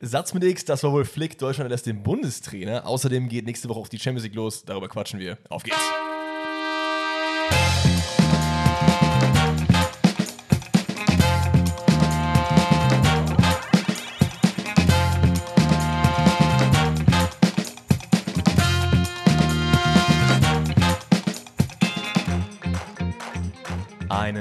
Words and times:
Satz 0.00 0.32
mit 0.32 0.44
X, 0.44 0.64
das 0.64 0.82
war 0.84 0.92
wohl 0.92 1.04
Flick. 1.04 1.38
Deutschland 1.38 1.70
lässt 1.70 1.86
den 1.86 2.02
Bundestrainer. 2.02 2.86
Außerdem 2.86 3.28
geht 3.28 3.46
nächste 3.46 3.68
Woche 3.68 3.80
auch 3.80 3.88
die 3.88 3.98
Champions 3.98 4.24
League 4.24 4.36
los. 4.36 4.64
Darüber 4.64 4.88
quatschen 4.88 5.18
wir. 5.18 5.38
Auf 5.48 5.62
geht's. 5.62 5.76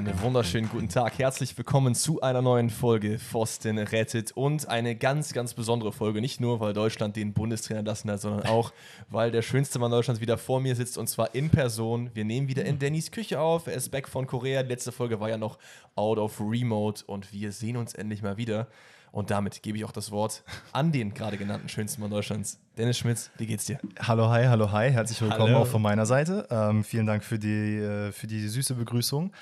Einen 0.07 0.21
wunderschönen 0.21 0.69
guten 0.69 0.87
Tag. 0.87 1.19
Herzlich 1.19 1.57
willkommen 1.57 1.93
zu 1.93 2.21
einer 2.21 2.41
neuen 2.41 2.69
Folge 2.69 3.19
Pfosten 3.19 3.77
rettet 3.77 4.31
und 4.31 4.69
eine 4.69 4.95
ganz, 4.95 5.33
ganz 5.33 5.53
besondere 5.53 5.91
Folge. 5.91 6.21
Nicht 6.21 6.39
nur, 6.39 6.61
weil 6.61 6.71
Deutschland 6.71 7.17
den 7.17 7.33
Bundestrainer 7.33 7.83
lassen 7.83 8.09
hat, 8.09 8.21
sondern 8.21 8.47
auch, 8.47 8.71
weil 9.09 9.31
der 9.31 9.41
schönste 9.41 9.79
Mann 9.79 9.91
Deutschlands 9.91 10.21
wieder 10.21 10.37
vor 10.37 10.61
mir 10.61 10.77
sitzt 10.77 10.97
und 10.97 11.07
zwar 11.07 11.35
in 11.35 11.49
Person. 11.49 12.09
Wir 12.13 12.23
nehmen 12.23 12.47
wieder 12.47 12.63
in 12.63 12.79
Dannys 12.79 13.11
Küche 13.11 13.41
auf. 13.41 13.67
Er 13.67 13.73
ist 13.73 13.89
back 13.89 14.07
von 14.07 14.27
Korea. 14.27 14.63
Die 14.63 14.69
letzte 14.69 14.93
Folge 14.93 15.19
war 15.19 15.27
ja 15.27 15.37
noch 15.37 15.57
out 15.95 16.19
of 16.19 16.39
remote 16.39 17.03
und 17.05 17.33
wir 17.33 17.51
sehen 17.51 17.75
uns 17.75 17.93
endlich 17.93 18.21
mal 18.21 18.37
wieder. 18.37 18.67
Und 19.11 19.29
damit 19.29 19.61
gebe 19.61 19.77
ich 19.77 19.83
auch 19.83 19.91
das 19.91 20.11
Wort 20.11 20.43
an 20.71 20.93
den 20.93 21.13
gerade 21.13 21.37
genannten 21.37 21.67
schönsten 21.67 21.99
Mann 21.99 22.11
Deutschlands. 22.11 22.61
Dennis 22.77 22.97
Schmitz, 22.97 23.29
wie 23.37 23.45
geht's 23.45 23.65
dir? 23.65 23.77
Hallo, 23.99 24.29
hi, 24.29 24.45
hallo, 24.45 24.71
hi. 24.71 24.89
Herzlich 24.89 25.19
willkommen 25.21 25.53
Hallo. 25.53 25.63
auch 25.63 25.67
von 25.67 25.81
meiner 25.81 26.05
Seite. 26.05 26.47
Ähm, 26.49 26.85
vielen 26.85 27.07
Dank 27.07 27.25
für 27.25 27.39
die, 27.39 27.75
äh, 27.75 28.13
für 28.13 28.27
die 28.27 28.47
süße 28.47 28.75
Begrüßung. 28.75 29.33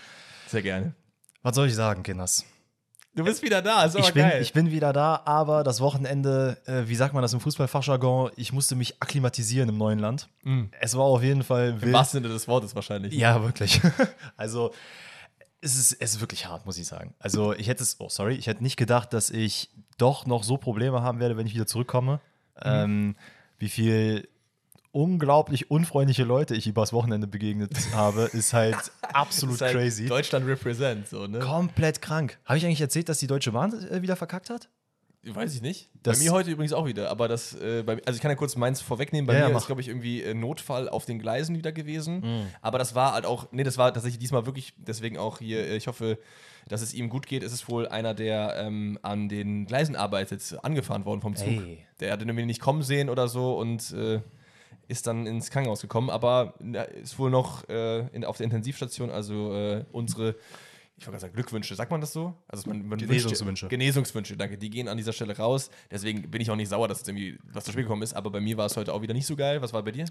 Sehr 0.47 0.61
gerne. 0.61 0.93
Was 1.41 1.55
soll 1.55 1.67
ich 1.67 1.75
sagen, 1.75 2.03
Kinders? 2.03 2.45
Du 3.15 3.23
bist 3.23 3.41
wieder 3.43 3.61
da, 3.61 3.85
ist 3.85 3.95
aber 3.95 4.05
Ich 4.05 4.13
bin, 4.13 4.23
geil. 4.27 4.41
ich 4.41 4.51
bin 4.51 4.71
wieder 4.71 4.91
da, 4.91 5.21
aber 5.23 5.63
das 5.63 5.79
Wochenende, 5.79 6.57
äh, 6.65 6.87
wie 6.89 6.95
sagt 6.95 7.13
man 7.13 7.21
das 7.21 7.31
im 7.31 7.39
Fußballfachjargon, 7.39 8.31
ich 8.35 8.51
musste 8.51 8.75
mich 8.75 9.01
akklimatisieren 9.01 9.69
im 9.69 9.77
neuen 9.77 9.99
Land. 9.99 10.27
Es 10.81 10.97
war 10.97 11.05
auf 11.05 11.23
jeden 11.23 11.43
Fall 11.43 11.69
Im 11.69 11.81
wild. 11.81 11.93
wahrsten 11.93 12.21
Sinne 12.21 12.33
des 12.33 12.47
Wortes 12.49 12.75
wahrscheinlich. 12.75 13.13
Ja, 13.13 13.41
wirklich. 13.41 13.79
also, 14.37 14.73
es 15.61 15.77
ist, 15.77 15.93
es 15.93 16.15
ist 16.15 16.19
wirklich 16.19 16.45
hart, 16.45 16.65
muss 16.65 16.77
ich 16.77 16.87
sagen. 16.87 17.15
Also, 17.19 17.53
ich 17.53 17.69
hätte 17.69 17.83
es, 17.83 17.99
oh, 17.99 18.09
sorry, 18.09 18.35
ich 18.35 18.47
hätte 18.47 18.61
nicht 18.61 18.75
gedacht, 18.75 19.13
dass 19.13 19.29
ich 19.29 19.69
doch 19.97 20.25
noch 20.25 20.43
so 20.43 20.57
Probleme 20.57 21.01
haben 21.01 21.21
werde, 21.21 21.37
wenn 21.37 21.47
ich 21.47 21.53
wieder 21.53 21.67
zurückkomme. 21.67 22.19
Mhm. 22.57 22.61
Ähm, 22.65 23.15
wie 23.59 23.69
viel 23.69 24.27
unglaublich 24.95 25.69
unfreundliche 25.69 26.23
Leute 26.23 26.55
ich 26.55 26.67
übers 26.67 26.93
Wochenende 26.93 27.27
begegnet 27.27 27.71
habe, 27.93 28.29
ist 28.31 28.53
halt 28.53 28.77
absolut 29.01 29.55
Ist 29.55 29.61
halt 29.61 29.73
crazy. 29.73 30.05
Deutschland 30.07 30.47
represent, 30.47 31.07
so, 31.09 31.27
ne? 31.27 31.39
Komplett 31.39 32.01
krank. 32.01 32.39
Habe 32.45 32.57
ich 32.57 32.65
eigentlich 32.65 32.79
erzählt, 32.81 33.09
dass 33.09 33.19
die 33.19 33.27
Deutsche 33.27 33.51
Bahn 33.51 33.73
äh, 33.89 34.01
wieder 34.01 34.15
verkackt 34.15 34.49
hat? 34.49 34.69
Weiß 35.27 35.53
ich 35.55 35.61
nicht. 35.61 35.89
Das- 36.03 36.17
bei 36.19 36.23
mir 36.23 36.31
heute 36.31 36.51
übrigens 36.51 36.71
auch 36.71 36.85
wieder. 36.85 37.09
Aber 37.09 37.27
das, 37.27 37.55
äh, 37.55 37.83
bei, 37.83 37.93
also 38.05 38.15
ich 38.15 38.21
kann 38.21 38.29
ja 38.31 38.35
kurz 38.35 38.55
meins 38.55 38.79
vorwegnehmen. 38.79 39.25
Bei 39.27 39.33
Ja, 39.33 39.39
ja, 39.39 39.47
mir 39.47 39.53
mach. 39.55 39.61
ist, 39.61 39.65
glaube 39.65 39.81
ich, 39.81 39.87
irgendwie 39.89 40.21
äh, 40.21 40.33
Notfall 40.33 40.87
auf 40.87 41.05
den 41.05 41.19
Gleisen 41.19 41.57
wieder 41.57 41.71
gewesen. 41.73 42.19
Mhm. 42.21 42.47
Aber 42.61 42.77
das 42.77 42.95
war 42.95 43.13
halt 43.13 43.25
auch, 43.25 43.47
nee, 43.51 43.63
das 43.63 43.77
war 43.77 43.91
tatsächlich 43.93 44.19
diesmal 44.19 44.45
wirklich, 44.45 44.73
deswegen 44.77 45.17
auch 45.17 45.39
hier, 45.39 45.59
äh, 45.67 45.75
ich 45.77 45.87
hoffe, 45.87 46.19
dass 46.67 46.81
es 46.81 46.93
ihm 46.93 47.09
gut 47.09 47.25
geht. 47.27 47.41
Es 47.43 47.51
ist 47.53 47.67
wohl 47.69 47.87
einer, 47.87 48.13
der 48.13 48.55
ähm, 48.59 48.97
an 49.01 49.27
den 49.27 49.65
Gleisen 49.65 49.95
arbeitet, 49.95 50.57
angefahren 50.63 51.05
worden 51.05 51.21
vom 51.21 51.35
Zug. 51.35 51.47
Ey. 51.47 51.79
Der 51.99 52.11
hatte 52.13 52.23
irgendwie 52.23 52.45
nicht 52.45 52.61
kommen 52.61 52.83
sehen 52.83 53.09
oder 53.09 53.27
so 53.27 53.57
und 53.57 53.91
äh, 53.93 54.21
ist 54.87 55.07
dann 55.07 55.25
ins 55.27 55.49
Krankenhaus 55.49 55.81
gekommen. 55.81 56.09
Aber 56.09 56.53
ist 57.01 57.17
wohl 57.19 57.29
noch 57.29 57.67
äh, 57.69 58.07
in, 58.07 58.25
auf 58.25 58.37
der 58.37 58.45
Intensivstation, 58.45 59.09
also 59.09 59.53
äh, 59.53 59.85
unsere. 59.91 60.35
Ich 60.97 61.05
wollte 61.05 61.11
gerade 61.11 61.21
sagen, 61.23 61.33
Glückwünsche, 61.33 61.75
sagt 61.75 61.91
man 61.91 61.99
das 61.99 62.13
so? 62.13 62.33
Also 62.47 62.69
man, 62.69 62.87
man 62.87 62.97
Genesungswünsche. 62.97 63.63
Wünscht, 63.63 63.69
Genesungswünsche, 63.69 64.37
danke. 64.37 64.57
Die 64.57 64.69
gehen 64.69 64.87
an 64.87 64.95
dieser 64.95 65.11
Stelle 65.11 65.35
raus. 65.35 65.69
Deswegen 65.91 66.31
bin 66.31 66.39
ich 66.39 66.49
auch 66.49 66.55
nicht 66.55 66.69
sauer, 66.69 66.87
dass 66.87 67.01
es 67.01 67.07
irgendwie 67.07 67.37
was 67.51 67.65
zu 67.65 67.71
spät 67.73 67.83
gekommen 67.83 68.01
ist. 68.01 68.13
Aber 68.13 68.29
bei 68.29 68.39
mir 68.39 68.55
war 68.55 68.65
es 68.65 68.77
heute 68.77 68.93
auch 68.93 69.01
wieder 69.01 69.13
nicht 69.13 69.25
so 69.25 69.35
geil. 69.35 69.61
Was 69.61 69.73
war 69.73 69.83
bei 69.83 69.91
dir? 69.91 70.05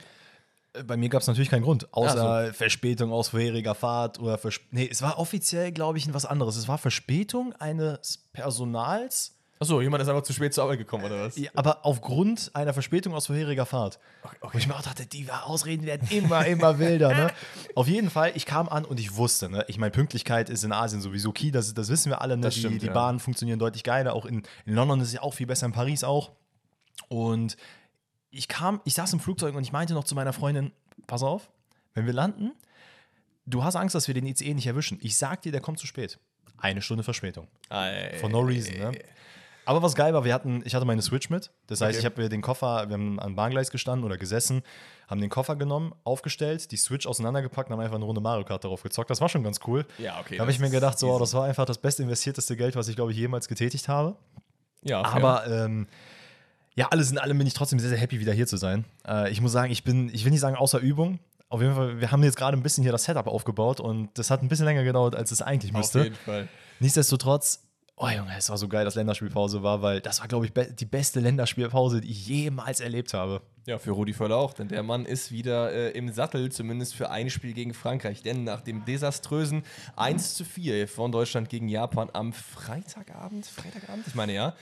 Äh, 0.75 0.83
Bei 0.85 0.97
mir 0.97 1.09
gab 1.09 1.23
es 1.23 1.27
natürlich 1.27 1.49
keinen 1.49 1.63
Grund, 1.63 1.93
außer 1.95 2.49
Ach 2.51 2.55
Verspätung 2.55 3.13
aus 3.13 3.29
vorheriger 3.29 3.75
Fahrt 3.75 4.21
oder 4.21 4.37
Vers 4.37 4.61
Nee, 4.73 4.89
es 4.91 5.01
war 5.01 5.19
offiziell, 5.19 5.73
glaube 5.73 5.97
ich, 5.99 6.13
was 6.13 6.27
anderes. 6.27 6.57
Es 6.57 6.69
war 6.69 6.77
Verspätung 6.79 7.55
eines 7.55 8.19
Personals, 8.33 9.34
Achso, 9.61 9.81
jemand 9.81 10.03
ist 10.03 10.09
einfach 10.09 10.23
zu 10.23 10.33
spät 10.33 10.53
zur 10.53 10.65
Arbeit 10.65 10.79
gekommen, 10.79 11.05
oder 11.05 11.27
was? 11.27 11.37
ja, 11.37 11.51
aber 11.55 11.87
aufgrund 11.87 12.51
einer 12.55 12.73
Verspätung 12.73 13.15
aus 13.15 13.27
vorheriger 13.27 13.65
Fahrt. 13.65 14.01
Wo 14.41 14.59
ich 14.59 14.67
mir 14.67 14.75
auch 14.75 14.83
dachte, 14.83 15.07
die 15.07 15.31
Ausreden 15.31 15.87
werden 15.87 16.09
immer, 16.11 16.45
immer 16.47 16.79
wilder. 16.79 17.15
Ne? 17.15 17.31
Auf 17.77 17.87
jeden 17.87 18.11
Fall, 18.11 18.33
ich 18.35 18.47
kam 18.47 18.69
an 18.69 18.85
und 18.85 18.99
ich 18.99 19.15
wusste, 19.15 19.49
ne? 19.49 19.65
ich 19.69 19.79
meine, 19.79 19.93
Pünktlichkeit 19.93 20.51
ist 20.51 20.65
in 20.65 20.73
Asien 20.73 21.01
sowieso 21.01 21.33
key, 21.33 21.53
das, 21.53 21.73
das 21.73 21.89
wissen 21.89 22.11
wir 22.11 22.21
alle. 22.21 22.37
Ne? 22.37 22.43
Das 22.43 22.55
die 22.55 22.61
stimmt, 22.61 22.83
die 22.83 22.87
ja. 22.87 22.93
Bahnen 22.93 23.21
funktionieren 23.21 23.61
deutlich 23.61 23.85
geiler, 23.85 24.15
auch 24.15 24.27
in, 24.27 24.43
in 24.67 24.75
London 24.75 25.01
ist 25.01 25.09
es 25.09 25.15
ja 25.15 25.23
auch 25.23 25.35
viel 25.35 25.47
besser, 25.47 25.67
in 25.67 25.73
Paris 25.73 26.03
auch. 26.03 26.33
Und 27.09 27.57
ich 28.31 28.49
kam, 28.49 28.81
ich 28.85 28.95
saß 28.95 29.13
im 29.13 29.21
Flugzeug 29.21 29.55
und 29.55 29.63
ich 29.63 29.73
meinte 29.73 29.95
noch 29.95 30.05
zu 30.05 30.17
meiner 30.17 30.33
Freundin, 30.33 30.73
pass 31.07 31.23
auf, 31.23 31.49
wenn 31.95 32.07
wir 32.07 32.13
landen, 32.13 32.53
du 33.47 33.63
hast 33.63 33.77
Angst, 33.77 33.95
dass 33.95 34.09
wir 34.09 34.15
den 34.15 34.27
ICE 34.27 34.55
nicht 34.55 34.67
erwischen. 34.67 34.99
Ich 35.01 35.17
sag 35.17 35.43
dir, 35.43 35.53
der 35.53 35.61
kommt 35.61 35.79
zu 35.79 35.87
spät. 35.87 36.19
Eine 36.59 36.83
Stunde 36.83 37.05
Verspätung. 37.05 37.47
Ei, 37.69 38.17
For 38.21 38.29
no 38.29 38.41
reason, 38.41 38.77
ne? 38.79 38.93
Aber 39.67 39.83
was 39.83 39.95
geil 39.95 40.13
war, 40.15 40.25
wir 40.25 40.35
hatten, 40.35 40.63
ich 40.65 40.75
hatte 40.75 40.85
meine 40.85 41.01
Switch 41.03 41.31
mit. 41.31 41.51
Das 41.67 41.81
heißt, 41.81 41.91
Okay. 41.93 41.99
ich 42.01 42.05
habe 42.05 42.23
mir 42.23 42.29
den 42.29 42.43
Koffer, 42.43 42.89
wir 42.89 42.95
haben 42.95 43.19
am 43.21 43.35
Bahngleis 43.35 43.71
gestanden 43.71 44.05
oder 44.05 44.19
gesessen, 44.19 44.63
haben 45.09 45.21
den 45.21 45.31
Koffer 45.31 45.57
genommen, 45.57 45.95
aufgestellt, 46.05 46.71
die 46.71 46.77
Switch 46.77 47.07
auseinandergepackt 47.07 47.69
und 47.71 47.75
haben 47.75 47.81
einfach 47.81 47.97
eine 47.97 48.05
Runde 48.05 48.21
Mario 48.21 48.45
Kart 48.45 48.63
darauf 48.65 48.83
gezockt. 48.83 49.09
Das 49.11 49.21
war 49.21 49.29
schon 49.29 49.43
ganz 49.43 49.61
cool. 49.67 49.87
Ja, 49.99 50.21
okay. 50.21 50.37
Da 50.37 50.43
habe 50.43 50.51
ich 50.51 50.59
mir 50.59 50.71
gedacht, 50.71 50.99
so, 50.99 51.11
oh, 51.13 51.19
das 51.19 51.33
war 51.35 51.45
einfach 51.45 51.65
das 51.65 51.79
best 51.79 51.99
investierteste 52.01 52.57
Geld, 52.57 52.77
was 52.77 52.89
ich, 52.89 52.97
glaube 52.97 53.13
ich, 53.13 53.19
jemals 53.19 53.49
getätigt 53.49 53.89
habe. 53.89 54.17
Ja, 54.83 55.03
fair. 55.03 55.15
Aber 55.25 55.47
ähm, 55.47 55.87
ja, 56.75 56.89
alles 56.91 57.11
in 57.11 57.19
allem 57.19 57.39
bin 57.39 57.47
ich 57.47 57.55
trotzdem 57.55 57.79
sehr, 57.79 57.89
sehr 57.91 57.99
happy, 57.99 58.21
wieder 58.21 58.33
hier 58.33 58.47
zu 58.47 58.57
sein. 58.59 58.85
Äh, 59.07 59.31
ich 59.31 59.41
muss 59.41 59.53
sagen, 59.53 59.71
ich 59.73 59.85
bin, 59.85 60.11
ich 60.13 60.25
will 60.25 60.31
nicht 60.33 60.41
sagen 60.41 60.57
außer 60.57 60.79
Übung. 60.79 61.21
Auf 61.49 61.63
jeden 61.63 61.75
Fall, 61.75 62.01
wir 62.01 62.11
haben 62.11 62.23
jetzt 62.25 62.37
gerade 62.37 62.57
ein 62.57 62.63
bisschen 62.63 62.83
hier 62.83 62.93
das 62.93 63.05
Setup 63.05 63.27
aufgebaut 63.29 63.79
und 63.81 64.11
das 64.19 64.31
hat 64.31 64.43
ein 64.43 64.49
bisschen 64.49 64.65
länger 64.67 64.83
gedauert, 64.85 65.15
als 65.15 65.31
es 65.31 65.41
eigentlich 65.41 65.73
Auf 65.73 65.79
müsste. 65.79 66.03
jeden 66.03 66.17
Fall. 66.17 66.49
Nichtsdestotrotz, 66.81 67.63
oh 67.97 68.09
Junge, 68.09 68.35
es 68.37 68.49
war 68.49 68.59
so 68.59 68.69
geil, 68.69 68.85
dass 68.85 68.95
Länderspielpause 68.95 69.63
war, 69.63 69.83
weil 69.83 70.01
das 70.01 70.21
war, 70.21 70.29
glaube 70.29 70.47
ich, 70.47 70.53
be 70.53 70.73
die 70.73 70.85
beste 70.85 71.21
Länderspielpause, 71.21 72.01
die 72.01 72.11
ich 72.11 72.27
jemals 72.27 72.81
erlebt 72.81 73.15
habe. 73.15 73.43
Ja, 73.67 73.79
für 73.79 73.93
Rudi 73.93 74.13
Völler 74.13 74.37
auch, 74.37 74.53
denn 74.53 74.69
der 74.69 74.83
Mann 74.83 75.07
ist 75.07 75.33
wieder 75.33 75.73
äh, 75.73 75.91
im 75.93 76.13
Sattel, 76.13 76.53
zumindest 76.53 76.95
für 76.95 77.11
ein 77.11 77.31
Spiel 77.31 77.55
gegen 77.55 77.73
Frankreich. 77.73 78.23
Denn 78.23 78.45
nach 78.45 78.61
dem 78.61 78.85
desaströsen 78.85 79.63
1 79.97 80.35
zu 80.35 80.45
4 80.45 80.87
von 80.87 81.13
Deutschland 81.13 81.49
gegen 81.49 81.69
Japan 81.69 82.11
am 82.13 82.33
Freitagabend, 82.35 83.47
Freitagabend, 83.47 84.07
ich 84.07 84.15
meine 84.15 84.35
ja, 84.35 84.55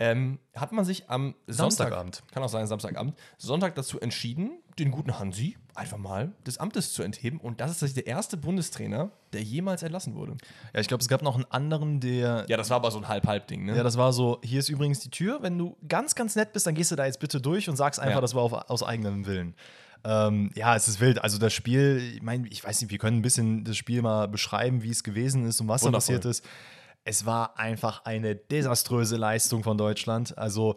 ähm, 0.00 0.38
hat 0.54 0.72
man 0.72 0.84
sich 0.84 1.08
am 1.10 1.34
Sonntag, 1.46 1.56
Samstagabend. 1.56 2.22
kann 2.32 2.42
auch 2.42 2.48
sein 2.48 2.66
Samstagabend, 2.66 3.14
Sonntag 3.36 3.74
dazu 3.74 4.00
entschieden, 4.00 4.58
den 4.78 4.90
guten 4.92 5.18
Hansi 5.18 5.56
einfach 5.74 5.98
mal 5.98 6.32
des 6.46 6.58
Amtes 6.58 6.92
zu 6.92 7.02
entheben. 7.02 7.40
Und 7.40 7.60
das 7.60 7.70
ist 7.72 7.80
tatsächlich 7.80 8.04
der 8.04 8.12
erste 8.12 8.36
Bundestrainer, 8.36 9.10
der 9.32 9.42
jemals 9.42 9.82
entlassen 9.82 10.14
wurde. 10.14 10.36
Ja, 10.72 10.80
ich 10.80 10.86
glaube, 10.88 11.00
es 11.02 11.08
gab 11.08 11.22
noch 11.22 11.34
einen 11.34 11.46
anderen, 11.50 11.98
der. 12.00 12.46
Ja, 12.48 12.56
das 12.56 12.70
war 12.70 12.76
aber 12.76 12.90
so 12.92 12.98
ein 12.98 13.08
Halb-Halb-Ding, 13.08 13.64
ne? 13.64 13.76
Ja, 13.76 13.82
das 13.82 13.96
war 13.98 14.12
so, 14.12 14.40
hier 14.44 14.60
ist 14.60 14.68
übrigens 14.68 15.00
die 15.00 15.10
Tür. 15.10 15.42
Wenn 15.42 15.58
du 15.58 15.76
ganz, 15.88 16.14
ganz 16.14 16.36
nett 16.36 16.52
bist, 16.52 16.66
dann 16.66 16.74
gehst 16.74 16.90
du 16.92 16.96
da 16.96 17.04
jetzt 17.06 17.18
bitte 17.20 17.40
durch 17.40 17.68
und 17.68 17.76
sagst 17.76 17.98
einfach, 17.98 18.16
Ja. 18.16 18.20
das 18.20 18.34
war 18.34 18.42
auf, 18.42 18.52
aus 18.52 18.82
eigenem 18.84 19.26
Willen. 19.26 19.54
Ähm, 20.04 20.50
ja, 20.54 20.76
es 20.76 20.86
ist 20.86 21.00
wild. 21.00 21.22
Also 21.24 21.38
das 21.38 21.52
Spiel, 21.52 22.00
ich 22.14 22.22
meine, 22.22 22.46
ich 22.48 22.62
weiß 22.62 22.80
nicht, 22.80 22.90
wir 22.92 22.98
können 22.98 23.18
ein 23.18 23.22
bisschen 23.22 23.64
das 23.64 23.76
Spiel 23.76 24.00
mal 24.00 24.28
beschreiben, 24.28 24.84
wie 24.84 24.90
es 24.90 25.02
gewesen 25.02 25.44
ist 25.44 25.60
und 25.60 25.66
was 25.66 25.82
da 25.82 25.90
passiert 25.90 26.24
ist. 26.24 26.44
Es 27.08 27.24
war 27.24 27.58
einfach 27.58 28.04
eine 28.04 28.36
desaströse 28.36 29.16
Leistung 29.16 29.62
von 29.62 29.78
Deutschland. 29.78 30.36
Also 30.36 30.76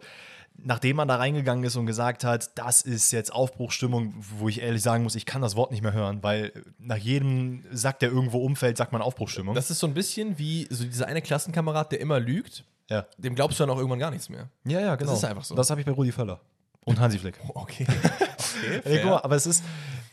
nachdem 0.56 0.96
man 0.96 1.06
da 1.06 1.16
reingegangen 1.16 1.62
ist 1.62 1.76
und 1.76 1.84
gesagt 1.84 2.24
hat, 2.24 2.58
das 2.58 2.80
ist 2.80 3.12
jetzt 3.12 3.30
Aufbruchsstimmung, 3.34 4.14
wo 4.38 4.48
ich 4.48 4.62
ehrlich 4.62 4.80
sagen 4.80 5.02
muss, 5.02 5.14
ich 5.14 5.26
kann 5.26 5.42
das 5.42 5.56
Wort 5.56 5.70
nicht 5.70 5.82
mehr 5.82 5.92
hören, 5.92 6.22
weil 6.22 6.52
nach 6.78 6.96
jedem 6.96 7.64
Sack, 7.70 7.98
der 7.98 8.08
irgendwo 8.08 8.38
umfällt, 8.38 8.78
sagt 8.78 8.92
man 8.92 9.02
Aufbruchsstimmung. 9.02 9.54
das 9.54 9.70
ist 9.70 9.78
so 9.78 9.86
ein 9.86 9.92
bisschen 9.92 10.38
wie 10.38 10.66
so 10.70 10.84
dieser 10.84 11.06
eine 11.06 11.20
Klassenkamerad, 11.20 11.92
der 11.92 12.00
immer 12.00 12.18
lügt. 12.18 12.64
ja. 12.88 13.04
Dem 13.18 13.34
glaubst 13.34 13.60
du 13.60 13.64
dann 13.64 13.70
auch 13.70 13.76
irgendwann 13.76 13.98
gar 13.98 14.10
nichts 14.10 14.30
mehr. 14.30 14.48
ja, 14.64 14.80
ja, 14.80 14.96
genau. 14.96 15.12
ist 15.12 15.24
einfach 15.24 15.44
so. 15.44 15.54
Das 15.54 15.68
habe 15.68 15.82
ich 15.82 15.86
bei 15.86 15.92
Rudi 15.92 16.12
Völler 16.12 16.40
und 16.86 16.98
Hansi 16.98 17.18
Flick. 17.18 17.38
Okay. 17.54 17.86
okay 17.86 18.80
Ey, 18.84 19.00
guck 19.02 19.10
mal, 19.10 19.18
aber 19.18 19.36
es 19.36 19.44
ist, 19.44 19.62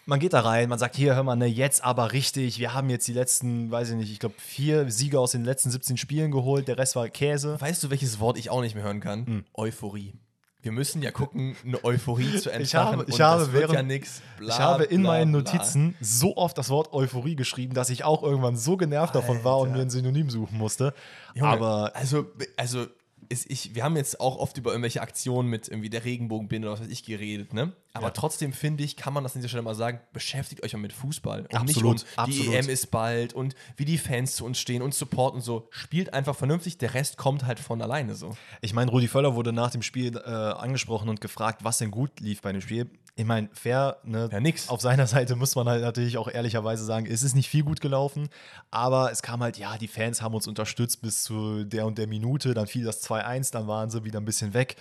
man 0.09 0.19
geht 0.19 0.33
da 0.33 0.41
rein, 0.41 0.67
man 0.67 0.79
sagt, 0.79 0.95
hier, 0.95 1.15
hör 1.15 1.23
mal, 1.23 1.35
ne, 1.35 1.45
jetzt 1.45 1.83
aber 1.83 2.11
richtig. 2.11 2.59
Wir 2.59 2.73
haben 2.73 2.89
jetzt 2.89 3.07
die 3.07 3.13
letzten, 3.13 3.71
weiß 3.71 3.91
ich 3.91 3.95
nicht, 3.95 4.11
ich 4.11 4.19
glaube, 4.19 4.35
vier 4.39 4.89
Siege 4.91 5.19
aus 5.19 5.31
den 5.31 5.45
letzten 5.45 5.69
17 5.71 5.97
Spielen 5.97 6.31
geholt. 6.31 6.67
Der 6.67 6.77
Rest 6.77 6.95
war 6.95 7.07
Käse. 7.09 7.61
Weißt 7.61 7.83
du, 7.83 7.89
welches 7.89 8.19
Wort 8.19 8.37
ich 8.37 8.49
auch 8.49 8.61
nicht 8.61 8.75
mehr 8.75 8.83
hören 8.83 8.99
kann? 8.99 9.25
Hm. 9.25 9.45
Euphorie. 9.53 10.13
Wir 10.61 10.73
müssen 10.73 11.01
ja 11.01 11.11
gucken, 11.11 11.55
eine 11.63 11.81
Euphorie 11.85 12.35
zu 12.37 12.49
entfachen. 12.49 12.61
Ich 12.65 12.75
habe- 12.75 13.05
ich 13.07 13.13
und 13.13 13.21
habe 13.21 13.53
während- 13.53 13.73
ja 13.75 13.83
nix. 13.83 14.21
Bla, 14.39 14.49
ich 14.53 14.59
habe 14.59 14.83
in 14.83 15.01
bla, 15.03 15.11
meinen 15.11 15.31
bla. 15.31 15.39
Notizen 15.41 15.95
so 16.01 16.35
oft 16.35 16.57
das 16.57 16.69
Wort 16.69 16.91
Euphorie 16.91 17.37
geschrieben, 17.37 17.73
dass 17.73 17.89
ich 17.89 18.03
auch 18.03 18.23
irgendwann 18.23 18.57
so 18.57 18.75
genervt 18.75 19.15
davon 19.15 19.45
war 19.45 19.59
und 19.59 19.67
Alter. 19.69 19.77
mir 19.77 19.83
ein 19.85 19.89
Synonym 19.89 20.29
suchen 20.29 20.57
musste. 20.57 20.93
Junge, 21.33 21.49
aber 21.49 21.95
also, 21.95 22.25
also 22.57 22.87
ist 23.29 23.49
ich, 23.49 23.75
wir 23.75 23.83
haben 23.83 23.95
jetzt 23.95 24.19
auch 24.19 24.37
oft 24.37 24.57
über 24.57 24.71
irgendwelche 24.71 25.01
Aktionen 25.01 25.49
mit 25.49 25.67
irgendwie 25.67 25.89
der 25.89 26.03
Regenbogenbinde 26.03 26.67
oder 26.67 26.73
was 26.73 26.81
weiß 26.85 26.91
ich 26.91 27.03
geredet, 27.03 27.53
ne? 27.53 27.73
Aber 27.93 28.07
Ja. 28.07 28.11
trotzdem 28.11 28.53
finde 28.53 28.83
ich, 28.83 28.97
kann 28.97 29.13
man 29.13 29.23
das 29.23 29.35
an 29.35 29.41
dieser 29.41 29.49
Stelle 29.49 29.61
mal 29.63 29.75
sagen, 29.75 29.99
beschäftigt 30.13 30.63
euch 30.63 30.73
mal 30.73 30.79
mit 30.79 30.93
Fußball. 30.93 31.41
Und 31.41 31.55
Absolut, 31.55 31.93
nicht 31.95 32.03
um, 32.17 32.25
die 32.25 32.39
absolut. 32.39 32.53
EM 32.55 32.69
ist 32.69 32.91
bald 32.91 33.33
und 33.33 33.55
wie 33.77 33.85
die 33.85 33.97
Fans 33.97 34.35
zu 34.35 34.45
uns 34.45 34.59
stehen 34.59 34.81
und 34.81 34.93
Support 34.93 35.35
und 35.35 35.41
so. 35.41 35.67
Spielt 35.71 36.13
einfach 36.13 36.35
vernünftig, 36.35 36.77
der 36.79 36.93
Rest 36.93 37.17
kommt 37.17 37.45
halt 37.45 37.59
von 37.59 37.81
alleine 37.81 38.15
so. 38.15 38.35
Ich 38.61 38.73
meine, 38.73 38.89
Rudi 38.91 39.07
Völler 39.07 39.35
wurde 39.35 39.53
nach 39.53 39.71
dem 39.71 39.81
Spiel 39.83 40.17
äh, 40.17 40.21
angesprochen 40.29 41.09
und 41.09 41.21
gefragt, 41.21 41.63
was 41.63 41.77
denn 41.77 41.91
gut 41.91 42.19
lief 42.19 42.41
bei 42.41 42.51
dem 42.51 42.61
Spiel. 42.61 42.89
Ich 43.19 43.25
meine, 43.25 43.49
fair, 43.51 43.97
ne? 44.05 44.29
Ja, 44.31 44.39
nix. 44.39 44.69
Auf 44.69 44.79
seiner 44.79 45.05
Seite 45.05 45.35
muss 45.35 45.53
man 45.53 45.67
halt 45.67 45.81
natürlich 45.81 46.17
auch 46.17 46.29
ehrlicherweise 46.29 46.85
sagen, 46.85 47.05
es 47.05 47.21
ist 47.21 47.35
nicht 47.35 47.49
viel 47.49 47.63
gut 47.63 47.81
gelaufen, 47.81 48.29
aber 48.71 49.11
es 49.11 49.21
kam 49.21 49.43
halt, 49.43 49.57
ja, 49.57 49.77
die 49.77 49.89
Fans 49.89 50.21
haben 50.21 50.33
uns 50.35 50.47
unterstützt 50.47 51.01
bis 51.01 51.23
zu 51.23 51.65
der 51.65 51.85
und 51.85 51.97
der 51.97 52.07
Minute, 52.07 52.53
dann 52.53 52.65
fiel 52.65 52.85
das 52.85 53.03
2-1, 53.03 53.51
dann 53.51 53.67
waren 53.67 53.89
sie 53.89 54.05
wieder 54.05 54.21
ein 54.21 54.25
bisschen 54.25 54.53
weg. 54.53 54.77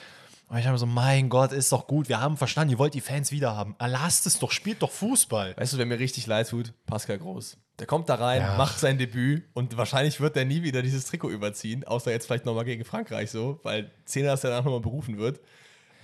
Und 0.47 0.57
ich 0.57 0.69
habe 0.69 0.79
so, 0.79 0.87
mein 0.87 1.29
Gott, 1.31 1.51
ist 1.51 1.73
doch 1.73 1.89
gut, 1.89 2.09
wir 2.09 2.21
haben 2.21 2.37
verstanden, 2.37 2.71
ihr 2.71 2.79
wollt 2.79 2.95
die 2.95 3.01
Fans 3.01 3.33
wieder 3.33 3.57
haben. 3.57 3.75
Lasst 3.81 4.25
es 4.25 4.39
doch, 4.39 4.53
spielt 4.53 4.83
doch 4.83 4.93
Fußball. 4.93 5.57
Weißt 5.57 5.73
du, 5.73 5.79
wer 5.79 5.87
mir 5.87 5.99
richtig 5.99 6.29
leid 6.29 6.49
tut? 6.49 6.73
Pascal 6.87 7.19
Groß. 7.19 7.57
Der 7.81 7.89
kommt 7.89 8.09
da 8.09 8.15
rein, 8.15 8.41
Ja. 8.43 8.57
macht 8.57 8.79
sein 8.79 8.99
Debüt 8.99 9.47
und 9.53 9.77
wahrscheinlich 9.77 10.21
wird 10.21 10.37
er 10.37 10.45
nie 10.45 10.63
wieder 10.63 10.83
dieses 10.83 11.07
Trikot 11.07 11.31
überziehen, 11.31 11.83
außer 11.83 12.13
jetzt 12.13 12.27
vielleicht 12.27 12.47
nochmal 12.47 12.65
gegen 12.65 12.85
Frankreich 12.85 13.33
so, 13.33 13.59
weil 13.65 13.91
Zehner 14.05 14.29
das 14.29 14.43
danach 14.43 14.63
nochmal 14.65 14.81
berufen 14.81 15.19
wird. 15.19 15.41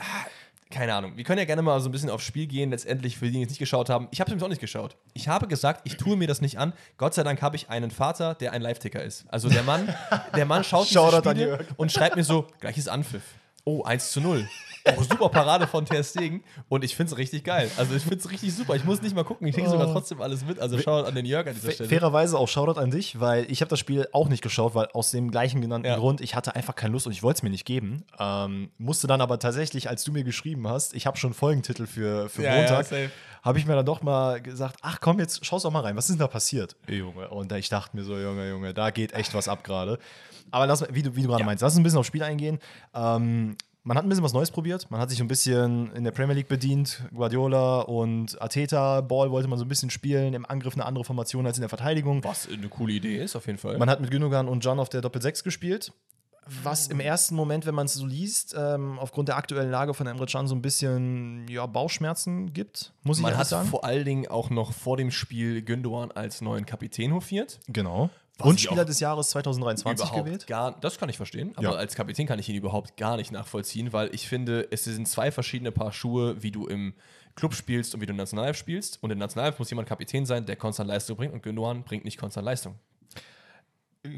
Ah, 0.01 0.27
Keine 0.75 0.93
Ahnung. 0.93 1.17
Wir 1.17 1.23
können 1.23 1.39
ja 1.39 1.45
gerne 1.45 1.63
mal 1.63 1.81
so 1.81 1.89
ein 1.89 1.93
bisschen 1.93 2.11
aufs 2.11 2.25
Spiel 2.25 2.49
gehen, 2.49 2.71
letztendlich 2.71 3.17
für 3.17 3.27
die, 3.27 3.33
die 3.35 3.43
es 3.43 3.49
nicht 3.49 3.61
geschaut 3.61 3.89
haben. 3.89 4.09
Ich 4.11 4.19
habe 4.19 4.29
es 4.29 4.33
übrigens 4.33 4.43
auch 4.43 4.49
nicht 4.49 4.61
geschaut. 4.61 4.97
Ich 5.13 5.29
habe 5.29 5.47
gesagt, 5.47 5.83
ich 5.85 5.97
tue 5.97 6.17
mir 6.17 6.27
das 6.27 6.41
nicht 6.41 6.59
an. 6.59 6.73
Gott 6.97 7.15
sei 7.15 7.23
Dank 7.23 7.41
habe 7.43 7.55
ich 7.55 7.71
einen 7.71 7.93
Vater, 7.93 8.35
der 8.35 8.51
ein 8.53 8.61
Live-Ticker 8.61 9.01
ist. 9.01 9.25
Also 9.29 9.49
der 9.49 9.63
Mann, 9.63 9.95
der 10.35 10.47
Mann 10.47 10.65
schaut 10.65 10.87
diese 10.87 10.95
Shoutout 10.95 11.29
an 11.29 11.37
Spiele 11.37 11.51
Jörg. 11.51 11.67
und 11.77 11.93
schreibt 11.93 12.17
mir 12.17 12.25
so, 12.25 12.49
gleiches 12.59 12.89
Anpfiff. 12.89 13.23
Oh, 13.65 13.83
1 13.83 14.13
zu 14.13 14.21
0. 14.21 14.47
Oh, 14.99 15.03
super 15.03 15.31
Parade 15.31 15.67
von 15.67 15.87
Ter 15.87 16.05
Stegen. 16.05 16.45
Und 16.69 16.85
ich 16.85 16.95
finde 16.95 17.13
es 17.13 17.17
richtig 17.19 17.43
geil. 17.45 17.71
Also 17.79 17.95
ich 17.95 18.03
finde 18.03 18.17
es 18.19 18.31
richtig 18.31 18.55
super. 18.55 18.77
Ich 18.77 18.85
muss 18.85 19.01
nicht 19.01 19.15
mal 19.17 19.25
gucken. 19.25 19.47
Ich 19.47 19.55
kriege 19.55 19.71
sogar 19.71 19.91
trotzdem 19.91 20.21
alles 20.21 20.45
mit. 20.45 20.59
Also 20.61 20.79
schaut 20.79 21.07
an 21.07 21.15
den 21.15 21.25
Jörg 21.25 21.47
an 21.47 21.55
dieser 21.55 21.71
Stelle. 21.73 21.89
Fairerweise 21.89 22.39
auch 22.39 22.47
Shoutout 22.49 22.79
an 22.79 22.91
dich, 22.91 23.19
weil 23.19 23.51
ich 23.51 23.63
habe 23.63 23.71
das 23.71 23.79
Spiel 23.79 24.07
auch 24.13 24.29
nicht 24.29 24.43
geschaut, 24.43 24.75
weil 24.75 24.89
aus 24.93 25.11
dem 25.13 25.31
gleichen 25.31 25.63
genannten 25.63 25.87
Ja. 25.89 25.97
Grund, 25.97 26.21
ich 26.21 26.35
hatte 26.35 26.55
einfach 26.55 26.75
keine 26.75 26.93
Lust 26.93 27.07
und 27.07 27.15
ich 27.15 27.23
wollte 27.23 27.39
es 27.39 27.43
mir 27.43 27.49
nicht 27.49 27.65
geben. 27.65 28.05
Ähm, 28.19 28.71
musste 28.77 29.07
dann 29.07 29.23
aber 29.23 29.39
tatsächlich, 29.39 29.89
als 29.89 30.05
du 30.05 30.13
mir 30.13 30.23
geschrieben 30.25 30.69
hast, 30.69 30.93
ich 30.93 31.07
habe 31.07 31.17
schon 31.17 31.33
Folgentitel 31.33 31.87
für, 31.87 32.29
für 32.29 32.43
Ja, 32.43 32.53
ja, 32.55 32.59
Montag, 32.61 32.85
safe. 32.85 33.11
habe 33.43 33.59
ich 33.59 33.65
mir 33.65 33.77
dann 33.77 33.87
doch 33.87 34.03
mal 34.03 34.43
gesagt, 34.43 34.77
ach 34.83 34.99
komm, 35.01 35.19
jetzt 35.19 35.47
schaust 35.47 35.65
doch 35.65 35.71
mal 35.71 35.81
rein, 35.81 35.97
was 35.97 36.05
ist 36.11 36.17
denn 36.17 36.19
da 36.19 36.27
passiert? 36.29 36.77
Junge. 36.89 37.31
Und 37.31 37.51
da, 37.51 37.57
ich 37.57 37.71
dachte 37.71 37.97
mir 37.97 38.05
so, 38.05 38.19
Junge, 38.19 38.51
Junge, 38.51 38.75
da 38.75 38.91
geht 38.91 39.15
echt 39.15 39.33
was 39.33 39.49
ab 39.49 39.65
gerade. 39.65 39.99
Aber 40.55 40.67
lass, 40.67 40.85
wie 40.93 41.03
du, 41.03 41.17
wie 41.17 41.23
du 41.23 41.29
gerade 41.29 41.41
Ja. 41.41 41.47
meinst, 41.47 41.63
lass 41.63 41.73
uns 41.73 41.81
ein 41.81 41.83
bisschen 41.83 41.99
aufs 41.99 42.07
Spiel 42.09 42.23
eingehen. 42.23 42.59
Ähm, 42.95 43.57
man 43.83 43.99
hat 43.99 44.05
ein 44.05 44.09
bisschen 44.09 44.25
was 44.25 44.33
Neues 44.33 44.51
probiert. 44.51 44.91
Man 44.91 45.01
hat 45.01 45.11
sich 45.11 45.21
ein 45.21 45.29
bisschen 45.29 45.93
in 45.95 46.05
der 46.05 46.13
Premier 46.13 46.35
League 46.35 46.49
bedient. 46.49 47.03
Guardiola 47.13 47.81
und 47.81 48.41
Arteta, 48.41 49.01
Ball 49.03 49.31
wollte 49.31 49.49
man 49.49 49.59
so 49.59 49.65
ein 49.65 49.69
bisschen 49.69 49.91
spielen. 49.91 50.33
Im 50.33 50.47
Angriff 50.47 50.75
eine 50.75 50.87
andere 50.87 51.05
Formation 51.05 51.45
als 51.47 51.59
in 51.59 51.63
der 51.63 51.69
Verteidigung. 51.69 52.23
Was 52.25 52.49
eine 52.49 52.69
coole 52.69 52.93
Idee 52.95 53.19
ist, 53.23 53.37
auf 53.37 53.47
jeden 53.47 53.59
Fall. 53.59 53.77
Man 53.79 53.91
hat 53.91 54.01
mit 54.01 54.11
Gündogan 54.11 54.49
und 54.49 54.65
John 54.65 54.79
auf 54.79 54.89
der 54.89 55.01
Doppel-6 55.03 55.43
gespielt. 55.45 55.93
Was 56.63 56.89
im 56.89 57.01
ersten 57.01 57.35
Moment, 57.35 57.65
wenn 57.67 57.75
man 57.75 57.87
es 57.87 57.95
so 57.95 58.05
liest, 58.07 58.55
ähm, 58.57 58.99
aufgrund 58.99 59.29
der 59.29 59.37
aktuellen 59.37 59.71
Lage 59.71 59.95
von 59.95 60.07
Emre 60.07 60.27
Can 60.27 60.47
so 60.47 60.55
ein 60.55 60.61
bisschen 60.61 61.47
ja, 61.49 61.65
Bauchschmerzen 61.67 62.53
gibt, 62.53 62.93
muss 63.03 63.17
ich 63.17 63.23
Man 63.23 63.31
ehrlich 63.31 63.41
hat 63.41 63.49
sagen. 63.49 63.69
vor 63.69 63.85
allen 63.85 64.05
Dingen 64.05 64.29
auch 64.29 64.51
noch 64.51 64.73
vor 64.73 64.99
dem 64.99 65.11
Spiel 65.11 65.63
Gündogan 65.63 66.11
als 66.13 66.43
neuen 66.43 66.67
Kapitän 66.67 67.13
hofiert. 67.15 67.61
Genau. 67.69 68.11
Was 68.39 68.49
Und 68.49 68.61
Spieler 68.61 68.85
des 68.85 68.99
Jahres 68.99 69.31
2023 69.31 70.05
überhaupt 70.07 70.25
gewählt. 70.25 70.47
gar, 70.49 70.73
das 70.81 70.99
kann 70.99 71.09
ich 71.09 71.17
verstehen, 71.17 71.53
aber 71.57 71.63
Ja. 71.63 71.73
als 71.75 71.95
Kapitän 71.95 72.27
kann 72.27 72.39
ich 72.41 72.49
ihn 72.49 72.57
überhaupt 72.57 72.97
gar 72.97 73.17
nicht 73.17 73.31
nachvollziehen, 73.31 73.93
weil 73.93 74.13
ich 74.13 74.29
finde, 74.29 74.67
es 74.73 74.85
sind 74.85 75.07
zwei 75.07 75.31
verschiedene 75.31 75.71
Paar 75.71 75.93
Schuhe, 75.93 76.43
wie 76.43 76.51
du 76.51 76.67
im 76.67 76.95
Club 77.37 77.55
spielst 77.55 77.95
und 77.95 78.01
wie 78.01 78.07
du 78.07 78.11
im 78.13 78.17
Nationalelf 78.17 78.57
spielst. 78.57 79.01
Und 79.03 79.11
im 79.13 79.19
Nationalelf 79.19 79.59
muss 79.61 79.71
jemand 79.71 79.89
Kapitän 79.89 80.27
sein, 80.27 80.47
der 80.47 80.57
konstant 80.57 80.89
Leistung 80.89 81.17
bringt 81.17 81.33
und 81.33 81.43
Gündogan 81.45 81.85
bringt 81.85 82.05
nicht 82.05 82.19
konstant 82.19 82.45
Leistung. 82.45 82.75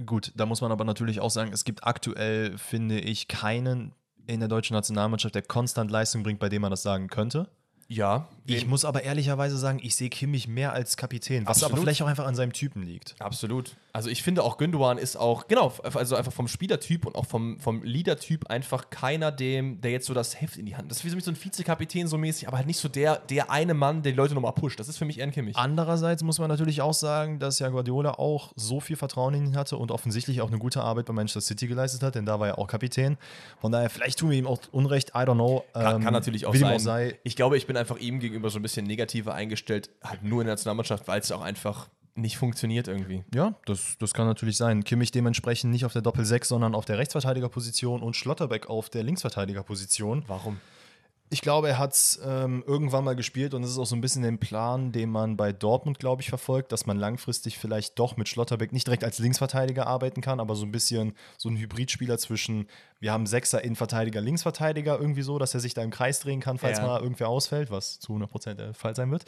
Gut, 0.05 0.33
da 0.35 0.47
muss 0.47 0.61
man 0.63 0.73
aber 0.73 0.85
natürlich 0.85 1.21
auch 1.21 1.31
sagen, 1.31 1.53
es 1.53 1.65
gibt 1.65 1.85
aktuell, 1.85 2.59
finde 2.59 2.99
ich, 2.99 3.29
keinen 3.29 3.93
in 4.27 4.41
der 4.41 4.49
deutschen 4.49 4.75
Nationalmannschaft, 4.75 5.35
der 5.37 5.43
konstant 5.43 5.91
Leistung 5.91 6.25
bringt, 6.25 6.41
bei 6.41 6.49
dem 6.49 6.63
man 6.63 6.71
das 6.73 6.83
sagen 6.83 7.07
könnte. 7.09 7.49
Ja, 7.87 8.29
Ich 8.55 8.67
muss 8.67 8.85
aber 8.85 9.03
ehrlicherweise 9.03 9.57
sagen, 9.57 9.81
ich 9.83 9.97
sehe 9.97 10.09
Kimmich 10.09 10.47
mehr 10.49 10.73
als 10.73 10.97
Kapitän, 10.97 11.47
was 11.47 11.59
aber 11.59 11.67
Absolut. 11.67 11.85
vielleicht 11.85 12.03
auch 12.03 12.07
einfach 12.07 12.27
an 12.27 12.35
seinem 12.35 12.53
Typen 12.53 12.83
liegt. 12.83 13.15
Absolut. 13.19 13.77
Also 13.93 14.11
ich 14.11 14.23
finde 14.23 14.43
auch 14.43 14.59
Gündogan 14.59 14.99
ist 14.99 15.17
auch, 15.17 15.49
genau, 15.49 15.73
also 15.83 16.17
einfach 16.17 16.33
vom 16.33 16.49
Spielertyp 16.49 17.07
und 17.07 17.17
auch 17.17 17.25
vom, 17.27 17.59
vom 17.61 17.83
Leadertyp 17.83 18.51
einfach 18.51 18.91
keiner, 18.91 19.33
dem, 19.33 19.81
der 19.81 19.91
jetzt 19.91 20.07
so 20.07 20.15
das 20.15 20.41
Heft 20.41 20.59
in 20.59 20.67
die 20.67 20.77
Hand. 20.77 20.91
Das 20.91 21.03
ist 21.03 21.17
wie 21.17 21.21
so 21.21 21.31
ein 21.31 21.37
Vizekapitän 21.43 22.07
so 22.07 22.19
mäßig, 22.19 22.47
aber 22.47 22.59
halt 22.59 22.67
nicht 22.67 22.79
so 22.79 22.89
der, 22.89 23.17
der 23.17 23.51
eine 23.51 23.75
Mann, 23.75 24.03
der 24.03 24.13
die 24.13 24.17
Leute 24.17 24.35
nochmal 24.35 24.53
pusht. 24.53 24.79
Das 24.79 24.89
ist 24.89 24.99
für 24.99 25.07
mich 25.07 25.19
eher 25.19 25.25
ein 25.25 25.33
Kimmich. 25.33 25.57
Andererseits 25.57 26.23
muss 26.23 26.39
man 26.39 26.49
natürlich 26.49 26.83
auch 26.83 26.93
sagen, 26.95 27.39
dass 27.39 27.59
ja 27.59 27.69
Guardiola 27.71 28.13
auch 28.19 28.53
so 28.55 28.81
viel 28.81 28.97
Vertrauen 28.97 29.35
in 29.35 29.47
ihn 29.47 29.57
hatte 29.57 29.77
und 29.79 29.91
offensichtlich 29.91 30.43
auch 30.43 30.49
eine 30.49 30.59
gute 30.59 30.83
Arbeit 30.83 31.07
bei 31.07 31.15
Manchester 31.15 31.41
City 31.41 31.67
geleistet 31.67 32.03
hat, 32.03 32.15
denn 32.17 32.27
da 32.27 32.39
war 32.39 32.49
er 32.49 32.59
auch 32.59 32.67
Kapitän. 32.67 33.17
Von 33.61 33.73
daher, 33.73 33.89
vielleicht 33.89 34.19
tun 34.19 34.31
wir 34.31 34.39
ihm 34.39 34.47
auch 34.47 34.61
Unrecht, 34.73 35.11
I 35.11 35.21
don't 35.21 35.35
know. 35.35 35.65
Kann, 35.73 35.97
Ähm, 35.97 36.03
kann 36.03 36.13
natürlich 36.13 36.45
auch 36.45 36.55
sein. 36.55 36.75
Auch 36.75 36.81
sei. 36.81 37.19
Ich 37.25 37.35
glaube, 37.35 37.57
ich 37.57 37.67
bin 37.67 37.77
einfach 37.79 37.97
ihm 37.99 38.21
gegenüber 38.21 38.36
so 38.51 38.59
ein 38.59 38.63
bisschen 38.63 38.87
negativer 38.87 39.35
eingestellt, 39.35 39.91
halt 40.03 40.23
nur 40.23 40.41
in 40.41 40.47
der 40.47 40.55
Nationalmannschaft, 40.55 41.09
weil 41.09 41.21
es 41.21 41.33
auch 41.33 41.43
einfach 41.43 41.89
nicht 42.17 42.39
funktioniert 42.39 42.89
irgendwie. 42.89 43.25
Ja, 43.35 43.55
das, 43.67 43.97
das 43.99 44.15
kann 44.15 44.27
natürlich 44.27 44.57
sein. 44.57 44.85
Kimmich 44.85 45.11
dementsprechend 45.11 45.71
nicht 45.71 45.85
auf 45.85 45.93
der 45.93 46.03
Doppel-6, 46.03 46.47
sondern 46.47 46.75
auf 46.75 46.85
der 46.85 46.99
Rechtsverteidigerposition 46.99 48.03
und 48.03 48.17
Schlotterbeck 48.17 48.69
auf 48.69 48.89
der 48.89 49.03
Linksverteidigerposition. 49.03 50.25
Warum? 50.27 50.59
Ich 51.29 51.41
glaube, 51.41 51.69
er 51.69 51.79
hat 51.79 51.93
es 51.93 52.21
ähm, 52.25 52.63
irgendwann 52.67 53.03
mal 53.03 53.17
gespielt 53.17 53.53
und 53.53 53.65
es 53.65 53.71
ist 53.71 53.79
auch 53.79 53.87
so 53.87 53.97
ein 53.97 54.01
bisschen 54.01 54.23
den 54.23 54.39
Plan, 54.39 54.93
den 54.93 55.11
man 55.11 55.37
bei 55.37 55.53
Dortmund, 55.53 55.99
glaube 55.99 56.23
ich, 56.23 56.29
verfolgt, 56.29 56.71
dass 56.71 56.87
man 56.87 56.97
langfristig 56.99 57.59
vielleicht 57.59 57.99
doch 57.99 58.17
mit 58.17 58.29
Schlotterbeck 58.29 58.73
nicht 58.73 58.87
direkt 58.87 59.03
als 59.03 59.19
Linksverteidiger 59.19 59.89
arbeiten 59.89 60.21
kann, 60.21 60.39
aber 60.39 60.55
so 60.55 60.65
ein 60.65 60.71
bisschen 60.71 61.15
so 61.37 61.49
ein 61.49 61.57
Hybridspieler 61.57 62.19
zwischen, 62.19 62.69
wir 63.01 63.13
haben 63.13 63.27
Sechser, 63.27 63.65
Innenverteidiger, 63.65 64.21
Linksverteidiger, 64.21 65.01
irgendwie 65.01 65.23
so, 65.23 65.41
dass 65.41 65.53
er 65.53 65.59
sich 65.61 65.75
da 65.75 65.83
im 65.83 65.91
Kreis 65.91 66.21
drehen 66.21 66.41
kann, 66.41 66.59
falls 66.59 66.79
Ja. 66.79 66.87
mal 66.87 67.01
irgendwer 67.01 67.29
ausfällt, 67.29 67.73
was 67.73 67.99
zu 67.99 68.13
100% 68.13 68.55
der 68.55 68.73
Fall 68.75 68.95
sein 68.95 69.11
wird. 69.11 69.25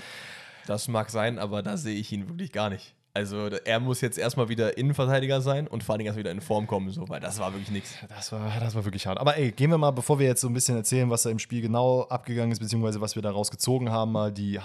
Das 0.67 0.87
mag 0.87 1.11
sein, 1.11 1.39
aber 1.41 1.63
da 1.63 1.77
sehe 1.77 1.97
ich 1.97 2.13
ihn 2.13 2.29
wirklich 2.29 2.53
gar 2.53 2.71
nicht. 2.71 2.95
Also 3.19 3.49
er 3.49 3.81
muss 3.81 4.01
jetzt 4.01 4.17
erstmal 4.17 4.49
wieder 4.49 4.79
Innenverteidiger 4.79 5.41
sein 5.41 5.67
und 5.67 5.83
vor 5.83 5.93
allen 5.93 5.99
Dingen 5.99 6.07
erst 6.07 6.21
wieder 6.21 6.31
in 6.31 6.41
Form 6.41 6.69
kommen, 6.69 6.91
so, 6.91 7.09
weil 7.09 7.19
das 7.19 7.41
war 7.41 7.53
wirklich 7.53 7.73
nichts. 7.73 7.95
Das 8.09 8.31
war, 8.31 8.49
das 8.61 8.77
war 8.77 8.85
wirklich 8.85 9.09
hart. 9.09 9.19
Aber 9.19 9.37
ey, 9.37 9.51
gehen 9.51 9.71
wir 9.71 9.79
mal, 9.79 9.91
bevor 9.91 10.21
wir 10.21 10.27
jetzt 10.29 10.41
so 10.41 10.47
ein 10.47 10.55
bisschen 10.55 10.77
erzählen, 10.77 11.11
was 11.11 11.25
da 11.25 11.31
im 11.31 11.41
Spiel 11.41 11.61
genau 11.61 12.03
abgegangen 12.03 12.53
ist, 12.53 12.61
beziehungsweise 12.61 13.01
was 13.01 13.17
wir 13.17 13.23
daraus 13.23 13.51
gezogen 13.51 13.91
haben, 13.91 14.13
mal 14.13 14.31
die, 14.31 14.61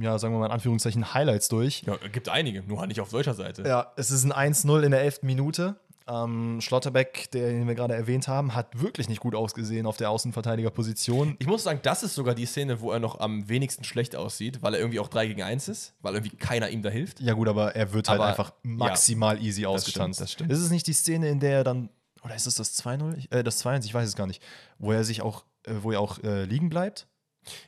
ja, 0.00 0.18
sagen 0.18 0.32
wir 0.32 0.38
mal 0.38 0.46
in 0.46 0.52
Anführungszeichen, 0.52 1.12
Highlights 1.12 1.48
durch. 1.48 1.82
Ja, 1.82 1.98
gibt 2.10 2.30
einige, 2.30 2.62
nur 2.62 2.78
halt 2.78 2.88
nicht 2.88 3.02
auf 3.02 3.10
deutscher 3.10 3.34
Seite. 3.34 3.62
Ja, 3.62 3.92
es 3.96 4.10
ist 4.10 4.24
ein 4.24 4.54
1-0 4.54 4.80
in 4.80 4.90
der 4.90 5.02
11. 5.02 5.24
Minute. 5.24 5.76
Ähm, 6.08 6.60
Schlotterbeck, 6.60 7.30
den 7.30 7.66
wir 7.68 7.74
gerade 7.74 7.94
erwähnt 7.94 8.28
haben, 8.28 8.54
hat 8.54 8.80
wirklich 8.80 9.08
nicht 9.08 9.20
gut 9.20 9.34
ausgesehen 9.34 9.86
auf 9.86 9.96
der 9.96 10.10
Außenverteidigerposition. 10.10 11.36
Ich 11.38 11.46
muss 11.46 11.62
sagen, 11.62 11.80
das 11.82 12.02
ist 12.02 12.14
sogar 12.14 12.34
die 12.34 12.46
Szene, 12.46 12.80
wo 12.80 12.90
er 12.92 12.98
noch 12.98 13.20
am 13.20 13.48
wenigsten 13.48 13.84
schlecht 13.84 14.16
aussieht, 14.16 14.62
weil 14.62 14.74
er 14.74 14.80
irgendwie 14.80 15.00
auch 15.00 15.08
3 15.08 15.26
gegen 15.26 15.42
1 15.42 15.68
ist, 15.68 15.94
weil 16.00 16.14
irgendwie 16.14 16.36
keiner 16.36 16.68
ihm 16.70 16.82
da 16.82 16.90
hilft. 16.90 17.20
Ja, 17.20 17.34
gut, 17.34 17.48
aber 17.48 17.74
er 17.76 17.92
wird 17.92 18.08
halt 18.08 18.20
Aber, 18.20 18.28
einfach 18.28 18.52
maximal 18.62 19.40
easy 19.42 19.66
ausgetanzt. 19.66 20.16
stimmt, 20.16 20.20
das 20.20 20.32
stimmt. 20.32 20.52
Ist 20.52 20.58
es 20.60 20.70
nicht 20.70 20.86
die 20.86 20.92
Szene, 20.92 21.28
in 21.28 21.40
der 21.40 21.58
er 21.58 21.64
dann, 21.64 21.88
oder 22.24 22.34
ist 22.34 22.46
es 22.46 22.54
das 22.56 22.74
2-0? 22.74 23.16
Ich- 23.16 23.32
Äh, 23.32 23.42
das 23.42 23.58
2-1, 23.64 23.84
ich 23.84 23.94
weiß 23.94 24.08
es 24.08 24.16
gar 24.16 24.26
nicht. 24.26 24.42
Wo 24.78 24.92
er 24.92 25.04
sich 25.04 25.22
auch, 25.22 25.44
äh, 25.66 25.72
wo 25.82 25.92
er 25.92 26.00
auch 26.00 26.18
äh, 26.22 26.44
liegen 26.44 26.68
bleibt? 26.68 27.06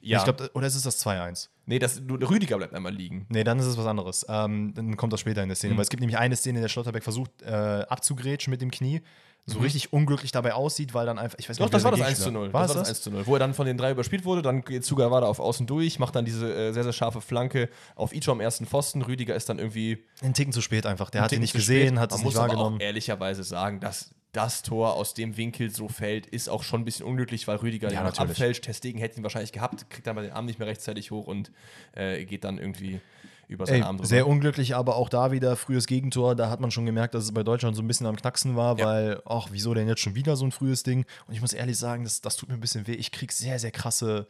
Ja, 0.00 0.18
Ich 0.18 0.24
glaube, 0.24 0.50
oder 0.54 0.66
ist 0.66 0.76
es 0.76 0.82
das 0.82 0.98
2-1? 1.04 1.48
Nee, 1.66 1.78
das, 1.78 2.00
Rüdiger 2.08 2.56
bleibt 2.58 2.74
einmal 2.74 2.92
liegen. 2.94 3.26
Nee, 3.28 3.44
dann 3.44 3.58
ist 3.58 3.66
es 3.66 3.76
was 3.76 3.86
anderes. 3.86 4.24
Ähm, 4.28 4.72
dann 4.74 4.96
kommt 4.96 5.12
das 5.12 5.20
später 5.20 5.42
in 5.42 5.48
der 5.48 5.56
Szene. 5.56 5.74
Mhm. 5.74 5.78
Weil 5.78 5.82
es 5.84 5.90
gibt 5.90 6.00
nämlich 6.00 6.18
eine 6.18 6.36
Szene, 6.36 6.58
in 6.58 6.62
der 6.62 6.68
Schlotterbeck 6.68 7.02
versucht 7.02 7.30
äh, 7.42 7.50
abzugrätschen 7.88 8.50
mit 8.50 8.60
dem 8.62 8.70
Knie. 8.70 9.02
So 9.46 9.58
Mhm. 9.58 9.64
richtig 9.64 9.92
unglücklich 9.92 10.32
dabei 10.32 10.54
aussieht, 10.54 10.94
weil 10.94 11.04
dann 11.04 11.18
einfach, 11.18 11.38
ich 11.38 11.46
weiß 11.50 11.58
Doch, 11.58 11.66
nicht, 11.66 11.74
das 11.74 11.84
war 11.84 11.90
das 11.90 12.00
der 12.00 12.06
1 12.08 12.18
zu 12.18 12.30
Gegenspieler- 12.30 12.46
0. 12.46 12.52
War 12.54 12.62
das 12.62 12.72
das 12.72 12.78
das? 12.80 12.88
1 12.88 13.02
zu 13.02 13.10
0. 13.10 13.26
Wo 13.26 13.34
er 13.34 13.38
dann 13.40 13.52
von 13.52 13.66
den 13.66 13.76
drei 13.76 13.90
überspielt 13.90 14.24
wurde, 14.24 14.40
dann 14.40 14.62
geht 14.62 14.86
Sugawada 14.86 15.26
auf 15.26 15.38
außen 15.38 15.66
durch, 15.66 15.98
macht 15.98 16.16
dann 16.16 16.24
diese 16.24 16.50
äh, 16.50 16.72
sehr, 16.72 16.82
sehr 16.82 16.94
scharfe 16.94 17.20
Flanke 17.20 17.68
auf 17.94 18.14
Icho 18.14 18.32
am 18.32 18.40
ersten 18.40 18.64
Pfosten. 18.64 19.02
Rüdiger 19.02 19.34
ist 19.34 19.50
dann 19.50 19.58
irgendwie 19.58 20.02
Einen 20.22 20.32
Ticken 20.32 20.52
zu 20.54 20.62
spät 20.62 20.86
einfach. 20.86 21.10
Der 21.10 21.20
hat 21.20 21.32
ihn 21.32 21.40
nicht 21.40 21.52
gesehen, 21.52 21.88
spät. 21.88 21.98
hat 22.00 22.10
Man 22.12 22.18
es 22.20 22.24
muss 22.24 22.32
nicht 22.32 22.40
aber 22.40 22.48
wahrgenommen. 22.52 22.76
auch 22.78 22.80
ehrlicherweise 22.82 23.44
sagen, 23.44 23.80
dass 23.80 24.14
das 24.34 24.62
Tor 24.62 24.94
aus 24.94 25.14
dem 25.14 25.36
Winkel 25.38 25.70
so 25.70 25.88
fällt, 25.88 26.26
ist 26.26 26.48
auch 26.48 26.62
schon 26.62 26.82
ein 26.82 26.84
bisschen 26.84 27.06
unglücklich, 27.06 27.48
weil 27.48 27.56
Rüdiger 27.56 27.90
Ja, 27.90 28.02
natürlich. 28.02 28.30
abfälscht. 28.32 28.64
Testegen 28.64 29.00
hätte 29.00 29.16
ihn 29.18 29.22
wahrscheinlich 29.22 29.52
gehabt, 29.52 29.88
kriegt 29.88 30.06
dann 30.06 30.16
bei 30.16 30.22
den 30.22 30.32
Arm 30.32 30.44
nicht 30.44 30.58
mehr 30.58 30.68
rechtzeitig 30.68 31.10
hoch 31.10 31.26
und 31.26 31.50
äh, 31.94 32.24
geht 32.26 32.44
dann 32.44 32.58
irgendwie 32.58 33.00
über 33.46 33.66
seinen 33.66 33.76
Ey, 33.76 33.82
Arm 33.82 33.96
drüber. 33.98 34.08
sehr 34.08 34.26
unglücklich, 34.26 34.74
aber 34.74 34.96
auch 34.96 35.08
da 35.10 35.30
wieder 35.30 35.54
frühes 35.56 35.86
Gegentor. 35.86 36.34
Da 36.34 36.48
hat 36.50 36.60
man 36.60 36.70
schon 36.70 36.86
gemerkt, 36.86 37.14
dass 37.14 37.24
es 37.24 37.32
bei 37.32 37.42
Deutschland 37.42 37.76
so 37.76 37.82
ein 37.82 37.86
bisschen 37.88 38.06
am 38.06 38.16
Knacksen 38.16 38.56
war, 38.56 38.78
Ja. 38.78 38.84
weil, 38.86 39.22
ach, 39.26 39.48
wieso 39.50 39.74
denn 39.74 39.86
jetzt 39.86 40.00
schon 40.00 40.14
wieder 40.14 40.36
so 40.36 40.44
ein 40.46 40.50
frühes 40.52 40.82
Ding? 40.82 41.04
Und 41.26 41.34
ich 41.34 41.40
muss 41.40 41.52
ehrlich 41.52 41.76
sagen, 41.78 42.04
das, 42.04 42.20
das 42.22 42.36
tut 42.36 42.48
mir 42.48 42.54
ein 42.54 42.60
bisschen 42.60 42.86
weh. 42.86 42.94
Ich 42.94 43.12
krieg 43.12 43.32
sehr, 43.32 43.58
sehr 43.58 43.70
krasse 43.70 44.26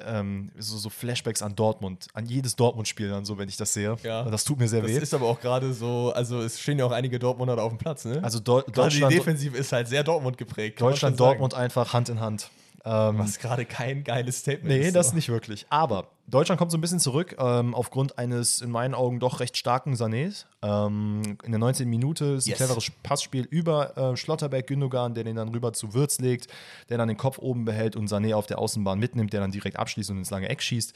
ähm, 0.00 0.50
so, 0.58 0.76
so 0.76 0.90
Flashbacks 0.90 1.42
an 1.42 1.54
Dortmund, 1.54 2.08
an 2.14 2.26
jedes 2.26 2.56
Dortmund-Spiel 2.56 3.08
dann 3.08 3.24
so, 3.24 3.38
wenn 3.38 3.48
ich 3.48 3.56
das 3.56 3.72
sehe. 3.72 3.96
Ja. 4.02 4.24
Das 4.24 4.44
tut 4.44 4.58
mir 4.58 4.68
sehr 4.68 4.82
Das 4.82 4.90
weh. 4.90 4.98
ist 4.98 5.14
aber 5.14 5.26
auch 5.26 5.40
gerade 5.40 5.72
so, 5.72 6.12
also 6.14 6.40
es 6.42 6.60
stehen 6.60 6.78
ja 6.78 6.84
auch 6.84 6.90
einige 6.92 7.18
Dortmunder 7.18 7.62
auf 7.62 7.70
dem 7.70 7.78
Platz, 7.78 8.04
ne? 8.04 8.20
Also 8.22 8.40
Deu 8.40 8.62
gerade 8.62 8.66
die 8.66 8.72
Deutschland, 9.00 9.12
Defensive 9.14 9.56
ist 9.56 9.72
halt 9.72 9.88
sehr 9.88 10.02
Dortmund 10.02 10.36
geprägt. 10.36 10.80
Deutschland. 10.80 11.18
Dortmund 11.18 11.54
einfach 11.54 11.92
Hand 11.92 12.08
in 12.08 12.20
Hand. 12.20 12.50
Ähm, 12.86 13.18
Was 13.18 13.38
gerade 13.38 13.64
kein 13.64 14.04
geiles 14.04 14.40
Statement 14.40 14.68
Nee, 14.68 14.88
ist. 14.88 14.96
das 14.96 15.08
so. 15.10 15.14
nicht 15.14 15.28
wirklich. 15.30 15.64
Aber 15.70 16.08
Deutschland 16.26 16.58
kommt 16.58 16.70
so 16.70 16.76
ein 16.76 16.80
bisschen 16.82 17.00
zurück 17.00 17.34
ähm, 17.38 17.74
aufgrund 17.74 18.18
eines 18.18 18.60
in 18.60 18.70
meinen 18.70 18.94
Augen 18.94 19.20
doch 19.20 19.40
recht 19.40 19.56
starken 19.56 19.94
Sanés. 19.94 20.44
Ähm, 20.62 21.22
in 21.44 21.52
der 21.52 21.58
19. 21.58 21.88
Minute 21.88 22.24
ist 22.26 22.46
ein 22.46 22.50
Yes. 22.50 22.58
cleveres 22.58 22.90
Passspiel 23.02 23.46
über 23.50 23.96
äh, 23.96 24.16
Schlotterberg 24.16 24.66
Gündogan, 24.66 25.14
der 25.14 25.24
den 25.24 25.36
dann 25.36 25.48
rüber 25.48 25.72
zu 25.72 25.94
Würz 25.94 26.18
legt, 26.18 26.48
der 26.90 26.98
dann 26.98 27.08
den 27.08 27.16
Kopf 27.16 27.38
oben 27.38 27.64
behält 27.64 27.96
und 27.96 28.08
Sané 28.10 28.34
auf 28.34 28.46
der 28.46 28.58
Außenbahn 28.58 28.98
mitnimmt, 28.98 29.32
der 29.32 29.40
dann 29.40 29.50
direkt 29.50 29.78
abschließt 29.78 30.10
und 30.10 30.18
ins 30.18 30.30
lange 30.30 30.48
Eck 30.50 30.60
schießt. 30.62 30.92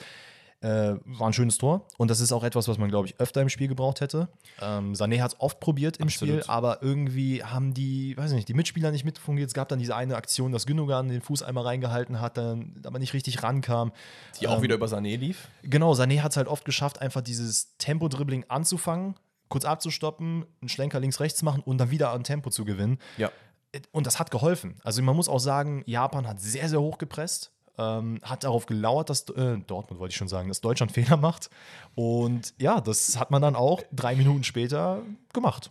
Äh, 0.61 0.97
war 1.05 1.29
ein 1.29 1.33
schönes 1.33 1.57
Tor. 1.57 1.87
Und 1.99 2.11
das 2.11 2.19
ist 2.19 2.33
auch 2.33 2.43
etwas, 2.43 2.67
was 2.67 2.79
man, 2.79 2.89
glaube 2.89 3.07
ich, 3.07 3.21
öfter 3.21 3.41
im 3.41 3.49
Spiel 3.49 3.69
gebraucht 3.69 4.01
hätte. 4.01 4.29
Ähm, 4.61 4.95
Sané 4.95 5.21
hat 5.21 5.35
es 5.35 5.41
oft 5.41 5.61
probiert 5.61 5.99
im 5.99 6.09
Absolut. 6.09 6.43
Spiel, 6.43 6.51
aber 6.51 6.83
irgendwie 6.83 7.45
haben 7.45 7.75
die, 7.75 8.17
weiß 8.17 8.33
ich 8.33 8.37
nicht, 8.37 8.49
die 8.49 8.55
Mitspieler 8.55 8.91
nicht 8.91 9.05
mitfungiert. 9.05 9.47
Es 9.47 9.55
gab 9.55 9.69
dann 9.69 9.79
diese 9.79 9.95
eine 9.95 10.17
Aktion, 10.17 10.51
dass 10.51 10.67
Gündogan 10.67 11.09
den 11.09 11.21
Fuß 11.21 11.45
einmal 11.45 11.63
reingehalten 11.63 12.21
hat, 12.21 12.37
dann 12.37 12.75
aber 12.85 12.99
nicht 12.99 13.15
richtig 13.15 13.45
rankam. 13.45 13.93
Die 14.41 14.49
auch 14.49 14.57
Ähm, 14.57 14.63
wieder 14.63 14.75
über 14.75 14.87
Sané 14.87 15.17
lief. 15.17 15.49
Genau, 15.63 15.93
Sané 15.93 16.23
hat 16.23 16.33
es 16.33 16.37
halt 16.37 16.49
oft 16.49 16.65
geschafft, 16.65 17.01
einfach 17.01 17.21
dieses 17.21 17.77
Tempo-Dribbling 17.79 18.47
anzufangen, 18.49 19.15
kurz 19.49 19.65
abzustoppen, 19.65 20.45
einen 20.61 20.69
Schlenker 20.69 20.99
links-rechts 20.99 21.43
machen 21.43 21.63
und 21.65 21.79
dann 21.79 21.93
wieder 21.93 22.11
an 22.11 22.25
Tempo 22.25 22.51
zu 22.51 22.65
gewinnen. 22.65 22.99
Ja. 23.17 23.31
Und 23.93 24.07
das 24.09 24.19
hat 24.19 24.33
geholfen. 24.33 24.81
Also 24.83 25.03
man 25.03 25.15
muss 25.15 25.29
auch 25.29 25.39
sagen, 25.39 25.85
Japan 25.87 26.27
hat 26.27 26.41
sehr, 26.41 26.69
sehr 26.69 26.81
hoch 26.81 26.99
gepresst, 26.99 27.53
ähm, 27.79 28.19
hat 28.23 28.45
darauf 28.45 28.67
gelauert, 28.67 29.11
dass 29.11 29.29
äh, 29.31 29.59
Dortmund 29.67 30.01
wollte 30.01 30.13
ich 30.13 30.17
schon 30.17 30.29
sagen, 30.29 30.49
dass 30.49 30.61
Deutschland 30.61 30.93
Fehler 30.99 31.17
macht. 31.17 31.51
Und 31.95 32.55
ja, 32.59 32.81
das 32.81 33.19
hat 33.19 33.31
man 33.31 33.43
dann 33.43 33.57
auch 33.57 33.83
drei 33.93 34.17
Minuten 34.17 34.45
später 34.45 35.03
gemacht. 35.33 35.71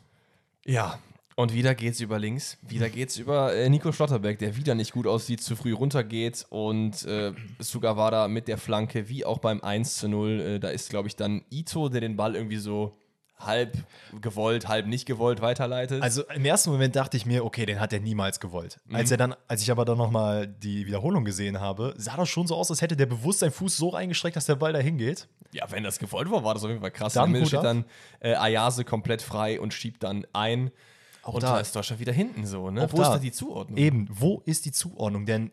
Ja. 0.66 1.00
Und 1.36 1.54
wieder 1.54 1.76
geht's 1.76 2.00
über 2.00 2.18
links. 2.18 2.58
Wieder 2.68 2.90
geht's 2.90 3.18
über 3.18 3.54
äh, 3.54 3.70
Nico 3.70 3.92
Schlotterberg, 3.92 4.40
der 4.40 4.56
wieder 4.56 4.74
nicht 4.74 4.92
gut 4.92 5.06
aussieht, 5.06 5.40
zu 5.40 5.56
früh 5.56 5.72
runtergeht 5.72 6.48
und 6.50 7.06
äh, 7.06 7.32
Sugawara 7.60 8.28
mit 8.28 8.48
der 8.48 8.58
Flanke, 8.58 9.08
wie 9.08 9.24
auch 9.24 9.38
beim 9.38 9.62
1 9.62 9.98
zu 9.98 10.08
0. 10.08 10.40
Äh, 10.40 10.60
da 10.60 10.70
ist, 10.70 10.90
glaube 10.90 11.08
ich, 11.08 11.16
dann 11.16 11.44
Ito, 11.52 11.90
der 11.90 12.02
den 12.02 12.16
Ball 12.16 12.36
irgendwie 12.36 12.58
so 12.58 12.98
halb 13.40 13.78
gewollt, 14.22 14.68
halb 14.68 14.88
nicht 14.88 15.06
gewollt 15.06 15.42
weiterleitet. 15.42 16.02
Also 16.02 16.24
im 16.34 16.44
ersten 16.46 16.72
Moment 16.72 16.96
dachte 16.96 17.18
ich 17.18 17.26
mir, 17.26 17.46
okay, 17.46 17.66
den 17.66 17.80
hat 17.80 17.94
er 17.94 18.00
niemals 18.00 18.40
gewollt. 18.40 18.80
Als 18.92 19.12
er 19.12 19.18
dann, 19.18 19.36
als 19.48 19.62
ich 19.62 19.70
aber 19.72 19.86
dann 19.86 19.98
nochmal 19.98 20.48
die 20.48 20.88
Wiederholung 20.88 21.24
gesehen 21.24 21.60
habe, 21.60 21.94
sah 21.98 22.18
das 22.18 22.30
schon 22.30 22.48
so 22.48 22.56
aus, 22.56 22.72
als 22.72 22.82
hätte 22.82 22.96
der 22.98 23.06
bewusst 23.06 23.40
seinen 23.40 23.52
Fuß 23.52 23.78
so 23.78 23.90
reingestreckt, 23.90 24.36
dass 24.36 24.46
der 24.46 24.56
Ball 24.56 24.74
dahin 24.74 24.98
geht. 24.98 25.28
ja, 25.52 25.70
wenn 25.72 25.84
das 25.84 26.00
gewollt 26.00 26.32
war, 26.32 26.44
war 26.44 26.54
das 26.56 26.64
auf 26.64 26.70
jeden 26.70 26.82
Fall 26.82 26.92
krass. 26.92 27.14
Dann 27.14 27.36
steht 27.46 27.60
ab. 27.60 27.64
dann 27.64 27.86
äh, 28.20 28.34
Ayase 28.34 28.84
komplett 28.86 29.22
frei 29.22 29.60
und 29.60 29.74
schiebt 29.74 30.02
dann 30.04 30.26
ein. 30.34 30.72
Auch 31.22 31.36
und 31.36 31.44
da- 31.44 31.54
da 31.56 31.60
ist 31.60 31.76
Deutschland 31.76 32.00
wieder 32.00 32.14
hinten 32.14 32.46
so, 32.46 32.72
ne? 32.72 32.86
Auch 32.86 32.94
Wo 32.94 33.02
ist 33.02 33.08
da. 33.08 33.14
da 33.14 33.20
die 33.20 33.32
Zuordnung? 33.32 33.78
Eben, 33.78 34.08
wo 34.10 34.42
ist 34.46 34.66
die 34.66 34.72
Zuordnung? 34.72 35.26
Denn 35.26 35.52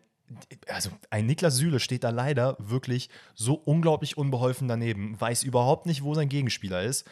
also 0.69 0.89
ein 1.11 1.27
Niklas 1.27 1.57
Süle 1.57 1.79
steht 1.79 2.03
da 2.03 2.09
leider 2.09 2.55
wirklich 2.59 3.09
so 3.35 3.53
unglaublich 3.53 4.17
unbeholfen 4.17 4.67
daneben, 4.67 5.19
weiß 5.21 5.43
überhaupt 5.43 5.85
nicht, 5.85 6.01
wo 6.03 6.15
sein 6.15 6.29
Gegenspieler 6.29 6.81
ist. 6.81 7.05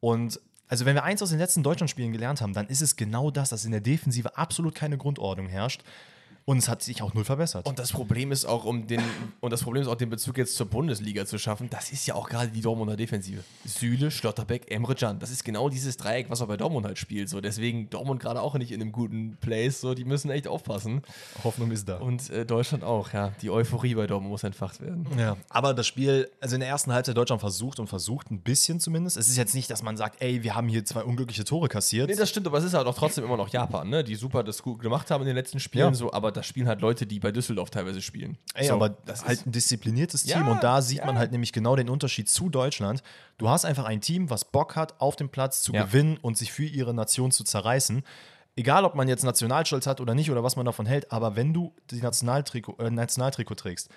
Und 0.00 0.40
also 0.68 0.84
wenn 0.84 0.94
wir 0.94 1.04
eins 1.04 1.22
aus 1.22 1.30
den 1.30 1.38
letzten 1.38 1.62
Deutschlandspielen 1.62 2.12
gelernt 2.12 2.40
haben, 2.40 2.52
dann 2.52 2.66
ist 2.66 2.82
es 2.82 2.96
genau 2.96 3.30
das, 3.30 3.50
dass 3.50 3.64
in 3.64 3.72
der 3.72 3.80
Defensive 3.80 4.36
absolut 4.36 4.74
keine 4.74 4.98
Grundordnung 4.98 5.48
herrscht. 5.48 5.82
Und 6.48 6.56
es 6.56 6.68
hat 6.70 6.82
sich 6.82 7.02
auch 7.02 7.12
null 7.12 7.24
verbessert. 7.24 7.66
Und 7.66 7.78
das 7.78 7.92
Problem 7.92 8.32
ist 8.32 8.46
auch, 8.46 8.64
um 8.64 8.86
den, 8.86 9.02
und 9.40 9.52
das 9.52 9.62
Problem 9.62 9.82
ist 9.82 9.88
auch, 9.88 9.96
den 9.96 10.08
Bezug 10.08 10.38
jetzt 10.38 10.56
zur 10.56 10.64
Bundesliga 10.64 11.26
zu 11.26 11.36
schaffen, 11.38 11.68
das 11.68 11.92
ist 11.92 12.06
ja 12.06 12.14
auch 12.14 12.26
gerade 12.26 12.48
die 12.48 12.62
Dortmunder 12.62 12.96
Defensive. 12.96 13.44
Süle, 13.66 14.10
Schlotterbeck, 14.10 14.70
Emre 14.70 14.94
Can. 14.94 15.18
Das 15.18 15.30
ist 15.30 15.44
genau 15.44 15.68
dieses 15.68 15.98
Dreieck, 15.98 16.30
was 16.30 16.40
auch 16.40 16.46
bei 16.46 16.56
Dortmund 16.56 16.86
halt 16.86 16.96
spielt. 16.96 17.28
So. 17.28 17.42
Deswegen 17.42 17.90
Dortmund 17.90 18.22
gerade 18.22 18.40
auch 18.40 18.54
nicht 18.54 18.72
in 18.72 18.80
einem 18.80 18.92
guten 18.92 19.36
Place. 19.42 19.82
So. 19.82 19.92
Die 19.92 20.06
müssen 20.06 20.30
echt 20.30 20.48
aufpassen. 20.48 21.02
Hoffnung 21.44 21.70
ist 21.70 21.86
da. 21.86 21.98
Und 21.98 22.30
äh, 22.30 22.46
Deutschland 22.46 22.82
auch, 22.82 23.12
ja. 23.12 23.34
Die 23.42 23.50
Euphorie 23.50 23.94
bei 23.94 24.06
Dortmund 24.06 24.30
muss 24.30 24.42
entfacht 24.42 24.80
werden. 24.80 25.06
Ja, 25.18 25.36
aber 25.50 25.74
das 25.74 25.86
Spiel, 25.86 26.30
also 26.40 26.54
in 26.54 26.60
der 26.60 26.70
ersten 26.70 26.94
Halbzeit 26.94 27.14
Deutschland 27.14 27.40
versucht 27.40 27.78
und 27.78 27.88
versucht 27.88 28.30
ein 28.30 28.40
bisschen 28.40 28.80
zumindest. 28.80 29.18
Es 29.18 29.28
ist 29.28 29.36
jetzt 29.36 29.54
nicht, 29.54 29.70
dass 29.70 29.82
man 29.82 29.98
sagt, 29.98 30.22
ey, 30.22 30.42
wir 30.42 30.54
haben 30.54 30.68
hier 30.68 30.82
zwei 30.86 31.02
unglückliche 31.02 31.44
Tore 31.44 31.68
kassiert. 31.68 32.08
Nee, 32.08 32.16
das 32.16 32.30
stimmt, 32.30 32.46
aber 32.46 32.56
es 32.56 32.64
ist 32.64 32.72
halt 32.72 32.86
auch 32.86 32.96
trotzdem 32.96 33.24
immer 33.24 33.36
noch 33.36 33.50
Japan, 33.50 33.90
ne? 33.90 34.02
die 34.02 34.14
super 34.14 34.42
das 34.42 34.62
gut 34.62 34.80
gemacht 34.80 35.10
haben 35.10 35.20
in 35.20 35.26
den 35.26 35.36
letzten 35.36 35.60
Spielen. 35.60 35.88
Ja. 35.88 35.94
So, 35.94 36.10
aber 36.10 36.37
das 36.38 36.46
spielen 36.46 36.68
halt 36.68 36.80
Leute, 36.80 37.06
die 37.06 37.20
bei 37.20 37.32
Düsseldorf 37.32 37.70
teilweise 37.70 38.00
spielen. 38.00 38.38
Ey, 38.54 38.68
so, 38.68 38.74
aber 38.74 38.88
das 38.90 39.24
halt 39.24 39.32
ist, 39.40 39.46
ein 39.46 39.52
diszipliniertes 39.52 40.24
Ja, 40.24 40.38
Team 40.38 40.48
und 40.48 40.62
da 40.64 40.80
sieht 40.80 40.98
ja. 40.98 41.06
man 41.06 41.18
halt 41.18 41.32
nämlich 41.32 41.52
genau 41.52 41.76
den 41.76 41.90
Unterschied 41.90 42.28
zu 42.28 42.48
Deutschland. 42.48 43.02
Du 43.36 43.48
hast 43.48 43.64
einfach 43.64 43.84
ein 43.84 44.00
Team, 44.00 44.30
was 44.30 44.44
Bock 44.44 44.76
hat, 44.76 45.00
auf 45.00 45.16
dem 45.16 45.28
Platz 45.28 45.62
zu 45.62 45.72
Ja. 45.72 45.84
gewinnen 45.84 46.16
und 46.22 46.38
sich 46.38 46.52
für 46.52 46.64
ihre 46.64 46.94
Nation 46.94 47.30
zu 47.32 47.44
zerreißen. 47.44 48.02
Egal, 48.56 48.84
ob 48.84 48.96
man 48.96 49.06
jetzt 49.06 49.22
Nationalstolz 49.22 49.86
hat 49.86 50.00
oder 50.00 50.14
nicht 50.16 50.30
oder 50.32 50.42
was 50.42 50.56
man 50.56 50.66
davon 50.66 50.84
hält, 50.86 51.12
aber 51.12 51.36
wenn 51.36 51.52
du 51.54 51.74
die 51.92 52.00
Nationaltrikot, 52.00 52.76
äh, 52.78 52.90
Nationaltrikot 52.90 53.54
trägst, 53.54 53.88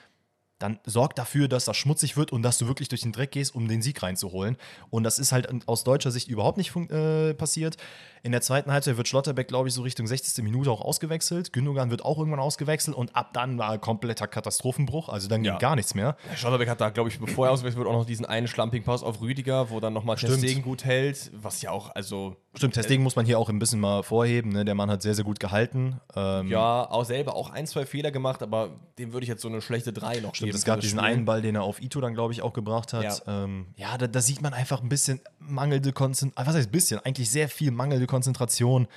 dann 0.61 0.79
sorg 0.85 1.15
dafür, 1.15 1.47
dass 1.47 1.65
das 1.65 1.75
schmutzig 1.77 2.17
wird 2.17 2.31
und 2.31 2.43
dass 2.43 2.57
du 2.57 2.67
wirklich 2.67 2.89
durch 2.89 3.01
den 3.01 3.11
Dreck 3.11 3.31
gehst, 3.31 3.55
um 3.55 3.67
den 3.67 3.81
Sieg 3.81 4.01
reinzuholen. 4.03 4.57
Und 4.89 5.03
das 5.03 5.19
ist 5.19 5.31
halt 5.31 5.47
aus 5.67 5.83
deutscher 5.83 6.11
Sicht 6.11 6.27
überhaupt 6.27 6.57
nicht 6.57 6.75
äh, 6.75 7.33
passiert. 7.33 7.77
In 8.23 8.31
der 8.31 8.41
zweiten 8.41 8.71
Halbzeit 8.71 8.97
wird 8.97 9.07
Schlotterbeck, 9.07 9.47
glaube 9.47 9.67
ich, 9.67 9.73
so 9.73 9.81
Richtung 9.81 10.05
60. 10.05 10.43
Minute 10.43 10.69
auch 10.69 10.81
ausgewechselt. 10.81 11.53
Gündogan 11.53 11.89
wird 11.89 12.05
auch 12.05 12.19
irgendwann 12.19 12.39
ausgewechselt 12.39 12.95
und 12.95 13.15
ab 13.15 13.33
dann 13.33 13.57
war 13.57 13.79
kompletter 13.79 14.27
Katastrophenbruch. 14.27 15.09
Also 15.09 15.27
dann 15.27 15.41
ging 15.41 15.53
Ja. 15.53 15.57
gar 15.57 15.75
nichts 15.75 15.95
mehr. 15.95 16.15
Schlotterbeck 16.35 16.69
hat 16.69 16.79
da, 16.81 16.89
glaube 16.89 17.09
ich, 17.09 17.19
bevor 17.19 17.47
er 17.47 17.51
ausgewechselt 17.53 17.79
wird, 17.79 17.87
auch 17.87 17.97
noch 17.97 18.05
diesen 18.05 18.25
einen 18.27 18.47
schlampigen 18.47 18.85
Pass 18.85 19.01
auf 19.01 19.21
Rüdiger, 19.21 19.71
wo 19.71 19.79
dann 19.79 19.93
nochmal. 19.93 20.17
Stegen 20.17 20.61
gut 20.61 20.85
hält, 20.85 21.31
was 21.33 21.61
ja 21.63 21.71
auch, 21.71 21.95
also 21.95 22.35
Stimmt, 22.53 22.75
deswegen 22.75 23.01
muss 23.01 23.15
man 23.15 23.25
hier 23.25 23.39
auch 23.39 23.47
ein 23.49 23.59
bisschen 23.59 23.79
mal 23.79 24.03
vorheben. 24.03 24.51
Ne? 24.51 24.65
Der 24.65 24.75
Mann 24.75 24.91
hat 24.91 25.01
sehr, 25.01 25.15
sehr 25.15 25.23
gut 25.23 25.39
gehalten. 25.39 26.01
Ähm, 26.17 26.49
ja, 26.49 26.89
auch 26.89 27.05
selber 27.05 27.35
auch 27.35 27.49
ein, 27.49 27.65
zwei 27.65 27.85
Fehler 27.85 28.11
gemacht, 28.11 28.43
aber 28.43 28.71
dem 28.99 29.13
würde 29.13 29.23
ich 29.23 29.29
jetzt 29.29 29.41
so 29.41 29.47
eine 29.47 29.61
schlechte 29.61 29.93
3 29.93 30.19
noch 30.19 30.35
Stimmt, 30.35 30.49
geben. 30.49 30.57
es 30.57 30.65
gab 30.65 30.81
diesen 30.81 30.99
Spiel. 30.99 31.11
einen 31.11 31.23
Ball, 31.23 31.41
den 31.41 31.55
er 31.55 31.63
auf 31.63 31.81
Ito 31.81 32.01
dann, 32.01 32.13
glaube 32.13 32.33
ich, 32.33 32.41
auch 32.41 32.51
gebracht 32.51 32.91
hat. 32.91 33.03
Ja, 33.25 33.43
ähm, 33.43 33.67
ja 33.77 33.97
da, 33.97 34.07
da 34.07 34.19
sieht 34.19 34.41
man 34.41 34.53
einfach 34.53 34.81
ein 34.81 34.89
bisschen 34.89 35.21
mangelnde 35.39 35.93
Konzentration. 35.93 36.47
Was 36.47 36.55
heißt 36.55 36.67
ein 36.67 36.71
bisschen? 36.71 36.99
Eigentlich 36.99 37.31
sehr 37.31 37.47
viel 37.47 37.71
mangelnde 37.71 38.05
Konzentration. 38.05 38.87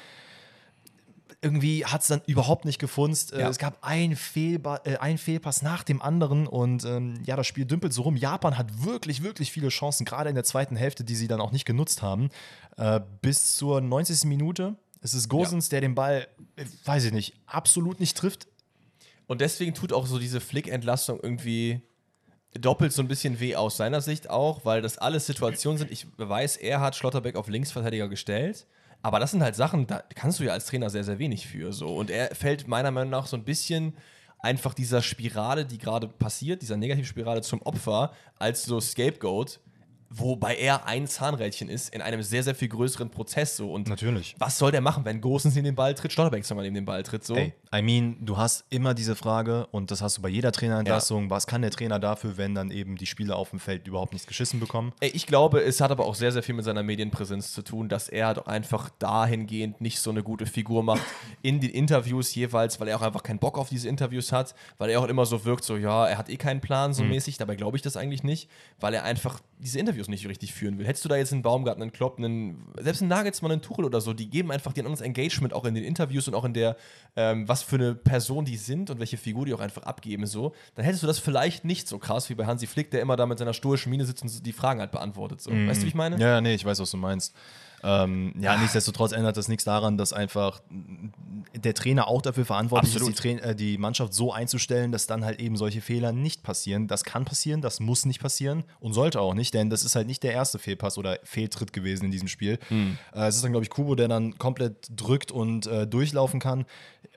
Irgendwie 1.45 1.85
hat 1.85 2.01
es 2.01 2.09
dann 2.09 2.23
überhaupt 2.27 2.65
nicht 2.65 2.79
gefunzt. 2.79 3.33
Äh, 3.33 3.41
Ja. 3.41 3.51
Es 3.51 3.59
gab 3.59 3.79
ein, 3.83 4.17
Fehlba 4.17 4.81
äh, 4.85 4.97
ein 4.97 5.19
Fehlpass 5.19 5.61
nach 5.63 5.83
dem 5.85 6.01
anderen 6.01 6.47
und 6.47 6.85
ähm, 6.85 7.23
ja, 7.27 7.37
das 7.37 7.47
Spiel 7.47 7.67
dümpelt 7.67 7.93
so 7.93 8.03
rum. 8.03 8.17
Japan 8.17 8.57
hat 8.57 8.83
wirklich, 8.85 9.23
wirklich 9.23 9.53
viele 9.53 9.69
Chancen, 9.69 10.05
gerade 10.07 10.31
in 10.31 10.35
der 10.35 10.45
zweiten 10.45 10.75
Hälfte, 10.75 11.05
die 11.05 11.15
sie 11.15 11.29
dann 11.29 11.41
auch 11.43 11.53
nicht 11.53 11.67
genutzt 11.67 12.01
haben. 12.01 12.31
Äh, 12.79 13.01
bis 13.21 13.57
zur 13.57 13.81
90. 13.81 14.25
Minute. 14.25 14.77
Es 15.03 15.13
ist 15.13 15.29
Gosens, 15.29 15.69
der 15.69 15.83
den 15.83 15.95
Ball, 15.95 16.27
äh, 16.57 16.65
weiß 16.87 17.05
ich 17.05 17.13
nicht, 17.13 17.35
absolut 17.47 18.01
nicht 18.01 18.17
trifft. 18.17 18.49
Und 19.27 19.43
deswegen 19.43 19.75
tut 19.75 19.93
auch 19.93 20.07
so 20.07 20.19
diese 20.19 20.41
Flick-Entlastung 20.41 21.21
irgendwie 21.23 21.83
doppelt 22.59 22.93
so 22.93 23.03
ein 23.03 23.09
bisschen 23.09 23.41
weh 23.41 23.57
aus 23.57 23.77
seiner 23.77 24.01
Sicht 24.01 24.31
auch, 24.31 24.65
weil 24.65 24.81
das 24.81 24.97
alles 24.97 25.27
Situationen 25.27 25.79
sind. 25.79 25.91
Ich 25.91 26.07
weiß, 26.17 26.57
er 26.57 26.81
hat 26.81 26.97
Schlotterbeck 26.97 27.37
auf 27.37 27.49
Linksverteidiger 27.49 28.09
gestellt. 28.09 28.67
Aber 29.05 29.21
das 29.21 29.33
sind 29.33 29.43
halt 29.43 29.55
Sachen, 29.55 29.87
da 29.87 30.03
kannst 30.15 30.41
du 30.41 30.45
ja 30.45 30.55
als 30.55 30.65
Trainer 30.65 30.89
sehr, 30.89 31.05
sehr 31.05 31.19
wenig 31.19 31.47
für. 31.47 31.75
So. 31.75 31.95
Und 31.95 32.09
er 32.09 32.35
fällt 32.35 32.67
meiner 32.67 32.91
Meinung 32.91 33.11
nach 33.11 33.27
so 33.27 33.37
ein 33.37 33.45
bisschen 33.45 33.93
einfach 34.39 34.73
dieser 34.73 35.03
Spirale, 35.03 35.67
die 35.67 35.77
gerade 35.77 36.09
passiert, 36.09 36.63
dieser 36.63 36.79
Negativspirale 36.79 37.43
zum 37.43 37.61
Opfer, 37.63 38.13
als 38.39 38.65
so 38.65 38.81
Scapegoat, 38.81 39.61
wobei 40.11 40.57
er 40.57 40.87
ein 40.87 41.07
Zahnrädchen 41.07 41.69
ist 41.69 41.95
in 41.95 42.03
einem 42.03 42.23
sehr, 42.23 42.43
sehr 42.43 42.55
viel 42.55 42.69
größeren 42.69 43.11
Prozess. 43.11 43.57
So. 43.57 43.73
Und 43.73 43.89
Natürlich. 43.89 44.35
was 44.39 44.59
soll 44.59 44.71
der 44.71 44.81
machen, 44.81 45.05
wenn 45.05 45.21
Gosens 45.21 45.55
neben 45.55 45.65
den 45.65 45.75
Ball 45.75 45.95
tritt, 45.95 46.13
Schlotterbeck 46.13 46.45
zweimal 46.45 46.65
neben 46.65 46.75
den 46.75 46.85
Ball 46.85 47.03
tritt? 47.03 47.25
So. 47.25 47.35
Ey, 47.35 47.53
I 47.75 47.83
mean, 47.83 48.17
du 48.21 48.37
hast 48.37 48.65
immer 48.71 48.95
diese 48.95 49.17
Frage 49.17 49.67
und 49.71 49.91
das 49.91 50.03
hast 50.03 50.19
du 50.19 50.23
bei 50.23 50.29
jeder 50.29 50.53
Trainerentlassung. 50.53 51.31
Was 51.31 51.47
kann 51.47 51.63
der 51.63 51.71
Trainer 51.71 51.99
dafür, 51.99 52.37
wenn 52.37 52.55
dann 52.55 52.71
eben 52.71 52.97
die 52.97 53.07
Spieler 53.07 53.37
auf 53.37 53.51
dem 53.51 53.59
Feld 53.59 53.87
überhaupt 53.87 54.13
nichts 54.13 54.27
geschissen 54.27 54.61
bekommen? 54.61 54.93
Ey, 55.01 55.11
Ich 55.11 55.27
glaube, 55.27 55.61
es 55.61 55.81
hat 55.81 55.91
aber 55.91 56.07
auch 56.07 56.15
sehr, 56.15 56.33
sehr 56.33 56.43
viel 56.43 56.55
mit 56.55 56.65
seiner 56.65 56.83
Medienpräsenz 56.83 57.53
zu 57.53 57.63
tun, 57.63 57.89
dass 57.89 58.09
er 58.09 58.29
halt 58.29 58.47
einfach 58.47 58.91
dahingehend 58.99 59.81
nicht 59.81 59.99
so 60.01 60.11
eine 60.11 60.23
gute 60.23 60.47
Figur 60.47 60.83
macht 60.83 61.03
in 61.43 61.61
den 61.61 61.71
Interviews 61.71 62.35
jeweils, 62.35 62.81
weil 62.81 62.89
er 62.89 62.97
auch 62.97 63.03
einfach 63.03 63.23
keinen 63.23 63.39
Bock 63.39 63.59
auf 63.59 63.69
diese 63.69 63.89
Interviews 63.89 64.33
hat, 64.33 64.55
weil 64.79 64.91
er 64.91 65.01
auch 65.01 65.09
immer 65.09 65.27
so 65.27 65.45
wirkt, 65.45 65.65
so 65.65 65.77
ja, 65.77 66.07
er 66.07 66.19
hat 66.19 66.29
eh 66.29 66.37
keinen 66.37 66.61
Plan 66.61 66.93
so 66.95 67.03
mäßig, 67.05 67.37
dabei 67.39 67.57
glaube 67.57 67.77
ich 67.77 67.83
das 67.83 67.97
eigentlich 67.97 68.23
nicht, 68.23 68.49
weil 68.81 68.95
er 68.95 69.05
einfach 69.05 69.41
diese 69.65 69.79
Interviews 69.79 70.09
nicht 70.09 70.29
richtig 70.29 70.53
führen 70.53 70.79
will. 70.79 70.87
Hättest 70.87 71.05
du 71.05 71.09
da 71.09 71.17
jetzt 71.17 71.33
einen 71.33 71.43
Baumgarten, 71.43 71.83
einen 71.83 71.93
Klopp, 71.93 72.19
einen, 72.19 72.67
selbst 72.79 73.01
einen 73.01 73.09
Nagelsmann, 73.09 73.51
einen 73.51 73.63
Tuchel 73.63 73.85
oder 73.85 74.01
so, 74.01 74.13
die 74.13 74.29
geben 74.29 74.53
einfach 74.53 74.73
dir 74.73 74.83
ein 74.83 74.87
anderes 74.87 75.01
Engagement 75.01 75.55
auch 75.55 75.65
in 75.65 75.75
den 75.75 75.85
Interviews 75.85 76.29
und 76.29 76.35
auch 76.35 76.45
in 76.45 76.53
der, 76.53 76.77
ähm, 77.17 77.49
was 77.49 77.63
für 77.63 77.77
eine 77.77 77.95
Person 77.95 78.45
die 78.45 78.57
sind 78.57 78.91
und 78.91 79.01
welche 79.01 79.17
Figur 79.17 79.47
die 79.47 79.55
auch 79.55 79.61
einfach 79.61 79.83
abgeben, 79.83 80.27
so, 80.27 80.53
dann 80.75 80.85
hättest 80.85 81.03
du 81.03 81.07
das 81.07 81.19
vielleicht 81.19 81.65
nicht 81.65 81.89
so 81.89 81.99
krass 81.99 82.29
wie 82.29 82.35
bei 82.35 82.47
Hansi 82.47 82.67
Flick, 82.67 82.91
der 82.91 83.01
immer 83.01 83.17
da 83.17 83.27
mit 83.27 83.39
seiner 83.39 83.55
stoischen 83.55 83.91
Miene 83.91 84.05
sitzt 84.05 84.23
und 84.23 84.47
die 84.47 84.53
Fragen 84.53 84.81
halt 84.81 84.91
beantwortet. 84.91 85.41
So. 85.41 85.51
Weißt 85.51 85.81
du, 85.81 85.85
wie 85.85 85.89
ich 85.89 85.95
meine? 85.95 86.19
Ja, 86.19 86.41
nee, 86.41 86.55
ich 86.55 86.65
weiß, 86.65 86.79
was 86.81 86.91
du 86.91 86.97
meinst. 86.97 87.35
Ähm, 87.85 88.33
ja, 88.41 88.57
nichtsdestotrotz 88.57 89.13
ändert 89.13 89.37
das 89.37 89.49
nichts 89.49 89.65
daran, 89.65 89.99
dass 89.99 90.15
einfach 90.15 90.63
der 91.55 91.75
Trainer 91.75 92.09
auch 92.09 92.23
dafür 92.23 92.47
verantwortlich 92.47 92.95
Absolut. 92.95 93.15
ist, 93.15 93.25
die, 93.25 93.39
äh, 93.41 93.55
die 93.55 93.77
Mannschaft 93.77 94.15
so 94.15 94.33
einzustellen, 94.33 94.91
dass 94.91 95.07
dann 95.07 95.23
halt 95.23 95.39
eben 95.39 95.57
solche 95.57 95.83
Fehler 95.83 96.13
nicht 96.13 96.43
passieren. 96.43 96.89
Das 96.89 97.05
kann 97.05 97.27
passieren, 97.27 97.61
das 97.61 97.81
muss 97.81 98.07
nicht 98.07 98.21
passieren 98.21 98.65
und 98.81 98.95
sollte 98.95 99.21
auch 99.21 99.35
nicht, 99.35 99.53
denn 99.53 99.69
das 99.69 99.85
ist 99.85 99.97
halt 99.97 100.07
nicht 100.07 100.23
der 100.23 100.33
erste 100.33 100.59
Fehlpass 100.59 100.97
oder 100.97 101.19
Fehltritt 101.25 101.75
gewesen 101.75 102.07
in 102.07 102.11
diesem 102.11 102.29
Spiel. 102.29 102.59
Äh, 103.15 103.27
es 103.27 103.37
ist 103.37 103.45
dann, 103.45 103.53
glaube 103.53 103.65
ich, 103.65 103.71
Kubo, 103.71 103.95
der 103.95 104.09
dann 104.09 104.39
komplett 104.39 104.89
drückt 104.91 105.31
und 105.31 105.67
äh, 105.67 105.87
durchlaufen 105.87 106.41
kann. 106.41 106.65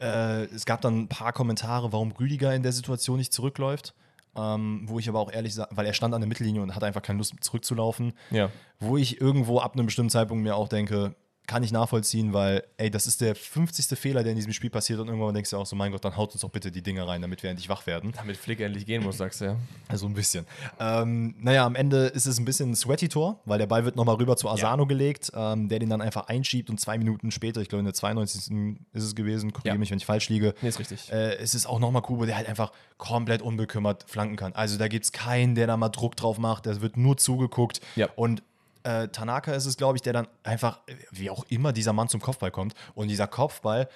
Äh, 0.02 0.44
es 0.46 0.66
gab 0.66 0.82
dann 0.82 1.02
ein 1.02 1.08
paar 1.08 1.32
Kommentare, 1.32 1.94
warum 1.94 2.12
Rüdiger 2.12 2.54
in 2.54 2.64
der 2.64 2.74
Situation 2.74 3.18
nicht 3.18 3.32
zurückläuft. 3.32 3.94
Ähm, 4.38 4.84
wo 4.86 5.00
ich 5.00 5.10
aber 5.10 5.20
auch 5.20 5.32
ehrlich 5.32 5.56
sage, 5.56 5.76
weil 5.76 5.86
er 5.86 5.94
stand 5.94 6.14
an 6.14 6.22
der 6.22 6.28
Mittellinie 6.28 6.62
und 6.62 6.76
hat 6.76 6.84
einfach 6.84 7.02
keine 7.02 7.18
Lust 7.18 7.34
zurückzulaufen. 7.42 8.14
Ja. 8.30 8.52
Wo 8.80 8.98
ich 8.98 9.20
irgendwo 9.20 9.60
ab 9.60 9.74
einem 9.74 9.88
bestimmten 9.88 10.12
Zeitpunkt 10.12 10.44
mir 10.44 10.56
auch 10.56 10.68
denke, 10.68 11.16
kann 11.48 11.64
ich 11.64 11.72
nachvollziehen, 11.72 12.34
weil, 12.34 12.62
ey, 12.76 12.92
das 12.92 13.08
ist 13.08 13.22
der 13.22 13.34
50. 13.34 13.98
Fehler, 13.98 14.22
der 14.22 14.34
in 14.34 14.36
diesem 14.36 14.52
Spiel 14.52 14.70
passiert 14.70 15.00
und 15.00 15.08
irgendwann 15.08 15.34
denkst 15.34 15.50
du 15.52 15.58
auch 15.58 15.66
so, 15.66 15.78
mein 15.78 15.94
Gott, 15.94 16.04
dann 16.04 16.18
haut 16.18 16.34
uns 16.34 16.42
doch 16.42 16.50
bitte 16.50 16.72
die 16.74 16.82
Dinge 16.82 17.08
rein, 17.08 17.22
damit 17.22 17.42
wir 17.42 17.50
endlich 17.50 17.70
wach 17.70 17.88
werden. 17.88 18.12
Damit 18.18 18.36
Flick 18.36 18.60
endlich 18.60 18.86
gehen 18.86 19.02
muss, 19.02 19.18
sagst 19.18 19.40
du 19.40 19.46
ja. 19.46 19.56
Also 19.88 20.08
ein 20.08 20.14
bisschen. 20.14 20.46
Ähm, 20.80 21.36
naja, 21.40 21.66
am 21.66 21.76
Ende 21.76 22.08
ist 22.08 22.26
es 22.26 22.38
ein 22.38 22.44
bisschen 22.46 22.72
ein 22.72 22.76
Sweaty-Tor, 22.76 23.40
weil 23.46 23.60
der 23.60 23.66
Ball 23.66 23.86
wird 23.86 23.96
nochmal 23.96 24.16
rüber 24.16 24.36
zu 24.36 24.50
Asano 24.50 24.86
gelegt, 24.86 25.32
ähm, 25.34 25.70
der 25.70 25.80
den 25.80 25.90
dann 25.90 26.02
einfach 26.02 26.28
einschiebt 26.28 26.70
und 26.70 26.80
zwei 26.82 26.98
Minuten 26.98 27.32
später, 27.32 27.62
ich 27.62 27.70
glaube 27.70 27.80
in 27.80 27.86
der 27.86 27.94
92. 27.94 28.78
ist 28.94 29.04
es 29.04 29.16
gewesen, 29.16 29.54
korrigiere 29.54 29.76
Ja. 29.76 29.80
mich, 29.80 29.90
wenn 29.90 29.98
ich 30.00 30.06
falsch 30.06 30.28
liege, 30.28 30.54
Nee, 30.62 30.68
ist 30.70 30.80
richtig. 30.80 31.10
äh, 31.12 31.36
es 31.38 31.56
ist 31.56 31.66
auch 31.66 31.80
nochmal 31.80 32.02
Kubo, 32.02 32.26
der 32.26 32.36
halt 32.36 32.50
einfach 32.50 32.74
komplett 32.98 33.42
unbekümmert 33.42 34.04
flanken 34.08 34.36
kann. 34.36 34.54
Also 34.54 34.78
da 34.78 34.90
gibt 34.90 35.06
es 35.06 35.12
keinen, 35.14 35.56
der 35.56 35.68
da 35.68 35.78
mal 35.78 35.88
Druck 35.90 36.18
drauf 36.18 36.40
macht, 36.40 36.66
da 36.66 36.82
wird 36.82 36.98
nur 36.98 37.16
zugeguckt. 37.16 37.80
Ja. 37.96 38.10
Und 38.18 38.44
äh, 38.88 39.08
Tanaka 39.10 39.54
ist 39.54 39.66
es, 39.66 39.76
glaube 39.78 39.98
ich, 39.98 40.02
der 40.02 40.14
dann 40.14 40.28
einfach, 40.44 40.80
äh, 40.88 40.96
wie 41.12 41.30
auch 41.30 41.46
immer, 41.50 41.74
dieser 41.74 41.94
Mann 41.94 42.08
zum 42.10 42.22
Kopfball 42.22 42.52
kommt. 42.52 42.74
Und 42.96 43.08
dieser 43.10 43.28
Kopfball, 43.28 43.90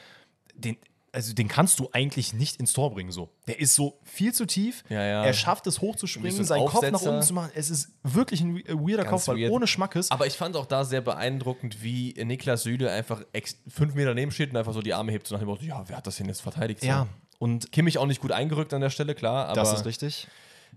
den, 0.56 0.78
also 1.14 1.34
den 1.34 1.48
kannst 1.48 1.80
du 1.80 1.90
eigentlich 1.92 2.34
nicht 2.34 2.58
ins 2.60 2.74
Tor 2.74 2.94
bringen. 2.94 3.12
So. 3.12 3.30
Der 3.48 3.60
ist 3.60 3.76
so 3.76 4.00
viel 4.04 4.34
zu 4.34 4.46
tief. 4.46 4.84
Ja, 4.90 5.02
ja. 5.04 5.24
Er 5.26 5.34
schafft 5.34 5.68
es 5.68 5.82
hochzuspringen, 5.82 6.32
so 6.38 6.44
seinen 6.44 6.66
Kopf 6.66 6.82
nach 6.84 6.94
Aufsetzer. 6.94 7.10
unten 7.12 7.24
zu 7.24 7.34
machen. 7.34 7.52
Es 7.54 7.70
ist 7.70 7.90
wirklich 8.04 8.42
ein 8.42 8.56
we- 8.56 8.64
weirder 8.68 9.04
Ganz 9.04 9.10
Kopfball, 9.26 9.38
weird. 9.38 9.52
ohne 9.52 9.68
Schmackes. 9.68 10.10
Aber 10.12 10.26
ich 10.28 10.36
fand 10.38 10.56
auch 10.56 10.66
da 10.66 10.84
sehr 10.86 11.02
beeindruckend, 11.02 11.82
wie 11.84 12.14
Niklas 12.24 12.64
Süle 12.64 12.92
einfach 12.92 13.24
fünf 13.68 13.94
Meter 13.94 14.14
neben 14.14 14.32
steht 14.32 14.52
und 14.52 14.58
einfach 14.58 14.74
so 14.74 14.82
die 14.82 14.94
Arme 14.94 15.12
hebt, 15.12 15.28
so 15.28 15.36
nach 15.36 15.42
dem 15.42 15.48
Motto, 15.50 15.64
ja, 15.64 15.84
wer 15.88 15.98
hat 15.98 16.08
das 16.08 16.16
denn 16.18 16.28
jetzt 16.28 16.42
verteidigt? 16.42 16.82
So. 16.82 16.88
ja, 16.88 17.08
und 17.40 17.72
Kimmich 17.72 17.98
auch 17.98 18.06
nicht 18.08 18.22
gut 18.22 18.32
eingerückt 18.32 18.74
an 18.74 18.82
der 18.82 18.90
Stelle, 18.90 19.16
klar, 19.16 19.48
aber 19.48 19.56
Das 19.56 19.74
ist 19.74 19.86
richtig. 19.86 20.28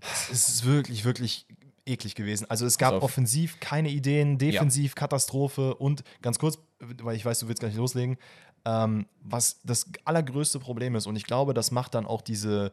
Es 0.01 0.29
ist 0.49 0.65
wirklich, 0.65 1.05
wirklich 1.05 1.45
eklig 1.85 2.15
gewesen. 2.15 2.49
Also 2.49 2.65
es 2.65 2.77
gab 2.77 3.01
offensiv 3.01 3.59
keine 3.59 3.89
Ideen, 3.89 4.37
defensiv 4.37 4.95
Katastrophe 4.95 5.75
und 5.75 6.03
ganz 6.21 6.39
kurz, 6.39 6.57
weil 6.79 7.15
ich 7.15 7.25
weiß, 7.25 7.39
du 7.39 7.47
willst 7.47 7.61
gar 7.61 7.67
nicht 7.67 7.77
loslegen, 7.77 8.17
ähm, 8.65 9.05
was 9.21 9.61
das 9.63 9.87
allergrößte 10.03 10.59
Problem 10.59 10.95
ist 10.95 11.07
und 11.07 11.15
ich 11.15 11.25
glaube, 11.25 11.53
das 11.53 11.71
macht 11.71 11.93
dann 11.95 12.05
auch 12.05 12.21
diese, 12.21 12.71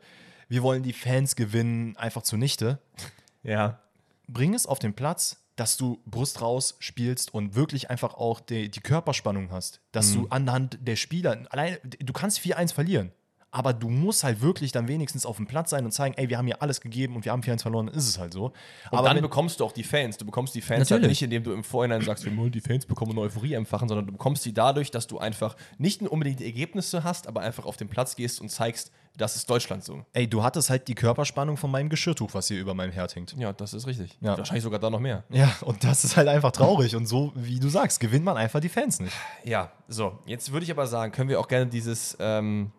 wir 0.48 0.62
wollen 0.62 0.82
die 0.82 0.92
Fans 0.92 1.36
gewinnen, 1.36 1.96
einfach 1.96 2.22
zunichte. 2.22 2.78
ja. 3.42 3.80
Bring 4.28 4.54
es 4.54 4.66
auf 4.66 4.78
den 4.78 4.94
Platz, 4.94 5.42
dass 5.56 5.76
du 5.76 6.00
Brust 6.06 6.40
raus 6.40 6.76
spielst 6.78 7.34
und 7.34 7.54
wirklich 7.54 7.90
einfach 7.90 8.14
auch 8.14 8.40
die, 8.40 8.70
die 8.70 8.80
Körperspannung 8.80 9.50
hast. 9.50 9.80
Dass 9.92 10.14
du 10.14 10.26
anhand 10.30 10.78
der 10.80 10.96
Spieler, 10.96 11.44
allein, 11.50 11.76
du 11.82 12.12
kannst 12.14 12.38
4-1 12.40 12.72
verlieren. 12.72 13.12
Aber 13.54 13.74
du 13.74 13.90
musst 13.90 14.24
halt 14.24 14.40
wirklich 14.40 14.72
dann 14.72 14.88
wenigstens 14.88 15.26
auf 15.26 15.36
dem 15.36 15.46
Platz 15.46 15.70
sein 15.70 15.84
und 15.84 15.92
zeigen, 15.92 16.14
ey, 16.16 16.28
wir 16.30 16.38
haben 16.38 16.46
hier 16.46 16.62
alles 16.62 16.80
gegeben 16.80 17.14
und 17.14 17.24
wir 17.26 17.32
haben 17.32 17.42
4-1 17.42 17.60
verloren, 17.62 17.86
dann 17.86 17.94
ist 17.94 18.08
es 18.08 18.18
halt 18.18 18.32
so. 18.32 18.46
Und 18.46 18.98
aber 18.98 19.10
dann 19.10 19.20
bekommst 19.20 19.60
du 19.60 19.64
auch 19.66 19.72
die 19.72 19.84
Fans. 19.84 20.16
Du 20.16 20.24
bekommst 20.24 20.54
die 20.54 20.62
Fans 20.62 20.90
halt 20.90 21.02
Natürlich. 21.02 21.20
nicht, 21.20 21.22
indem 21.22 21.44
du 21.44 21.52
im 21.52 21.62
Vorhinein 21.62 22.00
sagst, 22.00 22.24
wir 22.24 22.34
wollen 22.36 22.50
die 22.50 22.62
Fans 22.62 22.86
bekommen 22.86 23.12
und 23.12 23.18
Euphorie 23.18 23.52
empfachen, 23.52 23.88
sondern 23.88 24.06
du 24.06 24.12
bekommst 24.12 24.44
die 24.46 24.54
dadurch, 24.54 24.90
dass 24.90 25.06
du 25.06 25.18
einfach 25.18 25.54
nicht 25.76 26.00
unbedingt 26.02 26.40
die 26.40 26.46
Ergebnisse 26.46 27.04
hast, 27.04 27.28
aber 27.28 27.42
einfach 27.42 27.66
auf 27.66 27.76
den 27.76 27.88
Platz 27.88 28.16
gehst 28.16 28.40
und 28.40 28.48
zeigst, 28.48 28.90
das 29.18 29.36
ist 29.36 29.50
Deutschland 29.50 29.84
so. 29.84 30.06
ey, 30.14 30.26
du 30.26 30.42
hattest 30.42 30.70
halt 30.70 30.88
die 30.88 30.94
Körperspannung 30.94 31.58
von 31.58 31.70
meinem 31.70 31.90
Geschirrtuch, 31.90 32.32
was 32.32 32.48
hier 32.48 32.58
über 32.58 32.72
meinem 32.72 32.92
Herd 32.92 33.14
hängt. 33.14 33.34
Ja, 33.36 33.52
das 33.52 33.74
ist 33.74 33.86
richtig. 33.86 34.16
Ja. 34.22 34.38
Wahrscheinlich 34.38 34.64
sogar 34.64 34.80
da 34.80 34.88
noch 34.88 35.00
mehr. 35.00 35.24
Ja, 35.28 35.54
und 35.60 35.84
das 35.84 36.04
ist 36.04 36.16
halt 36.16 36.28
einfach 36.28 36.52
traurig. 36.52 36.96
Und 36.96 37.04
so, 37.04 37.32
wie 37.34 37.60
du 37.60 37.68
sagst, 37.68 38.00
gewinnt 38.00 38.24
man 38.24 38.38
einfach 38.38 38.60
die 38.60 38.70
Fans 38.70 39.00
nicht. 39.00 39.12
Ja, 39.44 39.70
so. 39.88 40.18
Jetzt 40.24 40.52
würde 40.52 40.64
ich 40.64 40.70
aber 40.70 40.86
sagen, 40.86 41.12
können 41.12 41.28
wir 41.28 41.38
auch 41.40 41.48
gerne 41.48 41.66
dieses 41.66 42.16
ähm, 42.20 42.72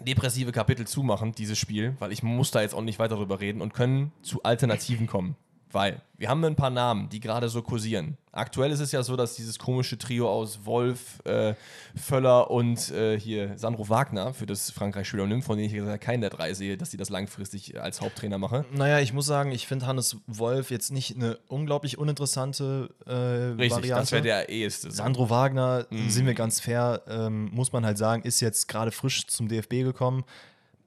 depressive 0.00 0.52
Kapitel 0.52 0.86
zumachen, 0.86 1.32
dieses 1.32 1.58
Spiel, 1.58 1.96
weil 1.98 2.12
ich 2.12 2.22
muss 2.22 2.50
da 2.50 2.62
jetzt 2.62 2.74
auch 2.74 2.82
nicht 2.82 2.98
weiter 2.98 3.16
drüber 3.16 3.40
reden 3.40 3.60
und 3.60 3.74
können 3.74 4.12
zu 4.22 4.42
Alternativen 4.42 5.06
kommen. 5.06 5.36
Weil 5.76 6.00
wir 6.16 6.30
haben 6.30 6.42
ein 6.42 6.56
paar 6.56 6.70
Namen, 6.70 7.10
die 7.10 7.20
gerade 7.20 7.50
so 7.50 7.60
kursieren. 7.60 8.16
Aktuell 8.32 8.70
ist 8.70 8.80
es 8.80 8.92
ja 8.92 9.02
so, 9.02 9.14
dass 9.14 9.34
dieses 9.36 9.58
komische 9.58 9.98
Trio 9.98 10.26
aus 10.26 10.64
Wolf, 10.64 11.22
äh, 11.24 11.52
Völler 11.94 12.50
und 12.50 12.90
äh, 12.92 13.20
hier 13.20 13.58
Sandro 13.58 13.90
Wagner 13.90 14.32
für 14.32 14.46
das 14.46 14.70
Frankreich-Spiel 14.70 15.26
nimmt, 15.26 15.44
von 15.44 15.58
denen 15.58 15.68
ich 15.68 15.74
gesagt 15.74 16.02
keinen 16.02 16.22
der 16.22 16.30
drei 16.30 16.54
sehe, 16.54 16.78
dass 16.78 16.88
die 16.88 16.96
das 16.96 17.10
langfristig 17.10 17.78
als 17.78 18.00
Haupttrainer 18.00 18.38
machen. 18.38 18.64
Naja, 18.72 19.00
ich 19.00 19.12
muss 19.12 19.26
sagen, 19.26 19.52
ich 19.52 19.66
finde 19.66 19.86
Hannes 19.86 20.16
Wolf 20.26 20.70
jetzt 20.70 20.92
nicht 20.92 21.14
eine 21.14 21.38
unglaublich 21.46 21.98
uninteressante 21.98 22.88
äh, 23.04 23.12
Richtig, 23.60 23.72
Variante. 23.72 24.00
das 24.00 24.12
wäre 24.12 24.22
der 24.22 24.48
eheste. 24.48 24.90
Sandro 24.90 25.28
Wagner, 25.28 25.86
sind 26.08 26.24
wir 26.24 26.32
ganz 26.32 26.58
fair, 26.58 27.02
ähm, 27.06 27.50
muss 27.52 27.72
man 27.72 27.84
halt 27.84 27.98
sagen, 27.98 28.22
ist 28.22 28.40
jetzt 28.40 28.68
gerade 28.68 28.92
frisch 28.92 29.26
zum 29.26 29.48
DFB 29.48 29.82
gekommen. 29.82 30.24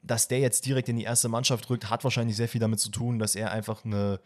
Dass 0.02 0.26
der 0.26 0.40
jetzt 0.40 0.66
direkt 0.66 0.88
in 0.88 0.96
die 0.96 1.04
erste 1.04 1.28
Mannschaft 1.28 1.70
rückt, 1.70 1.90
hat 1.90 2.02
wahrscheinlich 2.02 2.34
sehr 2.34 2.48
viel 2.48 2.60
damit 2.60 2.80
zu 2.80 2.90
tun, 2.90 3.20
dass 3.20 3.36
er 3.36 3.52
einfach 3.52 3.84
eine, 3.84 4.18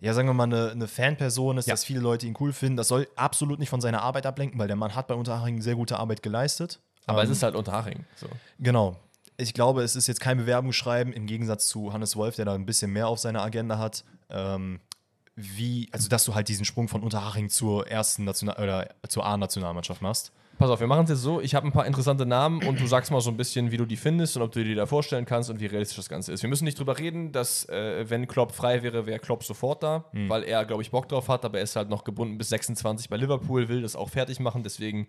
ja, 0.00 0.14
sagen 0.14 0.28
wir 0.28 0.34
mal, 0.34 0.44
eine, 0.44 0.70
eine 0.70 0.88
Fanperson 0.88 1.58
ist, 1.58 1.66
Ja. 1.66 1.74
dass 1.74 1.84
viele 1.84 2.00
Leute 2.00 2.26
ihn 2.26 2.34
cool 2.40 2.52
finden. 2.52 2.76
Das 2.76 2.88
soll 2.88 3.06
absolut 3.16 3.58
nicht 3.58 3.68
von 3.70 3.80
seiner 3.80 4.02
Arbeit 4.02 4.26
ablenken, 4.26 4.58
weil 4.58 4.66
der 4.66 4.76
Mann 4.76 4.94
hat 4.94 5.06
bei 5.08 5.14
Unterhaching 5.14 5.60
sehr 5.62 5.74
gute 5.74 5.98
Arbeit 5.98 6.22
geleistet. 6.22 6.80
aber 7.06 7.20
Ähm, 7.22 7.24
es 7.30 7.36
ist 7.36 7.42
halt 7.42 7.54
Unterhaching. 7.54 8.04
So. 8.16 8.26
Genau. 8.58 8.96
Ich 9.36 9.54
glaube, 9.54 9.82
es 9.82 9.96
ist 9.96 10.06
jetzt 10.06 10.20
kein 10.20 10.36
Bewerbungsschreiben 10.38 11.12
im 11.12 11.26
Gegensatz 11.26 11.66
zu 11.68 11.92
Hannes 11.92 12.14
Wolf, 12.16 12.36
der 12.36 12.44
da 12.44 12.54
ein 12.54 12.66
bisschen 12.66 12.92
mehr 12.92 13.08
auf 13.08 13.18
seiner 13.18 13.42
Agenda 13.42 13.78
hat. 13.78 14.04
Ähm, 14.28 14.80
wie, 15.36 15.88
also 15.92 16.08
dass 16.08 16.24
du 16.24 16.34
halt 16.34 16.48
diesen 16.48 16.64
Sprung 16.66 16.88
von 16.88 17.02
Unterhaching 17.02 17.48
zur 17.48 17.88
ersten 17.88 18.24
National 18.24 18.62
oder 18.62 18.88
zur 19.08 19.24
A-Nationalmannschaft 19.24 20.02
machst. 20.02 20.32
Pass 20.60 20.68
auf, 20.68 20.78
wir 20.78 20.86
machen 20.86 21.04
es 21.04 21.08
jetzt 21.08 21.22
so. 21.22 21.40
Ich 21.40 21.54
habe 21.54 21.66
ein 21.66 21.72
paar 21.72 21.86
interessante 21.86 22.26
Namen 22.26 22.62
und 22.62 22.78
du 22.78 22.86
sagst 22.86 23.10
mal 23.10 23.22
so 23.22 23.30
ein 23.30 23.38
bisschen, 23.38 23.70
wie 23.70 23.78
du 23.78 23.86
die 23.86 23.96
findest 23.96 24.36
und 24.36 24.42
ob 24.42 24.52
du 24.52 24.58
dir 24.58 24.66
die 24.66 24.74
da 24.74 24.84
vorstellen 24.84 25.24
kannst 25.24 25.48
und 25.48 25.58
wie 25.58 25.64
realistisch 25.64 25.96
das 25.96 26.10
Ganze 26.10 26.34
ist. 26.34 26.42
Wir 26.42 26.50
müssen 26.50 26.64
nicht 26.64 26.78
drüber 26.78 26.98
reden, 26.98 27.32
dass, 27.32 27.66
äh, 27.70 28.04
wenn 28.10 28.28
Klopp 28.28 28.52
frei 28.52 28.82
wäre, 28.82 29.06
wäre 29.06 29.18
Klopp 29.20 29.42
sofort 29.42 29.82
da, 29.82 30.04
weil 30.12 30.42
er, 30.42 30.66
glaube 30.66 30.82
ich, 30.82 30.90
Bock 30.90 31.08
drauf 31.08 31.28
hat, 31.28 31.46
aber 31.46 31.56
er 31.56 31.64
ist 31.64 31.76
halt 31.76 31.88
noch 31.88 32.04
gebunden 32.04 32.36
bis 32.36 32.50
26 32.50 33.08
bei 33.08 33.16
Liverpool, 33.16 33.68
will 33.70 33.80
das 33.80 33.96
auch 33.96 34.10
fertig 34.10 34.38
machen, 34.38 34.62
deswegen. 34.62 35.08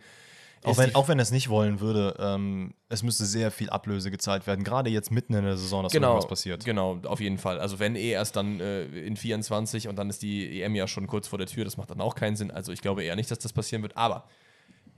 Auch 0.64 0.72
ist 0.72 0.78
wenn, 0.78 0.96
auch 0.96 1.10
wenn 1.10 1.20
er 1.20 1.24
es 1.24 1.32
nicht 1.32 1.50
wollen 1.50 1.82
würde, 1.82 2.16
ähm, 2.18 2.74
es 2.88 3.04
müsste 3.04 3.26
sehr 3.26 3.52
viel 3.52 3.70
Ablöse 3.70 4.10
gezahlt 4.10 4.48
werden. 4.48 4.64
Gerade 4.64 4.90
jetzt 4.90 5.12
mitten 5.12 5.34
in 5.34 5.44
der 5.44 5.58
Saison, 5.58 5.84
dass 5.84 5.92
genau, 5.92 6.12
irgendwas 6.12 6.30
passiert. 6.30 6.64
Genau, 6.64 6.98
auf 7.04 7.20
jeden 7.20 7.40
Fall. 7.40 7.60
Also 7.60 7.78
wenn 7.78 7.98
eh 7.98 8.12
erst 8.12 8.38
dann 8.38 8.62
äh, 8.62 8.84
in 8.84 9.18
24 9.18 9.90
und 9.90 9.98
dann 9.98 10.10
ist 10.10 10.22
die 10.22 10.62
EM 10.62 10.76
ja 10.76 10.88
schon 10.88 11.08
kurz 11.08 11.28
vor 11.28 11.40
der 11.40 11.48
Tür, 11.48 11.66
das 11.66 11.76
macht 11.76 11.90
dann 11.90 12.00
auch 12.00 12.16
keinen 12.16 12.38
Sinn. 12.38 12.52
Also 12.52 12.72
ich 12.72 12.80
glaube 12.80 13.04
eher 13.04 13.18
nicht, 13.18 13.30
dass 13.30 13.40
das 13.40 13.52
passieren 13.52 13.82
wird. 13.82 13.98
Aber 13.98 14.24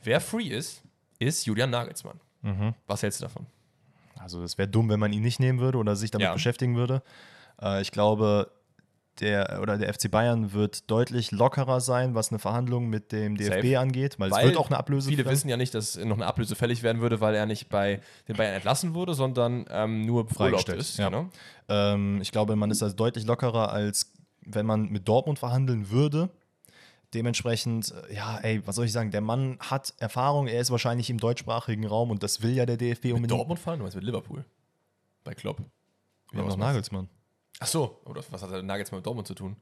wer 0.04 0.22
free 0.22 0.48
ist, 0.48 0.82
ist 1.20 1.46
Julian 1.46 1.70
Nagelsmann. 1.70 2.20
Mhm. 2.42 2.74
Was 2.88 3.04
hältst 3.04 3.22
du 3.22 3.26
davon? 3.26 3.46
Also 4.20 4.42
es 4.44 4.58
wäre 4.58 4.68
dumm, 4.68 4.89
wenn 4.89 5.00
man 5.00 5.12
ihn 5.13 5.22
nicht 5.24 5.39
nehmen 5.39 5.60
würde 5.60 5.78
oder 5.78 5.96
sich 5.96 6.12
damit 6.12 6.26
Ja. 6.26 6.34
beschäftigen 6.34 6.76
würde. 6.76 7.02
Äh, 7.62 7.82
ich 7.82 7.92
glaube, 7.92 8.52
der 9.20 9.60
oder 9.62 9.78
der 9.78 9.94
FC 9.94 10.10
Bayern 10.10 10.54
wird 10.54 10.89
deutlich 10.89 11.32
lockerer 11.32 11.80
sein, 11.82 12.16
was 12.16 12.32
eine 12.32 12.39
Verhandlung 12.39 12.89
mit 12.89 13.12
dem 13.12 13.38
DFB 13.38 13.54
Safe. 13.74 13.80
angeht, 13.80 14.20
weil, 14.20 14.32
Weil 14.32 14.39
es 14.39 14.46
wird 14.52 14.58
auch 14.58 14.68
eine 14.68 14.78
Ablöse 14.78 15.10
Viele 15.10 15.24
fällen. 15.24 15.36
wissen 15.36 15.50
ja 15.50 15.58
nicht, 15.58 15.74
dass 15.76 15.98
noch 15.98 16.16
eine 16.16 16.26
Ablöse 16.26 16.56
fällig 16.56 16.82
werden 16.82 17.00
würde, 17.02 17.22
weil 17.22 17.36
er 17.36 17.46
nicht 17.46 17.70
bei 17.70 18.02
den 18.28 18.36
Bayern 18.36 18.56
entlassen 18.56 18.94
wurde, 18.96 19.13
sondern 19.13 19.66
ähm, 19.70 20.06
nur 20.06 20.28
Freigestellt, 20.28 20.80
ist. 20.80 20.98
ja. 20.98 21.10
Genau. 21.10 21.30
Ähm, 21.70 22.22
ich 22.22 22.32
glaube, 22.32 22.56
man 22.56 22.72
ist 22.72 22.82
also 22.82 22.96
deutlich 22.96 23.26
lockerer, 23.26 23.72
als 23.72 24.12
wenn 24.46 24.66
man 24.66 24.89
mit 24.89 25.08
Dortmund 25.08 25.38
verhandeln 25.39 25.92
würde. 25.92 26.30
Dementsprechend, 27.13 27.93
äh, 28.10 28.15
ja, 28.15 28.38
ey, 28.39 28.62
was 28.65 28.76
soll 28.76 28.86
ich 28.86 28.91
sagen? 28.91 29.12
Der 29.12 29.21
Mann 29.21 29.58
hat 29.60 29.93
Erfahrung, 29.99 30.47
er 30.47 30.60
ist 30.60 30.71
wahrscheinlich 30.71 31.10
im 31.10 31.19
deutschsprachigen 31.19 31.86
Raum 31.86 32.12
und 32.12 32.23
das 32.23 32.41
will 32.41 32.52
ja 32.54 32.65
der 32.65 32.78
DFB 32.78 33.06
Mit 33.06 33.13
unbedingt. 33.15 33.39
Dortmund 33.39 33.60
fahren? 33.60 33.80
Du 33.80 33.84
meinst 33.84 33.95
mit 33.95 34.04
Liverpool? 34.06 34.43
Bei 35.23 35.34
Klopp. 35.34 35.58
Wir 36.32 36.39
haben 36.39 36.47
was 36.47 36.58
noch 36.58 36.65
Nagelsmann. 36.65 37.08
Ach 37.60 37.67
so, 37.67 38.02
oder 38.06 38.23
was 38.32 38.41
hat 38.41 38.52
der 38.52 38.63
Nagelsmann 38.63 38.99
mit 38.99 39.06
Dortmund 39.06 39.28
zu 39.28 39.36
tun? 39.36 39.56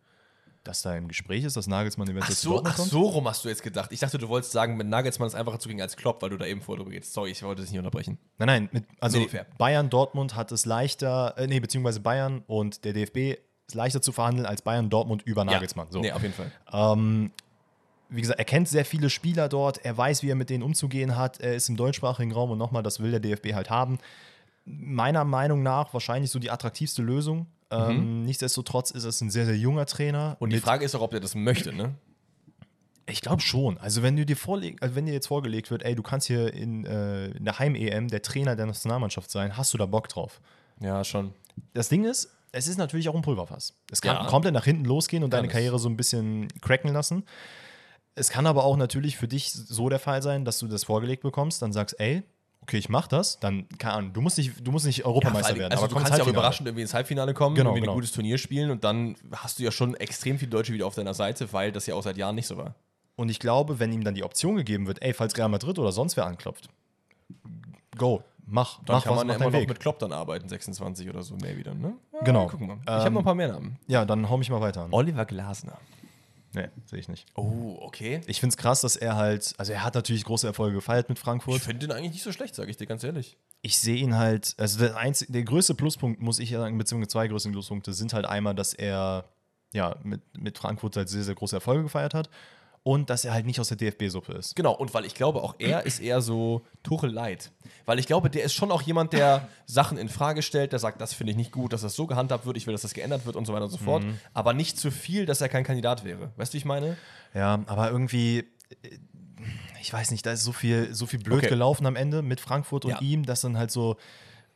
Dass 0.63 0.83
da 0.83 0.95
im 0.95 1.07
Gespräch 1.07 1.43
ist, 1.43 1.57
dass 1.57 1.65
Nagelsmann 1.67 2.07
eventuell 2.07 2.31
Ach 2.33 2.37
zu 2.37 2.43
so, 2.43 2.49
Dortmund 2.51 2.73
ach 2.73 2.77
kommt. 2.77 2.91
so 2.91 3.01
rum 3.01 3.27
hast 3.27 3.43
du 3.43 3.49
jetzt 3.49 3.63
gedacht. 3.63 3.91
Ich 3.91 3.99
dachte, 3.99 4.17
du 4.19 4.29
wolltest 4.29 4.51
sagen, 4.53 4.77
mit 4.77 4.87
Nagelsmann 4.87 5.27
ist 5.27 5.33
einfacher 5.35 5.57
zu 5.59 5.67
gehen 5.69 5.81
als 5.81 5.97
Klopp, 5.97 6.21
weil 6.21 6.29
du 6.29 6.37
da 6.37 6.45
eben 6.45 6.61
vor 6.61 6.77
drüber 6.77 6.91
gehst. 6.91 7.13
Sorry, 7.13 7.31
ich 7.31 7.41
wollte 7.41 7.61
dich 7.63 7.71
nicht 7.71 7.79
unterbrechen. 7.79 8.19
Nein, 8.37 8.47
nein, 8.47 8.69
mit, 8.71 8.85
also 8.99 9.17
Nee. 9.17 9.27
Bayern, 9.57 9.89
Dortmund 9.89 10.35
hat 10.35 10.51
es 10.51 10.65
leichter, 10.65 11.35
äh, 11.37 11.47
nee, 11.47 11.59
beziehungsweise 11.59 11.99
Bayern 11.99 12.43
und 12.45 12.85
der 12.85 12.93
DFB 12.93 13.39
ist 13.67 13.73
leichter 13.73 14.03
zu 14.03 14.11
verhandeln 14.11 14.45
als 14.45 14.61
Bayern, 14.61 14.89
Dortmund 14.91 15.23
über 15.23 15.43
Nagelsmann. 15.45 15.87
So. 15.89 15.99
Nee, 15.99 16.11
auf 16.11 16.21
jeden 16.21 16.33
Fall. 16.35 16.51
Ähm, 16.71 17.31
wie 18.11 18.21
gesagt, 18.21 18.37
er 18.39 18.45
kennt 18.45 18.67
sehr 18.67 18.85
viele 18.85 19.09
Spieler 19.09 19.49
dort, 19.49 19.83
er 19.85 19.97
weiß, 19.97 20.21
wie 20.21 20.29
er 20.29 20.35
mit 20.35 20.49
denen 20.49 20.63
umzugehen 20.63 21.15
hat, 21.15 21.39
er 21.39 21.55
ist 21.55 21.69
im 21.69 21.77
deutschsprachigen 21.77 22.31
Raum 22.33 22.51
und 22.51 22.57
nochmal, 22.57 22.83
das 22.83 22.99
will 22.99 23.11
der 23.11 23.19
DFB 23.21 23.53
halt 23.53 23.69
haben. 23.69 23.97
Meiner 24.65 25.23
Meinung 25.23 25.63
nach 25.63 25.93
wahrscheinlich 25.93 26.29
so 26.29 26.37
die 26.37 26.51
attraktivste 26.51 27.01
Lösung. 27.01 27.47
Ähm, 27.71 28.23
nichtsdestotrotz 28.23 28.91
ist 28.91 29.05
es 29.05 29.21
ein 29.21 29.31
sehr, 29.31 29.45
sehr 29.45 29.57
junger 29.57 29.85
Trainer. 29.85 30.35
Und 30.39 30.51
die 30.51 30.59
Frage 30.59 30.83
ist 30.85 30.93
auch, 30.93 31.01
ob 31.01 31.11
der 31.11 31.21
das 31.21 31.35
möchte, 31.35 31.73
ne? 31.73 31.95
Ich 33.07 33.21
glaube 33.21 33.41
schon. 33.41 33.77
Also 33.79 34.03
wenn 34.03 34.15
du 34.15 34.25
dir 34.25 34.37
vorleg 34.37 34.77
also 34.81 34.95
wenn 34.95 35.05
dir 35.05 35.13
jetzt 35.13 35.27
vorgelegt 35.27 35.71
wird, 35.71 35.83
ey, 35.83 35.95
du 35.95 36.03
kannst 36.03 36.27
hier 36.27 36.53
in, 36.53 36.85
äh, 36.85 37.27
in 37.27 37.45
der 37.45 37.59
Heim-EM 37.59 38.07
der 38.09 38.21
Trainer 38.21 38.55
der 38.55 38.67
Nationalmannschaft 38.67 39.31
sein, 39.31 39.57
hast 39.57 39.73
du 39.73 39.77
da 39.77 39.85
Bock 39.85 40.07
drauf? 40.09 40.39
Ja, 40.79 41.03
schon. 41.03 41.33
Das 41.73 41.89
Ding 41.89 42.03
ist, 42.05 42.29
es 42.51 42.67
ist 42.67 42.77
natürlich 42.77 43.09
auch 43.09 43.15
ein 43.15 43.21
Pulverfass. 43.21 43.73
Es 43.91 44.01
kann 44.01 44.15
Ja. 44.17 44.25
komplett 44.25 44.53
nach 44.53 44.65
hinten 44.65 44.85
losgehen 44.85 45.23
und 45.23 45.33
Ja, 45.33 45.39
deine 45.39 45.47
Karriere 45.51 45.79
so 45.79 45.89
ein 45.89 45.97
bisschen 45.97 46.47
cracken 46.61 46.91
lassen. 46.93 47.23
Es 48.15 48.29
kann 48.29 48.45
aber 48.45 48.63
auch 48.65 48.77
natürlich 48.77 49.17
für 49.17 49.27
dich 49.27 49.51
so 49.51 49.89
der 49.89 49.99
Fall 49.99 50.21
sein, 50.21 50.43
dass 50.45 50.59
du 50.59 50.67
das 50.67 50.83
vorgelegt 50.83 51.23
bekommst, 51.23 51.61
dann 51.61 51.71
sagst, 51.71 51.99
ey, 51.99 52.23
okay, 52.61 52.77
ich 52.77 52.89
mach 52.89 53.07
das, 53.07 53.39
dann, 53.39 53.67
keine 53.79 53.93
Ahnung, 53.95 54.13
du 54.13 54.21
musst 54.21 54.37
nicht, 54.37 54.65
du 54.65 54.71
musst 54.71 54.85
nicht 54.85 55.05
Europameister 55.05 55.55
werden, 55.57 55.71
also 55.71 55.87
du 55.87 55.93
kommst 55.93 56.07
kannst 56.09 56.19
ja 56.19 56.25
auch 56.25 56.29
überraschend 56.29 56.67
irgendwie 56.67 56.81
ins 56.83 56.93
Halbfinale 56.93 57.33
kommen, 57.33 57.55
Genau, 57.55 57.69
irgendwie 57.71 57.81
genau. 57.81 57.93
ein 57.93 57.95
gutes 57.95 58.11
Turnier 58.11 58.37
spielen 58.37 58.69
und 58.69 58.83
dann 58.83 59.15
hast 59.31 59.59
du 59.59 59.63
ja 59.63 59.71
schon 59.71 59.95
extrem 59.95 60.37
viele 60.37 60.51
Deutsche 60.51 60.73
wieder 60.73 60.85
auf 60.85 60.93
deiner 60.95 61.13
Seite, 61.13 61.51
weil 61.53 61.71
das 61.71 61.87
ja 61.87 61.95
auch 61.95 62.03
seit 62.03 62.17
Jahren 62.17 62.35
nicht 62.35 62.47
so 62.47 62.57
war. 62.57 62.75
Und 63.15 63.29
ich 63.29 63.39
glaube, 63.39 63.79
wenn 63.79 63.91
ihm 63.93 64.03
dann 64.03 64.13
die 64.15 64.23
Option 64.23 64.55
gegeben 64.57 64.87
wird, 64.87 65.01
ey, 65.01 65.13
falls 65.13 65.37
Real 65.37 65.49
Madrid 65.49 65.79
oder 65.79 65.91
sonst 65.91 66.17
wer 66.17 66.25
anklopft, 66.25 66.69
go, 67.97 68.23
mach, 68.45 68.79
Dann 68.85 68.97
mach 68.97 69.03
kann 69.03 69.11
was, 69.13 69.17
man 69.19 69.27
ja 69.27 69.33
mach 69.33 69.41
immer 69.41 69.51
noch 69.51 69.59
Weg. 69.61 69.69
mit 69.69 69.79
Klopp 69.79 69.99
dann 69.99 70.11
arbeiten, 70.13 70.49
26 70.49 71.09
oder 71.09 71.21
so, 71.23 71.35
maybe 71.41 71.63
dann, 71.63 71.79
ne? 71.79 71.93
Ja, 72.13 72.19
Genau. 72.23 72.47
Gucken 72.47 72.67
wir. 72.67 72.75
Ich 72.75 72.87
Ähm, 72.89 72.93
habe 72.99 73.11
noch 73.11 73.21
ein 73.21 73.25
paar 73.25 73.35
mehr 73.35 73.47
Namen. 73.49 73.77
Ja, 73.87 74.05
dann 74.05 74.29
hau 74.29 74.37
mich 74.37 74.49
mal 74.49 74.61
weiter 74.61 74.83
an. 74.83 74.93
Oliver 74.93 75.25
Glasner. 75.25 75.77
Nee, 76.53 76.69
sehe 76.85 76.99
ich 76.99 77.07
nicht. 77.07 77.27
Oh, 77.35 77.77
okay. 77.81 78.21
Ich 78.27 78.39
finde 78.39 78.53
es 78.53 78.57
krass, 78.57 78.81
dass 78.81 78.95
er 78.95 79.15
halt, 79.15 79.53
also 79.57 79.71
er 79.71 79.83
hat 79.83 79.95
natürlich 79.95 80.25
große 80.25 80.45
Erfolge 80.45 80.75
gefeiert 80.75 81.07
mit 81.07 81.17
Frankfurt. 81.17 81.57
Ich 81.57 81.63
finde 81.63 81.87
den 81.87 81.95
eigentlich 81.95 82.11
nicht 82.11 82.23
so 82.23 82.31
schlecht, 82.31 82.55
sage 82.55 82.69
ich 82.69 82.77
dir 82.77 82.87
ganz 82.87 83.03
ehrlich. 83.03 83.37
ich 83.61 83.77
sehe 83.77 83.95
ihn 83.95 84.17
halt, 84.17 84.55
also 84.57 84.79
der, 84.79 84.97
einzige, 84.97 85.31
der 85.31 85.43
größte 85.43 85.75
Pluspunkt, 85.75 86.21
muss 86.21 86.39
ich 86.39 86.49
ja 86.49 86.59
sagen, 86.59 86.77
beziehungsweise 86.77 87.09
zwei 87.09 87.27
größte 87.27 87.49
Pluspunkte 87.51 87.93
sind 87.93 88.13
halt 88.13 88.25
einmal, 88.25 88.55
dass 88.55 88.73
er 88.73 89.25
ja 89.71 89.95
mit, 90.03 90.21
mit 90.37 90.57
Frankfurt 90.57 90.97
halt 90.97 91.09
sehr, 91.09 91.23
sehr 91.23 91.35
große 91.35 91.55
Erfolge 91.55 91.83
gefeiert 91.83 92.13
hat 92.13 92.29
und 92.83 93.09
dass 93.11 93.25
er 93.25 93.33
halt 93.33 93.45
nicht 93.45 93.59
aus 93.59 93.67
der 93.67 93.77
DFB-Suppe 93.77 94.33
ist. 94.33 94.55
Genau, 94.55 94.73
und 94.73 94.93
weil 94.93 95.05
ich 95.05 95.13
glaube, 95.13 95.43
auch 95.43 95.55
er 95.59 95.85
ist 95.85 95.99
eher 95.99 96.21
so 96.21 96.65
Tuchel 96.83 97.11
light. 97.11 97.51
Weil 97.85 97.99
ich 97.99 98.07
glaube, 98.07 98.29
der 98.29 98.43
ist 98.43 98.53
schon 98.53 98.71
auch 98.71 98.81
jemand, 98.81 99.13
der 99.13 99.49
Sachen 99.67 99.97
in 99.99 100.09
Frage 100.09 100.41
stellt, 100.41 100.71
der 100.71 100.79
sagt, 100.79 100.99
das 100.99 101.13
finde 101.13 101.31
ich 101.31 101.37
nicht 101.37 101.51
gut, 101.51 101.73
dass 101.73 101.81
das 101.81 101.93
so 101.95 102.07
gehandhabt 102.07 102.45
wird, 102.45 102.57
ich 102.57 102.65
will, 102.65 102.71
dass 102.73 102.81
das 102.81 102.93
geändert 102.93 103.25
wird 103.25 103.35
und 103.35 103.45
so 103.45 103.53
weiter 103.53 103.65
und 103.65 103.71
so 103.71 103.77
fort. 103.77 104.03
Aber 104.33 104.53
nicht 104.53 104.79
zu 104.79 104.89
viel, 104.91 105.25
dass 105.25 105.41
er 105.41 105.49
kein 105.49 105.63
Kandidat 105.63 106.03
wäre. 106.03 106.31
Weißt 106.37 106.53
du, 106.53 106.55
wie 106.55 106.57
ich 106.59 106.65
meine? 106.65 106.97
Ja, 107.35 107.63
aber 107.67 107.91
irgendwie, 107.91 108.39
äh, 108.39 108.97
ich 109.79 109.93
weiß 109.93 110.09
nicht, 110.11 110.25
da 110.25 110.31
ist 110.31 110.43
so 110.43 110.51
viel, 110.51 110.93
so 110.93 111.05
viel 111.05 111.19
blöd 111.19 111.39
Okay. 111.39 111.49
gelaufen 111.49 111.85
am 111.85 111.95
Ende 111.95 112.21
mit 112.23 112.39
Frankfurt 112.39 112.85
und 112.85 112.91
Ja. 112.91 113.01
ihm, 113.01 113.25
dass 113.25 113.41
dann 113.41 113.57
halt 113.57 113.69
so, 113.71 113.97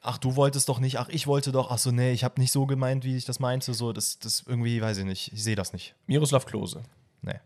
ach, 0.01 0.17
du 0.17 0.35
wolltest 0.35 0.67
doch 0.69 0.79
nicht, 0.79 0.97
ach, 0.99 1.09
ich 1.09 1.27
wollte 1.27 1.51
doch, 1.51 1.69
ach 1.71 1.77
so, 1.79 1.91
nee, 1.91 2.11
ich 2.11 2.23
habe 2.23 2.39
nicht 2.41 2.51
so 2.51 2.65
gemeint, 2.65 3.03
wie 3.03 3.17
ich 3.17 3.25
das 3.25 3.39
meinte, 3.39 3.73
so, 3.75 3.93
das, 3.93 4.17
das 4.19 4.43
irgendwie, 4.47 4.81
weiß 4.81 4.97
ich 4.97 5.05
nicht, 5.05 5.31
ich 5.33 5.43
sehe 5.43 5.55
das 5.55 5.73
nicht. 5.73 5.95
Miroslav 6.07 6.45
Klose. 6.45 6.83
Nee. 7.21 7.39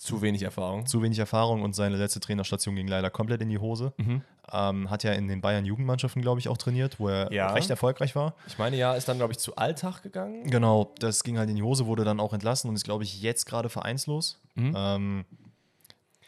Zu 0.00 0.22
wenig 0.22 0.42
Erfahrung. 0.42 0.86
zu 0.86 1.02
wenig 1.02 1.18
Erfahrung 1.18 1.60
und 1.62 1.74
seine 1.74 1.96
letzte 1.98 2.20
Trainerstation 2.20 2.74
ging 2.74 2.88
leider 2.88 3.10
komplett 3.10 3.42
in 3.42 3.50
die 3.50 3.58
Hose. 3.58 3.92
Mhm. 3.98 4.22
Ähm, 4.50 4.88
hat 4.90 5.04
ja 5.04 5.12
in 5.12 5.28
den 5.28 5.42
Bayern-Jugendmannschaften, 5.42 6.22
glaube 6.22 6.40
ich, 6.40 6.48
auch 6.48 6.56
trainiert, 6.56 6.98
wo 6.98 7.08
er 7.08 7.30
Ja. 7.30 7.52
recht 7.52 7.68
erfolgreich 7.68 8.16
war. 8.16 8.34
Ich 8.46 8.56
meine, 8.56 8.76
ja, 8.78 8.94
ist 8.94 9.08
dann, 9.08 9.18
glaube 9.18 9.34
ich, 9.34 9.38
zu 9.38 9.56
Alltag 9.56 10.02
gegangen. 10.02 10.50
Genau, 10.50 10.94
das 10.98 11.22
ging 11.22 11.36
halt 11.36 11.50
in 11.50 11.56
die 11.56 11.62
Hose, 11.62 11.84
wurde 11.86 12.04
dann 12.04 12.18
auch 12.18 12.32
entlassen 12.32 12.68
und 12.70 12.76
ist, 12.76 12.84
glaube 12.84 13.04
ich, 13.04 13.20
jetzt 13.20 13.44
gerade 13.44 13.68
vereinslos. 13.68 14.40
Mhm. 14.54 14.74
Ähm, 14.74 15.24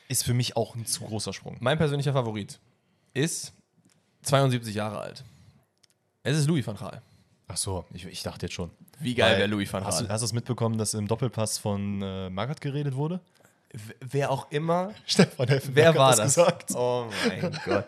ist 0.08 0.22
für 0.24 0.34
mich 0.34 0.54
auch 0.56 0.74
ein 0.74 0.84
zu 0.84 1.04
großer 1.04 1.32
Sprung. 1.32 1.56
Mein 1.60 1.78
persönlicher 1.78 2.12
Favorit 2.12 2.58
ist 3.14 3.54
72 4.22 4.74
Jahre 4.74 4.98
alt. 4.98 5.24
Es 6.22 6.36
ist 6.36 6.46
Louis 6.46 6.66
van 6.66 6.76
Gaal. 6.76 7.00
Ach 7.48 7.56
so, 7.56 7.84
ich, 7.92 8.04
ich 8.06 8.22
dachte 8.22 8.46
jetzt 8.46 8.52
schon. 8.54 8.70
Wie 9.00 9.14
geil 9.14 9.38
wäre 9.38 9.48
Louis 9.48 9.72
van 9.72 9.84
Hast 9.84 10.00
Gaal. 10.00 10.08
hast 10.10 10.20
du 10.20 10.26
es 10.26 10.32
mitbekommen, 10.32 10.76
dass 10.78 10.94
im 10.94 11.08
Doppelpass 11.08 11.56
von 11.58 12.00
äh, 12.02 12.28
Magath 12.30 12.60
geredet 12.60 12.94
wurde? 12.94 13.20
Wer 14.00 14.30
auch 14.30 14.50
immer 14.50 14.92
Stefan 15.06 15.48
Wer 15.72 15.94
war 15.94 16.14
das? 16.14 16.34
gesagt. 16.36 16.72
Oh 16.74 17.06
mein 17.28 17.58
Gott. 17.64 17.84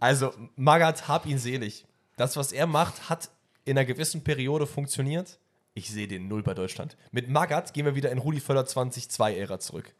Also, 0.00 0.32
Magath, 0.56 1.06
hab 1.08 1.26
ihn 1.26 1.38
selig. 1.38 1.84
Das, 2.16 2.36
was 2.36 2.50
er 2.52 2.66
macht, 2.66 3.08
hat 3.08 3.30
in 3.64 3.78
einer 3.78 3.84
gewissen 3.84 4.24
Periode 4.24 4.66
funktioniert. 4.66 5.38
Ich 5.74 5.90
sehe 5.90 6.08
den 6.08 6.26
null 6.26 6.42
bei 6.42 6.54
Deutschland. 6.54 6.96
Mit 7.12 7.28
Magath 7.28 7.72
gehen 7.72 7.84
wir 7.86 7.94
wieder 7.94 8.10
in 8.10 8.18
Rudi 8.18 8.40
Völler 8.40 8.62
2002-Ära 8.62 9.60
zurück. 9.60 9.94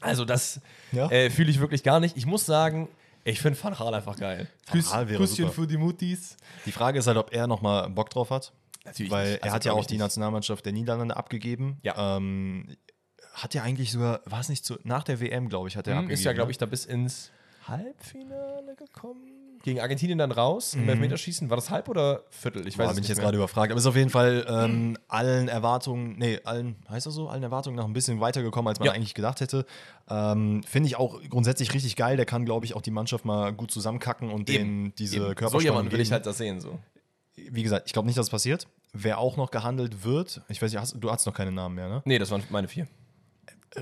Also, 0.00 0.24
das 0.24 0.60
Ja? 0.90 1.08
äh, 1.10 1.30
fühle 1.30 1.50
ich 1.50 1.60
wirklich 1.60 1.82
gar 1.82 2.00
nicht. 2.00 2.16
Ich 2.16 2.26
muss 2.26 2.44
sagen, 2.46 2.88
ich 3.24 3.40
finde 3.40 3.62
Van 3.62 3.74
Gaal 3.74 3.94
einfach 3.94 4.16
geil. 4.16 4.48
Wäre 4.72 5.06
Küsschen 5.18 5.36
super. 5.44 5.52
für 5.52 5.66
die 5.66 5.76
Mutis. 5.76 6.36
Die 6.66 6.72
Frage 6.72 6.98
ist 6.98 7.06
halt, 7.06 7.16
ob 7.18 7.32
er 7.32 7.46
nochmal 7.46 7.88
Bock 7.90 8.10
drauf 8.10 8.30
hat. 8.30 8.52
Natürlich 8.84 9.12
Weil 9.12 9.30
nicht. 9.32 9.38
er 9.38 9.44
Also, 9.44 9.54
hat 9.54 9.64
ja 9.64 9.72
auch 9.74 9.86
die. 9.86 9.98
Nationalmannschaft 9.98 10.64
der 10.66 10.72
Niederlande 10.72 11.16
abgegeben. 11.16 11.78
Ja. 11.82 12.16
Ähm, 12.16 12.76
hat 13.34 13.54
ja 13.54 13.62
eigentlich 13.62 13.92
sogar, 13.92 14.20
war 14.24 14.40
es 14.40 14.48
nicht 14.48 14.64
zu, 14.64 14.76
nach 14.84 15.04
der 15.04 15.20
WM, 15.20 15.48
glaube 15.48 15.68
ich, 15.68 15.76
hat 15.76 15.86
er 15.86 15.92
Hm, 15.94 15.98
abgegeben. 16.00 16.18
Ist 16.18 16.24
ja, 16.24 16.32
glaube 16.32 16.48
ne? 16.48 16.50
ich, 16.52 16.58
da 16.58 16.66
bis 16.66 16.84
ins 16.86 17.30
Halbfinale 17.66 18.74
gekommen. 18.76 19.20
Gegen 19.64 19.78
Argentinien 19.78 20.18
dann 20.18 20.32
raus 20.32 20.74
im 20.74 20.88
Elfmeterschießen. 20.88 21.48
War 21.48 21.56
das 21.56 21.70
Halb 21.70 21.88
oder 21.88 22.24
Viertel? 22.30 22.66
Ich 22.66 22.76
weiß 22.76 22.86
Boah, 22.86 22.90
es 22.90 22.94
bin 22.96 23.02
nicht 23.02 23.04
ich 23.04 23.08
jetzt 23.10 23.18
mehr. 23.18 23.26
gerade 23.26 23.36
überfragt. 23.36 23.70
Aber 23.70 23.78
ist 23.78 23.86
auf 23.86 23.94
jeden 23.94 24.10
Fall 24.10 24.44
ähm, 24.48 24.98
allen 25.06 25.46
Erwartungen, 25.46 26.18
nee, 26.18 26.40
allen, 26.42 26.74
heißt 26.90 27.06
das 27.06 27.14
so, 27.14 27.28
allen 27.28 27.44
Erwartungen 27.44 27.76
noch 27.76 27.84
ein 27.84 27.92
bisschen 27.92 28.18
weitergekommen, 28.20 28.66
als 28.68 28.80
man 28.80 28.86
Ja. 28.86 28.92
eigentlich 28.92 29.14
gedacht 29.14 29.40
hätte. 29.40 29.64
Ähm, 30.10 30.64
Finde 30.64 30.88
ich 30.88 30.96
auch 30.96 31.20
grundsätzlich 31.28 31.72
richtig 31.74 31.94
geil. 31.94 32.16
Der 32.16 32.26
kann, 32.26 32.44
glaube 32.44 32.66
ich, 32.66 32.74
auch 32.74 32.82
die 32.82 32.90
Mannschaft 32.90 33.24
mal 33.24 33.52
gut 33.52 33.70
zusammenkacken 33.70 34.30
und 34.32 34.48
denen 34.48 34.96
diese 34.96 35.16
Eben. 35.16 35.24
Körperspannung 35.26 35.60
So 35.60 35.64
jemanden 35.64 35.92
will 35.92 36.00
ich 36.00 36.10
halt 36.10 36.26
das 36.26 36.38
sehen. 36.38 36.60
So. 36.60 36.80
Wie 37.36 37.62
gesagt, 37.62 37.84
ich 37.86 37.92
glaube 37.92 38.06
nicht, 38.06 38.18
dass 38.18 38.26
es 38.26 38.30
passiert. 38.30 38.66
Wer 38.92 39.18
auch 39.18 39.36
noch 39.36 39.52
gehandelt 39.52 40.02
wird, 40.02 40.40
ich 40.48 40.60
weiß 40.60 40.72
nicht, 40.72 40.80
hast, 40.80 40.96
du 40.98 41.08
hast 41.10 41.24
noch 41.24 41.34
keine 41.34 41.52
Namen 41.52 41.76
mehr, 41.76 41.88
ne? 41.88 42.02
Nee, 42.04 42.18
das 42.18 42.32
waren 42.32 42.42
meine 42.50 42.66
vier. 42.66 42.88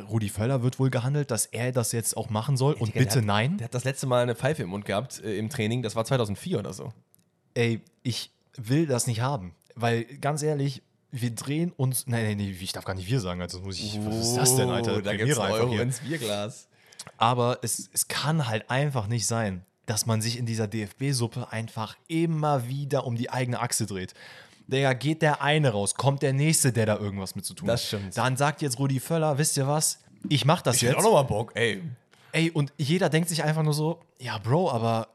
Rudi 0.08 0.28
Völler 0.28 0.62
wird 0.62 0.78
wohl 0.78 0.90
gehandelt, 0.90 1.30
dass 1.30 1.46
er 1.46 1.72
das 1.72 1.92
jetzt 1.92 2.16
auch 2.16 2.30
machen 2.30 2.56
soll. 2.56 2.74
Und 2.74 2.88
Digga, 2.88 3.00
bitte 3.00 3.12
der 3.14 3.22
hat, 3.22 3.26
nein. 3.26 3.58
Der 3.58 3.64
hat 3.66 3.74
das 3.74 3.84
letzte 3.84 4.06
Mal 4.06 4.22
eine 4.22 4.34
Pfeife 4.34 4.62
im 4.62 4.68
Mund 4.70 4.84
gehabt 4.84 5.20
äh, 5.24 5.36
im 5.36 5.48
Training. 5.50 5.82
Das 5.82 5.96
war 5.96 6.04
2004 6.04 6.58
oder 6.58 6.72
so. 6.72 6.92
Ey, 7.54 7.80
ich 8.02 8.30
will 8.56 8.86
das 8.86 9.06
nicht 9.06 9.20
haben. 9.20 9.54
Weil, 9.74 10.04
ganz 10.04 10.42
ehrlich, 10.42 10.82
wir 11.10 11.30
drehen 11.34 11.72
uns. 11.72 12.06
Nein, 12.06 12.24
nein, 12.24 12.36
nee, 12.36 12.50
ich 12.60 12.72
darf 12.72 12.84
gar 12.84 12.94
nicht 12.94 13.08
wir 13.08 13.20
sagen. 13.20 13.40
Also 13.40 13.60
muss 13.60 13.78
ich. 13.78 13.98
Was 14.04 14.28
ist 14.28 14.36
das 14.36 14.56
denn, 14.56 14.68
Alter? 14.70 14.96
Oh, 14.98 15.00
Da 15.00 15.16
gibt's 15.16 15.38
Euro 15.38 15.70
hier. 15.70 15.82
ins 15.82 16.00
Bierglas. 16.00 16.68
Aber 17.16 17.58
es, 17.62 17.90
es 17.92 18.08
kann 18.08 18.46
halt 18.46 18.70
einfach 18.70 19.06
nicht 19.08 19.26
sein, 19.26 19.64
dass 19.86 20.06
man 20.06 20.20
sich 20.22 20.38
in 20.38 20.46
dieser 20.46 20.68
DFB-Suppe 20.68 21.50
einfach 21.50 21.96
immer 22.06 22.68
wieder 22.68 23.06
um 23.06 23.16
die 23.16 23.30
eigene 23.30 23.58
Achse 23.60 23.86
dreht. 23.86 24.14
Digga, 24.70 24.92
geht 24.94 25.22
der 25.22 25.42
eine 25.42 25.70
raus, 25.70 25.94
kommt 25.94 26.22
der 26.22 26.32
nächste, 26.32 26.72
der 26.72 26.86
da 26.86 26.96
irgendwas 26.96 27.34
mit 27.34 27.44
zu 27.44 27.54
tun 27.54 27.66
Das 27.68 27.80
hat. 27.82 27.86
stimmt. 27.88 28.16
Dann 28.16 28.36
sagt 28.36 28.62
jetzt 28.62 28.78
Rudi 28.78 29.00
Völler, 29.00 29.36
wisst 29.38 29.56
ihr 29.56 29.66
was? 29.66 29.98
Ich 30.28 30.44
mach 30.44 30.62
das 30.62 30.76
Ich 30.76 30.82
jetzt. 30.82 30.90
hätte 30.92 31.00
auch 31.00 31.04
nochmal 31.04 31.24
Bock. 31.24 31.52
Ey, 31.54 31.82
Ey, 32.32 32.50
und 32.50 32.72
jeder 32.78 33.08
denkt 33.08 33.28
sich 33.28 33.42
einfach 33.42 33.62
nur 33.64 33.74
so, 33.74 33.98
ja, 34.20 34.38
Bro, 34.38 34.70
aber 34.70 35.08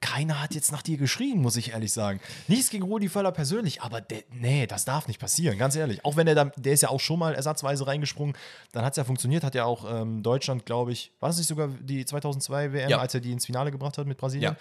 keiner 0.00 0.40
hat 0.40 0.54
jetzt 0.54 0.70
nach 0.72 0.80
dir 0.82 0.96
geschrien, 0.96 1.42
muss 1.42 1.56
ich 1.56 1.72
ehrlich 1.72 1.92
sagen. 1.92 2.20
Nichts 2.48 2.70
gegen 2.70 2.84
Rudi 2.84 3.08
Völler 3.08 3.32
persönlich, 3.32 3.82
aber 3.82 4.00
der, 4.00 4.22
nee, 4.32 4.66
das 4.66 4.84
darf 4.86 5.08
nicht 5.08 5.20
passieren, 5.20 5.58
ganz 5.58 5.74
ehrlich. 5.76 6.04
Auch 6.06 6.16
wenn 6.16 6.26
er 6.26 6.34
da, 6.34 6.44
der 6.44 6.72
ist 6.72 6.82
ja 6.82 6.88
auch 6.88 7.00
schon 7.00 7.18
mal 7.18 7.34
ersatzweise 7.34 7.86
reingesprungen, 7.86 8.34
dann 8.72 8.84
hat 8.84 8.92
es 8.94 8.96
ja 8.98 9.04
funktioniert, 9.04 9.42
hat 9.44 9.54
ja 9.54 9.64
auch 9.64 9.84
ähm, 10.00 10.22
Deutschland, 10.22 10.64
glaube 10.64 10.92
ich, 10.92 11.12
war 11.20 11.28
das 11.28 11.36
nicht 11.38 11.48
sogar 11.48 11.68
die 11.68 12.06
2002 12.06 12.72
WM, 12.72 12.88
Ja. 12.88 12.98
als 12.98 13.12
er 13.14 13.20
die 13.20 13.32
ins 13.32 13.44
Finale 13.46 13.70
gebracht 13.72 13.98
hat 13.98 14.06
mit 14.06 14.16
Brasilien? 14.16 14.52
Ja. 14.52 14.58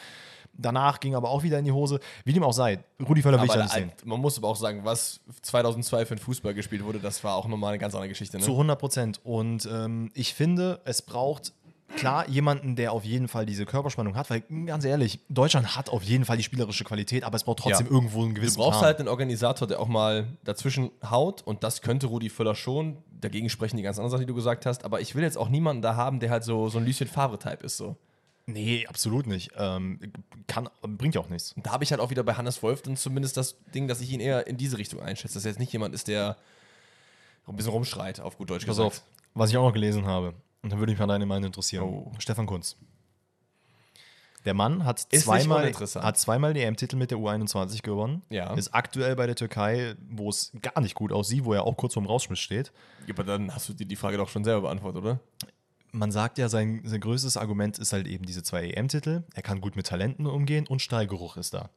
Danach 0.53 0.99
ging 0.99 1.15
aber 1.15 1.29
auch 1.29 1.43
wieder 1.43 1.57
in 1.59 1.65
die 1.65 1.71
Hose. 1.71 1.99
Wie 2.25 2.33
dem 2.33 2.43
auch 2.43 2.53
sei, 2.53 2.83
Rudi 3.07 3.21
Völler 3.21 3.37
will 3.39 3.45
ich 3.47 3.53
da 3.53 3.63
nicht 3.63 3.73
sehen. 3.73 3.91
man 4.05 4.19
muss 4.19 4.37
aber 4.37 4.49
auch 4.49 4.55
sagen, 4.57 4.81
was 4.83 5.21
2002 5.41 6.05
für 6.05 6.15
ein 6.15 6.19
Fußball 6.19 6.53
gespielt 6.53 6.83
wurde, 6.83 6.99
das 6.99 7.23
war 7.23 7.35
auch 7.35 7.47
nochmal 7.47 7.69
eine 7.69 7.79
ganz 7.79 7.93
andere 7.95 8.09
Geschichte. 8.09 8.37
Ne? 8.37 8.43
Zu 8.43 8.51
100 8.51 8.77
Prozent. 8.79 9.21
Und 9.23 9.67
ähm, 9.71 10.11
ich 10.13 10.33
finde, 10.33 10.81
es 10.85 11.01
braucht 11.01 11.53
klar 11.95 12.29
jemanden, 12.29 12.75
der 12.75 12.91
auf 12.91 13.03
jeden 13.03 13.27
Fall 13.27 13.45
diese 13.47 13.65
Körperspannung 13.65 14.15
hat, 14.15 14.29
weil 14.29 14.41
ganz 14.67 14.85
ehrlich, 14.85 15.19
Deutschland 15.29 15.75
hat 15.75 15.89
auf 15.89 16.03
jeden 16.03 16.23
Fall 16.23 16.37
die 16.37 16.43
spielerische 16.43 16.83
Qualität, 16.83 17.23
aber 17.23 17.35
es 17.35 17.43
braucht 17.43 17.59
trotzdem 17.59 17.87
Ja. 17.87 17.93
irgendwo 17.93 18.19
einen 18.21 18.35
Du 18.35 18.41
gewissen 18.41 18.57
brauchst 18.57 18.75
Rahmen. 18.77 18.85
halt 18.85 18.99
einen 18.99 19.07
Organisator, 19.07 19.67
der 19.67 19.79
auch 19.79 19.87
mal 19.87 20.27
dazwischen 20.43 20.91
haut 21.09 21.41
und 21.41 21.63
das 21.63 21.81
könnte 21.81 22.05
Rudi 22.07 22.29
Völler 22.29 22.53
schon. 22.53 22.97
Dagegen 23.21 23.49
sprechen 23.49 23.77
die 23.77 23.83
ganz 23.83 23.97
anderen 23.97 24.11
Sachen, 24.11 24.21
die 24.21 24.27
du 24.27 24.35
gesagt 24.35 24.65
hast. 24.67 24.85
Aber 24.85 25.01
ich 25.01 25.15
will 25.15 25.23
jetzt 25.23 25.37
auch 25.37 25.49
niemanden 25.49 25.81
da 25.81 25.95
haben, 25.95 26.19
der 26.19 26.29
halt 26.29 26.43
so, 26.43 26.69
so 26.69 26.77
ein 26.77 26.85
Lucien 26.85 27.09
Favre-Type 27.09 27.65
ist. 27.65 27.77
So. 27.77 27.95
Nee, 28.53 28.87
absolut 28.87 29.27
nicht. 29.27 29.51
Ähm, 29.55 29.99
kann, 30.47 30.69
bringt 30.81 31.15
ja 31.15 31.21
auch 31.21 31.29
nichts. 31.29 31.53
Da 31.57 31.71
habe 31.71 31.83
ich 31.83 31.91
halt 31.91 32.01
auch 32.01 32.09
wieder 32.09 32.23
bei 32.23 32.33
Hannes 32.33 32.61
Wolf 32.63 32.81
dann 32.81 32.97
zumindest 32.97 33.37
das 33.37 33.55
Ding, 33.73 33.87
dass 33.87 34.01
ich 34.01 34.11
ihn 34.11 34.19
eher 34.19 34.47
in 34.47 34.57
diese 34.57 34.77
Richtung 34.77 35.01
einschätze. 35.01 35.35
Dass 35.35 35.45
er 35.45 35.51
jetzt 35.51 35.59
nicht 35.59 35.71
jemand 35.73 35.93
ist, 35.93 36.07
der 36.07 36.37
ein 37.47 37.55
bisschen 37.55 37.71
rumschreit, 37.71 38.19
auf 38.19 38.37
gut 38.37 38.49
Deutsch 38.49 38.65
Pass 38.65 38.77
gesagt. 38.77 38.87
auf, 38.87 39.03
was 39.33 39.49
ich 39.49 39.57
auch 39.57 39.63
noch 39.63 39.73
gelesen 39.73 40.05
habe, 40.05 40.33
und 40.61 40.71
da 40.71 40.77
würde 40.77 40.91
mich 40.91 40.99
mal 40.99 41.07
deine 41.07 41.25
Meinung 41.25 41.45
interessieren. 41.45 41.83
Oh. 41.83 42.11
Stefan 42.19 42.45
Kunz. 42.45 42.75
Der 44.45 44.53
Mann 44.53 44.85
hat 44.85 44.99
zweimal, 44.99 45.73
hat 45.73 46.17
zweimal 46.17 46.53
die 46.53 46.61
EM-Titel 46.61 46.95
mit 46.95 47.11
der 47.11 47.17
U21 47.17 47.81
gewonnen. 47.81 48.23
Ja. 48.29 48.53
Ist 48.53 48.73
aktuell 48.73 49.15
bei 49.15 49.25
der 49.25 49.35
Türkei, 49.35 49.95
wo 50.09 50.29
es 50.29 50.53
gar 50.61 50.79
nicht 50.81 50.95
gut 50.95 51.11
aussieht, 51.11 51.43
wo 51.43 51.53
er 51.53 51.65
auch 51.65 51.75
kurz 51.75 51.93
vorm 51.93 52.05
Rausschmiss 52.05 52.39
steht. 52.39 52.71
Ja, 53.05 53.13
Aber 53.13 53.25
dann 53.25 53.53
hast 53.53 53.67
du 53.67 53.73
dir 53.73 53.85
die 53.85 53.97
Frage 53.97 54.17
doch 54.17 54.29
schon 54.29 54.45
selber 54.45 54.61
beantwortet, 54.61 55.01
oder? 55.03 55.19
Man 55.91 56.11
sagt 56.11 56.37
ja, 56.37 56.49
sein, 56.49 56.81
sein 56.85 56.99
größtes 56.99 57.37
Argument 57.37 57.77
ist 57.79 57.93
halt 57.93 58.07
eben 58.07 58.25
diese 58.25 58.43
zwei 58.43 58.65
EM-Titel. 58.69 59.23
Er 59.33 59.41
kann 59.41 59.61
gut 59.61 59.75
mit 59.75 59.87
Talenten 59.87 60.25
umgehen 60.25 60.67
und 60.67 60.81
Stallgeruch 60.81 61.37
ist 61.37 61.53
da. 61.53 61.69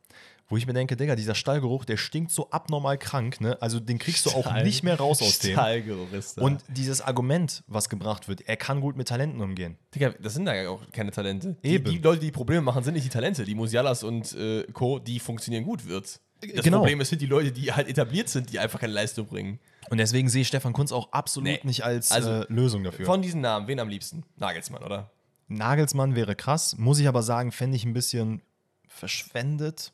Wo 0.49 0.57
ich 0.59 0.67
mir 0.67 0.75
denke, 0.75 0.97
Digga, 0.97 1.17
dieser 1.17 1.35
Stallgeruch, 1.35 1.85
der 1.87 1.97
stinkt 1.97 2.31
so 2.31 2.51
abnormal 2.51 2.99
krank, 2.99 3.41
ne? 3.41 3.57
Also 3.63 3.81
den 3.81 3.99
kriegst 3.99 4.27
du 4.27 4.31
auch 4.31 4.43
Stall- 4.45 4.65
nicht 4.65 4.83
mehr 4.83 4.97
raus 4.99 5.23
aus 5.23 5.39
dem. 5.39 5.53
Stallgeruch 5.53 6.13
ist 6.13 6.37
da. 6.37 6.43
Und 6.43 6.63
dieses 6.69 7.01
Argument, 7.01 7.63
was 7.69 7.89
gebracht 7.89 8.29
wird, 8.29 8.43
er 8.43 8.57
kann 8.57 8.81
gut 8.83 8.97
mit 8.97 9.09
Talenten 9.09 9.41
umgehen. 9.41 9.79
Digga, 9.95 10.11
das 10.21 10.35
sind 10.35 10.45
da 10.45 10.55
ja 10.55 10.69
auch 10.69 10.83
keine 10.93 11.11
Talente. 11.11 11.57
Die, 11.65 11.69
Eben. 11.71 11.91
die 11.91 11.99
Leute, 11.99 12.21
die 12.21 12.31
Probleme 12.33 12.61
machen, 12.61 12.85
sind 12.85 12.95
nicht 12.95 13.07
die 13.07 13.11
Talente. 13.11 13.45
Die 13.45 13.55
Musialas 13.55 14.03
und 14.05 14.35
äh, 14.35 14.65
Co., 14.73 14.99
die 14.99 15.21
funktionieren 15.21 15.65
gut, 15.65 15.87
wird. 15.87 16.21
Das 16.55 16.65
Genau. 16.65 16.79
Problem 16.79 17.01
ist, 17.01 17.09
sind 17.09 17.23
die 17.23 17.27
Leute, 17.27 17.53
die 17.53 17.73
halt 17.73 17.89
etabliert 17.89 18.29
sind, 18.29 18.53
die 18.53 18.59
einfach 18.59 18.81
keine 18.81 18.93
Leistung 18.93 19.27
bringen. 19.29 19.59
Und 19.91 19.99
deswegen 19.99 20.29
sehe 20.29 20.43
ich 20.43 20.49
Stefan 20.49 20.73
Kunz 20.73 20.93
auch 20.93 21.13
absolut 21.13 21.49
Nee. 21.49 21.61
nicht 21.65 21.85
als 21.85 22.13
Also, 22.13 22.31
äh, 22.31 22.47
Lösung 22.49 22.85
dafür. 22.85 23.05
Von 23.07 23.21
diesen 23.23 23.41
Namen, 23.41 23.67
wen 23.69 23.81
am 23.81 23.89
liebsten? 23.89 24.25
Nagelsmann, 24.37 24.83
oder? 24.83 25.11
Nagelsmann 25.49 26.15
wäre 26.15 26.35
krass, 26.35 26.77
muss 26.79 26.99
ich 26.99 27.09
aber 27.09 27.23
sagen, 27.23 27.53
fände 27.53 27.77
ich 27.77 27.85
ein 27.85 27.93
bisschen 27.93 28.41
verschwendet. 28.89 29.93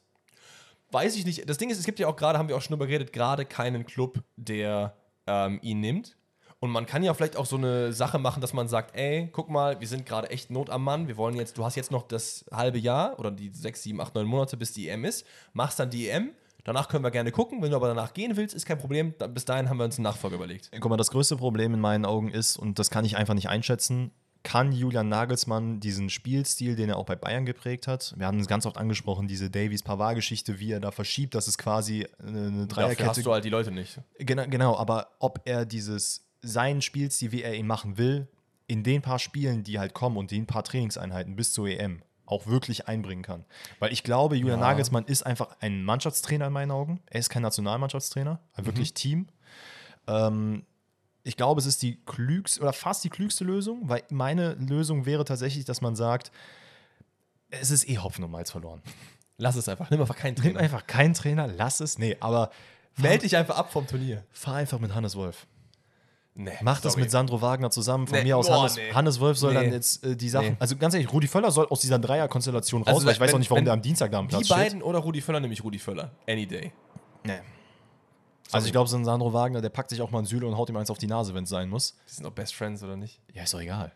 Weiß 0.91 1.17
ich 1.17 1.25
nicht. 1.27 1.49
Das 1.49 1.59
Ding 1.59 1.71
ist, 1.71 1.79
es 1.79 1.85
gibt 1.85 1.99
ja 1.99 2.07
auch 2.09 2.17
gerade, 2.17 2.39
haben 2.39 2.49
wir 2.49 2.57
auch 2.57 2.63
schon 2.63 2.73
drüber 2.73 2.87
geredet, 2.87 3.13
gerade 3.13 3.45
keinen 3.45 3.85
Club, 3.87 4.23
der 4.37 4.95
ähm, 5.27 5.59
ihn 5.63 5.81
nimmt. 5.81 6.17
Und 6.61 6.71
man 6.71 6.87
kann 6.87 7.05
ja 7.05 7.15
vielleicht 7.15 7.37
auch 7.37 7.47
so 7.47 7.57
eine 7.57 7.93
Sache 7.93 8.19
machen, 8.19 8.41
dass 8.41 8.53
man 8.53 8.67
sagt, 8.67 8.97
ey, 8.97 9.29
guck 9.33 9.49
mal, 9.49 9.79
wir 9.81 9.87
sind 9.87 10.07
gerade 10.07 10.31
echt 10.31 10.51
Not 10.51 10.71
am 10.71 10.83
Mann. 10.83 11.07
Wir 11.07 11.17
wollen 11.17 11.37
jetzt, 11.37 11.57
du 11.57 11.65
hast 11.65 11.77
jetzt 11.77 11.93
noch 11.93 12.03
das 12.09 12.45
halbe 12.51 12.79
Jahr 12.79 13.19
oder 13.21 13.31
die 13.31 13.51
sechs, 13.51 13.83
sieben, 13.83 14.01
acht, 14.01 14.15
neun 14.15 14.27
Monate, 14.27 14.57
bis 14.57 14.73
die 14.73 14.89
EM 14.89 15.05
ist. 15.05 15.25
Machst 15.53 15.79
dann 15.79 15.91
die 15.91 16.09
EM. 16.09 16.31
Danach 16.69 16.87
können 16.89 17.03
wir 17.03 17.11
gerne 17.11 17.33
gucken. 17.33 17.63
Wenn 17.63 17.71
du 17.71 17.77
aber 17.77 17.89
danach 17.89 18.13
gehen 18.13 18.37
willst, 18.37 18.55
ist 18.55 18.67
kein 18.67 18.77
Problem. 18.77 19.15
Bis 19.33 19.47
dahin 19.47 19.71
haben 19.71 19.79
wir 19.79 19.85
uns 19.85 19.97
einen 19.97 20.03
Nachfolger 20.03 20.37
überlegt. 20.37 20.71
Guck 20.79 20.91
mal, 20.91 20.99
das 20.99 21.11
größte 21.11 21.39
Problem 21.39 21.73
in 21.73 21.81
meinen 21.81 22.05
Augen 22.05 22.29
ist, 22.29 22.59
und 22.59 22.79
das 22.79 22.91
kann 22.91 23.07
ich 23.07 23.17
einfach 23.17 23.33
nicht 23.33 23.49
einschätzen, 23.49 24.11
kann 24.43 24.73
Julian 24.73 25.09
Nagelsmann 25.09 25.81
diesen 25.81 26.11
Spielstil, 26.11 26.77
den 26.77 26.91
er 26.91 26.99
auch 26.99 27.07
bei 27.07 27.17
Bayern 27.17 27.47
geprägt 27.47 27.87
hat, 27.87 28.13
wir 28.19 28.27
haben 28.27 28.39
es 28.39 28.49
ganz 28.49 28.67
oft 28.67 28.77
angesprochen, 28.77 29.27
diese 29.27 29.49
Davies-Pavard-Geschichte, 29.49 30.61
wie 30.61 30.73
er 30.73 30.81
da 30.81 30.91
verschiebt, 30.91 31.35
das 31.35 31.49
ist 31.49 31.57
quasi 31.57 32.07
eine 32.19 32.35
Dafür 32.35 32.61
hast 32.61 32.99
Dreierkette. 32.99 33.23
du 33.23 33.33
halt 33.33 33.45
die 33.47 33.51
Leute 33.51 33.71
nicht. 33.71 34.03
Genau, 34.19 34.45
genau, 34.47 34.77
aber 34.77 35.09
ob 35.21 35.41
er 35.47 35.65
dieses, 35.65 36.29
seinen 36.43 36.83
Spielstil, 36.83 37.33
wie 37.33 37.45
er 37.45 37.55
ihn 37.55 37.67
machen 37.67 37.97
will, 37.97 38.29
in 38.67 38.83
den 38.83 39.01
paar 39.01 39.19
Spielen, 39.19 39.65
die 39.65 39.79
halt 39.79 39.95
kommen 39.95 40.19
und 40.19 40.31
den 40.31 40.45
paar 40.45 40.65
Trainingseinheiten 40.65 41.35
bis 41.35 41.55
zur 41.55 41.67
EM 41.67 42.03
auch 42.29 42.47
wirklich 42.47 42.89
einbringen 42.89 43.23
kann. 43.23 43.45
Weil 43.79 43.93
ich 43.93 44.03
glaube, 44.03 44.37
Julian 44.37 44.61
Ja. 44.61 44.67
Nagelsmann 44.67 45.05
ist 45.07 45.25
einfach 45.25 45.57
ein 45.61 45.83
Mannschaftstrainer 45.83 46.47
in 46.49 46.53
meinen 46.53 46.71
Augen. 46.71 47.01
Er 47.07 47.21
ist 47.21 47.31
kein 47.31 47.43
Nationalmannschaftstrainer, 47.43 48.39
er 48.55 48.67
wirklich 48.67 48.95
Team. 48.95 49.29
Ähm, 50.07 50.65
ich 51.25 51.37
glaube, 51.37 51.61
es 51.61 51.67
ist 51.67 51.83
die 51.83 51.97
klügste 52.05 52.61
oder 52.61 52.73
fast 52.73 53.05
die 53.05 53.11
klügste 53.11 53.45
Lösung, 53.45 53.89
weil 53.89 54.03
meine 54.11 54.55
Lösung 54.55 55.05
wäre 55.07 55.25
tatsächlich, 55.25 55.65
dass 55.65 55.81
man 55.81 55.97
sagt, 55.97 56.31
es 57.51 57.71
ist 57.71 57.89
eh 57.89 57.99
Hopfen 57.99 58.25
und 58.25 58.31
Malz 58.31 58.51
verloren. 58.51 58.83
Lass 59.37 59.57
es 59.57 59.69
einfach. 59.69 59.91
Nimm 59.91 60.01
einfach 60.01 60.17
keinen 60.17 60.35
Nimm 60.35 60.43
Trainer. 60.43 60.61
einfach 60.61 60.87
keinen 60.87 61.15
Trainer, 61.15 61.47
lass 61.47 61.81
es. 61.81 61.99
Nee, 61.99 62.17
aber 62.21 62.51
Meld 62.97 63.23
dich 63.23 63.37
einfach 63.37 63.57
ab 63.57 63.73
vom 63.73 63.87
Turnier. 63.87 64.25
fahr 64.33 64.57
einfach 64.57 64.81
mit 64.81 64.95
Hannes 64.95 65.15
Wolf. 65.17 65.47
Nee, 66.41 66.53
Mach 66.63 66.81
das 66.81 66.93
sorry. 66.93 67.03
mit 67.03 67.11
Sandro 67.11 67.43
Wagner 67.43 67.69
zusammen. 67.69 68.07
Von 68.07 68.17
Nee, 68.19 68.23
mir 68.25 68.37
aus 68.37 68.47
boah, 68.47 68.61
Hannes, 68.61 68.77
nee. 68.77 68.93
Hannes 68.95 69.19
Wolf 69.19 69.37
soll 69.39 69.55
dann 69.55 69.73
jetzt 69.73 70.05
äh, 70.05 70.15
die 70.15 70.29
Sachen. 70.29 70.57
Also 70.61 70.77
ganz 70.77 70.95
ehrlich, 70.95 71.13
Rudi 71.13 71.27
Völler 71.27 71.51
soll 71.51 71.67
aus 71.67 71.81
dieser 71.81 71.99
Dreierkonstellation 71.99 72.83
raus, 72.83 72.95
Also, 72.95 73.07
weil 73.07 73.15
ich 73.15 73.21
weiß 73.21 73.29
wenn- 73.31 73.35
auch 73.35 73.39
nicht, 73.41 73.51
warum 73.51 73.65
der 73.65 73.75
am 73.75 73.83
Dienstag 73.83 74.13
da 74.13 74.21
am 74.21 74.29
Platz 74.29 74.47
Die 74.47 74.49
beiden 74.55 74.81
oder 74.81 75.01
Rudi 75.01 75.21
Völler, 75.21 75.41
nämlich 75.41 75.65
Rudi 75.65 75.81
Völler. 75.81 76.13
Any 76.29 76.47
day. 76.47 76.59
steht. 76.59 76.73
Nee. 77.25 77.41
Also 78.53 78.67
ich 78.67 78.73
glaube, 78.73 78.89
so 78.89 78.97
ein 78.97 79.05
Sandro 79.05 79.33
Wagner, 79.33 79.61
der 79.61 79.69
packt 79.69 79.91
sich 79.91 80.01
auch 80.01 80.11
mal 80.13 80.21
ein 80.21 80.25
Süle 80.27 80.47
und 80.47 80.57
haut 80.57 80.71
ihm 80.71 80.77
eins 80.77 80.91
auf 80.91 80.99
die 80.99 81.09
Nase, 81.09 81.35
wenn 81.35 81.43
es 81.45 81.51
sein 81.51 81.69
muss. 81.69 81.97
Die 82.09 82.15
sind 82.15 82.25
doch 82.25 82.31
Best 82.33 82.55
Friends, 82.55 82.83
oder 82.85 82.97
nicht? 82.97 83.21
Ja, 83.35 83.43
ist 83.43 83.53
doch 83.53 83.61
egal. 83.61 83.93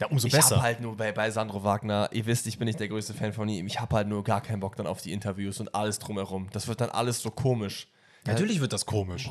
Ja, 0.00 0.08
umso 0.08 0.26
Ich 0.26 0.32
besser. 0.32 0.56
habe 0.56 0.62
halt 0.62 0.80
nur 0.80 0.96
bei, 0.96 1.12
bei 1.12 1.30
Sandro 1.30 1.62
Wagner, 1.62 2.08
ihr 2.12 2.26
wisst, 2.26 2.48
ich 2.48 2.58
bin 2.58 2.66
nicht 2.66 2.80
der 2.80 2.88
größte 2.88 3.14
Fan 3.14 3.32
von 3.32 3.48
ihm, 3.48 3.66
ich 3.68 3.80
habe 3.80 3.94
halt 3.94 4.08
nur 4.08 4.24
gar 4.24 4.40
keinen 4.40 4.58
Bock 4.60 4.74
dann 4.76 4.88
auf 4.88 5.00
die 5.00 5.12
Interviews 5.12 5.60
und 5.60 5.74
alles 5.74 6.00
drumherum. 6.00 6.48
Das 6.52 6.66
wird 6.66 6.80
dann 6.80 6.90
alles 6.90 7.22
so 7.22 7.30
komisch. 7.30 7.86
Natürlich 8.26 8.60
wird 8.60 8.72
das 8.72 8.86
komisch. 8.86 9.28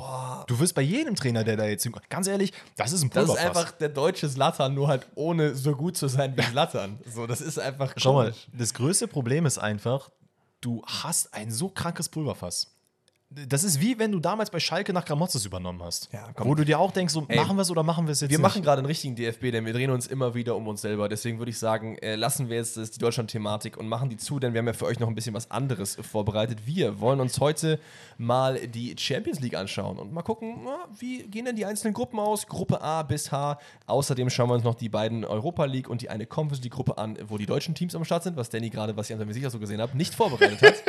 Du 0.47 0.60
wirst 0.60 0.75
bei 0.75 0.82
jedem 0.82 1.15
Trainer, 1.15 1.43
der 1.43 1.58
da 1.58 1.65
jetzt 1.65 1.84
hinkommt, 1.84 2.10
ganz 2.10 2.27
ehrlich, 2.27 2.53
das 2.75 2.91
ist 2.91 3.03
ein 3.03 3.10
Das 3.10 3.23
ist 3.23 3.29
Pulverfass. 3.29 3.58
einfach 3.58 3.71
der 3.77 3.89
deutsche 3.89 4.29
Slattern, 4.29 4.73
nur 4.75 4.88
halt 4.88 5.08
ohne 5.15 5.56
so 5.56 5.75
gut 5.75 5.97
zu 5.97 6.08
sein 6.08 6.38
wie 6.38 6.41
Slattern. 6.43 6.99
So, 7.12 7.25
das 7.27 7.41
ist 7.41 7.58
einfach 7.60 7.93
Schau 7.97 8.13
mal, 8.13 8.25
komisch. 8.32 8.47
das 8.53 8.73
größte 8.73 9.08
Problem 9.08 9.45
ist 9.45 9.58
einfach, 9.58 10.10
du 10.62 10.84
hast 10.86 11.34
ein 11.34 11.51
so 11.51 11.69
krankes 11.69 12.08
Pulverfass. 12.10 12.69
Das 13.48 13.63
ist 13.63 13.82
wie 13.82 13.98
wenn 13.98 14.12
du 14.12 14.19
damals 14.19 14.50
bei 14.50 14.60
Schalke 14.60 14.93
nach 14.93 15.06
Gramotzes 15.06 15.46
übernommen 15.46 15.82
hast. 15.84 16.10
Ja, 16.12 16.30
komm. 16.36 16.48
wo 16.48 16.56
du 16.56 16.63
dir 16.63 16.80
auch 16.80 16.91
denkst, 16.91 17.13
so, 17.13 17.26
Ey, 17.28 17.38
machen 17.38 17.56
wir 17.58 17.62
es 17.63 17.72
oder 17.72 17.84
machen 17.84 18.06
wir 18.06 18.12
es 18.12 18.22
jetzt 18.22 18.30
Wir 18.30 18.38
nicht? 18.38 18.43
machen 18.43 18.62
gerade 18.62 18.80
einen 18.80 18.86
richtigen 18.86 19.15
DFB, 19.15 19.52
denn 19.52 19.65
wir 19.65 19.74
drehen 19.74 19.89
uns 19.89 20.08
immer 20.08 20.36
wieder 20.36 20.56
um 20.56 20.67
uns 20.67 20.82
selber. 20.82 21.10
Deswegen 21.10 21.39
würde 21.39 21.50
ich 21.50 21.58
sagen, 21.58 21.98
äh, 21.98 22.15
lassen 22.15 22.50
wir 22.50 22.58
jetzt 22.58 22.78
das, 22.78 22.91
die 22.91 23.00
Deutschland-Thematik 23.00 23.78
und 23.78 23.88
machen 23.88 24.10
die 24.10 24.17
zu, 24.17 24.39
denn 24.39 24.54
wir 24.54 24.60
haben 24.60 24.67
ja 24.67 24.74
für 24.74 24.86
euch 24.86 25.00
noch 25.00 25.08
ein 25.08 25.15
bisschen 25.15 25.34
was 25.34 25.50
anderes 25.50 25.98
vorbereitet. 26.02 26.60
Wir 26.65 27.00
wollen 27.00 27.19
uns 27.19 27.39
heute 27.39 27.80
mal 28.17 28.60
die 28.67 28.96
Champions 28.98 29.39
League 29.39 29.56
anschauen 29.56 29.98
und 29.98 30.13
mal 30.13 30.22
gucken, 30.22 30.62
na, 30.65 30.86
wie 31.00 31.24
gehen 31.24 31.46
denn 31.46 31.56
die 31.56 31.65
einzelnen 31.65 31.93
Gruppen 31.93 32.19
aus? 32.19 32.48
Gruppe 32.48 32.82
A 32.82 33.04
bis 33.04 33.32
H. 33.32 33.58
Außerdem 33.88 34.30
schauen 34.30 34.50
wir 34.50 34.56
uns 34.56 34.63
noch 34.63 34.76
die 34.76 34.89
beiden 34.89 35.26
Europa 35.26 35.65
League 35.65 35.89
und 35.89 36.02
die 36.02 36.10
eine 36.10 36.26
Conference 36.26 36.63
League 36.63 36.74
Gruppe 36.74 36.98
an, 36.98 37.17
wo 37.28 37.38
die 37.38 37.46
deutschen 37.46 37.74
Teams 37.74 37.96
am 37.96 38.06
Start 38.06 38.24
sind, 38.24 38.38
was 38.38 38.50
Danny 38.50 38.69
gerade, 38.69 38.96
was 38.96 39.10
ich 39.10 39.13
an 39.13 39.19
seinem 39.19 39.30
Gesicht 39.30 39.50
so 39.50 39.60
gesehen 39.60 39.82
habe, 39.82 39.96
nicht 39.98 40.13
vorbereitet 40.13 40.62
hat. 40.62 40.84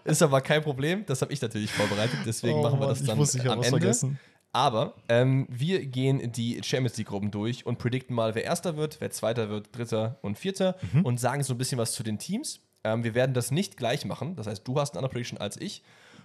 Ist 0.04 0.22
aber 0.22 0.40
kein 0.40 0.62
Problem, 0.62 1.04
das 1.06 1.22
habe 1.22 1.32
ich 1.32 1.40
natürlich 1.40 1.70
vorbereitet. 1.80 2.18
Deswegen 2.26 2.58
Oh 2.58 2.62
machen 2.62 2.74
wir 2.80 2.86
Mann, 2.86 2.88
das 2.90 3.02
dann 3.04 3.48
am 3.50 3.58
Ende. 3.58 3.68
vergessen. 3.70 4.18
Aber 4.52 4.94
ähm, 5.08 5.46
wir 5.48 5.86
gehen 5.86 6.32
die 6.32 6.60
Champions 6.64 6.96
League-Gruppen 6.96 7.30
durch 7.30 7.66
und 7.66 7.78
predikten 7.78 8.16
mal, 8.16 8.34
wer 8.34 8.42
Erster 8.44 8.76
wird, 8.76 9.00
wer 9.00 9.10
Zweiter 9.10 9.48
wird, 9.48 9.76
Dritter 9.76 10.18
und 10.22 10.38
Vierter 10.38 10.74
Mhm. 10.92 11.04
und 11.04 11.20
sagen 11.20 11.42
so 11.44 11.54
ein 11.54 11.58
bisschen 11.58 11.78
was 11.78 11.92
zu 11.92 12.02
den 12.02 12.18
Teams. 12.18 12.60
Ähm, 12.82 13.04
wir 13.04 13.14
werden 13.14 13.32
das 13.32 13.50
nicht 13.52 13.76
gleich 13.76 14.04
machen. 14.04 14.34
Das 14.34 14.46
heißt, 14.48 14.66
du 14.66 14.80
hast 14.80 14.92
eine 14.94 14.98
andere 14.98 15.12
Prediction 15.12 15.38
als 15.38 15.56
ich. 15.60 15.82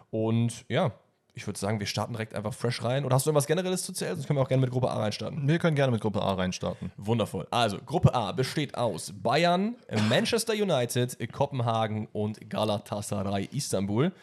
Und 0.09 0.65
ja, 0.69 0.91
ich 1.37 1.45
würde 1.45 1.59
sagen, 1.59 1.79
wir 1.79 1.85
starten 1.85 2.13
direkt 2.13 2.33
einfach 2.33 2.53
fresh 2.53 2.81
rein. 2.83 3.03
Oder 3.05 3.13
hast 3.15 3.25
du 3.25 3.29
irgendwas 3.29 3.45
Generelles 3.45 3.83
zu 3.83 3.91
zählen? 3.93 4.15
Sonst 4.15 4.25
können 4.25 4.39
wir 4.39 4.43
auch 4.43 4.47
gerne 4.47 4.61
mit 4.61 4.71
Gruppe 4.71 4.89
A 4.89 4.97
reinstarten. 4.97 5.47
Wir 5.47 5.59
können 5.59 5.75
gerne 5.75 5.91
mit 5.91 5.99
Gruppe 6.01 6.21
A 6.21 6.33
reinstarten. 6.33 6.91
Wundervoll. 6.97 7.45
Also, 7.51 7.77
Gruppe 7.85 8.15
A 8.15 8.31
besteht 8.31 8.75
aus 8.75 9.11
Bayern, 9.21 9.75
Manchester 10.09 10.53
United, 10.53 11.17
Kopenhagen 11.33 12.07
und 12.13 12.49
Galatasaray 12.49 13.49
Istanbul. 13.51 14.13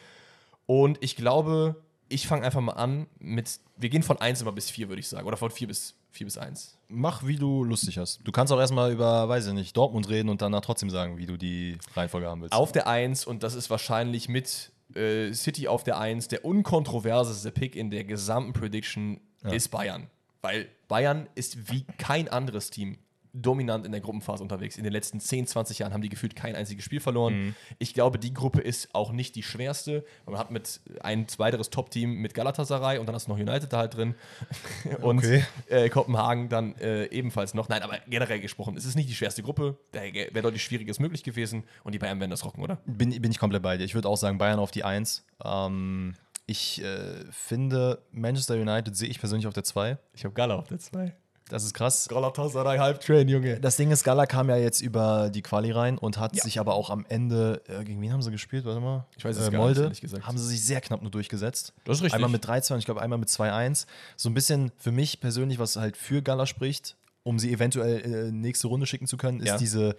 Und 0.67 0.99
ich 1.01 1.17
glaube, 1.17 1.77
ich 2.09 2.27
fange 2.27 2.45
einfach 2.45 2.61
mal 2.61 2.73
an 2.73 3.07
mit, 3.19 3.59
wir 3.77 3.89
gehen 3.89 4.03
von 4.03 4.19
1 4.19 4.43
immer 4.43 4.53
bis 4.53 4.71
4, 4.71 4.89
würde 4.89 5.01
ich 5.01 5.09
sagen. 5.09 5.27
Oder 5.27 5.37
von 5.37 5.51
4 5.51 5.69
bis, 5.69 5.95
4 6.11 6.27
bis 6.27 6.39
1. 6.39 6.79
Mach, 6.89 7.27
wie 7.27 7.37
du 7.37 7.65
lustig 7.65 7.99
hast. 7.99 8.21
Du 8.25 8.33
kannst 8.33 8.53
auch 8.53 8.59
erstmal 8.59 8.93
über, 8.93 9.29
weiß 9.29 9.47
ich 9.49 9.53
nicht, 9.55 9.77
Dortmund 9.77 10.09
reden 10.09 10.29
und 10.29 10.43
danach 10.43 10.61
trotzdem 10.61 10.91
sagen, 10.91 11.17
wie 11.17 11.27
du 11.27 11.37
die 11.37 11.79
Reihenfolge 11.95 12.29
haben 12.29 12.43
willst. 12.43 12.55
Auf 12.55 12.73
der 12.73 12.87
1, 12.87 13.27
und 13.27 13.43
das 13.43 13.55
ist 13.55 13.71
wahrscheinlich 13.71 14.29
mit 14.29 14.73
äh, 14.95 15.33
City 15.33 15.69
auf 15.69 15.85
der 15.85 15.99
1, 15.99 16.29
der 16.29 16.45
unkontroverseste 16.45 17.51
Pick 17.51 17.77
in 17.77 17.91
der 17.91 18.05
gesamten 18.05 18.53
Prediction 18.53 19.21
ist 19.51 19.69
Bayern. 19.69 20.09
Weil 20.43 20.69
Bayern 20.89 21.29
ist 21.35 21.71
wie 21.71 21.85
kein 21.99 22.29
anderes 22.29 22.71
Team 22.71 22.99
dominant 23.35 23.87
in 23.87 23.93
der 23.93 24.01
Gruppenphase 24.01 24.43
unterwegs. 24.43 24.77
In 24.77 24.85
den 24.85 24.93
letzten 24.93 25.21
10, 25.21 25.47
20 25.47 25.79
Jahren 25.79 25.93
haben 25.93 26.03
die 26.03 26.09
gefühlt 26.09 26.37
kein 26.37 26.55
einziges 26.55 26.85
Spiel 26.85 27.01
verloren. 27.01 27.55
Ich 27.79 27.95
glaube, 27.95 28.19
die 28.19 28.35
Gruppe 28.35 28.61
ist 28.61 28.95
auch 28.95 29.13
nicht 29.13 29.35
die 29.37 29.43
schwerste. 29.43 30.05
Man 30.27 30.39
hat 30.39 30.51
mit 30.51 30.81
ein 31.01 31.27
weiteres 31.39 31.71
Top-Team 31.71 32.15
mit 32.15 32.35
Galatasaray 32.35 32.99
und 32.99 33.07
dann 33.07 33.15
hast 33.15 33.29
du 33.29 33.33
noch 33.33 33.39
United 33.39 33.73
da 33.73 33.79
halt 33.79 33.97
drin. 33.97 34.15
Und 35.01 35.19
Okay. 35.19 35.45
äh, 35.69 35.89
Kopenhagen 35.89 36.49
dann 36.49 36.75
äh, 36.77 37.07
ebenfalls 37.07 37.55
noch. 37.55 37.69
Nein, 37.69 37.83
aber 37.83 37.99
generell 38.09 38.41
gesprochen, 38.41 38.77
es 38.77 38.85
ist 38.85 38.97
nicht 38.97 39.09
die 39.09 39.15
schwerste 39.15 39.43
Gruppe. 39.43 39.79
Da 39.93 40.01
wäre 40.03 40.43
deutlich 40.43 40.63
Schwieriges 40.63 40.99
möglich 41.01 41.23
gewesen 41.23 41.65
und 41.85 41.93
die 41.95 41.99
Bayern 41.99 42.19
werden 42.21 42.31
das 42.31 42.45
rocken, 42.45 42.63
oder? 42.63 42.77
Bin, 42.87 43.11
bin 43.23 43.31
ich 43.31 43.39
komplett 43.39 43.63
bei 43.63 43.77
dir. 43.77 43.85
Ich 43.85 43.95
würde 43.95 44.09
auch 44.09 44.17
sagen, 44.17 44.39
Bayern 44.39 44.59
auf 44.59 44.71
die 44.71 44.85
1. 44.85 45.25
Ähm, 45.45 46.15
ich 46.47 46.83
äh, 46.83 47.25
finde, 47.31 48.03
Manchester 48.11 48.55
United 48.55 48.97
sehe 48.97 49.09
ich 49.09 49.19
persönlich 49.21 49.47
auf 49.47 49.55
der 49.55 49.65
2. 49.65 49.97
Ich 50.15 50.25
habe 50.25 50.35
Gala 50.35 50.57
auf 50.57 50.69
der 50.69 50.79
2. 50.79 51.15
Das 51.49 51.65
ist 51.65 51.75
krass. 51.75 52.09
Galatasaray 52.09 52.79
Halbtrain, 52.79 53.29
Junge. 53.29 53.61
Das 53.61 53.77
Ding 53.77 53.91
ist, 53.91 54.05
Gala 54.05 54.27
kam 54.27 54.49
ja 54.49 54.57
jetzt 54.57 54.81
über 54.81 55.29
die 55.29 55.43
Quali 55.43 55.71
rein 55.71 55.99
und 55.99 56.19
hat 56.19 56.35
sich 56.41 56.59
aber 56.59 56.75
auch 56.75 56.89
am 56.89 57.05
Ende, 57.09 57.61
äh, 57.69 57.85
gegen 57.85 58.01
wen 58.01 58.13
haben 58.13 58.23
sie 58.23 58.31
gespielt? 58.31 58.65
Warte 58.65 58.81
mal. 58.81 59.07
Ich 59.17 59.25
weiß 59.25 59.37
es 59.37 59.49
äh, 59.49 59.51
gar 59.51 59.59
nicht, 59.59 59.59
Molde, 59.59 59.83
ehrlich 59.83 60.01
gesagt. 60.01 60.27
Haben 60.27 60.39
sie 60.39 60.47
sich 60.47 60.65
sehr 60.65 60.81
knapp 60.81 61.03
nur 61.03 61.11
durchgesetzt. 61.11 61.75
Das 61.85 61.99
ist 61.99 62.03
richtig. 62.05 62.15
Einmal 62.15 62.31
mit 62.31 62.45
3-2 62.47 62.73
und 62.73 62.79
ich 62.79 62.85
glaube 62.87 63.03
einmal 63.03 63.19
mit 63.19 63.29
2-1. 63.29 63.87
So 64.17 64.31
ein 64.31 64.35
bisschen 64.35 64.73
für 64.79 64.93
mich 64.93 65.21
persönlich, 65.21 65.59
was 65.59 65.77
halt 65.77 65.97
für 65.99 66.23
Gala 66.23 66.47
spricht, 66.47 66.97
um 67.23 67.39
sie 67.39 67.53
eventuell 67.53 68.01
äh, 68.29 68.33
nächste 68.33 68.69
Runde 68.69 68.87
schicken 68.87 69.07
zu 69.07 69.17
können, 69.17 69.41
ist 69.41 69.49
Ja. 69.49 69.57
diese 69.59 69.97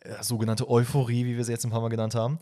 äh, 0.00 0.22
sogenannte 0.22 0.68
Euphorie, 0.68 1.24
wie 1.26 1.36
wir 1.36 1.44
sie 1.44 1.52
jetzt 1.52 1.64
ein 1.64 1.70
paar 1.70 1.80
Mal 1.80 1.88
genannt 1.90 2.14
haben. 2.14 2.38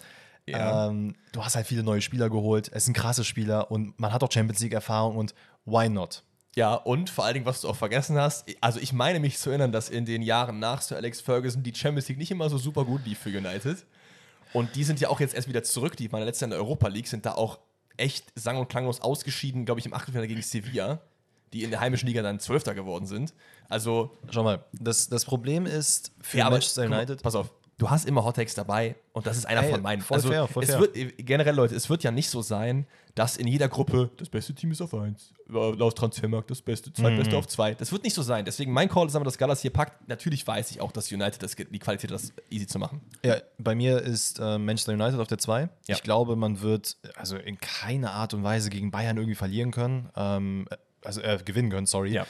Ja. 0.46 0.88
Ähm, 0.88 1.14
du 1.32 1.44
hast 1.44 1.56
halt 1.56 1.66
viele 1.66 1.82
neue 1.82 2.00
Spieler 2.00 2.30
geholt. 2.30 2.70
Es 2.72 2.84
sind 2.86 2.94
krasse 2.94 3.24
Spieler 3.24 3.70
und 3.70 3.98
man 4.00 4.12
hat 4.12 4.22
auch 4.22 4.30
Champions 4.32 4.60
League-Erfahrung 4.60 5.16
und 5.16 5.34
why 5.64 5.88
not? 5.88 6.22
Ja, 6.54 6.74
und 6.74 7.10
vor 7.10 7.24
allen 7.24 7.34
Dingen, 7.34 7.46
was 7.46 7.60
du 7.60 7.68
auch 7.68 7.76
vergessen 7.76 8.16
hast, 8.16 8.46
also 8.60 8.78
ich 8.78 8.92
meine 8.92 9.18
mich 9.20 9.38
zu 9.38 9.50
erinnern, 9.50 9.72
dass 9.72 9.90
in 9.90 10.04
den 10.04 10.22
Jahren 10.22 10.58
nach 10.58 10.82
Sir 10.82 10.96
Alex 10.96 11.20
Ferguson 11.20 11.62
die 11.62 11.74
Champions 11.74 12.08
League 12.08 12.18
nicht 12.18 12.30
immer 12.30 12.48
so 12.48 12.58
super 12.58 12.84
gut 12.84 13.04
lief 13.04 13.18
für 13.18 13.30
United. 13.30 13.84
Und 14.52 14.76
die 14.76 14.84
sind 14.84 15.00
ja 15.00 15.08
auch 15.08 15.18
jetzt 15.18 15.34
erst 15.34 15.48
wieder 15.48 15.64
zurück. 15.64 15.96
Die 15.96 16.12
waren 16.12 16.20
ja 16.20 16.26
letztes 16.26 16.42
Jahr 16.42 16.46
in 16.46 16.50
der 16.50 16.60
Europa 16.60 16.86
League, 16.88 17.08
sind 17.08 17.26
da 17.26 17.32
auch 17.32 17.58
echt 17.96 18.26
sang- 18.36 18.56
und 18.56 18.68
klanglos 18.68 19.00
ausgeschieden, 19.00 19.64
glaube 19.64 19.80
ich, 19.80 19.86
im 19.86 19.94
Achtelfinale 19.94 20.28
gegen 20.28 20.42
Sevilla. 20.42 21.00
die 21.52 21.62
in 21.62 21.70
der 21.70 21.80
heimischen 21.80 22.08
Liga 22.08 22.20
dann 22.20 22.40
Zwölfter 22.40 22.74
geworden 22.74 23.06
sind. 23.06 23.32
Also, 23.68 24.16
Schau 24.30 24.42
mal, 24.42 24.64
das, 24.72 25.08
das 25.08 25.24
Problem 25.24 25.66
ist 25.66 26.12
für 26.20 26.38
ja, 26.38 26.50
Manchester 26.50 26.82
guck 26.82 26.90
mal, 26.90 26.96
United. 26.96 27.22
Pass 27.22 27.36
auf, 27.36 27.52
du 27.78 27.90
hast 27.90 28.06
immer 28.06 28.24
Hottakes 28.24 28.54
dabei 28.54 28.96
und 29.12 29.26
das 29.26 29.36
ist 29.36 29.46
einer 29.46 29.62
Ey, 29.64 29.70
von 29.72 29.82
meinen. 29.82 30.00
voll 30.02 30.16
also, 30.16 30.28
fair, 30.28 30.46
voll 30.46 30.62
es 30.62 30.70
fair. 30.70 30.80
Wird, 30.80 30.94
generell, 31.18 31.54
Leute, 31.54 31.74
es 31.74 31.88
wird 31.90 32.02
ja 32.02 32.10
nicht 32.10 32.28
so 32.30 32.42
sein, 32.42 32.86
dass 33.14 33.36
in 33.36 33.46
jeder 33.46 33.68
Gruppe 33.68 34.10
das 34.16 34.28
beste 34.28 34.54
Team 34.54 34.72
ist 34.72 34.80
auf 34.80 34.92
1, 34.94 35.32
laut 35.48 35.96
Transfermarkt 35.96 36.50
das 36.50 36.62
beste, 36.62 36.92
zweitbeste 36.92 37.32
Mhm. 37.32 37.38
auf 37.38 37.46
2. 37.46 37.74
Das 37.74 37.92
wird 37.92 38.02
nicht 38.02 38.14
so 38.14 38.22
sein. 38.22 38.44
Deswegen 38.44 38.72
mein 38.72 38.88
Call 38.88 39.06
ist 39.06 39.14
aber, 39.14 39.24
dass 39.24 39.38
Gallas 39.38 39.60
hier 39.60 39.70
packt. 39.72 40.08
Natürlich 40.08 40.44
weiß 40.46 40.70
ich 40.72 40.80
auch, 40.80 40.90
dass 40.90 41.12
United 41.12 41.42
das, 41.42 41.54
die 41.54 41.78
Qualität 41.78 42.10
hat, 42.10 42.14
das 42.20 42.32
easy 42.50 42.66
zu 42.66 42.78
machen. 42.78 43.00
Ja, 43.24 43.36
bei 43.58 43.74
mir 43.74 44.00
ist 44.02 44.40
äh, 44.40 44.58
Manchester 44.58 44.92
United 44.94 45.20
auf 45.20 45.28
der 45.28 45.38
2. 45.38 45.60
Ja. 45.62 45.68
Ich 45.94 46.02
glaube, 46.02 46.34
man 46.36 46.60
wird 46.60 46.96
also 47.16 47.36
in 47.36 47.58
keiner 47.58 48.12
Art 48.12 48.34
und 48.34 48.42
Weise 48.42 48.68
gegen 48.70 48.90
Bayern 48.90 49.16
irgendwie 49.16 49.36
verlieren 49.36 49.70
können. 49.70 50.10
Ähm, 50.16 50.66
also 51.04 51.20
äh, 51.20 51.38
gewinnen 51.44 51.70
können, 51.70 51.86
sorry. 51.86 52.12
Ja. 52.12 52.26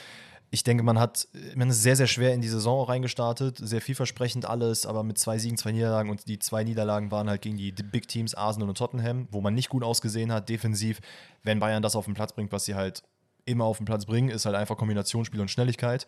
Ich 0.51 0.63
denke, 0.63 0.83
man 0.83 0.99
hat, 0.99 1.27
man 1.55 1.69
ist 1.69 1.81
sehr, 1.81 1.95
sehr 1.95 2.07
schwer 2.07 2.33
in 2.33 2.41
die 2.41 2.47
Saison 2.47 2.79
auch 2.79 2.89
reingestartet, 2.89 3.57
sehr 3.57 3.81
vielversprechend 3.81 4.45
alles, 4.45 4.85
aber 4.85 5.03
mit 5.03 5.17
zwei 5.17 5.37
Siegen, 5.37 5.57
zwei 5.57 5.71
Niederlagen 5.71 6.09
und 6.09 6.27
die 6.27 6.39
zwei 6.39 6.63
Niederlagen 6.63 7.11
waren 7.11 7.29
halt 7.29 7.41
gegen 7.41 7.57
die 7.57 7.71
Big 7.71 8.07
Teams 8.07 8.35
Arsenal 8.35 8.69
und 8.69 8.77
Tottenham, 8.77 9.27
wo 9.31 9.41
man 9.41 9.53
nicht 9.53 9.69
gut 9.69 9.83
ausgesehen 9.83 10.31
hat, 10.31 10.47
defensiv. 10.49 11.01
Wenn 11.43 11.59
Bayern 11.59 11.83
das 11.83 11.95
auf 11.95 12.05
den 12.05 12.13
Platz 12.13 12.33
bringt, 12.33 12.51
was 12.51 12.65
sie 12.65 12.75
halt 12.75 13.03
immer 13.45 13.65
auf 13.65 13.77
den 13.77 13.85
Platz 13.85 14.05
bringen, 14.05 14.29
ist 14.29 14.45
halt 14.45 14.55
einfach 14.55 14.77
Kombinationsspiel 14.77 15.41
und 15.41 15.51
Schnelligkeit. 15.51 16.07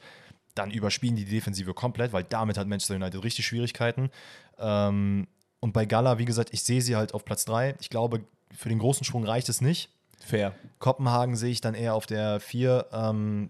Dann 0.56 0.71
überspielen 0.71 1.15
die 1.15 1.26
die 1.26 1.32
Defensive 1.32 1.73
komplett, 1.73 2.13
weil 2.13 2.23
damit 2.23 2.58
hat 2.58 2.67
Manchester 2.67 2.95
United 2.95 3.23
richtig 3.23 3.45
Schwierigkeiten. 3.45 4.10
Ähm, 4.58 5.28
und 5.60 5.73
bei 5.73 5.86
Gala, 5.86 6.17
wie 6.17 6.26
gesagt, 6.26 6.50
ich 6.54 6.63
sehe 6.63 6.82
sie 6.82 6.95
halt 6.95 7.13
auf 7.13 7.26
Platz 7.26 7.45
3. 7.45 7.76
Ich 7.80 7.89
glaube, 7.89 8.23
für 8.56 8.69
den 8.69 8.80
großen 8.80 9.04
Sprung 9.04 9.26
reicht 9.26 9.50
es 9.50 9.62
nicht. 9.62 9.89
Fair. 10.19 10.56
Kopenhagen 10.80 11.36
sehe 11.36 11.52
ich 11.52 11.62
dann 11.62 11.76
eher 11.76 11.93
auf 11.93 12.06
der 12.06 12.39
4. 12.39 12.88
Ähm, 12.91 13.50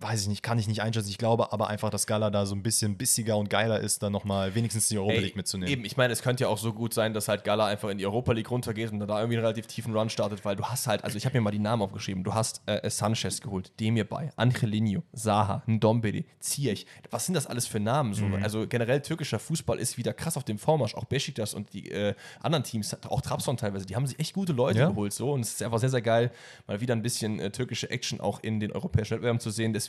weiß 0.00 0.22
ich 0.22 0.28
nicht, 0.28 0.42
kann 0.42 0.58
ich 0.58 0.68
nicht 0.68 0.82
einschätzen. 0.82 1.08
Ich 1.08 1.18
glaube 1.18 1.52
aber 1.52 1.68
einfach, 1.68 1.90
dass 1.90 2.06
Gala 2.06 2.30
da 2.30 2.46
so 2.46 2.54
ein 2.54 2.62
bisschen 2.62 2.96
bissiger 2.96 3.36
und 3.36 3.50
geiler 3.50 3.80
ist, 3.80 4.02
dann 4.02 4.12
nochmal 4.12 4.54
wenigstens 4.54 4.88
die 4.88 4.98
Europa 4.98 5.14
Ey, 5.14 5.20
League 5.20 5.36
mitzunehmen. 5.36 5.72
Eben, 5.72 5.84
ich 5.84 5.96
meine, 5.96 6.12
es 6.12 6.22
könnte 6.22 6.44
ja 6.44 6.48
auch 6.48 6.58
so 6.58 6.72
gut 6.72 6.94
sein, 6.94 7.14
dass 7.14 7.28
halt 7.28 7.44
Gala 7.44 7.66
einfach 7.66 7.88
in 7.88 7.98
die 7.98 8.06
Europa 8.06 8.32
League 8.32 8.50
runtergeht 8.50 8.92
und 8.92 8.98
dann 9.00 9.08
da 9.08 9.18
irgendwie 9.18 9.36
einen 9.36 9.44
relativ 9.44 9.66
tiefen 9.66 9.96
Run 9.96 10.08
startet, 10.10 10.44
weil 10.44 10.56
du 10.56 10.64
hast 10.64 10.86
halt, 10.86 11.04
also 11.04 11.16
ich 11.16 11.24
habe 11.24 11.36
mir 11.36 11.40
mal 11.42 11.50
die 11.50 11.58
Namen 11.58 11.82
aufgeschrieben, 11.82 12.24
du 12.24 12.34
hast 12.34 12.60
äh, 12.66 12.88
Sanchez 12.90 13.40
geholt, 13.40 13.72
Demir 13.80 14.04
bei, 14.08 14.30
Angelino, 14.36 15.02
Saha, 15.12 15.62
Ndombele, 15.66 16.24
Ziyech. 16.40 16.86
Was 17.10 17.26
sind 17.26 17.34
das 17.34 17.46
alles 17.46 17.66
für 17.66 17.80
Namen? 17.80 18.14
So? 18.14 18.24
Mhm. 18.24 18.42
Also 18.42 18.66
generell 18.66 19.00
türkischer 19.02 19.38
Fußball 19.38 19.78
ist 19.78 19.96
wieder 19.98 20.12
krass 20.12 20.36
auf 20.36 20.44
dem 20.44 20.58
Vormarsch. 20.58 20.94
Auch 20.94 21.04
Besiktas 21.04 21.54
und 21.54 21.72
die 21.72 21.90
äh, 21.90 22.14
anderen 22.40 22.64
Teams, 22.64 22.96
auch 23.08 23.20
Trabzon 23.20 23.56
teilweise, 23.56 23.86
die 23.86 23.96
haben 23.96 24.06
sich 24.06 24.18
echt 24.18 24.34
gute 24.34 24.52
Leute 24.52 24.80
Ja. 24.80 24.88
geholt. 24.88 25.12
So. 25.12 25.32
Und 25.32 25.40
es 25.40 25.52
ist 25.52 25.62
einfach 25.62 25.78
sehr, 25.78 25.88
sehr 25.90 26.02
geil, 26.02 26.30
mal 26.66 26.80
wieder 26.80 26.94
ein 26.94 27.02
bisschen 27.02 27.40
äh, 27.40 27.50
türkische 27.50 27.90
Action 27.90 28.20
auch 28.20 28.40
in 28.42 28.60
den 28.60 28.72
europäischen 28.72 29.12
Wettbewerben 29.12 29.40
zu 29.40 29.50
sehen. 29.50 29.72
Deswegen, 29.72 29.85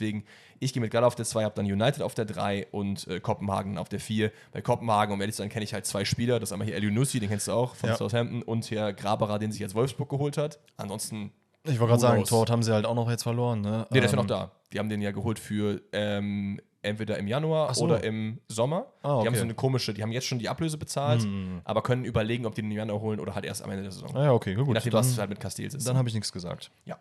ich 0.60 0.74
gehe 0.74 0.82
mit 0.82 0.92
Gala 0.92 1.08
auf 1.08 1.16
der 1.16 1.26
2, 1.26 1.44
habe 1.44 1.56
dann 1.56 1.66
United 1.66 2.02
auf 2.02 2.14
der 2.16 2.26
3 2.26 2.68
und 2.72 3.08
äh, 3.08 3.20
Kopenhagen 3.20 3.78
auf 3.78 3.90
der 3.90 4.00
4. 4.00 4.32
Bei 4.52 4.62
Kopenhagen, 4.62 5.14
um 5.14 5.22
ehrlich 5.22 5.36
zu 5.36 5.42
sein, 5.42 5.50
kenne 5.50 5.64
ich 5.66 5.74
halt 5.74 5.86
zwei 5.86 6.06
Spieler. 6.06 6.40
Das 6.40 6.50
ist 6.50 6.54
einmal 6.54 6.68
hier 6.68 6.76
Elionussi, 6.76 7.20
den 7.20 7.30
kennst 7.30 7.48
du 7.48 7.52
auch 7.54 7.76
von 7.76 7.90
Ja. 7.90 7.96
Southampton, 7.98 8.42
und 8.44 8.66
hier 8.66 8.94
Graberer, 8.94 9.40
den 9.40 9.52
sich 9.52 9.62
jetzt 9.62 9.76
Wolfsburg 9.76 10.10
geholt 10.10 10.38
hat. 10.38 10.60
Ansonsten. 10.78 11.32
ich 11.64 11.80
wollte 11.80 11.92
gerade 11.92 12.02
sagen? 12.02 12.24
Tort 12.24 12.50
haben 12.50 12.64
sie 12.64 12.74
halt 12.74 12.86
auch 12.86 12.96
noch 12.96 13.10
jetzt 13.10 13.24
verloren. 13.24 13.62
Ne? 13.62 13.88
Nee, 13.90 14.00
der 14.00 14.06
ist 14.06 14.12
ja 14.12 14.20
Ähm, 14.20 14.26
noch 14.26 14.28
da. 14.28 14.52
Die 14.74 14.80
haben 14.80 14.90
den 14.90 15.02
ja 15.02 15.12
geholt 15.12 15.40
für 15.40 15.82
ähm, 15.94 16.60
entweder 16.82 17.18
im 17.18 17.28
Januar 17.28 17.74
so. 17.74 17.84
oder 17.86 18.04
im 18.04 18.40
Sommer. 18.48 18.88
Ah, 19.02 19.16
okay. 19.16 19.22
Die 19.24 19.28
haben 19.28 19.36
so 19.36 19.44
eine 19.44 19.54
komische, 19.54 19.94
die 19.94 20.02
haben 20.04 20.12
jetzt 20.12 20.28
schon 20.28 20.40
die 20.40 20.48
Ablöse 20.50 20.78
bezahlt, 20.78 21.26
aber 21.66 21.82
können 21.84 22.06
überlegen, 22.06 22.46
ob 22.46 22.56
die 22.56 22.62
den 22.62 22.72
im 22.72 22.78
Januar 22.78 23.02
holen 23.02 23.20
oder 23.20 23.36
halt 23.36 23.46
erst 23.46 23.64
am 23.64 23.70
Ende 23.72 23.84
der 23.84 23.92
Saison. 23.92 24.16
Ah 24.16 24.24
ja, 24.26 24.32
okay, 24.34 24.52
Je 24.52 24.56
gut. 24.56 24.74
nachdem, 24.74 24.92
dann 24.92 25.00
was 25.00 25.18
halt 25.18 25.30
mit 25.30 25.40
Castells 25.40 25.74
ist. 25.74 25.88
dann 25.88 25.98
habe 25.98 26.08
ich 26.08 26.16
nichts 26.16 26.32
gesagt. 26.32 26.72
Ja. 26.86 26.98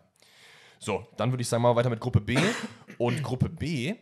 So, 0.78 1.06
dann 1.16 1.32
würde 1.32 1.42
ich 1.42 1.48
sagen, 1.48 1.62
mal 1.62 1.76
weiter 1.76 1.90
mit 1.90 2.00
Gruppe 2.00 2.20
B. 2.20 2.36
Und 2.98 3.22
Gruppe 3.22 3.48
B 3.48 3.94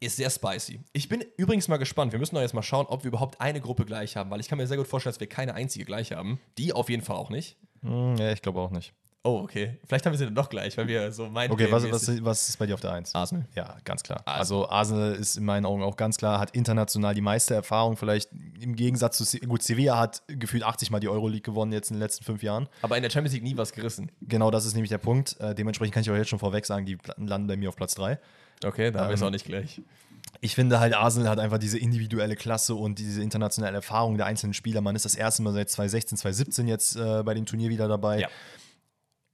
ist 0.00 0.16
sehr 0.16 0.30
spicy. 0.30 0.80
Ich 0.92 1.08
bin 1.08 1.24
übrigens 1.36 1.68
mal 1.68 1.76
gespannt. 1.76 2.12
Wir 2.12 2.18
müssen 2.18 2.34
doch 2.34 2.42
jetzt 2.42 2.54
mal 2.54 2.62
schauen, 2.62 2.86
ob 2.86 3.04
wir 3.04 3.08
überhaupt 3.08 3.40
eine 3.40 3.60
Gruppe 3.60 3.84
gleich 3.84 4.16
haben, 4.16 4.30
weil 4.30 4.40
ich 4.40 4.48
kann 4.48 4.58
mir 4.58 4.66
sehr 4.66 4.78
gut 4.78 4.86
vorstellen, 4.86 5.12
dass 5.12 5.20
wir 5.20 5.28
keine 5.28 5.54
einzige 5.54 5.84
gleich 5.84 6.12
haben. 6.12 6.40
Die 6.56 6.72
auf 6.72 6.88
jeden 6.88 7.02
Fall 7.02 7.16
auch 7.16 7.30
nicht. 7.30 7.58
Hm, 7.82 8.16
ja, 8.16 8.32
ich 8.32 8.42
glaube 8.42 8.60
auch 8.60 8.70
nicht. 8.70 8.94
Oh, 9.22 9.40
okay. 9.42 9.78
Vielleicht 9.86 10.06
haben 10.06 10.14
wir 10.14 10.18
sie 10.18 10.24
dann 10.24 10.34
doch 10.34 10.48
gleich, 10.48 10.78
weil 10.78 10.88
wir 10.88 11.12
so 11.12 11.28
meinen. 11.28 11.52
Okay, 11.52 11.70
was, 11.70 11.90
was, 11.90 12.24
was 12.24 12.48
ist 12.48 12.58
bei 12.58 12.64
dir 12.64 12.72
auf 12.72 12.80
der 12.80 12.92
1? 12.92 13.14
Arsenal. 13.14 13.46
Ja, 13.54 13.76
ganz 13.84 14.02
klar. 14.02 14.20
Arsenal. 14.24 14.38
Also 14.38 14.68
Arsenal 14.70 15.14
ist 15.14 15.36
in 15.36 15.44
meinen 15.44 15.66
Augen 15.66 15.82
auch 15.82 15.96
ganz 15.96 16.16
klar, 16.16 16.40
hat 16.40 16.52
international 16.52 17.14
die 17.14 17.20
meiste 17.20 17.54
Erfahrung. 17.54 17.98
Vielleicht 17.98 18.30
im 18.60 18.76
Gegensatz 18.76 19.18
zu, 19.18 19.38
gut, 19.40 19.62
Sevilla 19.62 19.98
hat 19.98 20.22
gefühlt 20.26 20.62
80 20.62 20.90
Mal 20.90 21.00
die 21.00 21.08
Euroleague 21.08 21.42
gewonnen 21.42 21.72
jetzt 21.72 21.90
in 21.90 21.96
den 21.96 22.00
letzten 22.00 22.24
fünf 22.24 22.42
Jahren. 22.42 22.66
Aber 22.80 22.96
in 22.96 23.02
der 23.02 23.10
Champions 23.10 23.34
League 23.34 23.44
nie 23.44 23.58
was 23.58 23.72
gerissen. 23.72 24.10
Genau 24.22 24.50
das 24.50 24.64
ist 24.64 24.72
nämlich 24.72 24.90
der 24.90 24.98
Punkt. 24.98 25.38
Äh, 25.38 25.54
dementsprechend 25.54 25.92
kann 25.92 26.02
ich 26.02 26.10
auch 26.10 26.16
jetzt 26.16 26.30
schon 26.30 26.38
vorweg 26.38 26.64
sagen, 26.64 26.86
die 26.86 26.96
landen 27.18 27.46
bei 27.46 27.58
mir 27.58 27.68
auf 27.68 27.76
Platz 27.76 27.94
3. 27.96 28.18
Okay, 28.64 28.90
da 28.90 29.00
haben 29.00 29.08
wir 29.08 29.14
es 29.14 29.20
Ähm, 29.20 29.26
auch 29.26 29.32
nicht 29.32 29.44
gleich. 29.44 29.82
Ich 30.40 30.54
finde 30.54 30.80
halt, 30.80 30.94
Arsenal 30.94 31.28
hat 31.28 31.38
einfach 31.38 31.58
diese 31.58 31.78
individuelle 31.78 32.36
Klasse 32.36 32.74
und 32.74 32.98
diese 32.98 33.22
internationale 33.22 33.76
Erfahrung 33.76 34.16
der 34.16 34.24
einzelnen 34.24 34.54
Spieler. 34.54 34.80
Man 34.80 34.96
ist 34.96 35.04
das 35.04 35.14
erste 35.14 35.42
Mal 35.42 35.52
seit 35.52 35.68
2016, 35.68 36.16
2017 36.16 36.68
jetzt 36.68 36.96
äh, 36.96 37.22
bei 37.22 37.34
dem 37.34 37.44
Turnier 37.44 37.68
wieder 37.68 37.86
dabei. 37.88 38.20
Ja. 38.20 38.28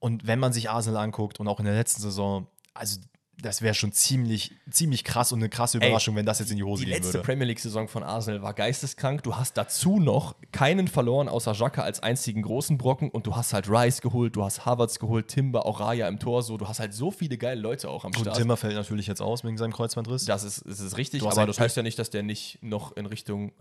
Und 0.07 0.25
wenn 0.25 0.39
man 0.39 0.53
sich 0.53 0.71
Arsenal 0.71 1.03
anguckt 1.03 1.41
und 1.41 1.49
auch 1.49 1.59
in 1.59 1.65
der 1.65 1.75
letzten 1.75 2.01
Saison, 2.01 2.47
also 2.75 3.01
das 3.43 3.63
wäre 3.63 3.75
schon 3.75 3.93
ziemlich, 3.93 4.53
ziemlich 4.71 5.05
krass 5.05 5.33
und 5.33 5.41
eine 5.41 5.49
krasse 5.49 5.79
Ey, 5.79 5.87
Überraschung, 5.89 6.17
wenn 6.17 6.27
das 6.27 6.39
jetzt 6.39 6.51
in 6.51 6.57
die 6.57 6.63
Hose 6.63 6.85
Die 6.85 6.91
gehen 6.91 6.99
letzte 6.99 7.15
würde. 7.15 7.27
Premier 7.27 7.47
League-Saison 7.47 7.89
von 7.89 8.03
Arsenal 8.03 8.43
war 8.43 8.55
geisteskrank. 8.55 9.23
Du 9.23 9.37
hast 9.37 9.57
dazu 9.57 10.01
noch 10.01 10.37
keinen 10.53 10.89
verloren, 10.89 11.29
außer 11.29 11.53
Xhaka 11.53 11.83
als 11.83 12.01
einzigen 12.03 12.43
großen 12.43 12.79
Brocken. 12.79 13.11
Und 13.11 13.27
du 13.27 13.37
hast 13.37 13.53
halt 13.53 13.69
Rice 13.69 14.01
geholt, 14.01 14.37
du 14.37 14.45
hast 14.45 14.65
Havertz 14.65 14.99
geholt, 14.99 15.29
Timber, 15.29 15.67
auch 15.67 15.81
Raya 15.81 16.09
im 16.09 16.19
Tor. 16.19 16.43
So, 16.43 16.57
du 16.57 16.67
hast 16.67 16.81
halt 16.81 16.95
so 16.95 17.11
viele 17.11 17.37
geile 17.37 17.61
Leute 17.61 17.91
auch 17.91 18.05
am 18.05 18.13
Gut, 18.13 18.23
Start. 18.23 18.37
Timmer 18.37 18.57
fällt 18.57 18.75
natürlich 18.75 19.07
jetzt 19.07 19.21
aus 19.21 19.45
wegen 19.45 19.59
seinem 19.59 19.73
Kreuzbandriss. 19.73 20.25
Das 20.25 20.43
ist, 20.43 20.65
das 20.67 20.81
ist 20.81 20.97
richtig, 20.97 21.23
aber 21.23 21.35
halt 21.35 21.49
das 21.49 21.61
heißt 21.61 21.77
ja 21.77 21.83
nicht, 21.83 21.99
dass 21.99 22.11
der 22.11 22.23
nicht 22.23 22.63
noch 22.63 22.97
in 22.97 23.07
Richtung, 23.07 23.53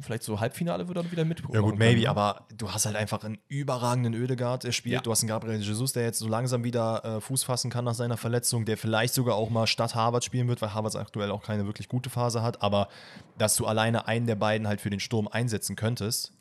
vielleicht 0.00 0.22
so 0.22 0.40
Halbfinale 0.40 0.88
würde 0.88 1.00
oder 1.00 1.12
wieder 1.12 1.24
mitbekommen. 1.24 1.54
Ja 1.54 1.60
gut, 1.60 1.78
maybe, 1.78 2.08
aber 2.08 2.46
du 2.56 2.70
hast 2.72 2.86
halt 2.86 2.96
einfach 2.96 3.22
einen 3.24 3.38
überragenden 3.48 4.14
Ödegaard, 4.14 4.64
der 4.64 4.72
spielt. 4.72 4.94
Ja. 4.94 5.00
Du 5.00 5.10
hast 5.10 5.22
einen 5.22 5.28
Gabriel 5.28 5.60
Jesus, 5.60 5.92
der 5.92 6.04
jetzt 6.04 6.18
so 6.18 6.28
langsam 6.28 6.64
wieder 6.64 7.04
äh, 7.04 7.20
Fuß 7.20 7.44
fassen 7.44 7.70
kann 7.70 7.84
nach 7.84 7.94
seiner 7.94 8.16
Verletzung, 8.16 8.64
der 8.64 8.76
vielleicht 8.76 9.14
sogar 9.20 9.36
auch 9.36 9.50
mal 9.50 9.66
statt 9.66 9.94
Harvard 9.94 10.24
spielen 10.24 10.48
wird, 10.48 10.62
weil 10.62 10.72
Harvard 10.72 10.96
aktuell 10.96 11.30
auch 11.30 11.42
keine 11.42 11.66
wirklich 11.66 11.88
gute 11.88 12.08
Phase 12.08 12.42
hat. 12.42 12.62
Aber 12.62 12.88
dass 13.36 13.54
du 13.54 13.66
alleine 13.66 14.06
einen 14.06 14.26
der 14.26 14.34
beiden 14.34 14.66
halt 14.66 14.80
für 14.80 14.88
den 14.88 14.98
Sturm 15.00 15.28
einsetzen 15.28 15.76
könntest, 15.76 16.32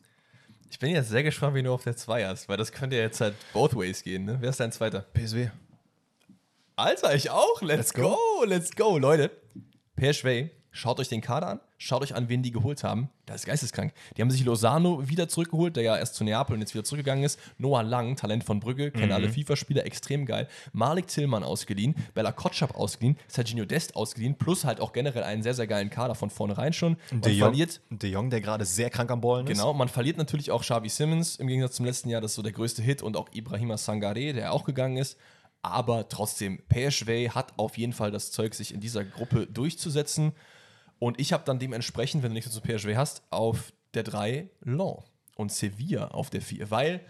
Ich 0.72 0.80
bin 0.80 0.92
jetzt 0.92 1.10
sehr 1.10 1.24
gespannt, 1.24 1.56
wie 1.56 1.64
du 1.64 1.74
auf 1.74 1.84
der 1.84 1.98
2 1.98 2.26
hast, 2.28 2.48
weil 2.48 2.56
das 2.56 2.72
könnte 2.72 2.96
ja 2.96 3.02
jetzt 3.02 3.20
halt 3.20 3.36
both 3.54 3.76
ways 3.76 4.02
gehen. 4.04 4.24
Ne? 4.26 4.38
Wer 4.40 4.52
ist 4.52 4.60
dein 4.60 4.72
zweiter? 4.72 5.02
PSW. 5.14 5.50
Alter, 6.76 7.14
ich 7.16 7.30
auch. 7.32 7.62
Let's, 7.62 7.90
Let's 7.90 7.94
go. 7.94 8.16
go. 8.16 8.44
let's 8.46 8.72
go, 8.76 8.98
Leute. 8.98 9.32
PSV, 9.98 10.50
schaut 10.72 11.00
euch 11.00 11.10
den 11.10 11.20
Kader 11.22 11.48
an, 11.48 11.60
schaut 11.80 12.04
euch 12.04 12.14
an, 12.14 12.30
wen 12.30 12.44
die 12.44 12.52
geholt 12.52 12.84
haben. 12.84 13.10
Das 13.26 13.38
ist 13.38 13.46
geisteskrank. 13.46 13.94
Die 14.16 14.22
haben 14.22 14.30
sich 14.30 14.44
Lozano 14.44 15.08
wieder 15.08 15.28
zurückgeholt, 15.28 15.76
der 15.76 15.84
ja 15.84 15.98
erst 15.98 16.16
zu 16.16 16.24
Neapel 16.24 16.54
und 16.54 16.60
jetzt 16.60 16.74
wieder 16.74 16.84
zurückgegangen 16.84 17.24
ist. 17.24 17.40
Noah 17.58 17.82
Lang, 17.84 18.16
Talent 18.16 18.44
von 18.44 18.60
Brügge, 18.60 18.92
kennen 18.92 19.12
alle 19.12 19.30
FIFA-Spieler, 19.30 19.86
extrem 19.86 20.26
geil. 20.26 20.48
Malik 20.74 21.08
Tillmann 21.08 21.44
ausgeliehen, 21.44 21.96
Bella 22.14 22.32
Kotschap 22.32 22.76
ausgeliehen, 22.76 23.18
Serginho 23.28 23.66
Dest 23.66 23.96
ausgeliehen, 23.96 24.36
plus 24.38 24.66
halt 24.66 24.82
auch 24.82 24.94
generell 24.94 25.24
einen 25.24 25.42
sehr, 25.42 25.54
sehr 25.54 25.68
geilen 25.68 25.90
Kader 25.90 26.16
von 26.16 26.30
vornherein 26.30 26.74
schon. 26.74 26.98
Man 27.12 27.22
De 27.22 27.32
Jong, 27.32 27.50
verliert 27.50 27.82
De 27.90 28.12
Jong, 28.12 28.30
der 28.30 28.42
gerade 28.42 28.66
sehr 28.66 28.90
krank 28.90 29.10
am 29.10 29.22
Ballen 29.22 29.48
ist. 29.48 29.54
Genau, 29.54 29.74
man 29.74 29.88
verliert 29.88 30.18
natürlich 30.18 30.52
auch 30.52 30.62
Xavi 30.62 30.90
Simmons 30.90 31.38
im 31.38 31.48
Gegensatz 31.48 31.76
zum 31.76 31.86
letzten 31.86 32.10
Jahr, 32.10 32.20
das 32.20 32.32
ist 32.32 32.36
so 32.36 32.42
der 32.42 32.52
größte 32.52 32.82
Hit 32.82 33.02
und 33.02 33.16
auch 33.16 33.30
Ibrahima 33.32 33.78
Sangare, 33.78 34.34
der 34.34 34.52
auch 34.52 34.66
gegangen 34.66 34.98
ist. 34.98 35.18
Aber 35.62 36.08
trotzdem, 36.08 36.62
PSV 36.70 37.36
hat 37.36 37.54
auf 37.58 37.78
jeden 37.78 37.94
Fall 37.94 38.12
das 38.12 38.32
Zeug, 38.32 38.54
sich 38.54 38.74
in 38.74 38.80
dieser 38.80 39.04
Gruppe 39.04 39.46
durchzusetzen. 39.46 40.34
Und 41.00 41.20
ich 41.20 41.34
habe 41.34 41.44
dann 41.46 41.60
dementsprechend, 41.60 42.24
wenn 42.24 42.32
du 42.32 42.36
nichts 42.36 42.52
zu 42.52 42.62
PSV 42.62 42.96
hast, 42.96 43.24
auf 43.30 43.74
der 43.94 44.04
3 44.04 44.50
Lens 44.62 45.04
und 45.36 45.52
Sevilla 45.52 46.10
auf 46.10 46.30
der 46.30 46.42
4, 46.42 46.70
weil 46.70 47.02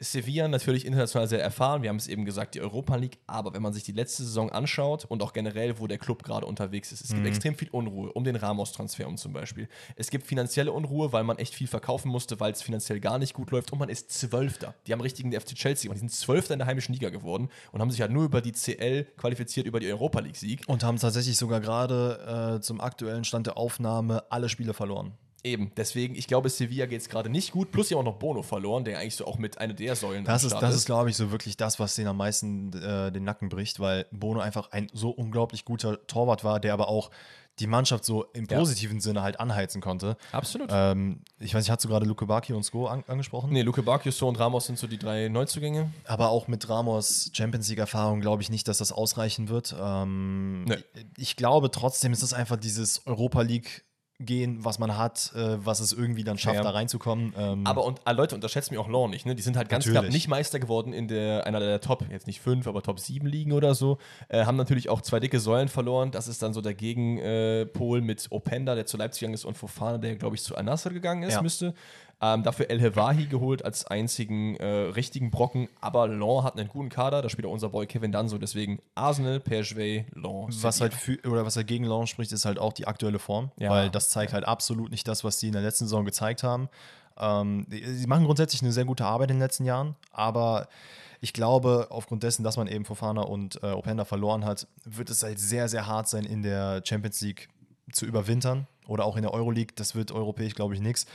Sevilla 0.00 0.48
natürlich 0.48 0.84
international 0.84 1.28
sehr 1.28 1.42
erfahren. 1.42 1.82
Wir 1.82 1.88
haben 1.88 1.96
es 1.96 2.08
eben 2.08 2.24
gesagt, 2.24 2.54
die 2.54 2.60
Europa 2.60 2.96
League. 2.96 3.18
Aber 3.26 3.54
wenn 3.54 3.62
man 3.62 3.72
sich 3.72 3.84
die 3.84 3.92
letzte 3.92 4.24
Saison 4.24 4.50
anschaut 4.50 5.04
und 5.04 5.22
auch 5.22 5.32
generell, 5.32 5.78
wo 5.78 5.86
der 5.86 5.98
Club 5.98 6.22
gerade 6.22 6.46
unterwegs 6.46 6.92
ist, 6.92 7.02
es 7.02 7.14
gibt 7.14 7.26
extrem 7.26 7.54
viel 7.54 7.68
Unruhe 7.70 8.12
um 8.12 8.24
den 8.24 8.36
Ramos-Transfer 8.36 9.06
um 9.06 9.16
zum 9.16 9.32
Beispiel. 9.32 9.68
Es 9.96 10.10
gibt 10.10 10.26
finanzielle 10.26 10.72
Unruhe, 10.72 11.12
weil 11.12 11.24
man 11.24 11.38
echt 11.38 11.54
viel 11.54 11.66
verkaufen 11.66 12.10
musste, 12.10 12.40
weil 12.40 12.52
es 12.52 12.62
finanziell 12.62 13.00
gar 13.00 13.18
nicht 13.18 13.34
gut 13.34 13.50
läuft. 13.50 13.72
Und 13.72 13.78
man 13.78 13.88
ist 13.88 14.10
Zwölfter. 14.10 14.74
Die 14.86 14.92
haben 14.92 15.00
richtigen 15.00 15.30
der 15.30 15.40
FC 15.40 15.54
Chelsea 15.54 15.84
gemacht. 15.84 15.96
Die 15.96 16.08
sind 16.08 16.12
Zwölfter 16.12 16.54
in 16.54 16.58
der 16.58 16.66
heimischen 16.66 16.92
Liga 16.92 17.10
geworden 17.10 17.48
und 17.72 17.80
haben 17.80 17.90
sich 17.90 18.00
halt 18.00 18.12
nur 18.12 18.24
über 18.24 18.40
die 18.40 18.52
CL 18.52 19.04
qualifiziert, 19.16 19.66
über 19.66 19.80
die 19.80 19.90
Europa 19.90 20.20
League-Sieg. 20.20 20.62
Und 20.66 20.82
haben 20.82 20.98
tatsächlich 20.98 21.36
sogar 21.36 21.60
gerade 21.60 22.56
äh, 22.56 22.60
zum 22.60 22.80
aktuellen 22.80 23.24
Stand 23.24 23.46
der 23.46 23.56
Aufnahme 23.56 24.24
alle 24.30 24.48
Spiele 24.48 24.74
verloren. 24.74 25.12
Eben, 25.44 25.72
deswegen, 25.76 26.14
ich 26.14 26.26
glaube, 26.26 26.48
Sevilla 26.48 26.86
geht 26.86 27.02
es 27.02 27.08
gerade 27.10 27.28
nicht 27.28 27.52
gut. 27.52 27.70
Plus 27.70 27.88
sie 27.88 27.94
haben 27.94 28.00
auch 28.00 28.12
noch 28.12 28.18
Bono 28.18 28.42
verloren, 28.42 28.84
der 28.84 28.98
eigentlich 28.98 29.16
so 29.16 29.26
auch 29.26 29.36
mit 29.36 29.58
einer 29.58 29.74
der 29.74 29.94
Säulen 29.94 30.24
Das 30.24 30.42
ist, 30.42 30.52
Start 30.52 30.62
das 30.62 30.74
ist, 30.74 30.86
glaube 30.86 31.10
ich, 31.10 31.16
so 31.16 31.30
wirklich 31.30 31.58
das, 31.58 31.78
was 31.78 31.94
den 31.94 32.06
am 32.06 32.16
meisten 32.16 32.72
äh, 32.72 33.12
den 33.12 33.24
Nacken 33.24 33.50
bricht, 33.50 33.78
weil 33.78 34.06
Bono 34.10 34.40
einfach 34.40 34.70
ein 34.72 34.88
so 34.94 35.10
unglaublich 35.10 35.66
guter 35.66 36.06
Torwart 36.06 36.44
war, 36.44 36.60
der 36.60 36.72
aber 36.72 36.88
auch 36.88 37.10
die 37.60 37.66
Mannschaft 37.66 38.04
so 38.04 38.24
im 38.32 38.46
positiven 38.46 39.00
Sinne 39.00 39.22
halt 39.22 39.38
anheizen 39.38 39.80
konnte. 39.80 40.16
Absolut. 40.32 40.70
Ähm, 40.72 41.20
ich 41.38 41.54
weiß 41.54 41.62
nicht, 41.62 41.70
hast 41.70 41.84
du 41.84 41.88
gerade 41.88 42.06
Luke 42.06 42.26
Bacchio 42.26 42.56
und 42.56 42.64
Sko 42.64 42.86
an 42.86 43.04
angesprochen? 43.06 43.52
nee, 43.52 43.62
Luke 43.62 43.82
Bacchio, 43.82 44.26
und 44.26 44.38
Ramos 44.40 44.66
sind 44.66 44.78
so 44.78 44.86
die 44.86 44.98
drei 44.98 45.28
Neuzugänge. 45.28 45.92
Aber 46.06 46.30
auch 46.30 46.48
mit 46.48 46.68
Ramos 46.68 47.30
Champions 47.32 47.68
League-Erfahrung 47.68 48.20
glaube 48.20 48.42
ich 48.42 48.50
nicht, 48.50 48.66
dass 48.66 48.78
das 48.78 48.92
ausreichen 48.92 49.48
wird. 49.48 49.74
Ähm, 49.78 50.64
Nee. 50.64 50.76
Ich 51.16 51.36
glaube 51.36 51.70
trotzdem 51.70 52.12
ist 52.12 52.22
es 52.22 52.32
einfach 52.32 52.56
dieses 52.56 53.06
Europa 53.06 53.42
League 53.42 53.84
gehen, 54.20 54.64
was 54.64 54.78
man 54.78 54.96
hat, 54.96 55.32
äh, 55.34 55.56
was 55.64 55.80
es 55.80 55.92
irgendwie 55.92 56.22
dann 56.22 56.38
schafft, 56.38 56.56
Ja. 56.56 56.62
da 56.62 56.70
reinzukommen. 56.70 57.34
Ähm, 57.36 57.66
Aber 57.66 57.84
und 57.84 58.00
ah, 58.04 58.12
Leute, 58.12 58.34
unterschätzt 58.36 58.70
mir 58.70 58.80
auch 58.80 58.88
Law 58.88 59.08
nicht, 59.08 59.26
ne? 59.26 59.34
Die 59.34 59.42
sind 59.42 59.56
halt 59.56 59.68
ganz 59.68 59.84
Natürlich. 59.86 60.00
knapp 60.02 60.12
nicht 60.12 60.28
Meister 60.28 60.60
geworden 60.60 60.92
in 60.92 61.08
der 61.08 61.46
einer 61.46 61.58
der 61.58 61.80
Top, 61.80 62.04
jetzt 62.10 62.26
nicht 62.28 62.40
fünf, 62.40 62.68
aber 62.68 62.80
Top 62.82 63.00
7 63.00 63.26
Ligen 63.26 63.50
oder 63.52 63.74
so. 63.74 63.98
Äh, 64.28 64.44
haben 64.44 64.56
natürlich 64.56 64.88
auch 64.88 65.00
zwei 65.02 65.18
dicke 65.18 65.40
Säulen 65.40 65.68
verloren. 65.68 66.12
Das 66.12 66.28
ist 66.28 66.42
dann 66.42 66.54
so 66.54 66.60
der 66.60 66.74
Gegenpol 66.74 68.00
mit 68.02 68.26
Openda, 68.30 68.74
der 68.74 68.86
zu 68.86 68.96
Leipzig 68.96 69.20
gegangen 69.20 69.34
ist, 69.34 69.44
und 69.44 69.56
Fofana, 69.56 69.98
der, 69.98 70.16
glaube 70.16 70.36
ich, 70.36 70.42
zu 70.42 70.54
Al-Nassr 70.56 70.90
gegangen 70.90 71.22
ist, 71.24 71.34
Ja. 71.34 71.42
müsste. 71.42 71.74
Ähm, 72.20 72.42
dafür 72.42 72.70
El 72.70 72.80
Hewahi 72.80 73.26
geholt 73.26 73.64
als 73.64 73.86
einzigen 73.86 74.56
äh, 74.56 74.64
richtigen 74.66 75.30
Brocken. 75.30 75.68
Aber 75.80 76.06
Law 76.08 76.42
hat 76.44 76.58
einen 76.58 76.68
guten 76.68 76.88
Kader, 76.88 77.20
da 77.22 77.28
spielt 77.28 77.46
auch 77.46 77.50
unser 77.52 77.68
Boy 77.70 77.86
Kevin 77.86 78.12
Danso. 78.12 78.38
Deswegen 78.38 78.78
Arsenal, 78.94 79.40
PSG, 79.40 80.04
Law. 80.14 80.46
was 80.62 80.80
halt 80.80 80.94
für, 80.94 81.18
oder 81.28 81.44
was 81.44 81.56
halt 81.56 81.66
gegen 81.66 81.84
Launch 81.84 82.10
spricht, 82.10 82.32
ist 82.32 82.44
halt 82.44 82.58
auch 82.58 82.72
die 82.72 82.86
aktuelle 82.86 83.18
Form, 83.18 83.50
Ja. 83.58 83.70
weil 83.70 83.90
das 83.90 84.08
zeigt 84.10 84.32
halt 84.32 84.44
absolut 84.46 84.90
nicht 84.90 85.06
das, 85.08 85.24
was 85.24 85.38
sie 85.40 85.48
in 85.48 85.52
der 85.52 85.62
letzten 85.62 85.84
Saison 85.86 86.04
gezeigt 86.04 86.42
haben. 86.44 86.68
Ähm, 87.18 87.66
sie 87.68 88.06
machen 88.06 88.24
grundsätzlich 88.24 88.62
eine 88.62 88.72
sehr 88.72 88.84
gute 88.84 89.04
Arbeit 89.04 89.30
in 89.30 89.36
den 89.36 89.42
letzten 89.42 89.64
Jahren, 89.64 89.94
aber 90.12 90.68
ich 91.20 91.32
glaube, 91.32 91.86
aufgrund 91.90 92.22
dessen, 92.22 92.42
dass 92.44 92.56
man 92.56 92.66
eben 92.68 92.84
Fofana 92.84 93.22
und 93.22 93.62
äh, 93.62 93.66
Openda 93.72 94.04
verloren 94.04 94.44
hat, 94.44 94.66
wird 94.84 95.10
es 95.10 95.22
halt 95.22 95.38
sehr, 95.38 95.68
sehr 95.68 95.86
hart 95.86 96.08
sein, 96.08 96.24
in 96.24 96.42
der 96.42 96.82
Champions 96.84 97.20
League 97.22 97.48
zu 97.92 98.04
überwintern 98.06 98.66
oder 98.86 99.04
auch 99.04 99.16
in 99.16 99.22
der 99.22 99.32
Euroleague. 99.32 99.72
Das 99.76 99.94
wird 99.94 100.10
europäisch, 100.12 100.54
glaube 100.54 100.74
ich, 100.74 100.80
nichts. 100.80 101.06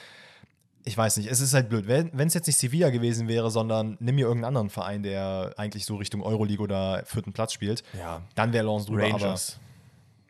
Ich 0.86 0.98
weiß 0.98 1.18
nicht, 1.18 1.30
es 1.30 1.42
ist 1.42 1.54
halt 1.54 1.70
blöd. 1.70 1.88
Wenn 1.88 2.28
es 2.28 2.34
jetzt 2.34 2.48
nicht 2.48 2.58
Sevilla 2.58 2.90
gewesen 2.90 3.28
wäre, 3.28 3.52
sondern 3.52 3.98
nimm 4.00 4.16
mir 4.16 4.22
irgendeinen 4.28 4.46
anderen 4.56 4.70
Verein, 4.70 5.04
der 5.04 5.54
eigentlich 5.58 5.86
so 5.86 5.98
Richtung 5.98 6.22
Euroleague 6.24 6.64
oder 6.64 7.04
vierten 7.06 7.34
Platz 7.34 7.54
spielt, 7.54 7.84
Ja. 7.98 8.22
dann 8.36 8.54
wäre 8.54 8.66
Lens 8.66 8.86
drüber. 8.86 9.04
Rangers. 9.04 9.60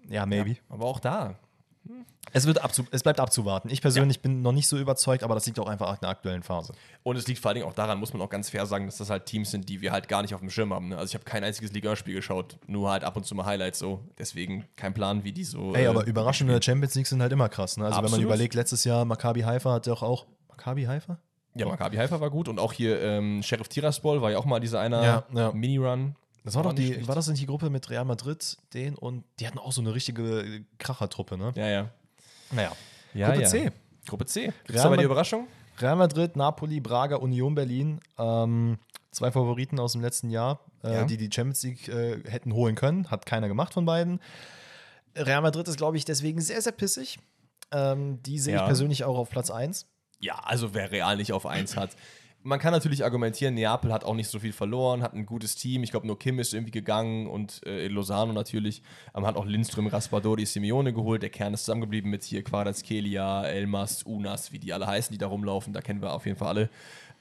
Aber, 0.05 0.13
ja, 0.15 0.25
maybe. 0.25 0.57
Aber 0.69 0.85
auch 0.85 0.99
da. 0.99 1.35
Es, 2.31 2.45
wird 2.45 2.63
abzu 2.63 2.85
es 2.91 3.01
bleibt 3.01 3.19
abzuwarten. 3.19 3.69
Ich 3.71 3.81
persönlich 3.81 4.21
bin 4.21 4.41
noch 4.43 4.51
nicht 4.51 4.67
so 4.67 4.77
überzeugt, 4.77 5.23
aber 5.23 5.33
das 5.33 5.45
liegt 5.47 5.57
auch 5.59 5.67
einfach 5.67 5.89
an 5.89 5.97
der 6.01 6.09
aktuellen 6.09 6.43
Phase. 6.43 6.73
Und 7.01 7.15
es 7.15 7.27
liegt 7.27 7.39
vor 7.39 7.49
allen 7.49 7.55
Dingen 7.55 7.67
auch 7.67 7.73
daran, 7.73 7.99
muss 7.99 8.13
man 8.13 8.21
auch 8.21 8.29
ganz 8.29 8.49
fair 8.51 8.65
sagen, 8.67 8.85
dass 8.85 8.97
das 8.97 9.09
halt 9.09 9.25
Teams 9.25 9.49
sind, 9.49 9.67
die 9.67 9.81
wir 9.81 9.91
halt 9.91 10.07
gar 10.07 10.21
nicht 10.21 10.35
auf 10.35 10.39
dem 10.39 10.51
Schirm 10.51 10.71
haben. 10.73 10.89
Ne? 10.89 10.97
Also 10.97 11.09
ich 11.11 11.15
habe 11.15 11.25
kein 11.25 11.43
einziges 11.43 11.71
Liga-Spiel 11.71 12.13
geschaut, 12.15 12.57
nur 12.67 12.91
halt 12.91 13.03
ab 13.03 13.15
und 13.17 13.25
zu 13.25 13.33
mal 13.33 13.45
Highlights 13.45 13.79
so. 13.79 14.01
Deswegen 14.19 14.65
kein 14.75 14.93
Plan, 14.93 15.23
wie 15.23 15.31
die 15.31 15.43
so. 15.43 15.73
Ey, 15.73 15.85
äh, 15.85 15.87
aber 15.87 16.05
Überraschende 16.05 16.61
Champions 16.61 16.93
League 16.95 17.07
sind 17.07 17.21
halt 17.21 17.31
immer 17.31 17.49
krass. 17.49 17.77
Ne? 17.77 17.85
Also 17.85 17.95
wenn 17.97 18.01
man 18.03 18.05
Absolut. 18.09 18.25
überlegt, 18.25 18.53
letztes 18.53 18.83
Jahr 18.83 19.05
Maccabi 19.05 19.41
Haifa 19.41 19.71
hat 19.73 19.87
ja 19.87 19.93
auch 19.93 20.03
auch. 20.03 20.25
Maccabi 20.59 20.83
Haifa? 20.83 21.17
Ja, 21.55 21.65
Maccabi 21.67 21.97
Haifa 21.97 22.19
war 22.19 22.29
gut 22.29 22.47
und 22.47 22.59
auch 22.59 22.73
hier 22.73 23.01
ähm, 23.01 23.41
Sheriff 23.43 23.69
Tiraspol 23.69 24.21
war 24.21 24.31
ja 24.31 24.37
auch 24.37 24.45
mal 24.45 24.59
dieser 24.59 24.79
einer 24.81 25.03
Ja, 25.03 25.23
ja. 25.33 25.51
Mini-Run. 25.53 26.15
Das 26.43 26.55
war 26.55 26.63
doch 26.63 26.73
nicht 26.73 26.87
die, 26.87 26.93
schlecht. 26.93 27.07
war 27.07 27.15
das 27.15 27.27
nicht 27.27 27.41
die 27.41 27.45
Gruppe 27.45 27.69
mit 27.69 27.89
Real 27.89 28.05
Madrid, 28.05 28.57
den 28.73 28.95
und 28.95 29.23
die 29.39 29.47
hatten 29.47 29.57
auch 29.57 29.71
so 29.71 29.81
eine 29.81 29.93
richtige 29.93 30.63
Krachertruppe, 30.77 31.37
ne? 31.37 31.51
Ja, 31.55 31.67
ja. 31.67 31.89
Naja. 32.51 32.71
ja 33.13 33.27
Gruppe 33.27 33.41
ja. 33.41 33.47
C. 33.47 33.71
Gruppe 34.07 34.25
C. 34.25 34.45
Gibt's 34.45 34.69
Real 34.69 34.83
da 34.83 34.89
bei 34.89 34.95
dir 34.95 35.01
Mad- 35.01 35.05
Überraschung? 35.05 35.47
Real 35.79 35.95
Madrid, 35.95 36.35
Napoli, 36.35 36.79
Braga, 36.79 37.17
Union 37.17 37.55
Berlin. 37.55 37.99
Ähm, 38.17 38.77
zwei 39.11 39.31
Favoriten 39.31 39.79
aus 39.79 39.93
dem 39.93 40.01
letzten 40.01 40.29
Jahr, 40.29 40.59
äh, 40.83 40.93
Ja. 40.93 41.03
die 41.05 41.17
die 41.17 41.29
Champions 41.31 41.63
League 41.63 41.87
äh, 41.87 42.21
hätten 42.29 42.53
holen 42.53 42.75
können. 42.75 43.09
Hat 43.11 43.25
keiner 43.25 43.47
gemacht 43.47 43.73
von 43.73 43.85
beiden. 43.85 44.19
Real 45.15 45.41
Madrid 45.41 45.67
ist, 45.67 45.77
glaube 45.77 45.97
ich, 45.97 46.05
deswegen 46.05 46.41
sehr, 46.41 46.61
sehr 46.61 46.71
pissig. 46.73 47.19
Ähm, 47.71 48.21
die 48.23 48.39
sehe 48.39 48.55
Ja. 48.55 48.61
ich 48.61 48.65
persönlich 48.67 49.03
auch 49.03 49.17
auf 49.17 49.29
Platz 49.29 49.51
1. 49.51 49.87
Ja, 50.19 50.35
also 50.39 50.73
wer 50.73 50.91
Real 50.91 51.17
nicht 51.17 51.33
auf 51.33 51.45
1 51.45 51.77
hat. 51.77 51.95
Man 52.41 52.57
kann 52.57 52.71
natürlich 52.71 53.03
argumentieren, 53.03 53.53
Neapel 53.53 53.91
hat 53.91 54.05
auch 54.05 54.15
nicht 54.15 54.29
so 54.29 54.39
viel 54.39 54.53
verloren, 54.53 55.03
hat 55.03 55.13
ein 55.13 55.25
gutes 55.25 55.57
Team. 55.57 55.83
Ich 55.83 55.91
glaube, 55.91 56.07
nur 56.07 56.17
Kim 56.17 56.39
ist 56.39 56.53
irgendwie 56.53 56.71
gegangen 56.71 57.27
und 57.27 57.65
äh, 57.65 57.87
Lozano 57.87 58.31
natürlich. 58.31 58.81
Ähm, 59.13 59.25
hat 59.25 59.35
auch 59.35 59.45
Lindström, 59.45 59.87
Raspadori, 59.87 60.45
Simeone 60.45 60.93
geholt. 60.93 61.21
Der 61.21 61.29
Kern 61.29 61.53
ist 61.53 61.65
zusammengeblieben 61.65 62.09
mit 62.09 62.23
hier 62.23 62.41
Quadratskelia, 62.41 63.45
Elmas, 63.45 64.03
Unas, 64.03 64.53
wie 64.53 64.59
die 64.59 64.71
alle 64.71 64.87
heißen, 64.87 65.11
die 65.11 65.17
da 65.17 65.27
rumlaufen. 65.27 65.73
Da 65.73 65.81
kennen 65.81 66.01
wir 66.01 66.13
auf 66.13 66.25
jeden 66.25 66.37
Fall 66.37 66.47
alle. 66.47 66.69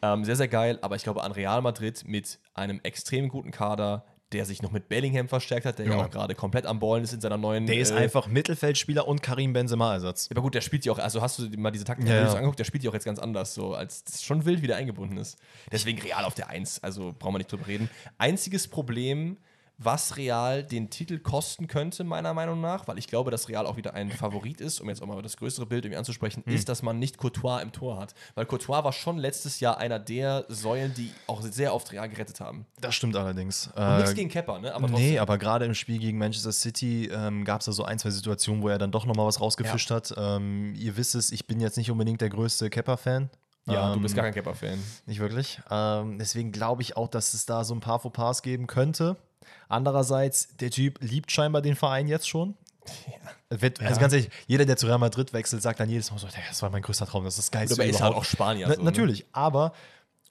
Ähm, 0.03 0.25
sehr, 0.25 0.37
sehr 0.37 0.47
geil. 0.47 0.79
Aber 0.83 0.95
ich 0.95 1.03
glaube, 1.03 1.25
an 1.25 1.33
Real 1.33 1.63
Madrid 1.63 2.05
mit 2.07 2.39
einem 2.55 2.79
extrem 2.85 3.29
guten 3.29 3.51
Kader, 3.51 4.05
der 4.33 4.45
sich 4.45 4.61
noch 4.63 4.73
mit 4.73 4.89
Bellingham 4.89 5.29
verstärkt 5.29 5.65
hat, 5.67 5.79
der 5.79 5.87
ja, 5.87 5.93
Ja. 5.93 6.05
auch 6.05 6.11
gerade 6.11 6.35
komplett 6.35 6.67
am 6.67 6.79
Ballen 6.81 7.03
ist 7.05 7.13
in 7.15 7.21
seiner 7.21 7.37
neuen. 7.39 7.67
Der 7.67 7.77
ist 7.79 7.91
äh, 7.93 7.95
einfach 7.95 8.27
Mittelfeldspieler 8.27 9.09
und 9.09 9.23
Karim 9.23 9.53
Benzema-Ersatz. 9.53 10.29
aber 10.31 10.43
gut, 10.43 10.55
der 10.55 10.61
spielt 10.61 10.85
ja 10.85 10.93
auch, 10.93 10.99
also 10.99 11.23
hast 11.23 11.39
du 11.39 11.47
dir 11.49 11.59
mal 11.59 11.71
diese 11.71 11.85
Taktik 11.85 12.07
Ja, 12.09 12.17
ja. 12.17 12.33
angeguckt, 12.33 12.59
der 12.59 12.65
spielt 12.65 12.85
ja 12.85 12.91
auch 12.91 12.95
jetzt 12.95 13.05
ganz 13.07 13.19
anders, 13.19 13.55
so 13.55 13.75
als 13.75 14.05
das 14.05 14.23
schon 14.23 14.45
wild, 14.45 14.61
wie 14.63 14.67
der 14.67 14.77
eingebunden 14.77 15.17
ist. 15.17 15.39
Deswegen 15.73 16.01
Real 16.03 16.25
auf 16.25 16.35
der 16.35 16.49
1, 16.51 16.83
also 16.85 17.15
brauchen 17.19 17.35
wir 17.35 17.39
nicht 17.39 17.51
drüber 17.53 17.67
reden. 17.67 17.89
Einziges 18.19 18.69
Problem, 18.69 19.39
was 19.81 20.17
Real 20.17 20.65
den 20.65 20.91
Titel 20.91 21.19
kosten 21.21 21.69
könnte, 21.69 22.03
meiner 22.03 22.35
Meinung 22.35 22.61
nach, 22.61 22.89
weil 22.89 22.99
ich 22.99 23.07
glaube, 23.07 23.31
dass 23.31 23.49
Real 23.49 23.65
auch 23.65 23.77
wieder 23.77 23.95
ein 23.95 24.11
Favorit 24.11 24.61
ist, 24.61 24.81
um 24.81 24.89
jetzt 24.89 25.01
auch 25.01 25.07
mal 25.07 25.23
das 25.23 25.37
größere 25.37 25.67
Bild 25.67 25.85
irgendwie 25.85 25.99
anzusprechen, 25.99 26.43
Hm. 26.45 26.53
ist, 26.55 26.69
dass 26.69 26.83
man 26.83 26.99
nicht 26.99 27.17
Courtois 27.17 27.61
im 27.63 27.71
Tor 27.71 28.01
hat. 28.01 28.13
Weil 28.35 28.45
Courtois 28.47 28.83
war 28.83 28.93
schon 28.93 29.19
letztes 29.19 29.61
Jahr 29.61 29.79
einer 29.79 30.01
der 30.01 30.45
Säulen, 30.49 30.93
die 30.95 31.13
auch 31.29 31.43
sehr 31.43 31.73
oft 31.75 31.93
Real 31.93 32.09
gerettet 32.09 32.41
haben. 32.41 32.67
Das 32.81 32.95
stimmt 32.97 33.15
allerdings. 33.15 33.69
Und 33.77 33.97
nichts 33.99 34.11
Äh, 34.11 34.15
gegen 34.15 34.29
Kepper, 34.31 34.59
ne? 34.59 34.75
Aber 34.75 34.89
trotzdem. 34.89 35.11
Nee, 35.11 35.19
aber 35.21 35.39
gerade 35.39 35.65
im 35.65 35.75
Spiel 35.75 35.99
gegen 36.01 36.19
Manchester 36.19 36.51
City 36.53 37.09
ähm, 37.13 37.45
gab 37.45 37.61
es 37.61 37.67
da 37.67 37.73
so 37.73 37.85
ein, 37.85 38.01
zwei 38.01 38.11
Situationen, 38.11 38.63
wo 38.63 38.69
er 38.69 38.79
dann 38.79 38.91
doch 38.91 39.07
nochmal 39.07 39.27
was 39.27 39.41
rausgefischt 39.41 39.93
hat. 39.93 40.13
Ähm, 40.17 40.75
ihr 40.77 40.97
wisst 40.97 41.15
es, 41.15 41.31
ich 41.31 41.47
bin 41.47 41.61
jetzt 41.61 41.77
nicht 41.77 41.91
unbedingt 41.91 42.21
der 42.21 42.31
größte 42.31 42.69
Kepper-Fan. 42.69 43.31
ja, 43.67 43.91
du 43.91 43.97
Ähm, 43.97 44.03
bist 44.03 44.17
gar 44.17 44.25
kein 44.25 44.35
Kepper-Fan. 44.35 44.79
Nicht 45.07 45.21
wirklich. 45.21 45.61
Ähm, 45.71 46.19
deswegen 46.19 46.51
glaube 46.51 46.83
ich 46.83 46.97
auch, 46.97 47.07
dass 47.07 47.33
es 47.35 47.47
da 47.47 47.63
so 47.63 47.75
ein 47.75 47.81
paar 47.81 48.01
Fauxpas 48.01 48.43
geben 48.43 48.67
könnte. 48.67 49.17
Andererseits, 49.69 50.49
der 50.57 50.71
Typ 50.71 50.99
liebt 51.01 51.31
scheinbar 51.31 51.63
den 51.63 51.77
Verein 51.77 52.09
jetzt 52.09 52.29
schon. 52.29 52.55
Wird, 53.51 53.81
Also 53.83 54.01
ganz 54.01 54.13
ehrlich, 54.15 54.31
jeder, 54.47 54.65
der 54.65 54.77
zu 54.77 54.87
Real 54.87 54.99
Madrid 54.99 55.33
wechselt, 55.33 55.63
sagt 55.63 55.79
dann 55.81 55.89
jedes 55.91 56.11
Mal 56.11 56.19
so, 56.19 56.27
"Digga, 56.27 56.43
das 56.49 56.63
war 56.63 56.71
mein 56.71 56.83
größter 56.83 57.07
Traum, 57.07 57.25
das 57.25 57.35
ist 57.39 57.47
das 57.47 57.51
Geilste 57.51 57.75
Aber 57.75 57.85
er 57.85 57.91
ist 57.91 58.01
halt 58.01 58.11
überhaupt." 58.11 58.27
auch 58.27 58.31
Spanier. 58.31 58.67
Na, 58.69 58.75
so, 58.75 58.81
ne? 58.81 58.85
natürlich, 58.87 59.27
aber 59.33 59.73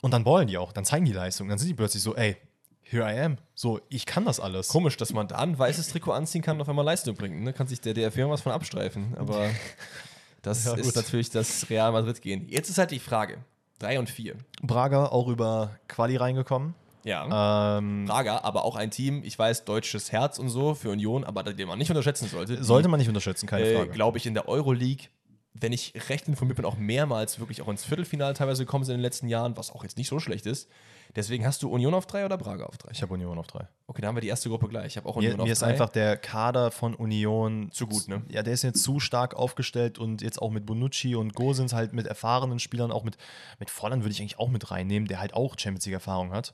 und 0.01 0.12
dann 0.12 0.26
wollen 0.26 0.47
die 0.47 0.58
auch, 0.58 0.72
dann 0.72 0.86
zeigen 0.86 1.05
die 1.05 1.14
Leistung, 1.14 1.47
dann 1.49 1.58
sind 1.58 1.68
die 1.68 1.74
plötzlich 1.74 2.01
so, 2.03 2.16
ey, 2.16 2.38
here 2.84 3.03
I 3.12 3.20
am. 3.20 3.38
So, 3.55 3.80
ich 3.89 4.05
kann 4.05 4.26
das 4.26 4.39
alles. 4.39 4.70
Komisch, 4.70 4.97
dass 4.97 5.14
man 5.14 5.28
da 5.28 5.38
ein 5.38 5.58
weißes 5.58 5.89
Trikot 5.89 6.12
anziehen 6.14 6.41
kann 6.41 6.58
und 6.58 6.62
auf 6.62 6.70
einmal 6.70 6.86
Leistung 6.86 7.16
bringt. 7.16 7.41
Ne? 7.41 7.53
Kann 7.53 7.68
sich 7.68 7.82
der 7.82 7.93
DFB 7.93 8.20
was 8.30 8.41
von 8.41 8.51
abstreifen. 8.51 9.16
Aber 9.18 9.49
das 10.41 10.66
Ja, 10.66 10.74
ist 10.76 10.95
natürlich 10.95 11.30
das 11.30 11.70
Real 11.70 11.91
Madrid 11.91 12.22
gehen. 12.22 12.47
Jetzt 12.49 12.70
ist 12.70 12.78
halt 12.78 12.91
die 12.91 12.99
Frage: 12.99 13.39
3 13.80 13.99
und 13.99 14.10
4. 14.10 14.36
Braga 14.62 15.08
auch 15.08 15.28
über 15.28 15.76
Quali 15.88 16.16
reingekommen. 16.16 16.76
Ja. 17.08 17.78
Ähm, 17.78 18.05
Braga, 18.05 18.39
aber 18.43 18.66
auch 18.66 18.76
ein 18.76 18.91
Team, 18.91 19.24
ich 19.24 19.39
weiß, 19.39 19.64
deutsches 19.64 20.12
Herz 20.12 20.39
und 20.39 20.49
so 20.49 20.74
für 20.76 20.89
Union, 20.89 21.24
aber 21.24 21.43
den 21.43 21.68
man 21.68 21.80
nicht 21.80 21.89
unterschätzen 21.89 22.28
sollte. 22.28 22.62
sollte 22.64 22.89
man 22.89 22.99
nicht 22.99 23.08
unterschätzen, 23.08 23.47
keine 23.47 23.66
äh, 23.66 23.76
Frage. 23.76 23.91
glaube 23.91 24.18
ich, 24.18 24.26
in 24.26 24.34
der 24.34 24.49
Euroleague, 24.49 25.05
wenn 25.53 25.72
ich 25.72 25.93
recht 26.10 26.28
informiert 26.28 26.58
bin, 26.58 26.66
auch 26.66 26.78
mehrmals 26.78 27.39
wirklich 27.39 27.62
auch 27.62 27.70
ins 27.70 27.86
Viertelfinale 27.86 28.34
teilweise 28.34 28.66
gekommen 28.66 28.84
sind 28.84 28.95
in 28.95 28.99
den 28.99 29.03
letzten 29.03 29.28
Jahren, 29.28 29.55
was 29.55 29.72
auch 29.72 29.84
jetzt 29.84 29.97
nicht 29.97 30.10
so 30.10 30.20
schlecht 30.20 30.45
ist. 30.45 30.70
Deswegen 31.16 31.45
hast 31.45 31.64
du 31.64 31.70
Union 31.70 31.93
auf 31.93 32.05
3 32.05 32.26
oder 32.26 32.38
Braga 32.38 32.66
auf 32.66 32.78
3? 32.78 32.91
ich 32.91 33.01
habe 33.01 33.14
Union 33.14 33.38
auf 33.38 33.47
drei. 33.47 33.68
Okay, 33.88 34.01
dann 34.01 34.10
haben 34.10 34.18
wir 34.18 34.22
die 34.22 34.28
erste 34.28 34.49
Gruppe 34.49 34.68
gleich. 34.68 34.88
Ich 34.88 34.97
habe 34.97 35.08
auch 35.08 35.16
Mir, 35.16 35.30
Union 35.30 35.39
auf 35.39 35.45
mir 35.47 35.53
ist 35.53 35.62
drei. 35.62 35.68
einfach 35.68 35.89
der 35.89 36.18
Kader 36.18 36.70
von 36.70 36.93
Union 36.93 37.70
Zu 37.72 37.88
gut, 37.88 38.08
ne? 38.10 38.24
Ja, 38.30 38.43
der 38.43 38.53
ist 38.53 38.64
jetzt 38.64 38.84
zu 38.84 38.99
stark 38.99 39.34
aufgestellt 39.34 39.97
und 39.97 40.22
jetzt 40.22 40.41
auch 40.41 40.51
mit 40.51 40.66
Bonucci 40.66 41.16
und 41.16 41.34
Gosens 41.34 41.74
halt 41.74 41.93
mit 41.93 42.05
erfahrenen 42.05 42.60
Spielern, 42.60 42.91
auch 42.91 43.03
mit, 43.03 43.18
mit 43.58 43.70
Volland 43.70 44.03
würde 44.03 44.12
ich 44.12 44.20
eigentlich 44.20 44.38
auch 44.38 44.49
mit 44.49 44.70
reinnehmen, 44.70 45.08
der 45.08 45.20
halt 45.20 45.34
auch 45.34 45.58
Champions 45.58 45.86
League-Erfahrung 45.86 46.34
hat. 46.34 46.53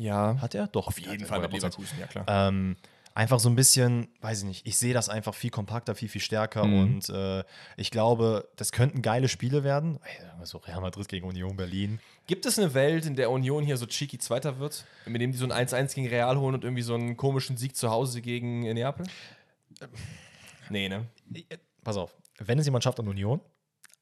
Ja. 0.00 0.36
Hat 0.40 0.54
er? 0.54 0.66
Doch. 0.68 0.86
Auf 0.88 0.98
jeden 0.98 1.26
Fall 1.26 1.40
mit 1.40 1.52
Leverkusen, 1.52 1.98
ja 2.00 2.06
klar. 2.06 2.24
Ähm, 2.28 2.76
einfach 3.14 3.38
so 3.40 3.48
ein 3.48 3.56
bisschen, 3.56 4.08
weiß 4.20 4.38
ich 4.40 4.44
nicht, 4.44 4.66
ich 4.66 4.78
sehe 4.78 4.94
das 4.94 5.08
einfach 5.08 5.34
viel 5.34 5.50
kompakter, 5.50 5.94
viel, 5.94 6.08
viel 6.08 6.20
stärker 6.20 6.64
Mhm. 6.64 6.78
und 6.80 7.08
äh, 7.10 7.44
ich 7.76 7.90
glaube, 7.90 8.48
das 8.56 8.72
könnten 8.72 9.02
geile 9.02 9.28
Spiele 9.28 9.62
werden. 9.64 9.98
So 10.44 10.58
Real 10.58 10.80
Madrid 10.80 11.08
gegen 11.08 11.26
Union 11.28 11.56
Berlin. 11.56 11.98
Gibt 12.26 12.46
es 12.46 12.58
eine 12.58 12.72
Welt, 12.72 13.04
in 13.06 13.16
der 13.16 13.30
Union 13.30 13.64
hier 13.64 13.76
so 13.76 13.86
cheeky 13.86 14.18
Zweiter 14.18 14.58
wird, 14.58 14.84
mit 15.06 15.20
dem 15.20 15.32
die 15.32 15.38
so 15.38 15.44
ein 15.44 15.52
1-1 15.52 15.94
gegen 15.94 16.08
Real 16.08 16.38
holen 16.38 16.54
und 16.54 16.64
irgendwie 16.64 16.82
so 16.82 16.94
einen 16.94 17.16
komischen 17.16 17.56
Sieg 17.56 17.76
zu 17.76 17.90
Hause 17.90 18.22
gegen 18.22 18.60
Neapel? 18.60 19.04
Nee, 20.70 20.88
ne? 20.88 21.06
Pass 21.82 21.96
auf, 21.96 22.14
wenn 22.38 22.58
es 22.58 22.64
jemand 22.66 22.84
schafft 22.84 23.00
an 23.00 23.08
Union, 23.08 23.40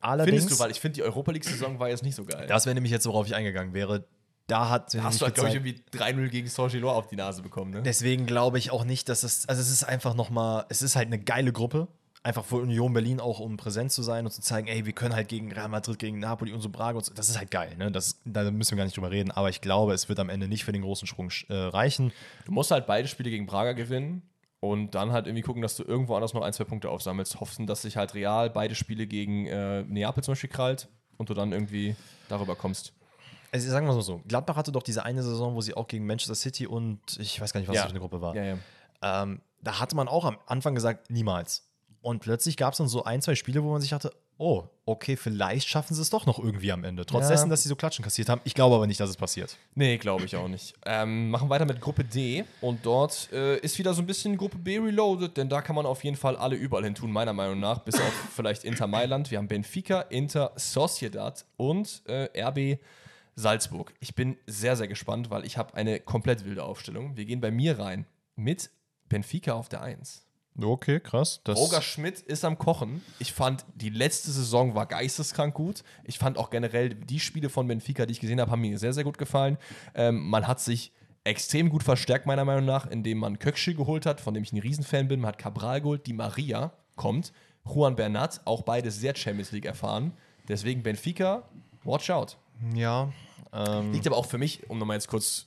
allerdings, 0.00 0.38
Findest 0.42 0.60
du, 0.60 0.62
weil 0.64 0.70
ich 0.70 0.80
finde, 0.80 0.96
die 0.96 1.02
Europa 1.02 1.32
League-Saison 1.32 1.78
war 1.78 1.88
jetzt 1.88 2.02
nicht 2.02 2.14
so 2.14 2.24
geil. 2.24 2.46
das 2.46 2.66
wäre 2.66 2.74
nämlich 2.74 2.92
jetzt, 2.92 3.06
worauf 3.06 3.26
ich 3.26 3.34
eingegangen 3.34 3.72
wäre, 3.72 4.04
da 4.48 4.70
hat 4.70 4.90
sie 4.90 5.02
hast 5.02 5.20
du 5.20 5.26
halt, 5.26 5.34
glaube 5.34 5.50
ich, 5.50 5.54
irgendwie 5.54 5.80
3-0 5.92 6.28
gegen 6.28 6.48
Saint-Gilloise 6.48 6.96
auf 6.96 7.06
die 7.06 7.16
Nase 7.16 7.42
bekommen, 7.42 7.70
ne? 7.70 7.82
Deswegen 7.82 8.26
glaube 8.26 8.58
ich 8.58 8.70
auch 8.72 8.84
nicht, 8.84 9.08
dass 9.08 9.22
es, 9.22 9.48
also 9.48 9.60
es 9.60 9.70
ist 9.70 9.84
einfach 9.84 10.14
nochmal, 10.14 10.64
es 10.70 10.82
ist 10.82 10.96
halt 10.96 11.06
eine 11.06 11.18
geile 11.18 11.52
Gruppe. 11.52 11.86
Einfach 12.24 12.44
für 12.44 12.56
Union 12.56 12.92
Berlin 12.92 13.20
auch, 13.20 13.38
um 13.38 13.56
präsent 13.56 13.92
zu 13.92 14.02
sein 14.02 14.24
und 14.24 14.32
zu 14.32 14.42
zeigen, 14.42 14.66
ey, 14.66 14.84
wir 14.84 14.92
können 14.92 15.14
halt 15.14 15.28
gegen 15.28 15.52
Real 15.52 15.68
Madrid, 15.68 16.00
gegen 16.00 16.18
Napoli 16.18 16.52
und 16.52 16.60
so 16.60 16.68
Braga 16.68 16.98
und 16.98 17.04
so. 17.04 17.14
Das 17.14 17.28
ist 17.28 17.38
halt 17.38 17.50
geil, 17.50 17.76
ne? 17.78 17.92
Das, 17.92 18.20
da 18.24 18.50
müssen 18.50 18.72
wir 18.72 18.78
gar 18.78 18.84
nicht 18.84 18.96
drüber 18.96 19.12
reden. 19.12 19.30
Aber 19.30 19.50
ich 19.50 19.60
glaube, 19.60 19.92
es 19.92 20.08
wird 20.08 20.18
am 20.18 20.28
Ende 20.28 20.48
nicht 20.48 20.64
für 20.64 20.72
den 20.72 20.82
großen 20.82 21.06
Sprung 21.06 21.30
äh, 21.48 21.54
reichen. 21.54 22.12
Du 22.44 22.52
musst 22.52 22.72
halt 22.72 22.86
beide 22.86 23.06
Spiele 23.06 23.30
gegen 23.30 23.46
Braga 23.46 23.72
gewinnen 23.72 24.22
und 24.60 24.94
dann 24.96 25.12
halt 25.12 25.26
irgendwie 25.26 25.42
gucken, 25.42 25.62
dass 25.62 25.76
du 25.76 25.84
irgendwo 25.84 26.16
anders 26.16 26.34
noch 26.34 26.42
ein, 26.42 26.52
zwei 26.52 26.64
Punkte 26.64 26.90
aufsammelst. 26.90 27.38
Hoffen, 27.40 27.66
dass 27.66 27.82
sich 27.82 27.96
halt 27.96 28.14
real 28.14 28.50
beide 28.50 28.74
Spiele 28.74 29.06
gegen 29.06 29.46
äh, 29.46 29.84
Neapel 29.84 30.24
zum 30.24 30.32
Beispiel 30.32 30.50
krallt 30.50 30.88
und 31.18 31.30
du 31.30 31.34
dann 31.34 31.52
irgendwie 31.52 31.94
darüber 32.28 32.56
kommst. 32.56 32.94
Also 33.52 33.70
sagen 33.70 33.86
wir 33.86 33.90
es 33.90 33.96
mal 33.96 34.02
so, 34.02 34.20
Gladbach 34.28 34.56
hatte 34.56 34.72
doch 34.72 34.82
diese 34.82 35.04
eine 35.04 35.22
Saison, 35.22 35.54
wo 35.54 35.60
sie 35.60 35.74
auch 35.74 35.86
gegen 35.88 36.06
Manchester 36.06 36.34
City 36.34 36.66
und 36.66 37.00
ich 37.18 37.40
weiß 37.40 37.52
gar 37.52 37.60
nicht, 37.60 37.68
was 37.68 37.76
Ja. 37.76 37.82
das 37.82 37.90
für 37.90 37.94
eine 37.96 38.00
Gruppe 38.00 38.20
war. 38.20 38.34
Ja, 38.34 38.44
ja. 38.44 38.58
Ähm, 39.02 39.40
da 39.62 39.80
hatte 39.80 39.96
man 39.96 40.08
auch 40.08 40.24
am 40.24 40.38
Anfang 40.46 40.74
gesagt, 40.74 41.10
niemals. 41.10 41.64
Und 42.00 42.20
plötzlich 42.20 42.56
gab 42.56 42.72
es 42.74 42.78
dann 42.78 42.88
so 42.88 43.04
ein, 43.04 43.20
zwei 43.22 43.34
Spiele, 43.34 43.62
wo 43.64 43.70
man 43.72 43.80
sich 43.80 43.90
dachte, 43.90 44.12
oh, 44.40 44.62
okay, 44.86 45.16
vielleicht 45.16 45.66
schaffen 45.68 45.94
sie 45.94 46.00
es 46.02 46.10
doch 46.10 46.26
noch 46.26 46.38
irgendwie 46.38 46.70
am 46.70 46.84
Ende. 46.84 47.04
Trotz 47.04 47.24
Ja. 47.24 47.30
dessen, 47.30 47.50
dass 47.50 47.64
sie 47.64 47.68
so 47.68 47.74
Klatschen 47.74 48.04
kassiert 48.04 48.28
haben. 48.28 48.40
Ich 48.44 48.54
glaube 48.54 48.76
aber 48.76 48.86
nicht, 48.86 49.00
dass 49.00 49.10
es 49.10 49.16
passiert. 49.16 49.56
Nee, 49.74 49.98
glaube 49.98 50.24
ich 50.24 50.36
auch 50.36 50.46
nicht. 50.46 50.74
Ähm, 50.86 51.30
machen 51.30 51.48
weiter 51.48 51.64
mit 51.64 51.80
Gruppe 51.80 52.04
D 52.04 52.44
und 52.60 52.86
dort 52.86 53.32
äh, 53.32 53.58
ist 53.58 53.78
wieder 53.78 53.94
so 53.94 54.02
ein 54.02 54.06
bisschen 54.06 54.36
Gruppe 54.36 54.58
B 54.58 54.78
reloaded, 54.78 55.36
denn 55.36 55.48
da 55.48 55.60
kann 55.60 55.74
man 55.74 55.86
auf 55.86 56.04
jeden 56.04 56.16
Fall 56.16 56.36
alle 56.36 56.54
überall 56.54 56.84
hin 56.84 56.94
tun, 56.94 57.10
meiner 57.10 57.32
Meinung 57.32 57.58
nach, 57.58 57.80
bis 57.80 57.96
auf 57.96 58.12
vielleicht 58.36 58.62
Inter 58.62 58.86
Mailand. 58.86 59.32
Wir 59.32 59.38
haben 59.38 59.48
Benfica, 59.48 60.02
Inter, 60.02 60.52
Sociedad 60.54 61.44
und 61.56 62.02
äh, 62.06 62.28
RB 62.40 62.78
Salzburg. 63.38 63.94
Ich 64.00 64.14
bin 64.14 64.36
sehr, 64.46 64.76
sehr 64.76 64.88
gespannt, 64.88 65.30
weil 65.30 65.44
ich 65.46 65.56
habe 65.56 65.74
eine 65.74 66.00
komplett 66.00 66.44
wilde 66.44 66.64
Aufstellung. 66.64 67.16
Wir 67.16 67.24
gehen 67.24 67.40
bei 67.40 67.52
mir 67.52 67.78
rein 67.78 68.04
mit 68.34 68.70
Benfica 69.08 69.52
auf 69.52 69.68
der 69.68 69.82
1. 69.82 70.26
Okay, 70.60 70.98
krass. 70.98 71.40
Das 71.44 71.56
Roger 71.56 71.80
Schmidt 71.80 72.18
ist 72.18 72.44
am 72.44 72.58
Kochen. 72.58 73.00
Ich 73.20 73.32
fand, 73.32 73.64
die 73.76 73.90
letzte 73.90 74.32
Saison 74.32 74.74
war 74.74 74.86
geisteskrank 74.86 75.54
gut. 75.54 75.84
Ich 76.02 76.18
fand 76.18 76.36
auch 76.36 76.50
generell 76.50 76.88
die 76.88 77.20
Spiele 77.20 77.48
von 77.48 77.68
Benfica, 77.68 78.06
die 78.06 78.12
ich 78.12 78.18
gesehen 78.18 78.40
habe, 78.40 78.50
haben 78.50 78.60
mir 78.60 78.76
sehr, 78.76 78.92
sehr 78.92 79.04
gut 79.04 79.18
gefallen. 79.18 79.56
Ähm, 79.94 80.28
man 80.28 80.48
hat 80.48 80.58
sich 80.58 80.92
extrem 81.22 81.70
gut 81.70 81.84
verstärkt, 81.84 82.26
meiner 82.26 82.44
Meinung 82.44 82.64
nach, 82.64 82.86
indem 82.88 83.18
man 83.18 83.38
Kökschi 83.38 83.74
geholt 83.74 84.04
hat, 84.04 84.20
von 84.20 84.34
dem 84.34 84.42
ich 84.42 84.52
ein 84.52 84.58
Riesenfan 84.58 85.06
bin. 85.06 85.20
Man 85.20 85.28
hat 85.28 85.38
Cabral 85.38 85.80
geholt, 85.80 86.08
die 86.08 86.12
Maria 86.12 86.72
kommt. 86.96 87.32
Juan 87.64 87.94
Bernat, 87.94 88.40
auch 88.46 88.62
beide 88.62 88.90
sehr 88.90 89.14
Champions 89.14 89.52
League 89.52 89.66
erfahren. 89.66 90.12
Deswegen 90.48 90.82
Benfica, 90.82 91.48
watch 91.84 92.10
out. 92.10 92.36
ja. 92.74 93.12
Ähm, 93.52 93.92
Liegt 93.92 94.06
aber 94.06 94.16
auch 94.16 94.26
für 94.26 94.38
mich, 94.38 94.68
um 94.68 94.78
nochmal 94.78 94.96
jetzt 94.96 95.08
kurz 95.08 95.46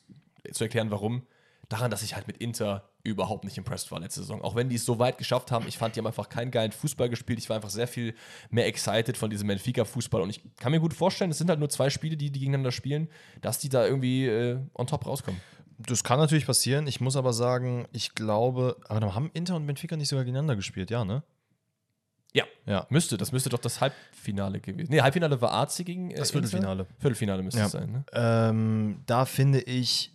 zu 0.51 0.63
erklären, 0.63 0.91
warum, 0.91 1.23
daran, 1.69 1.91
dass 1.91 2.03
ich 2.03 2.15
halt 2.15 2.27
mit 2.27 2.37
Inter 2.37 2.89
überhaupt 3.03 3.43
nicht 3.45 3.57
impressed 3.57 3.91
war 3.91 3.99
letzte 3.99 4.21
Saison. 4.21 4.41
Auch 4.41 4.55
wenn 4.55 4.69
die 4.69 4.75
es 4.75 4.85
so 4.85 4.99
weit 4.99 5.17
geschafft 5.17 5.51
haben, 5.51 5.67
ich 5.67 5.77
fand, 5.77 5.95
die 5.95 5.99
haben 5.99 6.07
einfach 6.07 6.29
keinen 6.29 6.51
geilen 6.51 6.71
Fußball 6.71 7.09
gespielt. 7.09 7.39
Ich 7.39 7.49
war 7.49 7.55
einfach 7.55 7.69
sehr 7.69 7.87
viel 7.87 8.13
mehr 8.49 8.67
excited 8.67 9.17
von 9.17 9.29
diesem 9.29 9.47
Benfica-Fußball 9.47 10.21
und 10.21 10.29
ich 10.29 10.41
kann 10.57 10.71
mir 10.71 10.79
gut 10.79 10.93
vorstellen, 10.93 11.31
es 11.31 11.37
sind 11.37 11.49
halt 11.49 11.59
nur 11.59 11.69
zwei 11.69 11.89
Spiele, 11.89 12.17
die 12.17 12.29
die 12.29 12.39
gegeneinander 12.39 12.71
spielen, 12.71 13.09
dass 13.41 13.57
die 13.59 13.69
da 13.69 13.85
irgendwie 13.85 14.27
äh, 14.27 14.59
on 14.75 14.87
top 14.87 15.05
rauskommen. 15.05 15.41
das 15.79 16.03
kann 16.03 16.19
natürlich 16.19 16.45
passieren. 16.45 16.85
Ich 16.87 17.01
muss 17.01 17.15
aber 17.15 17.33
sagen, 17.33 17.87
ich 17.91 18.13
glaube, 18.13 18.77
aber 18.87 18.99
dann 18.99 19.15
haben 19.15 19.31
Inter 19.33 19.55
und 19.55 19.65
Benfica 19.65 19.95
nicht 19.95 20.09
sogar 20.09 20.25
gegeneinander 20.25 20.55
gespielt, 20.55 20.91
ja, 20.91 21.05
ne? 21.05 21.23
Ja, 22.33 22.45
Ja. 22.65 22.85
müsste. 22.89 23.17
Das 23.17 23.31
müsste 23.31 23.49
doch 23.49 23.59
das 23.59 23.81
Halbfinale 23.81 24.59
gewesen. 24.61 24.89
Nee, 24.91 25.01
Halbfinale 25.01 25.41
war 25.41 25.51
AC 25.53 25.83
gegen 25.85 26.11
äh, 26.11 26.15
Das 26.15 26.29
Inter. 26.31 26.47
Viertelfinale. 26.47 26.85
Viertelfinale 26.99 27.43
müsste 27.43 27.59
Ja. 27.59 27.65
es 27.65 27.71
sein, 27.73 27.91
ne? 27.91 28.03
Ähm, 28.13 29.01
da 29.05 29.25
finde 29.25 29.59
ich, 29.61 30.11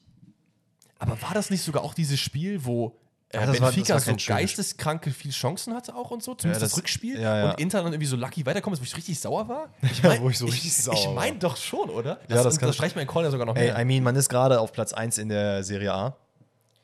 Aber 0.99 1.21
war 1.21 1.35
das 1.35 1.51
nicht 1.51 1.63
sogar 1.63 1.83
auch 1.85 1.93
dieses 1.93 2.19
Spiel, 2.19 2.65
wo 2.65 2.97
äh, 3.31 3.41
das 3.45 3.61
war- 3.61 3.71
Benfica 3.71 3.95
das 3.95 4.07
war 4.07 4.19
so 4.19 4.27
geisteskranke 4.29 5.11
viele 5.11 5.35
Chancen 5.35 5.75
hatte 5.75 5.95
auch 5.95 6.11
und 6.11 6.23
so, 6.23 6.35
zumindest 6.35 6.63
das- 6.63 6.71
das, 6.71 6.79
Rückspiel 6.79 7.21
ja, 7.21 7.37
ja. 7.39 7.51
und 7.51 7.61
Inter 7.61 7.83
dann 7.83 7.93
irgendwie 7.93 8.07
so 8.07 8.17
lucky 8.17 8.47
weiterkommt, 8.47 8.75
ist, 8.75 8.81
wo 8.81 8.85
ich 8.85 8.97
richtig 8.97 9.21
sauer 9.21 9.47
war? 9.49 9.69
Ich 9.83 10.03
Ja, 10.03 10.19
wo 10.23 10.31
ich 10.31 10.39
so 10.39 10.47
richtig 10.47 10.69
ich, 10.69 10.77
sauer 10.77 10.95
Ich 10.95 11.09
meine 11.11 11.37
doch 11.39 11.57
schon, 11.59 11.91
oder? 11.91 12.21
Ja, 12.29 12.37
das 12.37 12.45
das, 12.45 12.59
das 12.59 12.75
streicht 12.77 12.97
mein 12.97 13.07
ja 13.07 13.31
sogar 13.31 13.45
noch 13.47 13.57
ey, 13.57 13.67
mehr. 13.73 13.79
I 13.79 13.85
mean, 13.85 14.03
man 14.03 14.17
ist 14.17 14.31
gerade 14.31 14.59
auf 14.61 14.73
Platz 14.73 14.95
1 14.95 15.19
in 15.19 15.29
der 15.29 15.63
Serie 15.65 15.93
A. 15.93 16.17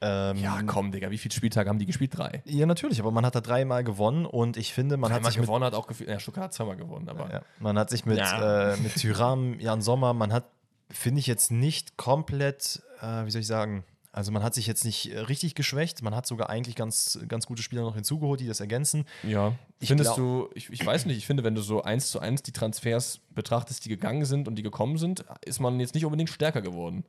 Ähm, 0.04 0.36
ja, 0.38 0.60
komm, 0.66 0.90
Digga, 0.90 1.10
wie 1.12 1.18
viele 1.18 1.32
Spieltage 1.32 1.68
haben 1.70 1.78
die 1.78 1.86
gespielt? 1.86 2.16
Drei. 2.18 2.42
Ja, 2.44 2.66
natürlich, 2.66 2.98
aber 2.98 3.12
man 3.12 3.24
hat 3.24 3.36
da 3.36 3.40
dreimal 3.40 3.84
gewonnen 3.84 4.26
und 4.26 4.56
ich 4.56 4.72
finde, 4.74 4.96
man 4.96 5.10
hat 5.12 5.18
Einmal 5.18 5.30
sich 5.30 5.38
mit, 5.38 5.46
gewonnen 5.46 5.64
hat 5.64 5.74
auch 5.74 5.86
gefühlt, 5.86 6.10
ja, 6.10 6.18
Stuttgart 6.18 6.44
hat 6.46 6.54
zweimal 6.54 6.76
gewonnen, 6.76 7.08
aber 7.08 7.32
ja, 7.32 7.42
man 7.60 7.78
hat 7.78 7.88
sich 7.88 8.04
mit, 8.04 8.18
Ja. 8.18 8.72
äh, 8.72 8.76
mit 8.78 8.94
Tyram, 8.96 9.60
Jan 9.60 9.80
Sommer, 9.80 10.12
man 10.12 10.32
hat, 10.32 10.46
finde 10.90 11.20
ich 11.20 11.26
jetzt 11.28 11.52
nicht 11.52 11.96
komplett, 11.96 12.82
äh, 13.00 13.24
wie 13.26 13.30
soll 13.30 13.42
ich 13.42 13.46
sagen, 13.46 13.84
also 14.14 14.30
man 14.32 14.42
hat 14.42 14.52
sich 14.54 14.66
jetzt 14.66 14.84
nicht 14.84 15.12
äh, 15.12 15.20
richtig 15.20 15.54
geschwächt, 15.54 16.02
man 16.02 16.14
hat 16.14 16.26
sogar 16.26 16.50
eigentlich 16.50 16.74
ganz, 16.76 17.18
ganz 17.28 17.46
gute 17.46 17.62
Spieler 17.62 17.82
noch 17.82 17.94
hinzugeholt, 17.94 18.40
die 18.40 18.46
das 18.48 18.60
ergänzen. 18.60 19.06
ja. 19.22 19.54
Ich 19.78 19.88
Findest 19.88 20.16
du, 20.16 20.48
ich, 20.54 20.70
ich 20.70 20.84
weiß 20.86 21.06
nicht, 21.06 21.16
ich 21.16 21.26
finde, 21.26 21.42
wenn 21.42 21.54
du 21.56 21.60
so 21.60 21.82
eins 21.82 22.10
zu 22.10 22.20
eins 22.20 22.42
die 22.42 22.52
Transfers 22.52 23.20
betrachtest, 23.30 23.84
die 23.84 23.88
gegangen 23.88 24.24
sind 24.24 24.46
und 24.46 24.54
die 24.54 24.62
gekommen 24.62 24.96
sind, 24.96 25.24
ist 25.44 25.58
man 25.60 25.80
jetzt 25.80 25.94
nicht 25.94 26.04
unbedingt 26.04 26.30
stärker 26.30 26.62
geworden. 26.62 27.04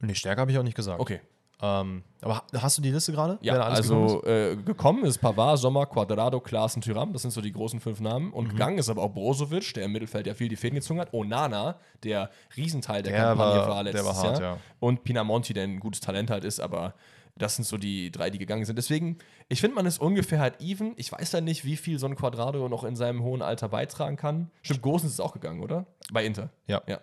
Nee, 0.00 0.14
stärker 0.14 0.42
habe 0.42 0.50
ich 0.50 0.58
auch 0.58 0.62
nicht 0.62 0.76
gesagt. 0.76 1.00
Okay. 1.00 1.20
Ähm, 1.62 2.02
aber 2.20 2.36
ha- 2.36 2.44
hast 2.60 2.76
du 2.78 2.82
die 2.82 2.90
Liste 2.90 3.12
gerade? 3.12 3.38
Ja, 3.40 3.54
alles 3.60 3.82
gekommen 3.88 4.02
also 4.02 4.24
äh, 4.26 4.56
gekommen 4.56 5.04
ist 5.04 5.18
Pavard, 5.18 5.58
Sommer, 5.58 5.86
Quadrado, 5.86 6.40
Klaassen, 6.40 6.82
Tyram. 6.82 7.12
Das 7.12 7.22
sind 7.22 7.30
so 7.30 7.40
die 7.40 7.52
großen 7.52 7.80
fünf 7.80 8.00
Namen. 8.00 8.32
Und 8.32 8.46
Mhm. 8.46 8.50
gegangen 8.50 8.78
ist 8.78 8.88
aber 8.88 9.02
auch 9.02 9.10
Brozovic, 9.12 9.72
der 9.74 9.84
im 9.84 9.92
Mittelfeld 9.92 10.26
ja 10.26 10.34
viel 10.34 10.48
die 10.48 10.56
Fäden 10.56 10.74
gezogen 10.74 11.00
hat. 11.00 11.12
Onana, 11.14 11.76
der 12.02 12.30
Riesenteil 12.56 13.02
der, 13.02 13.12
Der 13.12 13.22
Kampagne 13.22 13.60
war- 13.60 13.68
war, 13.68 13.82
letztes 13.84 14.04
war 14.04 14.16
hart, 14.16 14.40
Jahr. 14.40 14.54
ja. 14.56 14.60
Und 14.80 15.04
Pinamonti, 15.04 15.52
der 15.54 15.64
ein 15.64 15.80
gutes 15.80 16.00
Talent 16.00 16.28
halt 16.30 16.44
ist, 16.44 16.60
aber 16.60 16.94
das 17.36 17.56
sind 17.56 17.64
so 17.64 17.76
die 17.78 18.10
drei, 18.12 18.30
die 18.30 18.38
gegangen 18.38 18.64
sind. 18.64 18.76
Deswegen, 18.76 19.18
ich 19.48 19.60
finde, 19.60 19.74
man 19.76 19.86
ist 19.86 20.00
ungefähr 20.00 20.38
halt 20.40 20.60
even. 20.60 20.92
Ich 20.96 21.10
weiß 21.12 21.32
ja 21.32 21.40
nicht, 21.40 21.64
wie 21.64 21.76
viel 21.76 21.98
so 21.98 22.06
ein 22.06 22.14
Quadrado 22.16 22.68
noch 22.68 22.84
in 22.84 22.94
seinem 22.96 23.22
hohen 23.22 23.42
Alter 23.42 23.68
beitragen 23.68 24.16
kann. 24.16 24.50
Stimmt, 24.62 24.82
Gosens 24.82 25.12
ist 25.12 25.20
auch 25.20 25.32
gegangen, 25.32 25.60
oder? 25.62 25.86
Bei 26.12 26.24
Inter. 26.24 26.50
Ja. 26.66 26.82
Ja. 26.86 26.98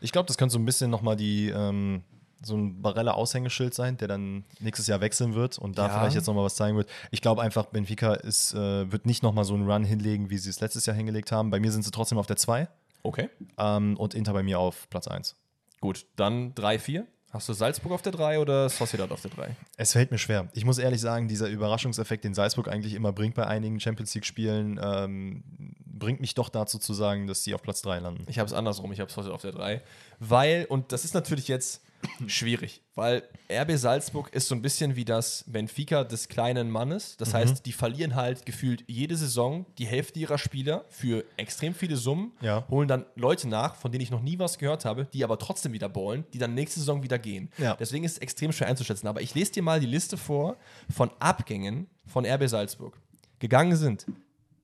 Ich 0.00 0.12
glaube, 0.12 0.26
das 0.28 0.38
könnte 0.38 0.52
so 0.52 0.58
ein 0.58 0.64
bisschen 0.64 0.90
nochmal 0.90 1.16
die, 1.16 1.48
ähm, 1.50 2.02
so 2.46 2.56
ein 2.56 2.80
Barella-Aushängeschild 2.82 3.74
sein, 3.74 3.96
der 3.98 4.08
dann 4.08 4.44
nächstes 4.60 4.86
Jahr 4.86 5.00
wechseln 5.00 5.34
wird 5.34 5.58
und 5.58 5.76
da 5.78 5.86
Ja. 5.88 5.98
vielleicht 5.98 6.14
jetzt 6.16 6.26
nochmal 6.26 6.44
was 6.44 6.56
zeigen 6.56 6.76
wird. 6.76 6.88
Ich 7.10 7.20
glaube 7.20 7.42
einfach, 7.42 7.66
Benfica 7.66 8.14
ist, 8.14 8.54
äh, 8.54 8.90
wird 8.90 9.06
nicht 9.06 9.22
nochmal 9.22 9.44
so 9.44 9.54
einen 9.54 9.68
Run 9.70 9.84
hinlegen, 9.84 10.30
wie 10.30 10.38
sie 10.38 10.50
es 10.50 10.60
letztes 10.60 10.86
Jahr 10.86 10.96
hingelegt 10.96 11.32
haben. 11.32 11.50
Bei 11.50 11.60
mir 11.60 11.72
sind 11.72 11.82
sie 11.84 11.90
trotzdem 11.90 12.18
auf 12.18 12.26
der 12.26 12.36
2 12.36 12.68
Okay. 13.02 13.28
ähm, 13.58 13.96
und 13.98 14.14
Inter 14.14 14.32
bei 14.32 14.42
mir 14.42 14.58
auf 14.58 14.88
Platz 14.90 15.06
1. 15.08 15.36
Gut, 15.80 16.06
dann 16.16 16.54
3, 16.54 16.78
4. 16.78 17.06
Hast 17.30 17.48
du 17.48 17.52
Salzburg 17.52 17.92
auf 17.92 18.00
der 18.02 18.12
3 18.12 18.38
oder 18.38 18.68
Sociedad 18.70 19.10
auf 19.10 19.20
der 19.20 19.30
3? 19.32 19.54
Es 19.76 19.92
fällt 19.92 20.10
mir 20.10 20.16
schwer. 20.16 20.48
Ich 20.54 20.64
muss 20.64 20.78
ehrlich 20.78 21.00
sagen, 21.00 21.28
dieser 21.28 21.48
Überraschungseffekt, 21.48 22.24
den 22.24 22.32
Salzburg 22.34 22.68
eigentlich 22.68 22.94
immer 22.94 23.12
bringt 23.12 23.34
bei 23.34 23.46
einigen 23.46 23.78
Champions 23.78 24.14
League-Spielen, 24.14 24.80
ähm, 24.82 25.42
bringt 25.84 26.20
mich 26.20 26.34
doch 26.34 26.48
dazu 26.48 26.78
zu 26.78 26.94
sagen, 26.94 27.26
dass 27.26 27.44
sie 27.44 27.52
auf 27.54 27.62
Platz 27.62 27.82
3 27.82 27.98
landen. 27.98 28.24
Ich 28.28 28.38
habe 28.38 28.46
es 28.46 28.54
andersrum, 28.54 28.90
ich 28.92 29.00
habe 29.00 29.14
heute 29.14 29.34
auf 29.34 29.42
der 29.42 29.52
3. 29.52 29.82
Weil, 30.18 30.66
und 30.70 30.92
das 30.92 31.04
ist 31.04 31.14
natürlich 31.14 31.48
jetzt 31.48 31.82
schwierig, 32.26 32.82
weil 32.94 33.22
RB 33.50 33.72
Salzburg 33.76 34.32
ist 34.32 34.48
so 34.48 34.54
ein 34.54 34.62
bisschen 34.62 34.96
wie 34.96 35.04
das 35.04 35.44
Benfica 35.46 36.04
des 36.04 36.28
kleinen 36.28 36.70
Mannes. 36.70 37.16
Das 37.16 37.34
heißt, 37.34 37.64
die 37.66 37.72
verlieren 37.72 38.14
halt 38.14 38.44
gefühlt 38.46 38.84
jede 38.86 39.16
Saison 39.16 39.66
die 39.78 39.86
Hälfte 39.86 40.18
ihrer 40.18 40.38
Spieler 40.38 40.84
für 40.88 41.24
extrem 41.36 41.74
viele 41.74 41.96
Summen, 41.96 42.32
Ja. 42.40 42.66
holen 42.68 42.88
dann 42.88 43.04
Leute 43.14 43.48
nach, 43.48 43.76
von 43.76 43.92
denen 43.92 44.02
ich 44.02 44.10
noch 44.10 44.22
nie 44.22 44.38
was 44.38 44.58
gehört 44.58 44.84
habe, 44.84 45.06
die 45.12 45.24
aber 45.24 45.38
trotzdem 45.38 45.72
wieder 45.72 45.88
ballen, 45.88 46.24
die 46.32 46.38
dann 46.38 46.54
nächste 46.54 46.80
Saison 46.80 47.02
wieder 47.02 47.18
gehen. 47.18 47.50
Ja. 47.58 47.76
Deswegen 47.76 48.04
ist 48.04 48.12
es 48.12 48.18
extrem 48.18 48.52
schwer 48.52 48.68
einzuschätzen. 48.68 49.06
Aber 49.08 49.20
ich 49.20 49.34
lese 49.34 49.52
dir 49.52 49.62
mal 49.62 49.80
die 49.80 49.86
Liste 49.86 50.16
vor 50.16 50.56
von 50.90 51.10
Abgängen 51.18 51.86
von 52.06 52.24
RB 52.26 52.48
Salzburg. 52.48 52.98
Gegangen 53.38 53.76
sind 53.76 54.06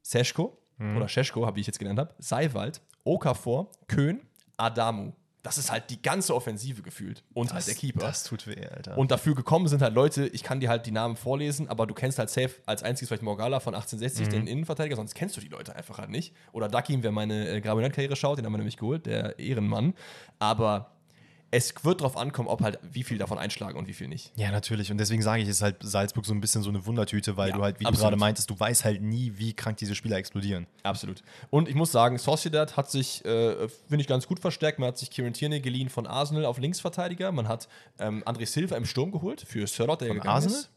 Seschko, 0.03 0.59
oder 0.97 1.07
Scheschko, 1.09 1.49
wie 1.55 1.61
ich 1.61 1.67
jetzt 1.69 1.79
genannt 1.79 2.01
habe, 2.01 2.15
Seiwald, 2.19 2.81
Okafor, 3.05 3.71
Köhn, 3.87 4.21
Adamu. 4.57 5.13
Das 5.43 5.59
ist 5.59 5.73
halt 5.73 5.91
die 5.91 6.01
ganze 6.01 6.35
Offensive 6.35 6.83
gefühlt. 6.83 7.25
Und 7.35 7.53
halt 7.53 7.67
der 7.67 7.75
Keeper. 7.75 8.01
Das 8.01 8.23
tut 8.23 8.47
weh, 8.47 8.65
Alter. 8.67 8.97
Und 8.97 9.11
dafür 9.11 9.35
gekommen 9.35 9.67
sind 9.67 9.83
halt 9.83 9.95
Leute, 9.95 10.27
ich 10.29 10.45
kann 10.45 10.61
dir 10.61 10.69
halt 10.69 10.87
die 10.87 10.93
Namen 10.93 11.17
vorlesen, 11.17 11.69
aber 11.69 11.87
du 11.87 11.95
kennst 11.95 12.19
halt 12.19 12.31
safe 12.31 12.55
als 12.67 12.83
einziges 12.83 13.09
vielleicht 13.09 13.25
Morgala 13.25 13.59
von 13.59 13.75
1860, 13.75 14.29
den 14.29 14.47
Innenverteidiger, 14.47 14.97
sonst 14.97 15.15
kennst 15.15 15.37
du 15.37 15.41
die 15.41 15.49
Leute 15.49 15.75
einfach 15.75 15.99
halt 15.99 16.11
nicht. 16.11 16.35
Oder 16.53 16.69
Dakim, 16.69 17.03
wer 17.03 17.11
meine 17.11 17.49
äh, 17.49 17.61
Grabenett-Karriere 17.61 18.15
schaut, 18.15 18.39
den 18.39 18.47
haben 18.47 18.53
wir 18.53 18.59
nämlich 18.59 18.77
geholt, 18.77 19.07
der 19.07 19.39
Ehrenmann. 19.39 19.95
Aber 20.39 20.93
es 21.55 21.75
wird 21.85 22.01
drauf 22.01 22.17
ankommen, 22.17 22.49
ob 22.49 22.63
halt 22.63 22.79
wie 22.83 23.03
viel 23.05 23.19
davon 23.19 23.37
einschlagen 23.39 23.79
und 23.79 23.87
wie 23.87 23.93
viel 23.93 24.09
nicht. 24.09 24.33
Ja, 24.37 24.51
natürlich. 24.51 24.91
Und 24.91 24.97
deswegen 24.99 25.21
sage 25.21 25.43
ich, 25.43 25.49
ist 25.49 25.61
halt 25.61 25.77
Salzburg 25.81 26.25
so 26.25 26.33
ein 26.33 26.41
bisschen 26.41 26.63
so 26.63 26.71
eine 26.71 26.85
Wundertüte, 26.87 27.37
weil 27.37 27.51
Ja, 27.51 27.57
du 27.57 27.63
halt, 27.63 27.79
wie 27.79 27.85
absolut. 27.85 27.99
du 28.01 28.03
gerade 28.05 28.17
meintest, 28.17 28.49
du 28.49 28.59
weißt 28.59 28.85
halt 28.87 29.03
nie, 29.03 29.35
wie 29.37 29.53
krank 29.53 29.77
diese 29.77 29.95
Spieler 29.95 30.17
explodieren. 30.17 30.67
Absolut. 30.83 31.23
Und 31.51 31.69
ich 31.69 31.75
muss 31.75 31.93
sagen, 31.93 32.17
Sociedad 32.17 32.77
hat 32.79 32.91
sich, 32.91 33.23
äh, 33.27 33.69
finde 33.69 34.01
ich, 34.01 34.07
ganz 34.07 34.27
gut 34.27 34.41
verstärkt. 34.41 34.79
Man 34.79 34.89
hat 34.89 34.97
sich 34.99 35.11
Kieran 35.11 35.35
Tierney 35.35 35.61
geliehen 35.61 35.91
von 35.91 36.07
Arsenal 36.07 36.47
auf 36.47 36.57
Linksverteidiger. 36.59 37.31
Man 37.33 37.47
hat 37.49 37.69
ähm, 37.99 38.25
André 38.25 38.47
Silva 38.47 38.77
im 38.77 38.87
Sturm 38.87 39.13
geholt 39.13 39.43
für 39.43 39.67
Sörlot, 39.67 40.01
der 40.01 40.09
Von 40.09 40.21
Arsenal? 40.23 40.59
ist. 40.59 40.71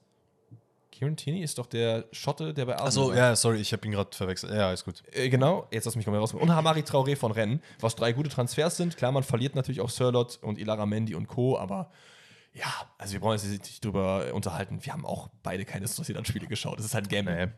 Kieran 0.97 1.17
Tierney 1.17 1.41
ist 1.41 1.57
doch 1.57 1.65
der 1.65 2.05
Schotte, 2.13 2.53
der 2.53 2.65
bei 2.65 2.77
Arsenal 2.77 3.09
Achso, 3.09 3.13
ja, 3.13 3.35
sorry, 3.35 3.59
ich 3.59 3.73
habe 3.73 3.85
ihn 3.85 3.91
gerade 3.91 4.15
verwechselt. 4.15 4.53
Ja, 4.53 4.71
ist 4.71 4.85
gut. 4.85 5.03
Äh, 5.11 5.27
genau, 5.27 5.67
jetzt 5.69 5.83
lass 5.83 5.97
mich 5.97 6.07
mal 6.07 6.17
raus. 6.17 6.33
Und 6.33 6.55
Hamari 6.55 6.81
Traoré 6.81 7.17
von 7.17 7.33
Rennes, 7.33 7.59
was 7.81 7.97
drei 7.97 8.13
gute 8.13 8.29
Transfers 8.29 8.77
sind. 8.77 8.95
Klar, 8.95 9.11
man 9.11 9.23
verliert 9.23 9.55
natürlich 9.55 9.81
auch 9.81 9.89
Sörlot 9.89 10.39
und 10.41 10.57
Ilara 10.57 10.85
Mendy 10.85 11.13
und 11.13 11.27
Co., 11.27 11.57
aber 11.57 11.91
ja, 12.53 12.71
also 12.97 13.11
wir 13.11 13.19
brauchen 13.19 13.33
uns 13.33 13.43
jetzt 13.43 13.65
nicht 13.65 13.83
drüber 13.83 14.33
unterhalten. 14.33 14.79
Wir 14.85 14.93
haben 14.93 15.05
auch 15.05 15.27
beide 15.43 15.65
keine 15.65 15.85
Sociedad-Spiele 15.85 16.47
geschaut. 16.47 16.79
Das 16.79 16.85
ist 16.85 16.93
halt 16.93 17.07
ein 17.07 17.09
Gamble. 17.09 17.47
Nee. 17.47 17.51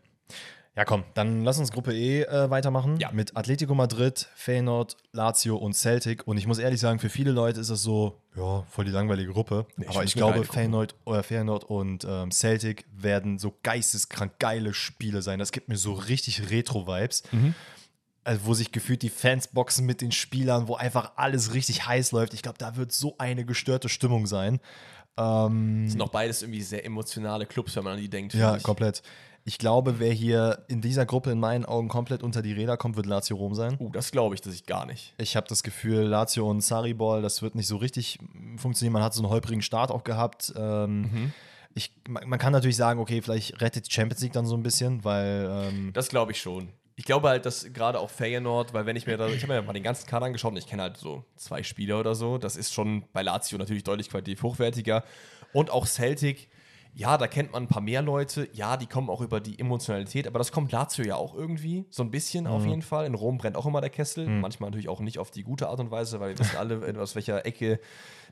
Ja, 0.77 0.85
komm, 0.85 1.05
dann 1.15 1.43
lass 1.43 1.57
uns 1.57 1.71
Gruppe 1.71 1.91
E 1.91 2.21
äh, 2.21 2.51
weitermachen. 2.51 2.97
Ja. 2.99 3.11
Mit 3.11 3.35
Atletico 3.35 3.73
Madrid, 3.73 4.27
Feyenoord, 4.35 4.95
Lazio 5.11 5.57
und 5.57 5.73
Celtic. 5.73 6.27
Und 6.27 6.37
ich 6.37 6.45
muss 6.45 6.59
ehrlich 6.59 6.79
sagen, 6.79 6.99
für 6.99 7.09
viele 7.09 7.31
Leute 7.31 7.59
ist 7.59 7.71
das 7.71 7.81
so, 7.81 8.21
ja, 8.35 8.61
voll 8.69 8.85
die 8.85 8.91
langweilige 8.91 9.33
Gruppe. 9.33 9.65
Nee, 9.75 9.87
Aber 9.87 10.03
ich 10.03 10.13
glaube. 10.13 10.43
Feyenoord, 10.45 10.93
oder 11.03 11.23
Feyenoord 11.23 11.63
und 11.63 12.05
ähm, 12.07 12.29
Celtic 12.29 12.85
werden 12.95 13.39
so 13.39 13.55
geisteskrank 13.63 14.33
geile 14.37 14.75
Spiele 14.75 15.23
sein. 15.23 15.39
Das 15.39 15.51
gibt 15.51 15.67
mir 15.67 15.77
so 15.77 15.93
richtig 15.93 16.51
Retro-Vibes. 16.51 17.23
Mhm. 17.31 17.55
Also, 18.23 18.45
wo 18.45 18.53
sich 18.53 18.71
gefühlt 18.71 19.01
die 19.01 19.09
Fans 19.09 19.47
boxen 19.47 19.83
mit 19.87 20.01
den 20.01 20.11
Spielern, 20.11 20.67
wo 20.67 20.75
einfach 20.75 21.13
alles 21.15 21.55
richtig 21.55 21.87
heiß 21.87 22.11
läuft. 22.11 22.35
Ich 22.35 22.43
glaube, 22.43 22.59
da 22.59 22.75
wird 22.75 22.91
so 22.91 23.15
eine 23.17 23.45
gestörte 23.45 23.89
Stimmung 23.89 24.27
sein. 24.27 24.59
Ähm, 25.17 25.85
Das 25.85 25.93
sind 25.93 26.01
auch 26.03 26.09
beides 26.09 26.43
irgendwie 26.43 26.61
sehr 26.61 26.85
emotionale 26.85 27.47
Clubs, 27.47 27.75
wenn 27.75 27.83
man 27.83 27.93
an 27.93 27.99
die 27.99 28.09
denkt. 28.09 28.35
ja, 28.35 28.57
ich. 28.57 28.61
komplett. 28.61 29.01
Ich 29.49 29.57
glaube, 29.59 29.99
wer 29.99 30.11
hier 30.11 30.65
in 30.67 30.81
dieser 30.81 31.05
Gruppe 31.05 31.31
in 31.31 31.39
meinen 31.39 31.63
Augen 31.63 31.87
komplett 31.87 32.21
unter 32.21 32.41
die 32.41 32.51
Räder 32.51 32.75
kommt, 32.75 32.97
wird 32.97 33.05
Lazio 33.05 33.37
Rom 33.37 33.55
sein. 33.55 33.77
Uh, 33.79 33.89
das 33.91 34.11
glaube 34.11 34.35
ich, 34.35 34.41
dass 34.41 34.53
ich 34.53 34.65
gar 34.65 34.85
nicht. 34.85 35.13
Ich 35.17 35.37
habe 35.37 35.47
das 35.47 35.63
Gefühl, 35.63 36.01
Lazio 36.01 36.49
und 36.49 36.59
Sarriball, 36.59 37.21
das 37.21 37.41
wird 37.41 37.55
nicht 37.55 37.67
so 37.67 37.77
richtig 37.77 38.19
funktionieren. 38.57 38.91
Man 38.91 39.03
hat 39.03 39.13
so 39.13 39.23
einen 39.23 39.31
holprigen 39.31 39.61
Start 39.61 39.89
auch 39.89 40.03
gehabt. 40.03 40.51
Ähm, 40.57 41.01
Mhm. 41.03 41.33
ich, 41.75 41.93
man, 42.09 42.27
man 42.27 42.39
kann 42.39 42.51
natürlich 42.51 42.75
sagen, 42.75 42.99
okay, 42.99 43.21
vielleicht 43.21 43.61
rettet 43.61 43.87
die 43.87 43.91
Champions 43.93 44.21
League 44.21 44.33
dann 44.33 44.45
so 44.45 44.55
ein 44.57 44.63
bisschen, 44.63 45.05
weil 45.05 45.47
ähm, 45.49 45.91
Das 45.93 46.09
glaube 46.09 46.33
ich 46.33 46.41
schon. 46.41 46.67
Ich 46.97 47.05
glaube 47.05 47.29
halt, 47.29 47.45
dass 47.45 47.71
gerade 47.71 47.99
auch 48.01 48.09
Feyenoord, 48.09 48.73
weil 48.73 48.85
wenn 48.85 48.97
ich 48.97 49.07
mir 49.07 49.15
da, 49.15 49.29
ich 49.29 49.43
habe 49.43 49.53
mir 49.53 49.61
mal 49.61 49.71
den 49.71 49.83
ganzen 49.83 50.07
Kader 50.07 50.25
angeschaut 50.25 50.51
und 50.51 50.57
ich 50.57 50.67
kenne 50.67 50.81
halt 50.81 50.97
so 50.97 51.23
zwei 51.37 51.63
Spieler 51.63 52.01
oder 52.01 52.15
so, 52.15 52.37
das 52.37 52.57
ist 52.57 52.73
schon 52.73 53.05
bei 53.13 53.21
Lazio 53.21 53.57
natürlich 53.57 53.85
deutlich 53.85 54.09
qualitativ 54.09 54.43
hochwertiger. 54.43 55.05
Und 55.53 55.69
auch 55.69 55.85
Celtic, 55.85 56.49
ja, 56.99 57.15
da 57.19 57.27
kennt 57.27 57.51
man 57.51 57.63
ein 57.63 57.67
paar 57.67 57.81
mehr 57.81 58.01
Leute, 58.01 58.49
ja, 58.53 58.75
die 58.75 58.87
kommen 58.87 59.09
auch 59.11 59.21
über 59.21 59.39
die 59.39 59.59
Emotionalität, 59.59 60.25
aber 60.25 60.39
das 60.39 60.51
kommt 60.51 60.71
Lazio 60.71 61.05
ja 61.05 61.15
auch 61.15 61.35
irgendwie, 61.35 61.85
so 61.91 62.01
ein 62.01 62.09
bisschen 62.09 62.47
auf 62.47 62.65
jeden 62.65 62.81
Fall. 62.81 63.05
In 63.05 63.13
Rom 63.13 63.37
brennt 63.37 63.55
auch 63.55 63.67
immer 63.67 63.81
der 63.81 63.91
Kessel, 63.91 64.27
manchmal 64.27 64.71
natürlich 64.71 64.89
auch 64.89 64.99
nicht 64.99 65.19
auf 65.19 65.29
die 65.29 65.43
gute 65.43 65.69
Art 65.69 65.79
und 65.79 65.91
Weise, 65.91 66.19
weil 66.19 66.29
wir 66.31 66.39
wissen 66.39 66.57
alle, 66.57 66.99
aus 67.01 67.13
welcher 67.15 67.45
Ecke 67.45 67.79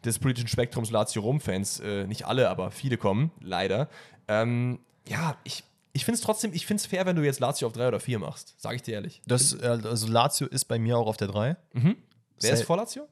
des 0.04 0.18
politischen 0.18 0.48
Spektrums 0.48 0.90
Lazio-Rom-Fans, 0.90 1.80
äh, 1.82 2.08
nicht 2.08 2.26
alle, 2.26 2.50
aber 2.50 2.72
viele 2.72 2.98
kommen, 2.98 3.32
leider. 3.40 3.88
Ähm, 4.28 4.80
ja, 5.08 5.38
ich, 5.44 5.64
ich 5.94 6.04
finde 6.04 6.16
es 6.18 6.22
trotzdem, 6.22 6.52
ich 6.54 6.66
finde 6.66 6.82
es 6.82 6.88
fair, 6.88 7.06
wenn 7.06 7.16
du 7.16 7.24
jetzt 7.24 7.40
Lazio 7.40 7.68
auf 7.68 7.74
drei 7.74 7.88
oder 7.88 8.00
vier 8.00 8.18
machst, 8.18 8.56
sage 8.60 8.78
ich 8.78 8.82
dir 8.82 8.96
ehrlich. 8.96 9.22
das, 9.28 9.54
äh, 9.54 9.80
also 9.84 10.08
Lazio 10.08 10.48
ist 10.48 10.66
bei 10.66 10.80
mir 10.80 10.98
auch 10.98 11.08
auf 11.08 11.18
der 11.18 11.28
3. 11.28 11.56
Wer 11.74 11.96
Cel- 12.40 12.54
ist 12.54 12.64
vor 12.64 12.78
Lazio? 12.78 13.08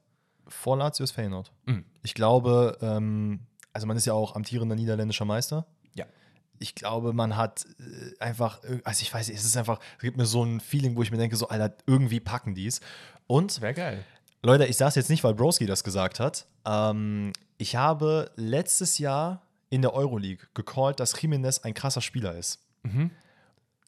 Vor 0.48 0.78
Lazio 0.78 1.04
ist 1.04 1.12
Feyenoord. 1.12 1.52
Mhm. 1.66 1.86
Ich 2.02 2.16
glaube, 2.16 2.78
ähm, 2.82 3.42
also 3.74 3.88
man 3.88 3.98
ist 3.98 4.06
ja 4.06 4.14
auch 4.14 4.36
amtierender 4.36 4.76
niederländischer 4.76 5.26
Meister. 5.26 5.66
Ja. 5.96 6.06
ich 6.60 6.76
glaube, 6.76 7.14
man 7.14 7.36
hat 7.36 7.66
äh, 7.80 8.20
einfach, 8.20 8.64
äh, 8.64 8.80
also 8.84 9.02
ich 9.02 9.14
weiß 9.14 9.28
nicht, 9.28 9.38
es 9.38 9.46
ist 9.46 9.58
einfach, 9.58 9.80
es 9.98 10.02
gibt 10.02 10.18
mir 10.18 10.26
so 10.26 10.44
ein 10.44 10.60
Feeling, 10.60 10.96
wo 10.96 11.04
ich 11.04 11.12
mir 11.12 11.18
denke, 11.18 11.36
so, 11.36 11.48
Alter, 11.50 11.76
irgendwie 11.86 12.20
packen 12.20 12.56
die 12.56 12.68
es. 12.68 12.80
Und 13.28 13.62
Wäre 13.62 13.74
geil. 13.74 14.06
Leute, 14.42 14.66
ich 14.66 14.78
sage 14.78 14.90
es 14.90 14.96
jetzt 14.96 15.10
nicht, 15.10 15.24
weil 15.24 15.34
Broski 15.34 15.66
das 15.66 15.84
gesagt 15.84 16.20
hat. 16.20 16.46
Ähm, 16.66 17.34
ich 17.58 17.76
habe 17.76 18.32
letztes 18.36 18.98
Jahr 18.98 19.42
in 19.70 19.82
der 19.82 19.94
Euroleague 19.94 20.48
gecallt, 20.54 21.00
dass 21.00 21.16
Jiménez 21.16 21.64
ein 21.64 21.74
krasser 21.74 22.02
Spieler 22.02 22.36
ist. 22.36 22.60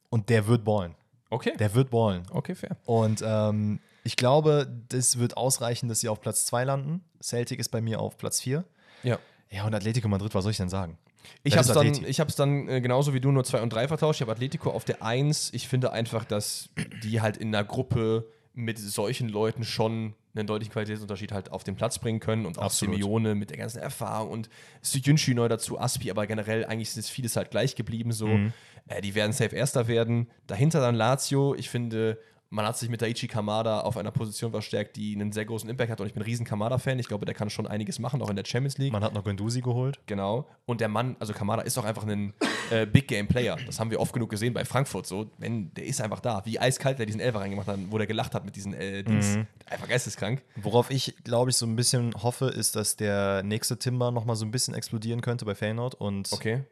Und 0.10 0.30
der 0.30 0.48
wird 0.48 0.64
ballen. 0.64 0.96
Okay. 1.30 1.56
Der 1.58 1.74
wird 1.76 1.90
ballen. 1.90 2.24
okay, 2.32 2.56
fair. 2.56 2.78
Und 2.86 3.22
ähm, 3.26 3.80
ich 4.04 4.16
glaube, 4.16 4.68
das 4.88 5.20
wird 5.20 5.36
ausreichen, 5.36 5.90
dass 5.90 6.00
sie 6.00 6.08
auf 6.08 6.22
Platz 6.22 6.46
2 6.46 6.64
landen. 6.64 7.04
Celtic 7.22 7.60
ist 7.60 7.70
bei 7.70 7.82
mir 7.82 8.00
auf 8.00 8.18
Platz 8.18 8.40
4. 8.40 8.64
Ja. 9.04 9.20
Ja, 9.56 9.66
und 9.66 9.74
Atletico 9.74 10.10
Madrid, 10.10 10.36
was 10.36 10.44
soll 10.44 10.52
ich 10.52 10.58
denn 10.58 10.68
sagen? 10.68 10.98
Ich 11.44 11.56
habe 11.56 11.66
ist 11.66 11.74
dann, 11.74 12.06
ich 12.06 12.20
hab's 12.20 12.36
dann 12.36 12.68
äh, 12.68 12.82
genauso 12.82 13.14
wie 13.14 13.22
du 13.22 13.32
nur 13.32 13.46
2 13.46 13.62
und 13.62 13.72
3 13.72 13.88
vertauscht. 13.88 14.18
Ich 14.18 14.22
habe 14.22 14.34
Atletico 14.34 14.70
auf 14.70 14.84
der 14.84 15.02
1. 15.02 15.52
Ich 15.54 15.70
finde 15.70 15.94
einfach, 15.94 16.26
dass 16.26 16.70
die 17.04 17.22
halt 17.22 17.38
in 17.38 17.56
einer 17.56 17.64
Gruppe 17.64 18.28
mit 18.54 18.78
solchen 18.78 19.30
Leuten 19.30 19.64
schon 19.64 20.14
einen 20.36 20.46
deutlichen 20.46 20.74
Qualitätsunterschied 20.74 21.32
halt 21.32 21.54
auf 21.54 21.64
den 21.64 21.78
Platz 21.78 22.00
bringen 22.00 22.20
können 22.20 22.46
und 22.46 22.58
auch 22.60 22.64
Absolut. 22.64 22.96
Simeone 22.96 23.34
mit 23.34 23.50
der 23.50 23.58
ganzen 23.58 23.80
Erfahrung 23.80 24.30
und 24.30 24.50
Sujunchi 24.82 25.34
neu 25.34 25.48
dazu, 25.48 25.80
Aspi, 25.80 26.12
aber 26.12 26.28
generell 26.28 26.66
eigentlich 26.66 26.96
ist 26.98 27.10
vieles 27.10 27.38
halt 27.38 27.50
gleich 27.50 27.76
geblieben 27.76 28.12
so. 28.12 28.28
Mhm. 28.28 28.52
Äh, 28.88 29.00
die 29.00 29.16
werden 29.16 29.32
safe 29.32 29.56
Erster 29.56 29.88
werden. 29.88 30.28
Dahinter 30.48 30.82
dann 30.82 30.96
Lazio. 30.96 31.56
Ich 31.56 31.70
finde, 31.70 32.20
man 32.50 32.66
hat 32.66 32.78
sich 32.78 32.90
mit 32.90 33.02
Daichi 33.02 33.28
Kamada 33.28 33.82
auf 33.82 33.98
einer 33.98 34.12
Position 34.12 34.52
verstärkt, 34.52 34.96
die 34.96 35.14
einen 35.16 35.32
sehr 35.32 35.46
großen 35.46 35.70
Impact 35.70 35.92
hat 35.92 36.02
und 36.02 36.08
ich 36.08 36.14
bin 36.14 36.22
ein 36.24 36.26
riesen 36.26 36.46
Kamada-Fan. 36.46 37.00
Ich 37.00 37.08
glaube, 37.08 37.26
der 37.26 37.36
kann 37.36 37.50
schon 37.50 37.68
einiges 37.68 38.00
machen, 38.00 38.22
auch 38.22 38.30
in 38.30 38.36
der 38.36 38.46
Champions 38.46 38.78
League. 38.78 38.94
Man 38.94 39.04
hat 39.04 39.14
noch 39.14 39.24
Guendouzi 39.24 39.62
geholt. 39.62 40.00
Genau. 40.06 40.48
Und 40.66 40.82
der 40.82 40.88
Mann, 40.88 41.16
also 41.20 41.34
Kamada 41.34 41.64
ist 41.64 41.78
auch 41.78 41.86
einfach 41.86 42.06
ein 42.06 42.34
äh, 42.72 42.86
Big 42.86 43.08
Game 43.08 43.28
Player. 43.28 43.58
Das 43.66 43.80
haben 43.80 43.92
wir 43.92 44.00
oft 44.00 44.14
genug 44.14 44.30
gesehen 44.30 44.54
bei 44.54 44.64
Frankfurt. 44.66 45.08
So, 45.08 45.32
wenn 45.38 45.74
der 45.74 45.86
ist 45.86 46.02
einfach 46.02 46.20
da. 46.20 46.44
Wie 46.46 46.60
eiskalt 46.60 47.00
der 47.00 47.06
diesen 47.06 47.22
Elfer 47.22 47.40
reingemacht 47.40 47.68
hat, 47.68 47.80
wo 47.90 47.98
der 47.98 48.08
gelacht 48.08 48.34
hat 48.34 48.46
mit 48.46 48.56
diesen 48.56 48.74
äh, 48.74 49.04
Dings. 49.04 49.36
Mhm. 49.36 49.48
Einfach 49.66 49.88
geisteskrank. 49.88 50.42
Worauf 50.56 50.92
ich, 50.92 51.16
glaube 51.24 51.50
ich, 51.50 51.58
so 51.58 51.66
ein 51.66 51.76
bisschen 51.76 52.14
hoffe, 52.22 52.48
ist, 52.48 52.76
dass 52.76 52.96
der 52.96 53.44
nächste 53.44 53.78
Timber 53.78 54.12
noch 54.12 54.26
mal 54.26 54.36
so 54.36 54.46
ein 54.46 54.52
bisschen 54.52 54.74
explodieren 54.74 55.22
könnte 55.22 55.46
bei 55.46 55.56
Feyenoord 55.56 55.96
und 55.96 56.32
Okay. 56.32 56.64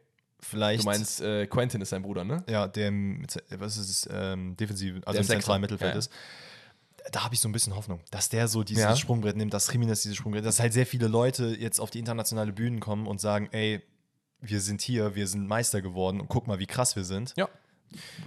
Vielleicht. 0.44 0.82
Du 0.82 0.86
meinst, 0.86 1.20
äh, 1.20 1.46
Quentin 1.46 1.80
ist 1.80 1.90
sein 1.90 2.02
Bruder, 2.02 2.24
ne? 2.24 2.44
ja, 2.48 2.66
der 2.68 2.88
im, 2.88 3.24
was 3.58 3.76
ist 3.76 3.90
es, 3.90 4.08
ähm, 4.12 4.56
defensiv, 4.56 4.96
also 5.06 5.12
Der 5.12 5.20
im 5.20 5.26
zentralen 5.26 5.60
Mittelfeld 5.60 5.92
Ja, 5.92 5.98
ist. 5.98 6.10
Da 7.12 7.22
habe 7.22 7.34
ich 7.34 7.40
so 7.40 7.48
ein 7.48 7.52
bisschen 7.52 7.74
Hoffnung, 7.76 8.00
dass 8.10 8.30
der 8.30 8.48
so 8.48 8.62
dieses 8.62 8.82
Ja. 8.84 8.96
Sprungbrett 8.96 9.36
nimmt, 9.36 9.52
dass 9.52 9.70
Jiménez 9.70 10.02
dieses 10.02 10.16
Sprungbrett, 10.16 10.44
dass 10.44 10.58
halt 10.60 10.72
sehr 10.72 10.86
viele 10.86 11.06
Leute 11.06 11.48
jetzt 11.58 11.78
auf 11.78 11.90
die 11.90 11.98
internationale 11.98 12.52
Bühnen 12.52 12.80
kommen 12.80 13.06
und 13.06 13.20
sagen, 13.20 13.48
ey, 13.52 13.82
wir 14.40 14.60
sind 14.60 14.80
hier, 14.80 15.14
wir 15.14 15.26
sind 15.26 15.46
Meister 15.46 15.82
geworden 15.82 16.20
und 16.20 16.28
guck 16.28 16.46
mal, 16.46 16.58
wie 16.58 16.66
krass 16.66 16.96
wir 16.96 17.04
sind. 17.04 17.34
Ja. 17.36 17.48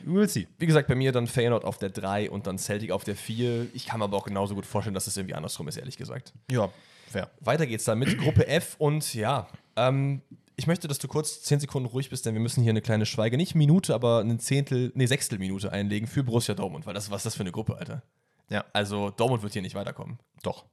We 0.05 0.13
will 0.13 0.29
see. 0.29 0.47
Wie 0.59 0.65
gesagt, 0.65 0.87
bei 0.87 0.95
mir 0.95 1.11
dann 1.11 1.27
Feyenoord 1.27 1.65
auf 1.65 1.77
der 1.77 1.89
3 1.89 2.29
und 2.29 2.47
dann 2.47 2.57
Celtic 2.57 2.91
auf 2.91 3.03
der 3.03 3.15
4. 3.15 3.67
Ich 3.73 3.85
kann 3.85 3.99
mir 3.99 4.05
aber 4.05 4.15
auch 4.17 4.25
genauso 4.25 4.55
gut 4.55 4.65
vorstellen, 4.65 4.93
dass 4.93 5.07
es 5.07 5.17
irgendwie 5.17 5.35
andersrum 5.35 5.67
ist, 5.67 5.77
ehrlich 5.77 5.97
gesagt. 5.97 6.33
Ja, 6.49 6.69
fair. 7.09 7.29
Weiter 7.41 7.65
geht's 7.65 7.83
dann 7.83 7.99
mit 7.99 8.17
Gruppe 8.17 8.47
F 8.47 8.75
und 8.77 9.13
ja, 9.13 9.47
ähm, 9.75 10.21
ich 10.57 10.67
möchte, 10.67 10.87
dass 10.87 10.97
du 10.97 11.07
kurz 11.07 11.41
10 11.43 11.61
Sekunden 11.61 11.87
ruhig 11.87 12.09
bist, 12.09 12.25
denn 12.25 12.33
wir 12.33 12.41
müssen 12.41 12.63
hier 12.63 12.71
eine 12.71 12.81
kleine 12.81 13.05
Schweige, 13.05 13.37
nicht 13.37 13.55
Minute, 13.55 13.93
aber 13.93 14.19
eine 14.19 14.37
Zehntel, 14.39 14.91
nee, 14.95 15.05
Sechstelminute 15.05 15.71
einlegen 15.71 16.07
für 16.07 16.23
Borussia 16.23 16.55
Dortmund, 16.55 16.85
weil 16.85 16.93
das, 16.95 17.09
was 17.11 17.19
ist 17.19 17.25
das 17.27 17.35
für 17.35 17.43
eine 17.43 17.51
Gruppe, 17.51 17.77
Alter? 17.77 18.01
Ja, 18.49 18.65
Also 18.73 19.11
Dortmund 19.11 19.43
wird 19.43 19.53
hier 19.53 19.61
nicht 19.61 19.75
weiterkommen. 19.75 20.19
doch. 20.43 20.65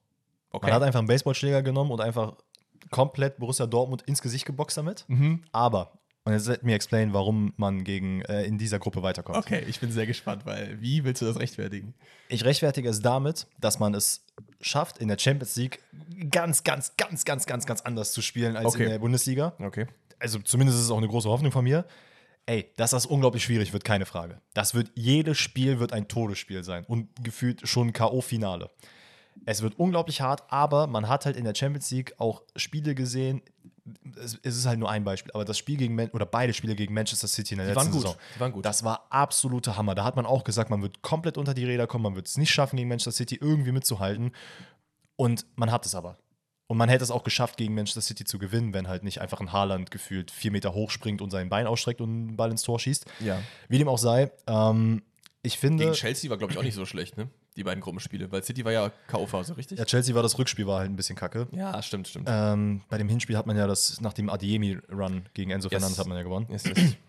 Okay. 0.50 0.66
Man 0.66 0.74
hat 0.76 0.82
einfach 0.84 1.00
einen 1.00 1.08
Baseballschläger 1.08 1.62
genommen 1.62 1.90
und 1.90 2.00
einfach 2.00 2.36
komplett 2.90 3.38
Borussia 3.38 3.66
Dortmund 3.66 4.02
ins 4.02 4.22
Gesicht 4.22 4.46
geboxt 4.46 4.76
damit. 4.76 5.04
Mhm. 5.08 5.42
Aber, 5.50 5.98
und 6.24 6.32
jetzt 6.32 6.46
let 6.46 6.62
me 6.62 6.72
explain, 6.74 7.12
warum 7.12 7.52
man 7.56 7.84
gegen, 7.84 8.22
äh, 8.22 8.44
in 8.44 8.56
dieser 8.58 8.78
Gruppe 8.78 9.02
weiterkommt. 9.02 9.38
okay, 9.38 9.62
ich 9.68 9.78
bin 9.80 9.92
sehr 9.92 10.06
gespannt, 10.06 10.46
weil 10.46 10.80
wie 10.80 11.04
willst 11.04 11.20
du 11.22 11.26
das 11.26 11.38
rechtfertigen? 11.38 11.94
Ich 12.28 12.44
rechtfertige 12.44 12.88
es 12.88 13.00
damit, 13.00 13.46
dass 13.60 13.78
man 13.78 13.94
es 13.94 14.24
schafft, 14.60 14.98
in 14.98 15.08
der 15.08 15.18
Champions 15.18 15.56
League 15.56 15.80
ganz, 16.30 16.64
ganz, 16.64 16.96
ganz, 16.96 17.24
ganz, 17.24 17.46
ganz, 17.46 17.66
ganz 17.66 17.80
anders 17.82 18.12
zu 18.12 18.22
spielen 18.22 18.56
als 18.56 18.66
Okay. 18.74 18.84
in 18.84 18.90
der 18.90 18.98
Bundesliga. 18.98 19.54
Okay. 19.58 19.86
Also 20.18 20.38
zumindest 20.38 20.78
ist 20.78 20.86
es 20.86 20.90
auch 20.90 20.98
eine 20.98 21.08
große 21.08 21.28
Hoffnung 21.28 21.52
von 21.52 21.64
mir. 21.64 21.84
Ey, 22.46 22.70
dass 22.76 22.90
das 22.90 23.06
unglaublich 23.06 23.42
schwierig 23.44 23.72
wird, 23.72 23.84
keine 23.84 24.06
Frage. 24.06 24.40
Das 24.54 24.74
wird, 24.74 24.90
jedes 24.94 25.38
Spiel 25.38 25.78
wird 25.78 25.92
ein 25.92 26.08
Todesspiel 26.08 26.62
sein 26.62 26.84
und 26.86 27.08
gefühlt 27.22 27.66
schon 27.68 27.92
K.O.-Finale. 27.92 28.68
Es 29.46 29.62
wird 29.62 29.78
unglaublich 29.78 30.20
hart, 30.20 30.44
aber 30.48 30.86
man 30.86 31.08
hat 31.08 31.26
halt 31.26 31.36
in 31.36 31.44
der 31.44 31.54
Champions 31.54 31.90
League 31.90 32.14
auch 32.18 32.42
Spiele 32.56 32.94
gesehen. 32.94 33.42
Es, 34.16 34.34
ist 34.42 34.66
halt 34.66 34.78
nur 34.78 34.90
ein 34.90 35.04
Beispiel, 35.04 35.30
aber 35.32 35.44
das 35.44 35.58
Spiel 35.58 35.76
gegen 35.76 35.94
Man 35.94 36.08
oder 36.10 36.24
beide 36.24 36.54
Spiele 36.54 36.74
gegen 36.74 36.94
Manchester 36.94 37.28
City 37.28 37.54
in 37.54 37.58
der 37.58 37.66
Die 37.66 37.72
letzten 37.74 37.86
waren 37.86 37.92
gut, 37.92 38.02
Saison, 38.02 38.16
waren 38.38 38.52
gut. 38.52 38.64
das 38.64 38.82
war 38.82 39.06
absoluter 39.10 39.76
Hammer. 39.76 39.94
Da 39.94 40.04
hat 40.04 40.16
man 40.16 40.24
auch 40.24 40.44
gesagt, 40.44 40.70
man 40.70 40.80
wird 40.80 41.02
komplett 41.02 41.36
unter 41.36 41.52
die 41.52 41.64
Räder 41.64 41.86
kommen, 41.86 42.04
man 42.04 42.16
wird 42.16 42.26
es 42.26 42.38
nicht 42.38 42.50
schaffen, 42.50 42.76
gegen 42.76 42.88
Manchester 42.88 43.12
City 43.12 43.38
irgendwie 43.40 43.72
mitzuhalten. 43.72 44.32
Und 45.16 45.46
man 45.56 45.70
hat 45.70 45.84
es 45.86 45.94
aber. 45.94 46.16
Und 46.66 46.78
man 46.78 46.88
hätte 46.88 47.04
es 47.04 47.10
auch 47.10 47.24
geschafft, 47.24 47.58
gegen 47.58 47.74
Manchester 47.74 48.00
City 48.00 48.24
zu 48.24 48.38
gewinnen, 48.38 48.72
wenn 48.72 48.88
halt 48.88 49.04
nicht 49.04 49.20
einfach 49.20 49.40
ein 49.40 49.52
Haaland 49.52 49.90
gefühlt 49.90 50.30
vier 50.30 50.50
Meter 50.50 50.72
hoch 50.72 50.90
springt 50.90 51.20
und 51.20 51.30
sein 51.30 51.50
Bein 51.50 51.66
ausstreckt 51.66 52.00
und 52.00 52.08
einen 52.08 52.36
Ball 52.36 52.50
ins 52.50 52.62
Tor 52.62 52.80
schießt. 52.80 53.04
Ja. 53.20 53.42
Wie 53.68 53.78
dem 53.78 53.88
auch 53.88 53.98
sei, 53.98 54.32
ähm, 54.46 55.02
ich 55.42 55.58
finde, 55.58 55.84
Gegen 55.84 55.94
Chelsea 55.94 56.30
war, 56.30 56.38
glaube 56.38 56.54
ich, 56.54 56.58
auch 56.58 56.62
nicht 56.62 56.74
so 56.74 56.86
schlecht, 56.86 57.18
ne? 57.18 57.28
Die 57.56 57.62
beiden 57.62 57.80
Gruppenspiele, 57.80 58.32
weil 58.32 58.42
City 58.42 58.64
war 58.64 58.72
ja 58.72 58.90
K.O.-Phase, 59.06 59.56
richtig? 59.56 59.78
ja, 59.78 59.84
Chelsea 59.84 60.14
war 60.14 60.22
das 60.22 60.38
Rückspiel 60.38 60.66
war 60.66 60.80
halt 60.80 60.90
ein 60.90 60.96
bisschen 60.96 61.14
kacke. 61.14 61.46
Ja, 61.52 61.80
stimmt, 61.82 62.08
stimmt. 62.08 62.28
Ähm, 62.28 62.82
bei 62.88 62.98
dem 62.98 63.08
Hinspiel 63.08 63.36
hat 63.36 63.46
man 63.46 63.56
ja 63.56 63.66
das, 63.66 64.00
nach 64.00 64.12
dem 64.12 64.28
Adiemi-Run 64.28 65.28
gegen 65.34 65.50
Enzo 65.50 65.68
Fernandes 65.68 65.98
hat 65.98 66.06
man 66.06 66.16
ja 66.16 66.24
gewonnen. 66.24 66.46
Yes, 66.50 66.64
yes. 66.64 66.96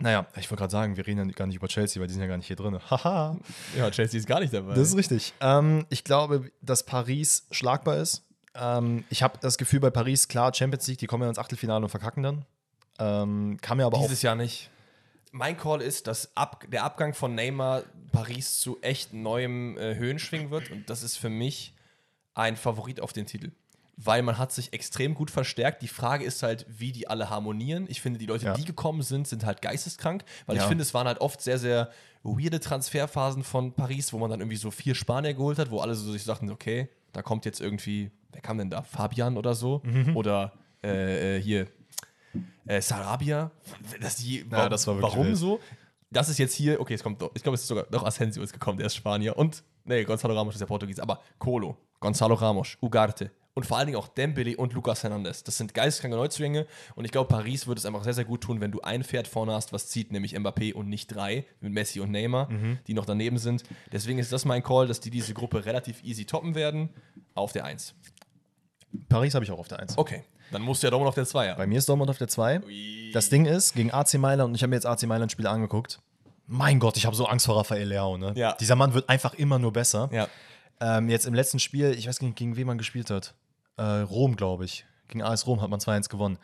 Naja, 0.00 0.26
ich 0.36 0.48
wollte 0.48 0.60
gerade 0.60 0.70
sagen, 0.70 0.96
wir 0.96 1.04
reden 1.04 1.26
ja 1.28 1.34
gar 1.34 1.46
nicht 1.46 1.56
über 1.56 1.66
Chelsea, 1.66 2.00
weil 2.00 2.06
die 2.06 2.12
sind 2.12 2.22
ja 2.22 2.28
gar 2.28 2.36
nicht 2.36 2.46
hier 2.46 2.54
drin. 2.54 2.78
Haha. 2.90 3.36
ja, 3.76 3.90
Chelsea 3.90 4.20
ist 4.20 4.28
gar 4.28 4.38
nicht 4.38 4.54
dabei. 4.54 4.74
Das 4.74 4.88
ist 4.88 4.96
richtig. 4.96 5.32
Ähm, 5.40 5.86
ich 5.88 6.04
glaube, 6.04 6.52
dass 6.62 6.84
Paris 6.84 7.46
schlagbar 7.50 7.96
ist. 7.96 8.22
Ähm, 8.54 9.02
ich 9.10 9.24
habe 9.24 9.38
das 9.40 9.58
Gefühl 9.58 9.80
bei 9.80 9.90
Paris, 9.90 10.28
klar, 10.28 10.54
Champions 10.54 10.86
League, 10.86 10.98
die 10.98 11.06
kommen 11.06 11.24
ja 11.24 11.28
ins 11.28 11.38
Achtelfinale 11.38 11.84
und 11.84 11.90
verkacken 11.90 12.22
dann. 12.22 12.44
Ähm, 13.00 13.58
kann 13.60 13.76
mir 13.76 13.86
aber 13.86 13.96
auch. 13.98 14.02
Dieses 14.02 14.22
Jahr 14.22 14.36
nicht. 14.36 14.70
Mein 15.32 15.56
Call 15.56 15.82
ist, 15.82 16.06
dass 16.06 16.36
ab, 16.36 16.64
der 16.68 16.84
Abgang 16.84 17.14
von 17.14 17.34
Neymar 17.34 17.82
Paris 18.12 18.60
zu 18.60 18.80
echt 18.82 19.12
neuem 19.12 19.76
äh, 19.76 19.94
Höhenschwingen 19.96 20.50
wird 20.50 20.70
und 20.70 20.88
das 20.90 21.02
ist 21.02 21.16
für 21.16 21.28
mich 21.30 21.74
ein 22.34 22.56
Favorit 22.56 23.00
auf 23.00 23.12
den 23.12 23.26
Titel. 23.26 23.50
weil 24.00 24.22
man 24.22 24.38
hat 24.38 24.52
sich 24.52 24.72
extrem 24.72 25.12
gut 25.16 25.28
verstärkt. 25.28 25.82
Die 25.82 25.88
Frage 25.88 26.24
ist 26.24 26.44
halt, 26.44 26.64
wie 26.68 26.92
die 26.92 27.08
alle 27.08 27.30
harmonieren. 27.30 27.86
Ich 27.88 28.00
finde, 28.00 28.20
die 28.20 28.26
Leute, 28.26 28.44
Ja. 28.44 28.52
die 28.54 28.64
gekommen 28.64 29.02
sind, 29.02 29.26
sind 29.26 29.44
halt 29.44 29.60
geisteskrank, 29.60 30.22
weil 30.46 30.54
ich 30.54 30.62
Ja. 30.62 30.68
finde, 30.68 30.82
es 30.82 30.94
waren 30.94 31.08
halt 31.08 31.20
oft 31.20 31.40
sehr, 31.42 31.58
sehr 31.58 31.90
weirde 32.22 32.60
Transferphasen 32.60 33.42
von 33.42 33.72
Paris, 33.72 34.12
wo 34.12 34.18
man 34.18 34.30
dann 34.30 34.38
irgendwie 34.38 34.56
so 34.56 34.70
vier 34.70 34.94
Spanier 34.94 35.34
geholt 35.34 35.58
hat, 35.58 35.72
wo 35.72 35.80
alle 35.80 35.96
so 35.96 36.12
sich 36.12 36.22
sagten, 36.22 36.48
okay, 36.48 36.88
da 37.12 37.22
kommt 37.22 37.44
jetzt 37.44 37.60
irgendwie, 37.60 38.12
wer 38.30 38.40
kam 38.40 38.58
denn 38.58 38.70
da? 38.70 38.82
Fabian 38.82 39.36
oder 39.36 39.56
so? 39.56 39.80
Mhm. 39.82 40.16
Oder 40.16 40.52
äh, 40.84 41.38
äh, 41.38 41.42
hier 41.42 41.66
äh, 42.66 42.80
Sarabia. 42.80 43.50
Das, 44.00 44.16
die, 44.16 44.44
Ja, 44.50 44.68
das 44.68 44.86
war 44.86 45.00
warum 45.02 45.26
wild. 45.26 45.36
so? 45.36 45.60
Das 46.10 46.28
ist 46.28 46.38
jetzt 46.38 46.54
hier, 46.54 46.80
okay, 46.80 46.94
es 46.94 47.02
kommt 47.02 47.20
doch, 47.20 47.30
ich 47.34 47.42
glaube, 47.42 47.54
es 47.56 47.62
ist 47.62 47.68
sogar 47.68 47.84
doch 47.90 48.04
Asensio 48.04 48.42
ist 48.42 48.52
gekommen, 48.52 48.78
der 48.78 48.86
ist 48.86 48.94
Spanier. 48.96 49.36
Und, 49.36 49.62
nee, 49.84 50.04
Gonzalo 50.04 50.34
Ramos 50.34 50.54
ist 50.54 50.60
ja 50.60 50.66
Portugies, 50.66 50.98
aber 51.00 51.20
Colo, 51.38 51.76
Gonzalo 52.00 52.34
Ramos, 52.34 52.78
Ugarte 52.80 53.30
und 53.52 53.66
vor 53.66 53.76
allen 53.76 53.88
Dingen 53.88 53.98
auch 53.98 54.08
Dembele 54.08 54.56
und 54.56 54.72
Lucas 54.72 55.02
Hernandez. 55.02 55.42
Das 55.44 55.58
sind 55.58 55.74
geisteskranke 55.74 56.16
Neuzugänge 56.16 56.66
und 56.94 57.04
ich 57.04 57.10
glaube, 57.10 57.28
Paris 57.28 57.66
würde 57.66 57.78
es 57.80 57.84
einfach 57.84 58.04
sehr, 58.04 58.14
sehr 58.14 58.24
gut 58.24 58.40
tun, 58.40 58.60
wenn 58.62 58.70
du 58.70 58.80
ein 58.80 59.04
Pferd 59.04 59.28
vorne 59.28 59.52
hast, 59.52 59.72
was 59.74 59.88
zieht, 59.88 60.10
nämlich 60.12 60.34
Mbappé 60.34 60.72
und 60.72 60.88
nicht 60.88 61.08
drei, 61.14 61.44
mit 61.60 61.72
Messi 61.74 62.00
und 62.00 62.10
Neymar, 62.10 62.48
Mhm. 62.50 62.78
die 62.86 62.94
noch 62.94 63.04
daneben 63.04 63.36
sind. 63.36 63.64
Deswegen 63.92 64.18
ist 64.18 64.32
das 64.32 64.44
mein 64.46 64.62
Call, 64.62 64.86
dass 64.86 65.00
die 65.00 65.10
diese 65.10 65.34
Gruppe 65.34 65.66
relativ 65.66 66.02
easy 66.04 66.24
toppen 66.24 66.54
werden 66.54 66.88
auf 67.34 67.52
der 67.52 67.64
1. 67.66 67.94
Paris 69.08 69.34
habe 69.34 69.44
ich 69.44 69.50
auch 69.50 69.58
auf 69.58 69.68
der 69.68 69.80
1. 69.80 69.98
Okay, 69.98 70.24
dann 70.50 70.62
musst 70.62 70.82
du 70.82 70.86
ja 70.86 70.90
Dortmund 70.90 71.08
auf 71.08 71.14
der 71.14 71.26
2 71.26 71.50
haben. 71.50 71.58
Bei 71.58 71.66
mir 71.66 71.78
ist 71.78 71.88
Dortmund 71.88 72.10
auf 72.10 72.18
der 72.18 72.28
2. 72.28 72.62
Das 73.12 73.28
Ding 73.28 73.46
ist, 73.46 73.74
gegen 73.74 73.92
AC 73.92 74.14
Mailand, 74.14 74.50
und 74.50 74.54
ich 74.54 74.62
habe 74.62 74.70
mir 74.70 74.76
jetzt 74.76 74.86
AC 74.86 75.04
Mailand 75.04 75.32
Spiele 75.32 75.50
angeguckt. 75.50 76.00
Mein 76.46 76.78
Gott, 76.80 76.96
ich 76.96 77.04
habe 77.04 77.14
so 77.14 77.26
Angst 77.26 77.46
vor 77.46 77.56
Rafael 77.56 77.86
Leao. 77.86 78.16
Ne? 78.16 78.32
Ja. 78.34 78.54
Dieser 78.54 78.74
Mann 78.74 78.94
wird 78.94 79.08
einfach 79.08 79.34
immer 79.34 79.58
nur 79.58 79.72
besser. 79.72 80.08
Ja. 80.12 80.28
Ähm, 80.80 81.08
jetzt 81.08 81.26
im 81.26 81.34
letzten 81.34 81.58
Spiel, 81.58 81.92
ich 81.92 82.08
weiß 82.08 82.20
nicht, 82.22 82.36
gegen 82.36 82.56
wen 82.56 82.66
man 82.66 82.78
gespielt 82.78 83.10
hat. 83.10 83.34
Äh, 83.76 83.82
Rom, 83.82 84.36
glaube 84.36 84.64
ich. 84.64 84.86
Gegen 85.08 85.22
AS 85.22 85.46
Rom 85.46 85.60
hat 85.60 85.70
man 85.70 85.80
2-1 85.80 86.08
gewonnen. 86.08 86.38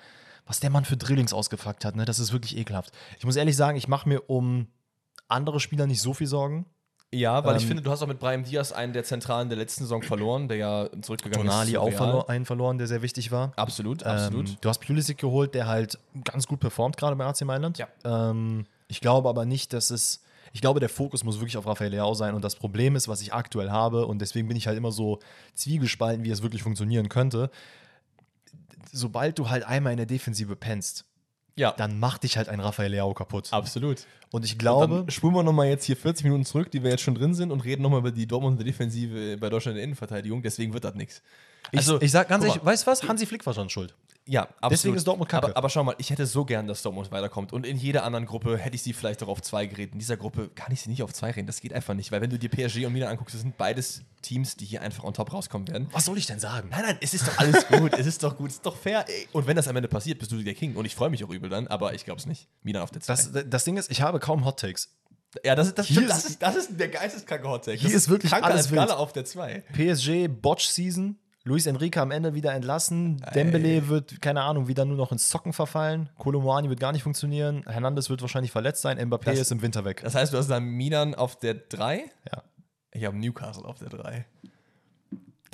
Was 0.47 0.61
der 0.61 0.71
Mann 0.71 0.85
für 0.85 0.97
Drillings 0.97 1.33
ausgefuckt 1.33 1.85
hat, 1.85 1.97
ne? 1.97 2.05
das 2.05 2.19
ist 2.19 2.33
wirklich 2.33 2.57
ekelhaft. 2.57 2.93
Ich 3.19 3.25
muss 3.25 3.37
ehrlich 3.37 3.57
sagen, 3.57 3.79
ich 3.79 3.89
mache 3.89 4.09
mir 4.09 4.29
um 4.29 4.69
andere 5.29 5.59
Spieler 5.59 5.87
nicht 5.87 6.03
so 6.03 6.13
viel 6.13 6.27
Sorgen. 6.27 6.67
Ja, 7.15 7.45
weil 7.45 7.57
ich 7.57 7.63
Ähm, 7.63 7.69
finde, 7.69 7.83
du 7.83 7.91
hast 7.91 8.03
auch 8.03 8.09
mit 8.09 8.19
Brahim 8.19 8.43
Diaz 8.45 8.73
einen 8.73 8.93
der 8.93 9.05
Zentralen 9.05 9.49
der 9.49 9.57
letzten 9.57 9.85
Saison 9.85 10.03
verloren, 10.03 10.49
der 10.49 10.57
ja 10.57 10.89
zurückgegangen 11.01 11.47
Tonali 11.47 11.69
ist. 11.69 11.75
zu 11.75 11.81
auch 11.81 11.93
verlo 11.93 12.25
einen 12.27 12.45
verloren, 12.45 12.77
der 12.79 12.87
sehr 12.89 13.03
wichtig 13.03 13.31
war. 13.31 13.53
Absolut, 13.57 14.03
absolut. 14.03 14.49
Ähm, 14.49 14.57
du 14.61 14.69
hast 14.69 14.79
Pulisic 14.79 15.19
geholt, 15.19 15.55
der 15.55 15.67
halt 15.67 15.99
ganz 16.25 16.47
gut 16.47 16.61
performt, 16.61 16.97
gerade 16.97 17.15
bei 17.17 17.25
AC 17.25 17.43
Mailand. 17.43 17.79
Ja. 17.79 17.89
Ähm, 18.05 18.67
ich 18.89 19.01
glaube 19.01 19.29
aber 19.29 19.45
nicht, 19.45 19.73
dass 19.73 19.91
es. 19.91 20.23
Ich 20.53 20.61
glaube, 20.61 20.79
der 20.79 20.89
Fokus 20.89 21.25
muss 21.25 21.41
wirklich 21.41 21.57
auf 21.57 21.67
Rafael 21.67 21.91
Leao 21.91 22.15
sein. 22.15 22.35
Und 22.35 22.45
das 22.45 22.55
Problem 22.55 22.95
ist, 22.95 23.09
was 23.09 23.21
ich 23.21 23.33
aktuell 23.33 23.71
habe, 23.71 24.07
und 24.07 24.21
deswegen 24.21 24.47
bin 24.47 24.57
ich 24.57 24.69
halt 24.69 24.79
immer 24.79 24.93
so 24.93 25.19
zwiegespalten, 25.55 26.25
wie 26.25 26.31
es 26.31 26.43
wirklich 26.43 26.63
funktionieren 26.63 27.09
könnte. 27.09 27.51
Sobald 28.93 29.39
du 29.39 29.51
halt 29.51 29.65
einmal 29.65 29.93
in 29.93 29.97
der 29.97 30.07
Defensive 30.07 30.55
pennst, 30.55 31.05
ja, 31.57 31.73
dann 31.73 31.99
macht 31.99 32.23
dich 32.25 32.37
halt 32.37 32.49
ein 32.49 32.61
Rafael 32.61 32.91
Leao 32.91 33.15
kaputt. 33.15 33.53
absolut. 33.53 34.07
Und 34.31 34.45
ich 34.45 34.59
glaube, 34.59 34.97
Dann 34.97 35.11
spulen 35.11 35.35
wir 35.35 35.45
nochmal 35.45 35.69
jetzt 35.69 35.85
hier 35.85 35.97
40 35.97 36.25
Minuten 36.25 36.45
zurück, 36.45 36.69
die 36.71 36.83
wir 36.83 36.91
jetzt 36.91 37.03
schon 37.03 37.15
drin 37.15 37.35
sind, 37.35 37.53
und 37.53 37.61
reden 37.61 37.83
nochmal 37.83 38.01
über 38.01 38.11
die 38.11 38.27
Dortmunder 38.27 38.65
Defensive 38.65 39.37
bei 39.39 39.49
Deutschland 39.49 39.75
in 39.75 39.77
der 39.77 39.85
Innenverteidigung. 39.85 40.43
Deswegen 40.43 40.73
wird 40.73 40.83
das 40.83 40.95
nichts. 40.97 41.23
ich, 41.71 41.89
ich 41.89 42.11
sag 42.11 42.29
ganz 42.29 42.45
ehrlich, 42.45 42.65
weißt 42.65 42.85
du 42.85 42.91
was? 42.91 43.07
Hansi 43.07 43.27
Flick 43.27 43.47
war 43.47 43.55
schon 43.55 43.71
schuld. 43.71 43.95
Ja, 44.27 44.45
absolut. 44.45 44.73
Deswegen 44.73 44.97
ist 44.97 45.07
Dortmund 45.07 45.31
kacke. 45.31 45.49
Aber, 45.49 45.57
aber 45.57 45.69
schau 45.69 45.85
mal, 45.85 45.95
ich 45.99 46.09
hätte 46.09 46.25
so 46.25 46.47
gern, 46.47 46.67
dass 46.67 46.81
Dortmund 46.81 47.13
weiterkommt. 47.13 47.53
Und 47.53 47.67
in 47.67 47.77
jeder 47.77 48.05
anderen 48.05 48.25
Gruppe 48.25 48.57
hätte 48.57 48.75
ich 48.75 48.83
sie 48.83 48.95
vielleicht 48.95 49.23
auch 49.23 49.29
auf 49.29 49.43
zwei 49.43 49.67
geredet. 49.67 49.93
In 49.93 49.99
dieser 49.99 50.17
Gruppe 50.17 50.49
kann 50.55 50.73
ich 50.73 50.81
sie 50.81 50.89
nicht 50.89 51.03
auf 51.03 51.13
zwei 51.13 51.31
reden. 51.31 51.47
Das 51.47 51.61
geht 51.61 51.75
einfach 51.75 51.93
nicht. 51.93 52.11
Weil 52.11 52.23
wenn 52.23 52.31
du 52.31 52.39
dir 52.39 52.49
PSG 52.49 52.87
und 52.87 52.95
Milan 52.95 53.11
anguckst, 53.11 53.35
das 53.35 53.43
sind 53.43 53.59
beides 53.59 54.03
Teams, 54.23 54.57
die 54.57 54.65
hier 54.65 54.81
einfach 54.81 55.05
on 55.05 55.13
top 55.13 55.31
rauskommen 55.35 55.69
werden. 55.69 55.89
Was 55.93 56.07
soll 56.07 56.17
ich 56.17 56.25
denn 56.27 56.41
sagen? 56.41 56.71
Nein, 56.71 56.83
nein, 56.87 56.99
es 57.03 57.13
ist 57.13 57.29
doch 57.29 57.37
alles 57.37 57.69
gut. 57.69 57.93
es 57.93 58.07
ist 58.07 58.23
doch 58.23 58.37
gut. 58.39 58.49
Es 58.49 58.55
ist 58.57 58.65
doch 58.65 58.77
fair. 58.77 59.05
Ey. 59.09 59.29
Und 59.33 59.47
wenn 59.47 59.57
das 59.57 59.69
am 59.69 59.77
Ende 59.77 59.89
passiert, 59.89 60.19
bist 60.19 60.33
du 60.33 60.43
der 60.43 60.55
King. 60.55 60.75
Und 60.77 60.87
ich 60.87 60.95
freue 60.95 61.11
mich 61.11 61.23
auch 61.23 61.31
übel 61.31 61.51
dann, 61.51 61.67
aber 61.67 61.93
ich 61.93 62.07
glaube 62.07 62.19
es 62.19 62.25
nicht. 62.27 62.49
Milan 62.63 62.83
auf 62.83 62.91
der 62.91 63.03
2. 63.03 63.13
Das, 63.13 63.31
das 63.47 63.65
Ding 63.65 63.77
ist, 63.77 63.91
ich 63.91 64.01
habe 64.01 64.21
kaum 64.21 64.47
Hot 64.47 64.59
Takes. 64.59 64.89
ja, 65.45 65.55
das 65.55 65.67
ist, 65.67 65.79
das, 65.79 65.87
stimmt, 65.87 66.09
das, 66.09 66.19
ist- 66.25 66.31
ist, 66.31 66.43
das 66.43 66.57
ist 66.57 66.81
der 66.81 66.89
geisteskranke 66.89 67.47
Hottake. 67.47 67.79
Hier 67.79 67.95
ist 67.95 68.09
wirklich 68.09 68.33
kranker 68.33 68.47
alles 68.47 68.69
als. 68.69 68.75
Galle 68.75 68.97
auf 68.97 69.13
der 69.13 69.27
2. 69.27 69.65
PSG 69.75 70.29
Botch-Season. 70.29 71.19
Luis 71.47 71.67
Enrique 71.67 71.99
am 71.99 72.11
Ende 72.11 72.33
wieder 72.35 72.55
entlassen. 72.55 73.23
Dembele 73.35 73.89
wird, 73.89 74.23
keine 74.23 74.41
Ahnung, 74.43 74.67
wieder 74.67 74.87
nur 74.87 74.97
noch 74.97 75.13
ins 75.13 75.29
Zocken 75.29 75.53
verfallen. 75.53 76.09
Kolomoani 76.17 76.71
wird 76.71 76.81
gar 76.81 76.93
nicht 76.93 77.03
funktionieren. 77.03 77.63
Hernandez 77.69 78.09
wird 78.09 78.23
wahrscheinlich 78.23 78.51
verletzt 78.51 78.81
sein. 78.81 78.99
Mbappé 78.99 79.25
Das- 79.27 79.39
ist 79.41 79.53
im 79.53 79.61
Winter 79.61 79.85
weg. 79.85 80.01
Das 80.03 80.15
heißt, 80.15 80.33
du 80.33 80.39
hast 80.39 80.49
dann 80.49 80.65
Milan 80.65 81.15
auf 81.15 81.39
der 81.39 81.53
3. 81.55 82.05
Ja. 82.33 82.43
Ich 82.93 83.05
habe 83.05 83.19
Newcastle 83.19 83.65
auf 83.67 83.79
der 83.79 83.91
3. 83.91 84.25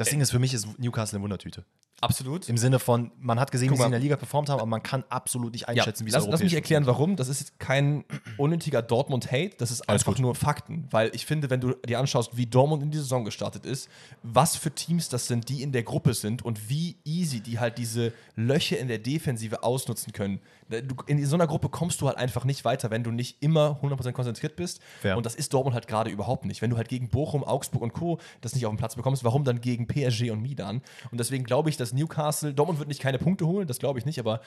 Das 0.00 0.08
Ding 0.08 0.20
ist, 0.20 0.30
für 0.30 0.38
mich 0.38 0.54
ist 0.54 0.66
Newcastle 0.78 1.16
eine 1.16 1.22
Wundertüte. 1.24 1.64
Absolut. 2.00 2.48
Im 2.48 2.56
Sinne 2.56 2.78
von, 2.78 3.12
man 3.18 3.38
hat 3.38 3.52
gesehen, 3.52 3.68
Guck 3.68 3.74
wie 3.74 3.76
sie 3.76 3.82
mal. 3.82 3.86
in 3.88 3.92
der 3.92 4.00
Liga 4.00 4.16
performt 4.16 4.48
haben, 4.48 4.58
aber 4.58 4.66
man 4.66 4.82
kann 4.82 5.04
absolut 5.10 5.52
nicht 5.52 5.68
einschätzen, 5.68 6.06
wie 6.06 6.08
es 6.08 6.14
lass, 6.14 6.26
lass 6.26 6.42
mich 6.42 6.54
erklären, 6.54 6.86
warum. 6.86 7.16
Das 7.16 7.28
ist 7.28 7.40
jetzt 7.40 7.58
kein 7.58 8.04
unnötiger 8.38 8.80
Dortmund-Hate, 8.80 9.56
das 9.58 9.70
ist 9.70 9.82
Alles 9.82 10.00
einfach 10.00 10.14
gut. 10.14 10.22
nur 10.22 10.34
Fakten. 10.34 10.88
Weil 10.90 11.10
ich 11.14 11.26
finde, 11.26 11.50
wenn 11.50 11.60
du 11.60 11.74
dir 11.86 11.98
anschaust, 11.98 12.34
wie 12.38 12.46
Dortmund 12.46 12.82
in 12.82 12.90
die 12.90 12.96
Saison 12.96 13.26
gestartet 13.26 13.66
ist, 13.66 13.90
was 14.22 14.56
für 14.56 14.70
Teams 14.70 15.10
das 15.10 15.26
sind, 15.26 15.50
die 15.50 15.62
in 15.62 15.72
der 15.72 15.82
Gruppe 15.82 16.14
sind 16.14 16.42
und 16.42 16.70
wie 16.70 16.96
easy 17.04 17.40
die 17.40 17.58
halt 17.58 17.76
diese 17.76 18.14
Löcher 18.34 18.78
in 18.78 18.88
der 18.88 18.98
Defensive 18.98 19.62
ausnutzen 19.62 20.14
können. 20.14 20.40
Du, 20.70 20.94
in 21.06 21.24
so 21.26 21.34
einer 21.36 21.46
Gruppe 21.46 21.68
kommst 21.68 22.00
du 22.00 22.06
halt 22.06 22.16
einfach 22.16 22.44
nicht 22.44 22.64
weiter, 22.64 22.90
wenn 22.90 23.02
du 23.02 23.10
nicht 23.10 23.42
immer 23.42 23.78
100% 23.82 24.12
konzentriert 24.12 24.56
bist. 24.56 24.80
Fair. 25.00 25.16
Und 25.16 25.26
das 25.26 25.34
ist 25.34 25.52
Dortmund 25.52 25.74
halt 25.74 25.88
gerade 25.88 26.10
überhaupt 26.10 26.44
nicht. 26.44 26.62
Wenn 26.62 26.70
du 26.70 26.76
halt 26.76 26.88
gegen 26.88 27.08
Bochum, 27.08 27.42
Augsburg 27.42 27.82
und 27.82 27.92
Co. 27.92 28.18
das 28.40 28.54
nicht 28.54 28.66
auf 28.66 28.72
den 28.72 28.78
Platz 28.78 28.94
bekommst, 28.94 29.24
warum 29.24 29.44
dann 29.44 29.60
gegen 29.60 29.86
PSG 29.88 30.30
und 30.30 30.40
Milan? 30.42 30.82
Und 31.10 31.18
deswegen 31.18 31.44
glaube 31.44 31.70
ich, 31.70 31.76
dass 31.76 31.92
Newcastle, 31.92 32.54
Dortmund 32.54 32.78
wird 32.78 32.88
nicht 32.88 33.00
keine 33.00 33.18
Punkte 33.18 33.46
holen, 33.46 33.66
das 33.66 33.78
glaube 33.78 33.98
ich 33.98 34.06
nicht, 34.06 34.20
aber 34.20 34.40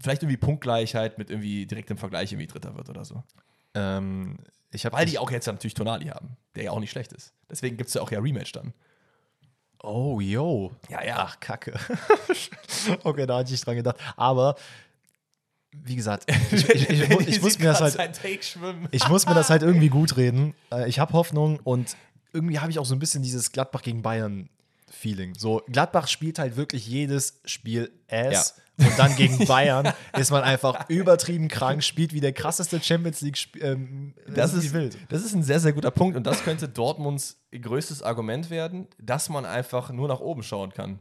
vielleicht 0.00 0.22
irgendwie 0.22 0.36
Punktgleichheit 0.36 1.18
mit 1.18 1.30
irgendwie 1.30 1.66
direktem 1.66 1.96
Vergleich 1.96 2.32
irgendwie 2.32 2.48
Dritter 2.48 2.76
wird 2.76 2.90
oder 2.90 3.04
so. 3.04 3.22
Ähm, 3.74 4.38
Weil 4.90 5.06
die 5.06 5.18
auch 5.18 5.30
jetzt 5.30 5.46
natürlich 5.46 5.74
Tonali 5.74 6.06
haben, 6.06 6.36
der 6.54 6.64
ja 6.64 6.70
auch 6.72 6.80
nicht 6.80 6.90
schlecht 6.90 7.12
ist. 7.12 7.32
Deswegen 7.50 7.76
gibt 7.76 7.88
es 7.88 7.94
ja 7.94 8.02
auch 8.02 8.10
ja 8.10 8.20
Rematch 8.20 8.52
dann. 8.52 8.74
Oh, 9.82 10.20
yo. 10.20 10.70
Ja, 10.88 11.04
ja. 11.04 11.16
Ach, 11.18 11.40
Kacke. 11.40 11.74
okay, 13.04 13.26
da 13.26 13.38
hatte 13.38 13.52
ich 13.52 13.60
dran 13.60 13.76
gedacht. 13.76 13.96
Aber, 14.16 14.54
wie 15.72 15.96
gesagt, 15.96 16.30
ich, 16.52 16.68
ich, 16.68 16.90
ich, 16.90 17.28
ich 17.28 17.42
muss 17.42 17.58
mir 17.58 17.66
das 17.66 17.80
halt 17.80 18.20
ich 18.90 19.08
muss 19.08 19.26
mir 19.26 19.34
das 19.34 19.50
halt 19.50 19.62
irgendwie 19.62 19.88
gut 19.90 20.16
reden. 20.16 20.54
Äh, 20.70 20.88
Ich 20.88 20.98
habe 20.98 21.12
Hoffnung 21.12 21.60
und 21.64 21.96
irgendwie 22.32 22.58
habe 22.58 22.70
ich 22.70 22.78
auch 22.78 22.86
so 22.86 22.94
ein 22.94 22.98
bisschen 22.98 23.22
dieses 23.22 23.52
Gladbach 23.52 23.82
gegen 23.82 24.02
Bayern 24.02 24.48
Feeling. 24.90 25.34
So 25.36 25.62
Gladbach 25.68 26.06
spielt 26.08 26.38
halt 26.38 26.56
wirklich 26.56 26.86
jedes 26.86 27.40
Spiel 27.44 27.90
ass 28.10 28.54
und 28.78 28.98
dann 28.98 29.16
gegen 29.16 29.38
Bayern 29.46 29.92
ist 30.18 30.30
man 30.30 30.42
einfach 30.42 30.88
übertrieben 30.88 31.48
krank, 31.48 31.82
spielt 31.82 32.12
wie 32.12 32.20
der 32.20 32.32
krasseste 32.32 32.80
Champions 32.82 33.20
League 33.22 33.38
ähm, 33.60 34.14
Das 34.28 34.54
ist, 34.54 34.72
wild. 34.72 34.96
das 35.08 35.24
ist 35.24 35.34
ein 35.34 35.42
sehr, 35.42 35.60
sehr 35.60 35.72
guter 35.72 35.90
Punkt 35.90 36.16
und 36.16 36.26
das 36.26 36.42
könnte 36.44 36.68
Dortmunds 36.68 37.38
größtes 37.52 38.02
Argument 38.02 38.50
werden, 38.50 38.86
dass 38.98 39.28
man 39.28 39.44
einfach 39.44 39.90
nur 39.90 40.08
nach 40.08 40.20
oben 40.20 40.42
schauen 40.42 40.72
kann. 40.72 40.98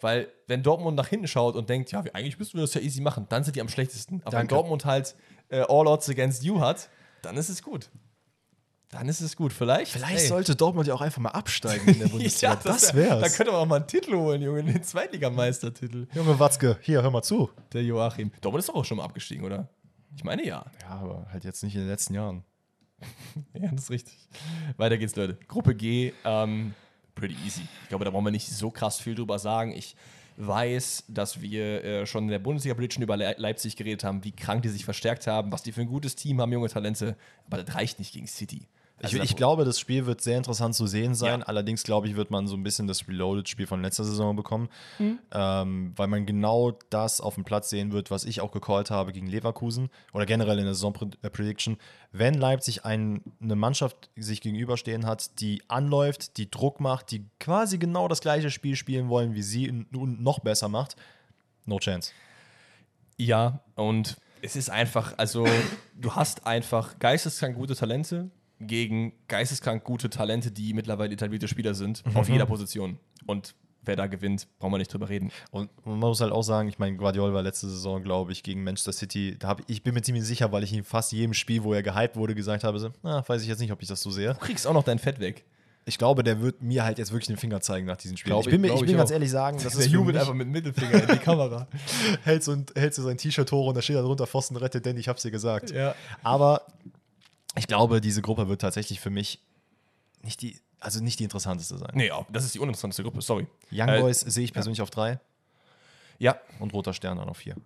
Weil, 0.00 0.28
wenn 0.46 0.62
Dortmund 0.62 0.96
nach 0.96 1.08
hinten 1.08 1.26
schaut 1.28 1.56
und 1.56 1.68
denkt, 1.68 1.92
ja, 1.92 2.00
eigentlich 2.14 2.38
müssten 2.38 2.56
wir 2.58 2.62
das 2.62 2.74
ja 2.74 2.80
easy 2.80 3.00
machen, 3.00 3.26
dann 3.28 3.44
sind 3.44 3.56
die 3.56 3.60
am 3.60 3.68
schlechtesten. 3.68 4.16
Aber 4.22 4.32
wenn 4.32 4.38
Danke. 4.40 4.54
Dortmund 4.54 4.84
halt 4.86 5.14
äh, 5.50 5.60
All 5.60 5.86
Odds 5.86 6.08
Against 6.08 6.42
You 6.42 6.60
hat, 6.60 6.88
dann 7.22 7.36
ist 7.36 7.48
es 7.50 7.62
gut. 7.62 7.90
Dann 8.88 9.08
ist 9.08 9.20
es 9.20 9.36
gut. 9.36 9.52
Vielleicht. 9.52 9.92
Vielleicht 9.92 10.22
ey. 10.22 10.26
sollte 10.26 10.56
Dortmund 10.56 10.88
ja 10.88 10.94
auch 10.94 11.00
einfach 11.00 11.20
mal 11.20 11.30
absteigen 11.30 11.86
in 11.88 11.98
der 12.00 12.08
Bundesliga. 12.08 12.56
das, 12.56 12.94
wär- 12.94 13.10
Da 13.16 13.20
wär's. 13.20 13.36
könnte 13.36 13.52
man 13.52 13.60
auch 13.60 13.66
mal 13.66 13.76
einen 13.76 13.86
Titel 13.86 14.14
holen, 14.16 14.42
Junge, 14.42 14.64
den 14.64 14.82
Zweitligameistertitel. 14.82 16.08
Junge 16.14 16.38
Watzke, 16.40 16.78
hier, 16.82 17.02
hör 17.02 17.10
mal 17.10 17.22
zu. 17.22 17.50
Der 17.72 17.84
Joachim. 17.84 18.32
Dortmund 18.40 18.60
ist 18.60 18.68
doch 18.68 18.74
auch 18.74 18.84
schon 18.84 18.96
mal 18.96 19.04
abgestiegen, 19.04 19.44
oder? 19.44 19.68
Ich 20.16 20.24
meine 20.24 20.44
ja. 20.44 20.64
Ja, 20.82 20.88
aber 20.88 21.26
halt 21.30 21.44
jetzt 21.44 21.62
nicht 21.62 21.74
in 21.74 21.82
den 21.82 21.88
letzten 21.88 22.14
Jahren. 22.14 22.42
Ja, 23.54 23.70
das 23.70 23.84
ist 23.84 23.90
richtig. 23.90 24.28
Weiter 24.76 24.98
geht's, 24.98 25.14
Leute. 25.16 25.38
Gruppe 25.48 25.74
G, 25.74 26.12
ähm, 26.24 26.74
pretty 27.20 27.36
easy. 27.46 27.62
Ich 27.82 27.88
glaube, 27.88 28.04
da 28.04 28.10
brauchen 28.10 28.24
wir 28.24 28.32
nicht 28.32 28.48
so 28.48 28.70
krass 28.70 28.98
viel 28.98 29.14
drüber 29.14 29.38
sagen. 29.38 29.72
Ich 29.72 29.94
weiß, 30.38 31.04
dass 31.08 31.42
wir 31.42 31.84
äh, 31.84 32.06
schon 32.06 32.24
in 32.24 32.30
der 32.30 32.38
Bundesliga-Prediction 32.38 33.02
über 33.02 33.16
Le 33.16 33.34
Leipzig 33.36 33.76
geredet 33.76 34.04
haben, 34.04 34.24
wie 34.24 34.32
krank 34.32 34.62
die 34.62 34.70
sich 34.70 34.84
verstärkt 34.84 35.26
haben, 35.26 35.52
was 35.52 35.62
die 35.62 35.72
für 35.72 35.82
ein 35.82 35.86
gutes 35.86 36.16
Team 36.16 36.40
haben, 36.40 36.50
junge 36.52 36.68
Talente. 36.68 37.16
Aber 37.46 37.62
das 37.62 37.74
reicht 37.74 37.98
nicht 37.98 38.14
gegen 38.14 38.26
City. 38.26 38.62
Also 39.02 39.16
ich, 39.16 39.22
ich 39.24 39.36
glaube, 39.36 39.64
das 39.64 39.80
Spiel 39.80 40.06
wird 40.06 40.20
sehr 40.20 40.36
interessant 40.36 40.74
zu 40.74 40.86
sehen 40.86 41.14
sein. 41.14 41.40
Ja. 41.40 41.46
Allerdings, 41.46 41.82
glaube 41.84 42.06
ich, 42.08 42.16
wird 42.16 42.30
man 42.30 42.46
so 42.46 42.54
ein 42.56 42.62
bisschen 42.62 42.86
das 42.86 43.08
Reloaded-Spiel 43.08 43.66
von 43.66 43.80
letzter 43.82 44.04
Saison 44.04 44.36
bekommen, 44.36 44.68
Mhm. 44.98 45.18
ähm, 45.32 45.92
weil 45.96 46.06
man 46.08 46.26
genau 46.26 46.72
das 46.90 47.20
auf 47.20 47.34
dem 47.34 47.44
Platz 47.44 47.70
sehen 47.70 47.92
wird, 47.92 48.10
was 48.10 48.24
ich 48.24 48.40
auch 48.40 48.52
gecallt 48.52 48.90
habe 48.90 49.12
gegen 49.12 49.26
Leverkusen 49.26 49.88
oder 50.12 50.26
generell 50.26 50.58
in 50.58 50.64
der 50.64 50.74
Saison-Prediction. 50.74 51.78
Wenn 52.12 52.34
Leipzig 52.34 52.84
ein, 52.84 53.22
eine 53.40 53.56
Mannschaft 53.56 54.10
sich 54.16 54.40
gegenüberstehen 54.40 55.06
hat, 55.06 55.40
die 55.40 55.62
anläuft, 55.68 56.36
die 56.36 56.50
Druck 56.50 56.80
macht, 56.80 57.10
die 57.10 57.24
quasi 57.38 57.78
genau 57.78 58.06
das 58.08 58.20
gleiche 58.20 58.50
Spiel 58.50 58.76
spielen 58.76 59.08
wollen, 59.08 59.34
wie 59.34 59.42
sie 59.42 59.70
und 59.70 60.20
noch 60.20 60.40
besser 60.40 60.68
macht, 60.68 60.96
no 61.64 61.78
chance. 61.78 62.12
Ja, 63.16 63.60
und 63.76 64.16
es 64.42 64.56
ist 64.56 64.70
einfach, 64.70 65.14
also 65.18 65.46
du 65.94 66.14
hast 66.14 66.46
einfach 66.46 66.98
geisteskrank 66.98 67.54
gute 67.56 67.74
Talente 67.76 68.30
gegen 68.60 69.12
geisteskrank 69.28 69.84
gute 69.84 70.10
Talente, 70.10 70.50
die 70.50 70.74
mittlerweile 70.74 71.12
etablierte 71.14 71.48
Spieler 71.48 71.74
sind, 71.74 72.02
auf 72.14 72.28
jeder 72.28 72.46
Position. 72.46 72.98
Und 73.26 73.54
wer 73.82 73.96
da 73.96 74.06
gewinnt, 74.06 74.46
brauchen 74.58 74.72
wir 74.74 74.78
nicht 74.78 74.92
drüber 74.92 75.08
reden. 75.08 75.30
Und 75.50 75.70
man 75.86 75.98
muss 75.98 76.20
halt 76.20 76.32
auch 76.32 76.42
sagen, 76.42 76.68
ich 76.68 76.78
meine, 76.78 76.96
Guardiola 76.98 77.32
war 77.32 77.42
letzte 77.42 77.68
Saison, 77.68 78.02
glaube 78.02 78.32
ich, 78.32 78.42
gegen 78.42 78.62
Manchester 78.62 78.92
City. 78.92 79.36
Da 79.38 79.48
hab, 79.48 79.62
ich 79.68 79.82
bin 79.82 79.94
mir 79.94 80.02
ziemlich 80.02 80.24
sicher, 80.24 80.52
weil 80.52 80.62
ich 80.62 80.72
in 80.74 80.84
fast 80.84 81.12
jedem 81.12 81.32
Spiel, 81.32 81.64
wo 81.64 81.72
er 81.72 81.82
gehypt 81.82 82.16
wurde, 82.16 82.34
gesagt 82.34 82.62
habe, 82.64 82.78
so, 82.78 82.90
na, 83.02 83.26
weiß 83.26 83.40
ich 83.42 83.48
jetzt 83.48 83.60
nicht, 83.60 83.72
ob 83.72 83.80
ich 83.80 83.88
das 83.88 84.02
so 84.02 84.10
sehe. 84.10 84.34
Du 84.34 84.40
kriegst 84.40 84.66
auch 84.66 84.74
noch 84.74 84.84
dein 84.84 84.98
Fett 84.98 85.18
weg. 85.20 85.44
Ich 85.86 85.96
glaube, 85.96 86.22
der 86.22 86.42
wird 86.42 86.60
mir 86.60 86.84
halt 86.84 86.98
jetzt 86.98 87.10
wirklich 87.10 87.28
den 87.28 87.38
Finger 87.38 87.62
zeigen 87.62 87.86
nach 87.86 87.96
diesem 87.96 88.18
Spiel. 88.18 88.32
Glaub 88.32 88.44
ich 88.44 88.50
bin, 88.50 88.62
ich- 88.62 88.72
ich 88.74 88.80
bin 88.82 88.98
ganz 88.98 89.08
auch. 89.10 89.14
ehrlich 89.14 89.30
sagen, 89.30 89.56
das 89.56 89.72
Der 89.72 89.80
ist 89.80 89.88
für 89.88 89.94
jubelt 89.94 90.18
einfach 90.18 90.34
mit 90.34 90.46
dem 90.46 90.52
Mittelfinger 90.52 91.02
in 91.02 91.08
die 91.14 91.18
Kamera. 91.18 91.66
hältst, 92.24 92.48
du, 92.48 92.62
hältst 92.76 92.98
du 92.98 93.02
sein 93.02 93.16
T-Shirt 93.16 93.50
hoch 93.50 93.68
und 93.68 93.76
da 93.76 93.80
steht 93.82 93.96
da 93.96 94.02
drunter, 94.02 94.26
Pfosten 94.26 94.56
rettet, 94.56 94.84
denn 94.84 94.98
ich 94.98 95.08
hab's 95.08 95.22
dir 95.22 95.30
gesagt. 95.30 95.70
Ja. 95.70 95.94
Aber 96.22 96.66
ich 97.56 97.66
glaube, 97.66 98.00
diese 98.00 98.22
Gruppe 98.22 98.48
wird 98.48 98.60
tatsächlich 98.60 99.00
für 99.00 99.10
mich 99.10 99.40
nicht 100.22 100.42
die, 100.42 100.60
also 100.78 101.02
nicht 101.02 101.18
die 101.18 101.24
interessanteste 101.24 101.78
sein. 101.78 101.90
Nee, 101.94 102.08
ja, 102.08 102.26
das 102.30 102.44
ist 102.44 102.54
die 102.54 102.58
uninteressanteste 102.58 103.02
Gruppe, 103.02 103.22
sorry. 103.22 103.46
Young 103.72 103.88
Äh, 103.88 104.00
Boys 104.00 104.20
sehe 104.20 104.44
ich 104.44 104.52
persönlich 104.52 104.82
auf 104.82 104.90
drei 104.90 105.18
Ja, 106.18 106.38
und 106.58 106.72
Roter 106.72 106.92
Stern 106.92 107.18
dann 107.18 107.28
auf 107.28 107.38
vier. 107.38 107.56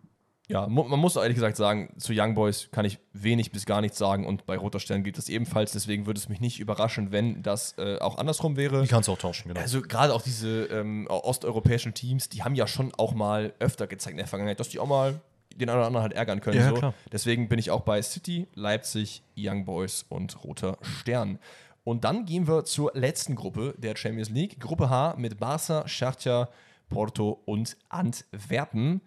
Ja, 0.46 0.66
man 0.66 1.00
muss 1.00 1.16
ehrlich 1.16 1.36
gesagt 1.36 1.56
sagen, 1.56 1.94
zu 1.96 2.12
Young 2.14 2.34
Boys 2.34 2.68
kann 2.70 2.84
ich 2.84 2.98
wenig 3.14 3.50
bis 3.50 3.64
gar 3.64 3.80
nichts 3.80 3.96
sagen 3.96 4.26
und 4.26 4.44
bei 4.44 4.58
Roter 4.58 4.78
Stern 4.78 5.02
gilt 5.02 5.16
das 5.16 5.30
ebenfalls. 5.30 5.72
Deswegen 5.72 6.04
würde 6.04 6.18
es 6.20 6.28
mich 6.28 6.38
nicht 6.38 6.60
überraschen, 6.60 7.12
wenn 7.12 7.42
das 7.42 7.78
äh, 7.78 7.98
auch 7.98 8.18
andersrum 8.18 8.56
wäre. 8.58 8.82
Die 8.82 8.88
kannst 8.88 9.08
du 9.08 9.12
auch 9.12 9.18
tauschen, 9.18 9.48
genau. 9.48 9.58
Also 9.60 9.80
gerade 9.80 10.12
auch 10.12 10.20
diese 10.20 10.64
ähm, 10.66 11.06
osteuropäischen 11.08 11.94
Teams, 11.94 12.28
die 12.28 12.42
haben 12.42 12.54
ja 12.54 12.66
schon 12.66 12.92
auch 12.94 13.14
mal 13.14 13.54
öfter 13.58 13.86
gezeigt 13.86 14.12
in 14.12 14.18
der 14.18 14.26
Vergangenheit, 14.26 14.60
dass 14.60 14.68
die 14.68 14.80
auch 14.80 14.86
mal 14.86 15.18
den 15.56 15.68
einen 15.68 15.78
oder 15.78 15.86
anderen 15.86 16.02
halt 16.02 16.12
ärgern 16.12 16.40
können. 16.40 16.58
Ja, 16.58 16.68
so. 16.70 16.74
klar. 16.74 16.94
Deswegen 17.12 17.48
bin 17.48 17.58
ich 17.58 17.70
auch 17.70 17.82
bei 17.82 18.00
City, 18.02 18.46
Leipzig, 18.54 19.22
Young 19.36 19.64
Boys 19.64 20.04
und 20.08 20.42
Roter 20.44 20.78
Stern. 20.82 21.38
Und 21.84 22.04
dann 22.04 22.24
gehen 22.24 22.48
wir 22.48 22.64
zur 22.64 22.92
letzten 22.94 23.34
Gruppe 23.34 23.74
der 23.76 23.94
Champions 23.96 24.30
League. 24.30 24.58
Gruppe 24.58 24.88
H 24.88 25.16
mit 25.18 25.38
Barca, 25.38 25.86
Schachtja, 25.86 26.48
Porto 26.88 27.42
und 27.44 27.76
Antwerpen. 27.88 29.02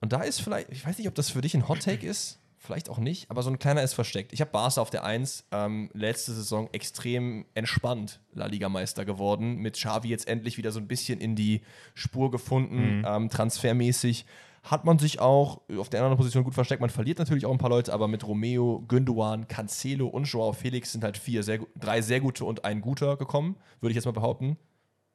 Und 0.00 0.12
da 0.12 0.22
ist 0.22 0.40
vielleicht, 0.40 0.70
ich 0.70 0.86
weiß 0.86 0.98
nicht, 0.98 1.08
ob 1.08 1.14
das 1.14 1.30
für 1.30 1.40
dich 1.40 1.54
ein 1.54 1.68
Hot 1.68 1.82
Take 1.82 2.06
ist, 2.06 2.38
vielleicht 2.58 2.90
auch 2.90 2.98
nicht, 2.98 3.30
aber 3.30 3.42
so 3.42 3.50
ein 3.50 3.58
kleiner 3.58 3.82
ist 3.82 3.94
versteckt. 3.94 4.32
Ich 4.32 4.40
habe 4.40 4.50
Barca 4.50 4.80
auf 4.80 4.90
der 4.90 5.04
1 5.04 5.46
ähm, 5.50 5.90
letzte 5.94 6.32
Saison 6.32 6.68
extrem 6.72 7.46
entspannt 7.54 8.20
La 8.32 8.46
Liga-Meister 8.46 9.04
geworden. 9.04 9.56
Mit 9.56 9.74
Xavi 9.74 10.08
jetzt 10.08 10.28
endlich 10.28 10.58
wieder 10.58 10.70
so 10.70 10.78
ein 10.78 10.86
bisschen 10.86 11.20
in 11.20 11.36
die 11.36 11.62
Spur 11.94 12.30
gefunden, 12.30 13.02
ähm, 13.06 13.30
transfermäßig. 13.30 14.26
Hat 14.62 14.84
man 14.84 14.98
sich 14.98 15.20
auch 15.20 15.62
auf 15.78 15.88
der 15.88 16.00
anderen 16.00 16.18
Position 16.18 16.44
gut 16.44 16.54
versteckt. 16.54 16.80
Man 16.80 16.90
verliert 16.90 17.18
natürlich 17.18 17.46
auch 17.46 17.52
ein 17.52 17.58
paar 17.58 17.70
Leute, 17.70 17.92
aber 17.92 18.08
mit 18.08 18.26
Romeo, 18.26 18.84
Gündogan, 18.88 19.48
Cancelo 19.48 20.06
und 20.06 20.24
Joao 20.24 20.52
Felix 20.52 20.92
sind 20.92 21.02
halt 21.02 21.16
vier 21.16 21.42
sehr, 21.42 21.60
drei 21.76 22.02
sehr 22.02 22.20
gute 22.20 22.44
und 22.44 22.64
ein 22.64 22.80
guter 22.80 23.16
gekommen, 23.16 23.56
würde 23.80 23.92
ich 23.92 23.96
jetzt 23.96 24.04
mal 24.04 24.12
behaupten. 24.12 24.58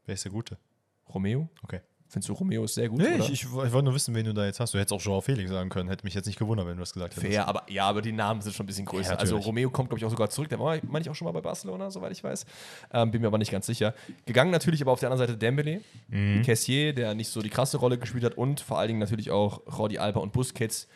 Wer 0.05 0.15
ist 0.15 0.25
der 0.25 0.31
Gute? 0.31 0.57
Romeo? 1.13 1.47
Okay. 1.63 1.81
Findest 2.15 2.29
du 2.29 2.33
Romeo 2.33 2.63
ist 2.63 2.75
sehr 2.75 2.87
gut? 2.87 2.99
Nee, 2.99 3.17
ich, 3.17 3.29
ich, 3.29 3.51
wollte 3.51 3.83
nur 3.83 3.93
wissen, 3.93 4.15
wen 4.15 4.23
du 4.23 4.33
da 4.33 4.45
jetzt 4.45 4.61
hast. 4.61 4.73
Du 4.73 4.77
hättest 4.77 4.93
auch 4.93 5.01
Joao 5.01 5.19
Felix 5.19 5.51
sagen 5.51 5.69
können. 5.69 5.89
Hätte 5.89 6.05
mich 6.05 6.13
jetzt 6.13 6.27
nicht 6.27 6.39
gewundert, 6.39 6.65
wenn 6.65 6.77
du 6.77 6.79
das 6.79 6.93
gesagt 6.93 7.13
hättest. 7.13 7.29
Fair, 7.29 7.45
aber 7.45 7.69
ja, 7.69 7.89
aber 7.89 8.01
die 8.01 8.13
Namen 8.13 8.39
sind 8.39 8.55
schon 8.55 8.63
ein 8.63 8.67
bisschen 8.67 8.85
größer. 8.85 9.15
Ja, 9.15 9.17
also. 9.17 9.35
Romeo 9.35 9.69
kommt, 9.69 9.89
glaube 9.89 9.99
ich, 9.99 10.05
auch 10.05 10.09
sogar 10.09 10.29
zurück. 10.29 10.47
Der 10.47 10.57
war, 10.57 10.77
meine 10.87 11.01
ich, 11.01 11.09
auch 11.09 11.13
schon 11.15 11.25
mal 11.25 11.33
bei 11.33 11.41
Barcelona, 11.41 11.91
soweit 11.91 12.13
ich 12.13 12.23
weiß. 12.23 12.45
Ähm, 12.93 13.11
bin 13.11 13.19
mir 13.19 13.27
aber 13.27 13.37
nicht 13.37 13.51
ganz 13.51 13.65
sicher. 13.65 13.93
Gegangen 14.25 14.49
natürlich 14.49 14.81
aber 14.81 14.93
auf 14.93 15.01
der 15.01 15.11
anderen 15.11 15.27
Seite 15.27 15.37
Dembele, 15.37 15.81
Mhm. 16.07 16.43
Cassier, 16.43 16.93
der 16.93 17.15
nicht 17.15 17.27
so 17.27 17.41
die 17.41 17.49
krasse 17.49 17.75
Rolle 17.75 17.97
gespielt 17.97 18.23
hat 18.23 18.37
und 18.37 18.61
vor 18.61 18.79
allen 18.79 18.87
Dingen 18.87 18.99
natürlich 19.01 19.31
auch 19.31 19.63
Jordi 19.77 19.97
Alba 19.97 20.21
und 20.21 20.31
Busquets, 20.31 20.87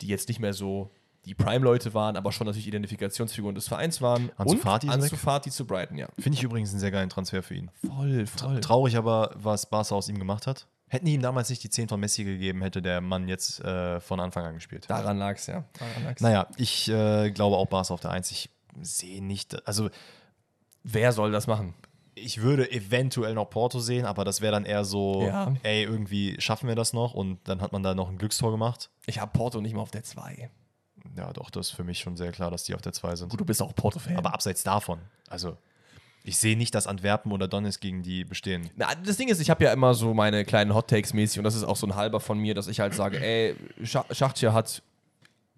die 0.00 0.06
jetzt 0.06 0.28
nicht 0.28 0.40
mehr 0.40 0.54
so 0.54 0.88
die 1.24 1.34
Prime-Leute 1.34 1.94
waren, 1.94 2.16
aber 2.16 2.32
schon 2.32 2.46
natürlich 2.46 2.66
Identifikationsfiguren 2.66 3.54
des 3.54 3.68
Vereins 3.68 4.00
waren. 4.02 4.30
Ansu 4.36 4.54
und 4.54 4.60
Fati 4.60 4.86
ist 4.88 4.92
Ansu. 4.92 5.16
Fati 5.16 5.50
zu 5.50 5.66
Brighton, 5.66 5.96
ja. 5.98 6.08
Finde 6.18 6.36
ich 6.36 6.42
übrigens 6.42 6.70
einen 6.70 6.80
sehr 6.80 6.90
geilen 6.90 7.08
Transfer 7.10 7.42
für 7.42 7.54
ihn. 7.54 7.70
Voll, 7.86 8.26
voll. 8.26 8.60
Traurig 8.60 8.96
aber, 8.96 9.30
was 9.34 9.66
Barca 9.66 9.94
aus 9.94 10.08
ihm 10.08 10.18
gemacht 10.18 10.46
hat. 10.46 10.66
Hätten 10.88 11.06
die 11.06 11.14
ihm 11.14 11.22
damals 11.22 11.48
nicht 11.48 11.62
die 11.64 11.70
10 11.70 11.88
von 11.88 12.00
Messi 12.00 12.24
gegeben, 12.24 12.60
hätte 12.60 12.82
der 12.82 13.00
Mann 13.00 13.26
jetzt 13.28 13.60
äh, 13.64 13.98
von 14.00 14.20
Anfang 14.20 14.44
an 14.44 14.54
gespielt. 14.54 14.84
Daran 14.90 15.16
lag 15.16 15.36
es, 15.36 15.46
ja. 15.46 15.64
Daran 15.78 16.04
lag's. 16.04 16.20
Naja, 16.20 16.48
ich 16.56 16.88
äh, 16.90 17.30
glaube 17.30 17.56
auch 17.56 17.66
Barca 17.66 17.94
auf 17.94 18.00
der 18.00 18.10
1. 18.10 18.30
Ich 18.30 18.50
sehe 18.82 19.22
nicht, 19.22 19.66
also 19.66 19.88
Wer 20.84 21.12
soll 21.12 21.30
das 21.32 21.46
machen? 21.46 21.74
ich 22.14 22.42
würde 22.42 22.70
eventuell 22.70 23.32
noch 23.34 23.46
Porto 23.48 23.78
sehen, 23.80 24.04
aber 24.04 24.24
das 24.24 24.42
wäre 24.42 24.52
dann 24.52 24.64
eher 24.66 24.84
so, 24.84 25.22
Ja. 25.22 25.54
ey, 25.62 25.84
irgendwie 25.84 26.36
schaffen 26.40 26.68
wir 26.68 26.74
das 26.74 26.92
noch 26.92 27.14
und 27.14 27.38
dann 27.48 27.62
hat 27.62 27.72
man 27.72 27.82
da 27.82 27.94
noch 27.94 28.10
ein 28.10 28.18
Glückstor 28.18 28.50
gemacht. 28.50 28.90
Ich 29.06 29.18
habe 29.18 29.30
Porto 29.32 29.60
nicht 29.62 29.74
mal 29.74 29.80
auf 29.80 29.90
der 29.90 30.04
2. 30.04 30.50
Ja, 31.16 31.32
doch, 31.32 31.50
das 31.50 31.68
ist 31.68 31.72
für 31.72 31.84
mich 31.84 31.98
schon 31.98 32.16
sehr 32.16 32.32
klar, 32.32 32.50
dass 32.50 32.64
die 32.64 32.74
auf 32.74 32.82
der 32.82 32.92
2 32.92 33.16
sind. 33.16 33.28
Gut, 33.28 33.40
du 33.40 33.44
bist 33.44 33.62
auch 33.62 33.74
Porto-Fan. 33.74 34.16
Aber 34.16 34.32
abseits 34.32 34.62
davon, 34.62 35.00
also 35.28 35.56
ich 36.24 36.38
sehe 36.38 36.56
nicht, 36.56 36.74
dass 36.74 36.86
Antwerpen 36.86 37.32
oder 37.32 37.48
Donetsk 37.48 37.80
gegen 37.80 38.02
die 38.02 38.24
bestehen. 38.24 38.70
Na, 38.76 38.94
das 38.94 39.16
Ding 39.16 39.28
ist, 39.28 39.40
ich 39.40 39.50
habe 39.50 39.64
ja 39.64 39.72
immer 39.72 39.94
so 39.94 40.14
meine 40.14 40.44
kleinen 40.44 40.74
Hot 40.74 40.88
Takes 40.88 41.12
mäßig 41.12 41.38
und 41.38 41.44
das 41.44 41.54
ist 41.54 41.64
auch 41.64 41.76
so 41.76 41.86
ein 41.86 41.96
halber 41.96 42.20
von 42.20 42.38
mir, 42.38 42.54
dass 42.54 42.68
ich 42.68 42.80
halt 42.80 42.94
sage, 42.94 43.20
ey, 43.20 43.56
Scha 43.82 44.04
Schachtja 44.10 44.52
hat 44.52 44.82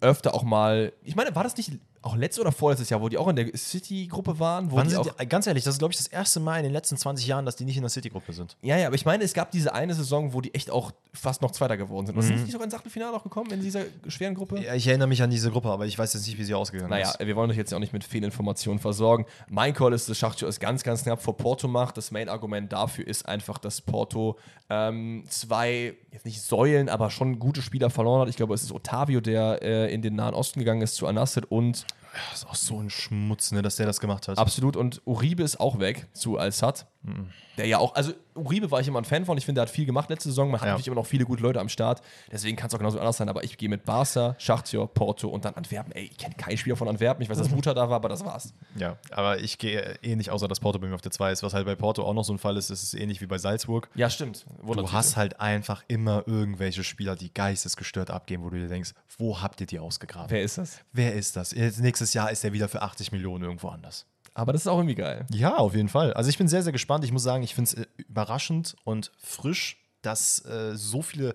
öfter 0.01 0.33
auch 0.33 0.43
mal, 0.43 0.91
ich 1.03 1.15
meine, 1.15 1.35
war 1.35 1.43
das 1.43 1.55
nicht 1.57 1.73
auch 2.05 2.15
letztes 2.15 2.39
oder 2.41 2.51
vorletztes 2.51 2.89
Jahr, 2.89 3.01
wo 3.01 3.09
die 3.09 3.17
auch 3.17 3.27
in 3.27 3.35
der 3.35 3.47
City-Gruppe 3.57 4.39
waren? 4.39 4.71
Wo 4.71 4.75
Wann 4.77 4.87
die 4.87 4.95
auch, 4.95 5.07
die, 5.17 5.25
ganz 5.27 5.47
ehrlich, 5.47 5.63
das 5.63 5.75
ist, 5.75 5.79
glaube 5.79 5.91
ich, 5.91 5.97
das 5.97 6.07
erste 6.07 6.39
Mal 6.39 6.57
in 6.57 6.63
den 6.63 6.71
letzten 6.71 6.97
20 6.97 7.25
Jahren, 7.27 7.45
dass 7.45 7.55
die 7.55 7.65
nicht 7.65 7.77
in 7.77 7.81
der 7.81 7.89
City-Gruppe 7.89 8.31
sind. 8.33 8.55
ja, 8.61 8.77
ja, 8.77 8.87
aber 8.87 8.95
ich 8.95 9.05
meine, 9.05 9.23
es 9.23 9.33
gab 9.33 9.51
diese 9.51 9.73
eine 9.73 9.93
Saison, 9.93 10.33
wo 10.33 10.41
die 10.41 10.53
echt 10.53 10.69
auch 10.69 10.91
fast 11.13 11.41
noch 11.41 11.51
Zweiter 11.51 11.77
geworden 11.77 12.05
sind. 12.07 12.15
Und 12.15 12.23
Mhm. 12.23 12.27
sind 12.27 12.37
die 12.37 12.43
nicht 12.43 12.51
sogar 12.51 12.65
ins 12.65 12.73
Achtelfinale 12.73 13.11
noch 13.11 13.23
gekommen 13.23 13.51
in 13.51 13.61
dieser 13.61 13.81
schweren 14.07 14.35
Gruppe? 14.35 14.61
Ja, 14.61 14.75
ich 14.75 14.87
erinnere 14.87 15.07
mich 15.07 15.21
an 15.23 15.29
diese 15.29 15.49
Gruppe, 15.51 15.69
aber 15.69 15.85
ich 15.85 15.97
weiß 15.97 16.13
jetzt 16.13 16.27
nicht, 16.27 16.37
wie 16.37 16.43
sie 16.43 16.53
ausgegangen 16.53 16.89
Naja, 16.91 17.09
ist. 17.11 17.19
wir 17.19 17.35
wollen 17.35 17.49
euch 17.49 17.57
jetzt 17.57 17.71
ja 17.71 17.77
auch 17.77 17.81
nicht 17.81 17.93
mit 17.93 18.03
Fehlinformationen 18.03 18.79
versorgen. 18.79 19.25
Mein 19.49 19.73
Call 19.73 19.93
ist, 19.93 20.07
dass 20.09 20.17
Schachtjo 20.17 20.47
es 20.47 20.59
ganz, 20.59 20.83
ganz 20.83 21.03
knapp 21.03 21.21
vor 21.21 21.35
Porto 21.37 21.67
macht. 21.67 21.97
Das 21.97 22.11
Main-Argument 22.11 22.71
dafür 22.71 23.07
ist 23.07 23.27
einfach, 23.27 23.57
dass 23.57 23.81
Porto 23.81 24.37
ähm, 24.69 25.23
zwei, 25.29 25.95
jetzt 26.11 26.25
nicht 26.25 26.41
Säulen, 26.41 26.89
aber 26.89 27.09
schon 27.09 27.39
gute 27.39 27.61
Spieler 27.61 27.89
verloren 27.89 28.21
hat. 28.21 28.29
Ich 28.29 28.35
glaube, 28.35 28.53
es 28.53 28.63
ist 28.63 28.71
Otavio, 28.71 29.21
der 29.21 29.61
äh, 29.61 29.93
in 29.93 30.01
den 30.01 30.15
Nahen 30.15 30.33
Osten 30.33 30.59
gegangen 30.59 30.81
ist 30.81 30.95
zu 30.95 31.07
Anasset 31.07 31.45
und 31.51 31.85
Das 32.31 32.39
ist 32.39 32.47
auch 32.47 32.55
so 32.55 32.79
ein 32.79 32.89
Schmutz, 32.89 33.51
ne, 33.51 33.61
dass 33.61 33.75
der 33.75 33.85
das 33.85 33.99
gemacht 33.99 34.27
hat. 34.27 34.37
absolut. 34.37 34.75
Und 34.75 35.01
Uribe 35.05 35.43
ist 35.43 35.59
auch 35.59 35.79
weg 35.79 36.07
zu 36.13 36.37
Al-Sad. 36.37 36.87
Der 37.57 37.67
ja 37.67 37.77
auch, 37.77 37.95
also 37.95 38.13
Uribe 38.35 38.69
war 38.71 38.81
ich 38.81 38.87
immer 38.87 38.99
ein 38.99 39.05
Fan 39.05 39.25
von. 39.25 39.37
Ich 39.37 39.45
finde, 39.45 39.59
der 39.59 39.63
hat 39.63 39.69
viel 39.69 39.85
gemacht 39.85 40.09
letzte 40.09 40.29
Saison. 40.29 40.49
Man 40.51 40.59
hat 40.59 40.65
Ja. 40.67 40.71
natürlich 40.73 40.87
immer 40.87 40.95
noch 40.95 41.05
viele 41.05 41.25
gute 41.25 41.41
Leute 41.43 41.59
am 41.59 41.69
Start. 41.69 42.01
Deswegen 42.31 42.57
kann 42.57 42.67
es 42.67 42.73
auch 42.73 42.79
genauso 42.79 42.99
anders 42.99 43.17
sein. 43.17 43.29
Aber 43.29 43.43
ich 43.43 43.57
gehe 43.57 43.69
mit 43.69 43.85
Barca, 43.85 44.35
Schachtjo, 44.37 44.87
Porto 44.87 45.29
und 45.29 45.45
dann 45.45 45.53
Antwerpen. 45.53 45.91
Ey, 45.93 46.05
ich 46.11 46.17
kenne 46.17 46.35
keinen 46.35 46.57
Spieler 46.57 46.75
von 46.75 46.87
Antwerpen. 46.87 47.21
Ich 47.23 47.29
weiß, 47.29 47.37
dass 47.37 47.49
Mutter 47.49 47.73
da 47.73 47.87
war, 47.89 47.97
aber 47.97 48.09
das 48.09 48.25
war's. 48.25 48.53
Ja, 48.75 48.97
aber 49.11 49.39
ich 49.39 49.57
gehe 49.57 49.97
ähnlich, 50.01 50.31
außer 50.31 50.47
dass 50.47 50.59
Porto 50.59 50.79
bei 50.79 50.87
mir 50.87 50.95
auf 50.95 51.01
der 51.01 51.11
2 51.11 51.31
ist. 51.31 51.43
Was 51.43 51.53
halt 51.53 51.65
bei 51.65 51.75
Porto 51.75 52.03
auch 52.03 52.13
noch 52.13 52.23
so 52.23 52.33
ein 52.33 52.39
Fall 52.39 52.57
ist, 52.57 52.69
ist 52.69 52.83
es 52.83 52.93
ähnlich 52.93 53.21
wie 53.21 53.27
bei 53.27 53.37
Salzburg. 53.37 53.89
Ja, 53.95 54.09
stimmt. 54.09 54.45
Du 54.65 54.91
hast 54.91 55.15
halt 55.15 55.39
einfach 55.39 55.83
immer 55.87 56.23
irgendwelche 56.25 56.83
Spieler, 56.83 57.15
die 57.15 57.33
geistesgestört 57.33 58.09
abgeben, 58.09 58.43
wo 58.43 58.49
du 58.49 58.57
dir 58.57 58.67
denkst, 58.67 58.93
wo 59.17 59.41
habt 59.41 59.61
ihr 59.61 59.67
die 59.67 59.79
ausgegraben? 59.79 60.29
Wer 60.31 60.41
ist 60.43 60.57
das? 60.57 60.79
Wer 60.91 61.13
ist 61.13 61.35
das? 61.35 61.51
Jetzt, 61.51 61.79
nächstes 61.79 62.13
Jahr 62.13 62.31
ist 62.31 62.43
er 62.43 62.51
wieder 62.51 62.67
für 62.67 62.81
80 62.81 63.11
Millionen 63.11 63.43
irgendwo 63.43 63.69
anders. 63.69 64.05
Aber 64.35 64.51
das 64.51 64.63
ist 64.63 64.67
auch 64.67 64.77
irgendwie 64.77 64.95
geil. 64.95 65.25
Ja, 65.31 65.55
auf 65.55 65.73
jeden 65.73 65.87
Fall. 65.87 66.13
Also 66.13 66.29
ich 66.29 66.37
bin 66.37 66.49
sehr, 66.49 66.61
sehr 66.61 66.73
gespannt. 66.73 67.05
Ich 67.05 67.11
muss 67.13 67.23
sagen, 67.23 67.41
ich 67.41 67.55
finde 67.55 67.71
es 67.71 67.73
äh, 67.73 67.85
überraschend 67.97 68.75
und 68.83 69.11
frisch, 69.17 69.77
dass 70.01 70.43
äh, 70.45 70.75
so 70.75 71.01
viele, 71.01 71.33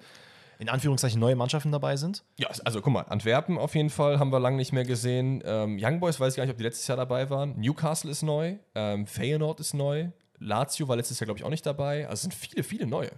in 0.58 0.68
Anführungszeichen, 0.68 1.18
neue 1.18 1.34
Mannschaften 1.34 1.72
dabei 1.72 1.96
sind. 1.96 2.22
Ja, 2.38 2.48
also 2.64 2.82
guck 2.82 2.92
mal, 2.92 3.02
Antwerpen 3.02 3.56
auf 3.56 3.74
jeden 3.74 3.88
Fall 3.88 4.18
haben 4.18 4.30
wir 4.30 4.38
lange 4.38 4.58
nicht 4.58 4.72
mehr 4.72 4.84
gesehen. 4.84 5.42
Ähm, 5.46 5.78
Young 5.80 5.98
Boys 5.98 6.20
weiß 6.20 6.34
ich 6.34 6.36
gar 6.36 6.44
nicht, 6.44 6.52
ob 6.52 6.58
die 6.58 6.64
letztes 6.64 6.86
Jahr 6.86 6.98
dabei 6.98 7.30
waren. 7.30 7.58
Newcastle 7.58 8.10
ist 8.10 8.22
neu. 8.22 8.56
Ähm, 8.74 9.06
Feyenoord 9.06 9.60
ist 9.60 9.72
neu. 9.72 10.10
Lazio 10.38 10.86
war 10.86 10.96
letztes 10.96 11.18
Jahr, 11.20 11.24
glaube 11.24 11.38
ich, 11.38 11.44
auch 11.44 11.50
nicht 11.50 11.64
dabei. 11.64 12.04
Also 12.04 12.14
es 12.14 12.20
sind 12.22 12.34
viele, 12.34 12.62
viele 12.62 12.86
neue. 12.86 13.10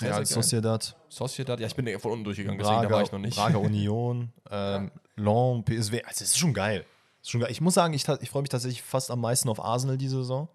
Sehr, 0.00 0.10
Real 0.10 0.26
sehr. 0.26 0.34
Sociedad, 0.42 0.96
Sociedad, 1.08 1.60
ja, 1.60 1.66
ich 1.66 1.74
bin 1.74 1.86
ja 1.86 1.98
von 1.98 2.12
unten 2.12 2.24
durchgegangen, 2.24 2.58
deswegen 2.58 2.82
da 2.82 2.90
war 2.90 3.02
ich 3.02 3.10
noch 3.10 3.18
nicht. 3.18 3.36
Prager 3.36 3.60
Union, 3.60 4.32
ähm, 4.50 4.90
Lens, 5.16 5.64
PSW. 5.64 6.02
Also 6.02 6.20
das 6.20 6.22
ist 6.22 6.38
schon 6.38 6.54
geil. 6.54 6.84
Schon 7.22 7.40
geil. 7.40 7.50
Ich 7.50 7.60
muss 7.60 7.74
sagen, 7.74 7.94
ich, 7.94 8.06
ich 8.20 8.30
freue 8.30 8.42
mich 8.42 8.48
tatsächlich 8.50 8.82
fast 8.82 9.10
am 9.10 9.20
meisten 9.20 9.48
auf 9.48 9.62
Arsenal 9.62 9.98
diese 9.98 10.16
Saison. 10.18 10.48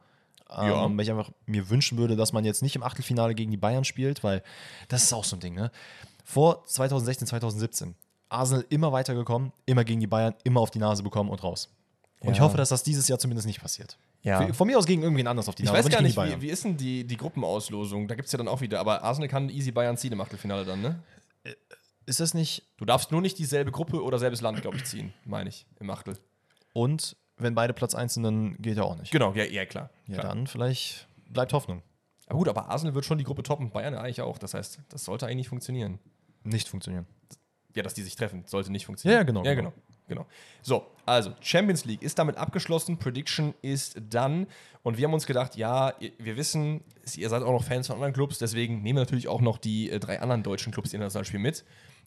Ähm, 0.49 0.68
Ja. 0.68 0.84
Weil 0.89 1.01
ich 1.01 1.11
einfach 1.11 1.32
mir 1.45 1.70
wünschen 1.70 1.97
würde, 1.97 2.16
dass 2.16 2.34
man 2.34 2.45
jetzt 2.45 2.61
nicht 2.61 2.76
im 2.76 2.84
Achtelfinale 2.84 3.36
gegen 3.36 3.51
die 3.51 3.57
Bayern 3.57 3.84
spielt, 3.84 4.24
weil 4.24 4.43
das 4.88 5.03
ist 5.03 5.14
auch 5.14 5.24
so 5.24 5.36
ein 5.36 5.39
Ding, 5.39 5.53
ne? 5.55 5.72
Vor 6.26 6.64
2016, 6.66 7.28
2017, 7.28 7.95
Arsenal 8.30 8.66
immer 8.70 8.91
weitergekommen, 8.91 9.51
immer 9.66 9.84
gegen 9.84 9.99
die 9.99 10.07
Bayern, 10.07 10.36
immer 10.43 10.61
auf 10.61 10.72
die 10.72 10.80
Nase 10.80 11.03
bekommen 11.03 11.30
und 11.30 11.43
raus. 11.43 11.70
Und 12.22 12.32
ich 12.32 12.38
Ja. 12.38 12.43
hoffe, 12.45 12.55
dass 12.57 12.70
das 12.70 12.84
dieses 12.84 13.07
Jahr 13.07 13.20
zumindest 13.20 13.45
nicht 13.47 13.61
passiert. 13.61 13.97
Ja. 14.22 14.53
Von 14.53 14.68
mir 14.68 14.78
aus 14.78 14.86
gegen 14.86 15.01
irgendwen 15.03 15.28
anders 15.28 15.49
auf 15.49 15.55
die 15.55 15.64
Ich 15.64 15.68
Nase, 15.68 15.80
weiß 15.80 15.86
aber 15.88 15.95
gar 15.95 16.01
nicht, 16.01 16.39
wie, 16.39 16.41
wie 16.47 16.49
ist 16.49 16.64
denn 16.64 16.78
die, 16.78 17.05
die 17.05 17.18
Gruppenauslosung? 17.18 18.07
Da 18.07 18.16
gibt 18.16 18.28
es 18.28 18.32
ja 18.32 18.38
dann 18.38 18.47
auch 18.47 18.61
wieder, 18.61 18.80
aber 18.80 19.03
Arsenal 19.03 19.28
kann 19.28 19.49
easy 19.49 19.72
Bayern 19.72 19.97
ziehen 19.97 20.14
im 20.14 20.22
Achtelfinale 20.22 20.64
dann, 20.64 20.82
ne? 20.82 20.99
Ist 22.05 22.20
das 22.20 22.34
nicht 22.34 22.64
Du 22.78 22.86
darfst 22.86 23.11
nur 23.11 23.22
nicht 23.22 23.38
dieselbe 23.39 23.72
Gruppe 23.72 24.01
oder 24.03 24.20
selbes 24.20 24.41
Land, 24.41 24.61
glaube 24.61 24.78
ich, 24.78 24.84
ziehen, 24.86 25.14
meine 25.26 25.49
ich, 25.49 25.66
im 25.80 25.89
Achtel. 25.89 26.18
Und 26.74 27.16
wenn 27.38 27.56
beide 27.56 27.74
Platz 27.74 27.96
1 27.96 28.16
sind, 28.16 28.24
dann 28.24 28.58
geht 28.58 28.78
ja 28.78 28.84
auch 28.84 28.96
nicht. 28.96 29.12
Genau, 29.12 29.34
ja, 29.34 29.46
ja 29.46 29.66
klar. 29.66 29.90
Ja, 30.08 30.20
klar. 30.20 30.34
dann 30.34 30.48
vielleicht 30.48 31.08
bleibt 31.30 31.54
Hoffnung. 31.54 31.82
Aber 32.28 32.38
gut, 32.40 32.48
aber 32.48 32.70
Arsenal 32.70 32.96
wird 32.96 33.06
schon 33.06 33.18
die 33.18 33.24
Gruppe 33.24 33.44
toppen, 33.44 33.70
Bayern 33.72 33.96
eigentlich 33.96 34.22
auch. 34.22 34.38
Das 34.38 34.54
heißt, 34.54 34.80
das 34.90 35.06
sollte 35.06 35.28
eigentlich 35.28 35.50
funktionieren. 35.50 36.00
Nicht 36.44 36.68
funktionieren. 36.68 37.06
Ja, 37.76 37.84
dass 37.84 37.94
die 37.94 38.04
sich 38.04 38.16
treffen, 38.16 38.44
sollte 38.46 38.72
nicht 38.72 38.86
funktionieren. 38.86 39.20
Ja, 39.20 39.24
genau, 39.24 39.44
Ja, 39.44 39.56
genau. 39.56 39.74
genau. 40.08 40.24
genau. 40.24 40.26
So, 40.62 40.86
also 41.06 41.34
Champions 41.42 41.86
League 41.86 42.04
ist 42.04 42.20
damit 42.20 42.38
abgeschlossen, 42.38 42.98
Prediction 42.98 43.56
ist 43.62 44.00
dann 44.10 44.48
und 44.84 44.98
wir 44.98 45.06
haben 45.06 45.14
uns 45.14 45.26
gedacht, 45.26 45.56
ja, 45.56 45.94
wir 46.20 46.38
wissen, 46.38 46.84
ihr 47.16 47.30
seid 47.30 47.42
auch 47.42 47.52
noch 47.52 47.64
Fans 47.64 47.88
von 47.88 47.96
anderen 47.96 48.14
Clubs, 48.14 48.38
deswegen 48.38 48.84
nehmen 48.84 48.98
wir 48.98 49.02
natürlich 49.02 49.28
auch 49.28 49.42
noch 49.42 49.58
die 49.58 49.90
äh, 49.90 50.00
drei 50.00 50.22
anderen 50.22 50.44
deutschen 50.44 50.72
Clubs, 50.72 50.92
die 50.92 50.98
international 50.98 51.26
spielen, 51.26 51.42
mit, 51.42 51.66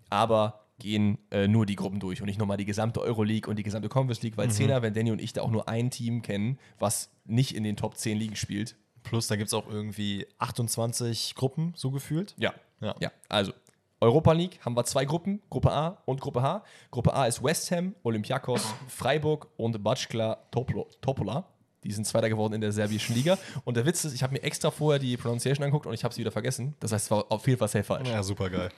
aber 0.09 0.66
gehen 0.79 1.18
äh, 1.31 1.49
nur 1.49 1.64
die 1.66 1.77
Gruppen 1.77 2.01
durch 2.01 2.20
und 2.20 2.27
nicht 2.27 2.39
nochmal 2.39 2.57
die 2.59 2.64
gesamte 2.66 3.01
Euroleague 3.01 3.49
und 3.49 3.57
die 3.59 3.62
gesamte 3.62 3.89
Conference 3.89 4.22
League, 4.22 4.37
weil 4.37 4.51
Zehner, 4.51 4.83
wenn 4.83 4.93
Danny 4.95 5.11
und 5.11 5.20
ich 5.20 5.33
da 5.33 5.43
auch 5.43 5.51
nur 5.51 5.68
ein 5.68 5.91
Team 5.91 6.22
kennen, 6.22 6.59
was 6.79 7.11
nicht 7.24 7.55
in 7.55 7.64
den 7.64 7.77
Top 7.77 7.97
10 7.97 8.18
Ligen 8.18 8.37
spielt. 8.37 8.77
Plus, 9.03 9.27
da 9.29 9.37
gibt 9.37 9.47
es 9.49 9.55
auch 9.55 9.68
irgendwie 9.68 10.27
28 10.39 11.35
Gruppen, 11.35 11.72
so 11.77 11.91
gefühlt. 11.91 12.35
Ja. 12.39 12.53
Ja. 12.81 12.95
Ja, 13.01 13.11
also 13.29 13.53
Europa 14.01 14.33
League 14.33 14.59
haben 14.64 14.77
wir 14.77 14.85
zwei 14.85 15.07
Gruppen, 15.07 15.41
Gruppe 15.49 15.72
A 15.72 16.03
und 16.05 16.20
Gruppe 16.20 16.43
H. 16.43 16.62
Gruppe 16.91 17.14
A 17.14 17.24
ist 17.27 17.43
West 17.43 17.70
Ham, 17.70 17.95
Olympiakos, 18.03 18.62
Freiburg 18.89 19.49
und 19.57 19.77
Toplo- 19.79 20.87
Topola. 21.01 21.47
Die 21.85 21.93
sind 21.93 22.05
Zweiter 22.07 22.29
geworden 22.29 22.53
in 22.55 22.61
der 22.61 22.72
serbischen 22.72 23.14
Liga. 23.14 23.39
Und 23.64 23.77
der 23.77 23.87
Witz 23.87 24.05
ist, 24.05 24.12
ich 24.12 24.22
habe 24.22 24.33
mir 24.35 24.43
extra 24.43 24.70
vorher 24.70 24.99
die 24.99 25.16
Pronunciation 25.16 25.64
angeguckt 25.64 25.87
und 25.87 25.95
ich 25.95 26.03
habe 26.05 26.12
sie 26.12 26.20
wieder 26.20 26.33
vergessen. 26.33 26.74
Das 26.81 26.93
heißt, 26.93 27.07
es 27.07 27.11
war 27.11 27.24
auf 27.31 27.47
jeden 27.47 27.59
Fall 27.59 27.68
sehr 27.68 27.85
falsch. 27.85 28.09
Ja, 28.09 28.22
super 28.22 28.51
geil. 28.51 28.70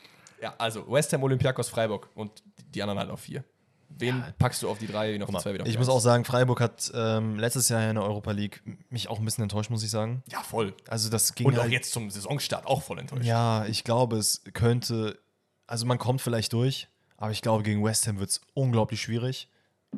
Ja, 0.43 0.55
also 0.59 0.91
West 0.91 1.12
Ham, 1.12 1.22
Olympiakos, 1.22 1.68
Freiburg 1.68 2.09
und 2.14 2.43
die 2.74 2.82
anderen 2.82 2.99
halt 2.99 3.11
auf 3.11 3.20
vier. 3.20 3.45
Wen 3.91 4.22
packst 4.39 4.62
du 4.62 4.68
auf 4.68 4.78
die 4.78 4.86
drei, 4.86 5.12
wen 5.14 5.22
auf 5.22 5.30
die 5.30 5.36
zwei, 5.39 5.59
auf 5.61 5.66
Ich 5.66 5.78
muss 5.78 5.89
auch 5.89 5.99
sagen, 5.99 6.24
Freiburg 6.24 6.61
hat 6.61 6.93
ähm, 6.95 7.39
letztes 7.39 7.68
Jahr 7.70 7.89
in 7.89 7.95
der 7.97 8.05
Europa 8.05 8.30
League 8.32 8.62
mich 8.91 9.09
auch 9.09 9.18
ein 9.18 9.24
bisschen 9.24 9.43
enttäuscht, 9.43 9.70
muss 9.70 9.82
ich 9.82 9.91
sagen. 9.91 10.22
Ja, 10.30 10.43
voll. 10.43 10.74
Also 10.89 11.09
das 11.11 11.34
ging 11.34 11.47
Und 11.47 11.57
auch 11.59 11.62
halt- 11.62 11.72
jetzt 11.72 11.91
zum 11.93 12.11
Saisonstart 12.11 12.66
auch 12.66 12.82
voll 12.82 12.99
enttäuscht. 12.99 13.24
Ja, 13.24 13.64
ich 13.66 13.84
glaube, 13.84 14.16
es 14.18 14.43
könnte, 14.53 15.18
also 15.66 15.86
man 15.86 15.99
kommt 15.99 16.20
vielleicht 16.20 16.53
durch, 16.53 16.89
aber 17.16 17.32
ich 17.32 17.43
glaube, 17.43 17.62
gegen 17.64 17.82
West 17.82 18.07
Ham 18.07 18.20
wird 18.20 18.30
es 18.30 18.41
unglaublich 18.55 19.01
schwierig. 19.01 19.49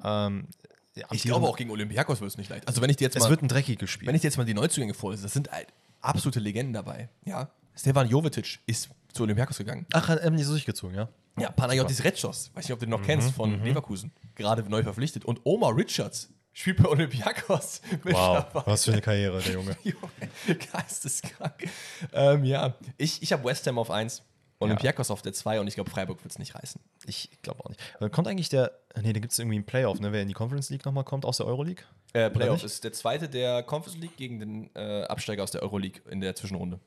Ähm, 0.04 0.46
ja, 0.94 1.06
Ich 1.10 1.22
glaube 1.24 1.46
auch 1.46 1.56
gegen 1.56 1.70
Olympiakos 1.70 2.20
wird 2.20 2.30
es 2.30 2.38
nicht 2.38 2.48
leicht. 2.48 2.66
Also 2.68 2.80
wenn 2.80 2.90
ich 2.90 2.96
dir 2.96 3.04
jetzt 3.04 3.16
es 3.16 3.24
mal 3.24 3.30
wird 3.30 3.42
ein 3.42 3.48
dreckiges 3.48 3.90
Spiel. 3.90 4.06
Wenn 4.08 4.14
ich 4.14 4.22
dir 4.22 4.28
jetzt 4.28 4.36
mal 4.38 4.44
die 4.44 4.54
Neuzugänge 4.54 4.94
vorlese, 4.94 5.24
das 5.24 5.32
sind 5.32 5.50
halt 5.50 5.66
absolute 6.00 6.40
Legenden 6.40 6.72
dabei. 6.72 7.08
Ja. 7.24 7.50
Stefan 7.74 8.08
Jovetic 8.08 8.60
ist 8.66 8.88
zu 9.12 9.22
Olympiakos 9.22 9.58
gegangen. 9.58 9.86
Ach, 9.92 10.08
hat 10.08 10.20
Emily 10.20 10.42
so 10.42 10.52
durchgezogen, 10.52 10.96
ja? 10.96 11.08
Ja, 11.38 11.50
Panayotis 11.50 12.04
Retschos, 12.04 12.50
weiß 12.54 12.64
nicht, 12.64 12.72
ob 12.72 12.80
du 12.80 12.86
den 12.86 12.90
noch 12.90 13.02
kennst, 13.02 13.32
von 13.32 13.62
Leverkusen. 13.64 14.12
Gerade 14.34 14.62
neu 14.68 14.82
verpflichtet. 14.82 15.24
Und 15.24 15.40
Omar 15.44 15.76
Richards 15.76 16.28
spielt 16.52 16.82
bei 16.82 16.88
Olympiakos. 16.88 17.80
mittlerweile. 18.04 18.46
was 18.52 18.84
für 18.84 18.92
eine 18.92 19.00
Karriere, 19.00 19.40
der 19.40 19.52
Junge. 19.54 19.76
Junge, 19.82 20.58
Geisteskrank. 20.72 21.68
Ähm, 22.12 22.44
ja, 22.44 22.74
ich, 22.98 23.22
ich 23.22 23.32
habe 23.32 23.44
West 23.44 23.66
Ham 23.66 23.78
auf 23.78 23.90
1, 23.90 24.22
Olympiakos 24.58 25.10
auf 25.10 25.22
der 25.22 25.32
2 25.32 25.60
und 25.60 25.66
ich 25.66 25.74
glaube, 25.74 25.90
Freiburg 25.90 26.22
wird 26.22 26.32
es 26.32 26.38
nicht 26.38 26.54
reißen. 26.54 26.80
Ich 27.06 27.30
glaube 27.42 27.64
auch 27.64 27.70
nicht. 27.70 27.80
Aber 27.96 28.10
Kommt 28.10 28.28
eigentlich 28.28 28.50
der, 28.50 28.72
nee, 29.00 29.12
da 29.12 29.20
gibt 29.20 29.32
es 29.32 29.38
irgendwie 29.38 29.56
einen 29.56 29.64
Playoff, 29.64 30.00
ne, 30.00 30.12
wer 30.12 30.20
in 30.20 30.28
die 30.28 30.34
Conference 30.34 30.68
League 30.68 30.84
nochmal 30.84 31.04
kommt, 31.04 31.24
aus 31.24 31.38
der 31.38 31.46
Euroleague? 31.46 31.84
Äh, 32.12 32.28
Playoff 32.28 32.56
nicht? 32.56 32.64
ist 32.64 32.84
der 32.84 32.92
zweite 32.92 33.28
der 33.28 33.62
Conference 33.62 33.98
League 33.98 34.16
gegen 34.16 34.38
den 34.38 34.70
äh, 34.74 35.04
Absteiger 35.04 35.42
aus 35.42 35.50
der 35.50 35.62
Euroleague 35.62 36.02
in 36.10 36.20
der 36.20 36.34
Zwischenrunde. 36.34 36.78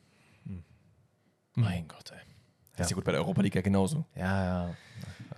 Mein 1.55 1.87
Gott, 1.87 2.11
ey. 2.11 2.19
Das 2.75 2.87
ist 2.87 2.91
ja 2.91 2.95
gut 2.95 3.05
bei 3.05 3.11
der 3.11 3.21
Europa 3.21 3.41
League 3.41 3.55
ja 3.55 3.61
genauso. 3.61 4.05
Ja, 4.15 4.45
ja. 4.45 4.75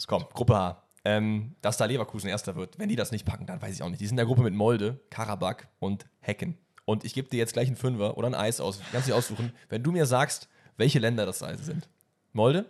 Komm, 0.07 0.25
Gruppe 0.33 0.55
A. 0.55 0.83
Ähm, 1.03 1.55
dass 1.61 1.77
da 1.77 1.85
Leverkusen 1.85 2.29
Erster 2.29 2.55
wird. 2.55 2.79
Wenn 2.79 2.89
die 2.89 2.95
das 2.95 3.11
nicht 3.11 3.25
packen, 3.25 3.45
dann 3.45 3.61
weiß 3.61 3.75
ich 3.75 3.83
auch 3.83 3.89
nicht. 3.89 4.01
Die 4.01 4.07
sind 4.07 4.13
in 4.13 4.17
der 4.17 4.25
Gruppe 4.25 4.41
mit 4.41 4.53
Molde, 4.53 4.99
Karabakh 5.09 5.67
und 5.79 6.07
Hecken. 6.19 6.57
Und 6.85 7.03
ich 7.03 7.13
gebe 7.13 7.29
dir 7.29 7.37
jetzt 7.37 7.53
gleich 7.53 7.67
einen 7.67 7.75
Fünfer 7.75 8.17
oder 8.17 8.27
ein 8.27 8.35
Eis 8.35 8.59
aus. 8.59 8.79
Kannst 8.91 9.07
dich 9.07 9.13
aussuchen. 9.13 9.53
Wenn 9.69 9.83
du 9.83 9.91
mir 9.91 10.05
sagst, 10.05 10.47
welche 10.77 10.99
Länder 10.99 11.25
das 11.25 11.43
also 11.43 11.63
sind. 11.63 11.89
Molde? 12.33 12.65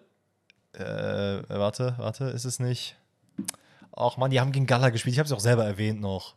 Äh, 0.73 0.79
warte, 1.47 1.95
warte, 1.97 2.25
ist 2.25 2.45
es 2.45 2.59
nicht? 2.59 2.97
Ach 3.95 4.17
man, 4.17 4.31
die 4.31 4.41
haben 4.41 4.51
gegen 4.51 4.65
Gala 4.65 4.89
gespielt. 4.89 5.13
Ich 5.13 5.19
habe 5.19 5.27
es 5.27 5.31
auch 5.31 5.39
selber 5.39 5.65
erwähnt 5.65 6.01
noch. 6.01 6.35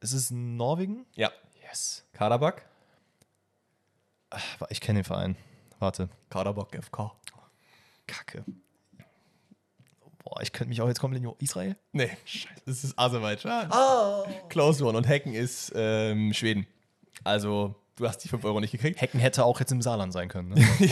Ist 0.00 0.12
es 0.12 0.30
Norwegen? 0.30 1.06
Ja. 1.14 1.30
Yes. 1.68 2.04
Karabakh? 2.12 2.62
Ich 4.68 4.80
kenne 4.80 5.00
den 5.00 5.04
Verein. 5.04 5.36
Warte. 5.80 6.10
Karabakh 6.28 6.76
FK. 6.80 7.10
Kacke. 8.06 8.44
Boah, 10.22 10.42
ich 10.42 10.52
könnte 10.52 10.68
mich 10.68 10.80
auch 10.82 10.88
jetzt 10.88 11.00
komplett 11.00 11.24
in 11.24 11.32
Israel. 11.38 11.74
Nee, 11.92 12.10
scheiße. 12.26 12.62
Das 12.66 12.84
ist 12.84 12.98
Aserbaidschan. 12.98 13.70
Close 14.50 14.84
one. 14.84 14.96
Und 14.96 15.08
Hecken 15.08 15.32
ist 15.32 15.72
ähm, 15.74 16.34
Schweden. 16.34 16.66
Also, 17.24 17.74
du 17.96 18.06
hast 18.06 18.18
die 18.18 18.28
5 18.28 18.44
Euro 18.44 18.60
nicht 18.60 18.72
gekriegt. 18.72 19.00
Hecken 19.00 19.20
hätte 19.20 19.44
auch 19.44 19.58
jetzt 19.58 19.72
im 19.72 19.80
Saarland 19.80 20.12
sein 20.12 20.28
können. 20.28 20.50
Ne? 20.50 20.56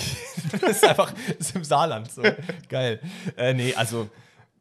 das 0.61 0.71
ist 0.71 0.85
einfach 0.85 1.13
das 1.39 1.49
ist 1.49 1.57
im 1.57 1.65
Saarland. 1.65 2.11
So. 2.11 2.23
Geil. 2.71 3.01
Äh, 3.37 3.53
nee, 3.53 3.75
also, 3.75 4.09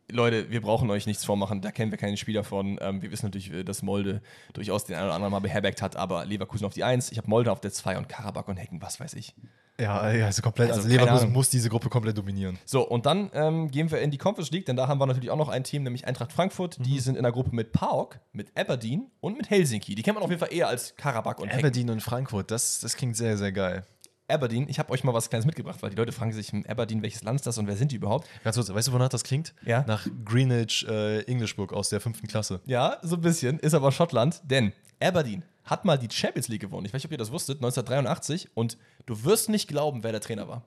Leute, 0.10 0.50
wir 0.50 0.62
brauchen 0.62 0.90
euch 0.90 1.06
nichts 1.06 1.26
vormachen. 1.26 1.62
Da 1.62 1.72
kennen 1.72 1.92
wir 1.92 1.98
keinen 1.98 2.16
Spieler 2.16 2.44
von. 2.44 2.78
Ähm, 2.82 3.02
wir 3.02 3.12
wissen 3.12 3.26
natürlich, 3.26 3.52
äh, 3.52 3.64
dass 3.64 3.82
Molde 3.82 4.22
durchaus 4.54 4.86
den 4.86 4.96
einen 4.96 5.06
oder 5.06 5.16
anderen 5.16 5.32
mal 5.34 5.40
beherbergt 5.40 5.82
hat, 5.82 5.98
aber 5.98 6.26
Leverkusen 6.26 6.66
auf 6.66 6.74
die 6.74 6.84
1. 6.84 7.12
Ich 7.12 7.18
habe 7.18 7.30
Molde 7.30 7.52
auf 7.52 7.60
der 7.60 7.72
2 7.74 7.98
und 7.98 8.08
Karabakh 8.08 8.50
und 8.50 8.58
Hecken, 8.58 8.82
was 8.82 9.00
weiß 9.02 9.16
ich. 9.16 9.36
ja, 9.78 10.12
ja, 10.12 10.26
also 10.26 10.42
komplett. 10.42 10.70
Also 10.70 10.84
Also, 10.84 10.90
Leverkusen 10.90 11.34
muss 11.34 11.50
diese 11.50 11.70
Gruppe 11.70 11.90
komplett 11.90 12.18
dominieren. 12.18 12.58
So, 12.66 12.88
und 12.88 13.06
dann 13.06 13.30
ähm, 13.34 13.70
gehen 13.70 13.92
wir 13.92 14.00
in 14.00 14.10
die 14.10 14.18
Conference 14.18 14.50
League, 14.52 14.66
denn 14.66 14.78
da 14.78 14.88
haben 14.88 15.00
wir 15.00 15.06
natürlich 15.08 15.30
auch 15.30 15.38
noch 15.38 15.50
ein 15.50 15.66
Team, 15.66 15.84
nämlich 15.84 16.08
Eintracht 16.08 16.32
Frankfurt. 16.32 16.78
Die 16.86 17.00
sind 17.00 17.18
in 17.18 17.24
der 17.24 17.34
Gruppe 17.34 17.54
mit 17.54 17.74
PAOK, 17.74 18.20
mit 18.32 18.58
Aberdeen 18.58 19.12
und 19.20 19.38
mit 19.38 19.50
Helsinki. 19.50 19.94
Die 19.94 20.04
kennt 20.04 20.16
man 20.16 20.24
auf 20.24 20.30
jeden 20.30 20.40
Fall 20.40 20.54
eher 20.54 20.70
als 20.70 20.96
Karabakh 20.96 21.42
und 21.42 21.50
Hecken. 21.50 21.60
Aberdeen 21.60 21.90
und 21.90 22.02
Frankfurt, 22.02 22.50
das, 22.50 22.80
das 22.80 22.96
klingt 22.96 23.18
sehr, 23.18 23.38
sehr 23.38 23.52
geil. 23.52 23.86
Aberdeen, 24.30 24.68
ich 24.68 24.78
habe 24.78 24.92
euch 24.92 25.04
mal 25.06 25.14
was 25.14 25.30
Kleines 25.30 25.46
mitgebracht, 25.46 25.82
weil 25.82 25.90
die 25.90 25.96
Leute 25.96 26.12
fragen 26.12 26.34
sich, 26.34 26.52
Aberdeen, 26.68 27.02
welches 27.02 27.24
Land 27.24 27.40
ist 27.40 27.48
das 27.48 27.58
und 27.58 27.68
wer 27.68 27.78
sind 27.78 27.92
die 27.92 27.96
überhaupt? 27.96 28.28
Ganz 28.44 28.58
kurz, 28.58 28.74
weißt 28.74 28.90
du, 28.90 28.92
wonach 28.92 29.08
das 29.10 29.24
klingt? 29.24 29.54
Ja. 29.66 29.86
Nach 29.88 30.06
Greenwich 30.26 30.86
äh, 30.88 31.22
English 31.24 31.56
Book 31.56 31.72
aus 31.72 31.90
der 31.90 32.02
fünften 32.02 32.28
Klasse. 32.28 32.60
Ja, 32.66 32.98
so 33.04 33.16
ein 33.16 33.22
bisschen, 33.22 33.58
ist 33.60 33.74
aber 33.74 33.92
Schottland, 33.92 34.42
denn 34.44 34.74
Aberdeen 35.00 35.44
hat 35.64 35.86
mal 35.86 35.98
die 35.98 36.10
Champions 36.12 36.50
League 36.50 36.62
gewonnen. 36.62 36.86
Ich 36.86 36.94
weiß 36.94 37.00
nicht, 37.00 37.06
ob 37.06 37.12
ihr 37.14 37.18
das 37.18 37.32
wusstet, 37.32 37.58
1983 37.60 38.50
und 38.54 38.78
du 39.06 39.24
wirst 39.24 39.48
nicht 39.50 39.68
glauben, 39.70 40.04
wer 40.04 40.12
der 40.12 40.22
Trainer 40.22 40.48
war. 40.48 40.64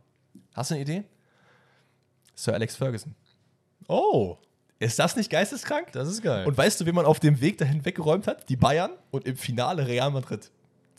Hast 0.55 0.71
du 0.71 0.75
eine 0.75 0.83
Idee? 0.83 1.05
Sir 2.35 2.55
Alex 2.55 2.77
Ferguson. 2.77 3.15
Oh, 3.89 4.39
Ist 4.79 4.99
das 4.99 5.17
nicht 5.17 5.29
geisteskrank? 5.31 5.93
das 5.93 6.09
ist 6.09 6.23
geil. 6.23 6.47
Und 6.47 6.57
weißt 6.57 6.81
du, 6.81 6.87
wie 6.87 6.93
man 6.93 7.05
auf 7.05 7.21
dem 7.21 7.41
Weg 7.43 7.59
dahin 7.59 7.85
weggeräumt 7.85 8.27
hat? 8.27 8.49
Die 8.49 8.57
Bayern 8.57 8.93
und 9.11 9.27
im 9.27 9.37
Finale 9.37 9.87
Real 9.87 10.11
Madrid. 10.11 10.51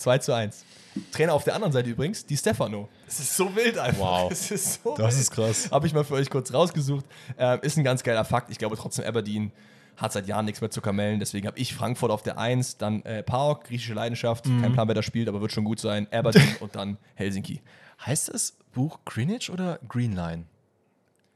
2 0.02 0.18
zu 0.20 0.34
1. 0.34 0.66
Trainer 1.12 1.34
auf 1.34 1.44
der 1.46 1.56
anderen 1.56 1.72
Seite 1.72 1.90
übrigens, 1.90 2.26
die 2.26 2.36
Stefano. 2.36 2.90
Das 3.06 3.20
ist 3.20 3.38
so 3.38 3.56
wild 3.56 3.78
einfach. 3.78 4.00
Wow. 4.00 4.30
Das 4.30 4.52
ist 4.52 4.84
so 4.84 4.96
Das 4.98 5.18
ist 5.20 5.32
krass. 5.32 5.70
Habe 5.72 5.88
ich 5.88 5.94
mal 5.94 6.04
für 6.04 6.16
euch 6.16 6.30
kurz 6.30 6.54
rausgesucht. 6.54 7.06
Ähm, 7.38 7.60
ist 7.62 7.78
ein 7.78 7.84
ganz 7.84 8.04
geiler 8.04 8.26
Fakt. 8.26 8.50
Ich 8.52 8.58
glaube 8.58 8.76
trotzdem, 8.76 9.06
Aberdeen 9.06 9.52
hat 9.98 10.12
seit 10.14 10.28
Jahren 10.28 10.46
nichts 10.46 10.60
mehr 10.62 10.70
zu 10.72 10.82
kamellen. 10.82 11.20
Deswegen 11.20 11.48
habe 11.48 11.58
ich 11.60 11.74
Frankfurt 11.74 12.12
auf 12.12 12.24
der 12.24 12.38
1, 12.38 12.78
dann 12.78 13.04
äh, 13.04 13.24
PAOK, 13.24 13.66
griechische 13.66 13.94
Leidenschaft. 13.94 14.48
Mhm. 14.48 14.62
Kein 14.62 14.74
Plan, 14.74 14.88
wer 14.88 14.96
da 14.96 15.04
spielt, 15.04 15.30
aber 15.30 15.40
wird 15.42 15.52
schon 15.54 15.64
gut 15.64 15.80
sein. 15.80 16.08
Aberdeen 16.12 16.56
und 16.60 16.76
dann 16.76 16.98
Helsinki. 17.16 17.62
heißt 18.06 18.30
das 18.34 18.58
Buch 18.74 19.00
Greenwich 19.06 19.50
oder 19.50 19.80
Green 19.88 20.14
Line? 20.14 20.46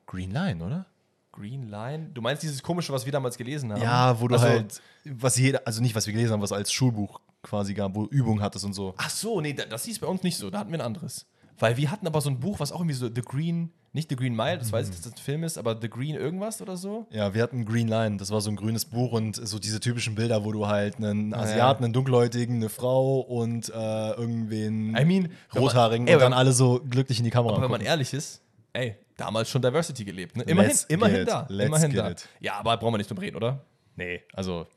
Green 0.08 0.32
Line, 0.32 0.64
oder? 0.64 0.86
Green 1.32 1.70
Line? 1.70 2.10
Du 2.14 2.22
meinst 2.22 2.44
dieses 2.44 2.64
komische, 2.64 2.94
was 2.94 3.06
wir 3.06 3.12
damals 3.12 3.38
gelesen 3.38 3.72
haben? 3.72 3.82
Ja, 3.82 4.20
wo 4.20 4.28
du 4.28 4.36
Also- 4.36 4.48
halt, 4.48 4.82
was 5.06 5.38
jeder, 5.38 5.62
also 5.66 5.82
nicht, 5.82 5.94
was 5.96 6.08
wir 6.08 6.14
gelesen 6.14 6.34
haben, 6.34 6.42
was 6.42 6.52
als 6.52 6.72
Schulbuch 6.72 7.20
quasi 7.46 7.74
gab, 7.74 7.96
wo 7.96 8.06
Übung 8.06 8.42
hattest 8.42 8.66
und 8.66 8.74
so. 8.74 8.94
Ach 8.98 9.10
so, 9.10 9.40
nee, 9.42 9.54
da- 9.54 9.66
das 9.66 9.86
hieß 9.86 10.00
bei 10.00 10.08
uns 10.08 10.24
nicht 10.24 10.38
so. 10.38 10.50
Da 10.50 10.60
hatten 10.60 10.72
wir 10.72 10.80
ein 10.80 10.86
anderes. 10.86 11.26
Weil 11.58 11.78
wir 11.78 11.90
hatten 11.90 12.06
aber 12.06 12.20
so 12.20 12.30
ein 12.30 12.40
Buch, 12.40 12.60
was 12.60 12.74
auch 12.74 12.80
irgendwie 12.82 12.96
so 12.96 13.08
The 13.08 13.22
Green, 13.22 13.72
nicht 13.94 14.10
The 14.10 14.18
Green 14.18 14.36
Mile, 14.36 14.58
das 14.58 14.74
weiß 14.74 14.90
ich, 14.90 14.94
dass 14.96 15.04
das 15.04 15.14
ein 15.14 15.18
Film 15.18 15.44
ist, 15.46 15.58
aber 15.58 15.80
The 15.80 15.90
Green 15.90 16.16
irgendwas 16.16 16.62
oder 16.62 16.76
so. 16.76 17.08
Ja, 17.12 17.34
wir 17.34 17.42
hatten 17.42 17.64
Green 17.64 17.88
Line, 17.88 18.18
das 18.18 18.30
war 18.30 18.42
so 18.42 18.50
ein 18.50 18.58
grünes 18.58 18.84
Buch 18.84 19.14
und 19.14 19.38
so 19.38 19.58
diese 19.58 19.80
typischen 19.80 20.16
Bilder, 20.16 20.44
wo 20.44 20.52
du 20.52 20.68
halt 20.68 20.98
einen 20.98 21.34
Asiaten, 21.34 21.86
einen 21.86 21.94
Dunkelhäutigen, 21.94 22.58
eine 22.58 22.68
Frau 22.68 23.22
und 23.22 23.70
äh, 23.70 24.12
irgendwen 24.12 24.98
I 24.98 25.06
mean, 25.06 25.30
Rothaarigen 25.56 26.08
ey, 26.08 26.16
und 26.16 26.20
dann 26.22 26.34
alle 26.34 26.52
so 26.52 26.82
glücklich 26.90 27.20
in 27.20 27.24
die 27.24 27.30
Kamera 27.32 27.54
Aber 27.54 27.62
wenn 27.64 27.72
man 27.72 27.80
gucken. 27.80 27.88
ehrlich 27.88 28.14
ist, 28.14 28.42
ey, 28.74 28.98
damals 29.16 29.50
schon 29.50 29.62
Diversity 29.62 30.04
gelebt. 30.04 30.36
Ne? 30.36 30.44
Immerhin, 30.44 30.72
Let's 30.72 30.84
immerhin 30.90 31.26
da. 31.26 31.46
Let's 31.48 31.68
immerhin 31.68 31.94
da. 31.96 32.10
it. 32.12 32.28
Ja, 32.42 32.56
aber 32.60 32.76
brauchen 32.76 32.96
wir 32.96 32.98
nicht 32.98 33.10
drüber 33.10 33.22
reden, 33.22 33.38
oder? 33.38 33.62
Nee, 33.96 34.24
also 34.34 34.68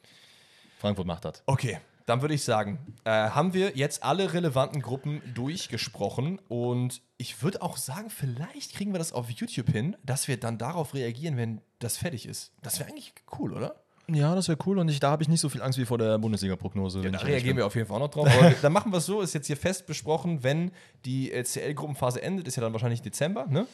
Frankfurt 0.78 1.08
macht 1.08 1.24
das. 1.24 1.42
Okay, 1.44 1.78
dann 2.09 2.22
würde 2.22 2.34
ich 2.34 2.42
sagen, 2.42 2.78
äh, 3.04 3.11
haben 3.11 3.52
wir 3.52 3.76
jetzt 3.76 4.02
alle 4.02 4.32
relevanten 4.32 4.80
Gruppen 4.80 5.20
durchgesprochen 5.34 6.40
und 6.48 7.02
ich 7.18 7.42
würde 7.42 7.61
auch 7.61 7.76
sagen, 7.76 8.09
vielleicht 8.09 8.74
kriegen 8.74 8.92
wir 8.92 8.98
das 8.98 9.12
auf 9.12 9.28
YouTube 9.30 9.68
hin, 9.70 9.94
dass 10.04 10.26
wir 10.26 10.40
dann 10.40 10.56
darauf 10.56 10.94
reagieren, 10.94 11.36
wenn 11.36 11.61
das 11.80 11.98
fertig 11.98 12.26
ist. 12.26 12.52
Das 12.62 12.78
wäre 12.78 12.88
eigentlich 12.88 13.12
cool, 13.38 13.52
oder? 13.52 13.76
Ja, 14.11 14.34
das 14.34 14.48
wäre 14.48 14.56
cool 14.64 14.78
und 14.78 14.88
ich, 14.88 15.00
da 15.00 15.11
habe 15.11 15.22
ich 15.22 15.28
nicht 15.28 15.40
so 15.40 15.50
viel 15.50 15.61
Angst 15.61 15.78
wie 15.78 15.84
vor 15.84 15.98
der 15.98 16.16
Bundesliga-Prognose. 16.16 17.04
wenn 17.04 17.12
Da 17.12 17.18
reagieren 17.18 17.59
wir 17.59 17.66
auf 17.66 17.74
jeden 17.74 17.86
Fall 17.86 17.96
auch 17.96 18.00
noch 18.00 18.11
drauf. 18.11 18.26
Aber 18.26 18.54
dann 18.62 18.72
machen 18.72 18.90
wir 18.90 18.98
es 18.98 19.06
so, 19.06 19.20
ist 19.20 19.34
jetzt 19.34 19.46
hier 19.46 19.59
fest 19.59 19.86
besprochen, 19.86 20.42
wenn 20.42 20.70
die 21.04 21.30
äh, 21.30 21.44
CL-Gruppenphase 21.44 22.22
endet, 22.22 22.48
ist 22.48 22.56
ja 22.56 22.62
dann 22.62 22.72
wahrscheinlich 22.72 23.02
Dezember, 23.02 23.46
ne? 23.48 23.66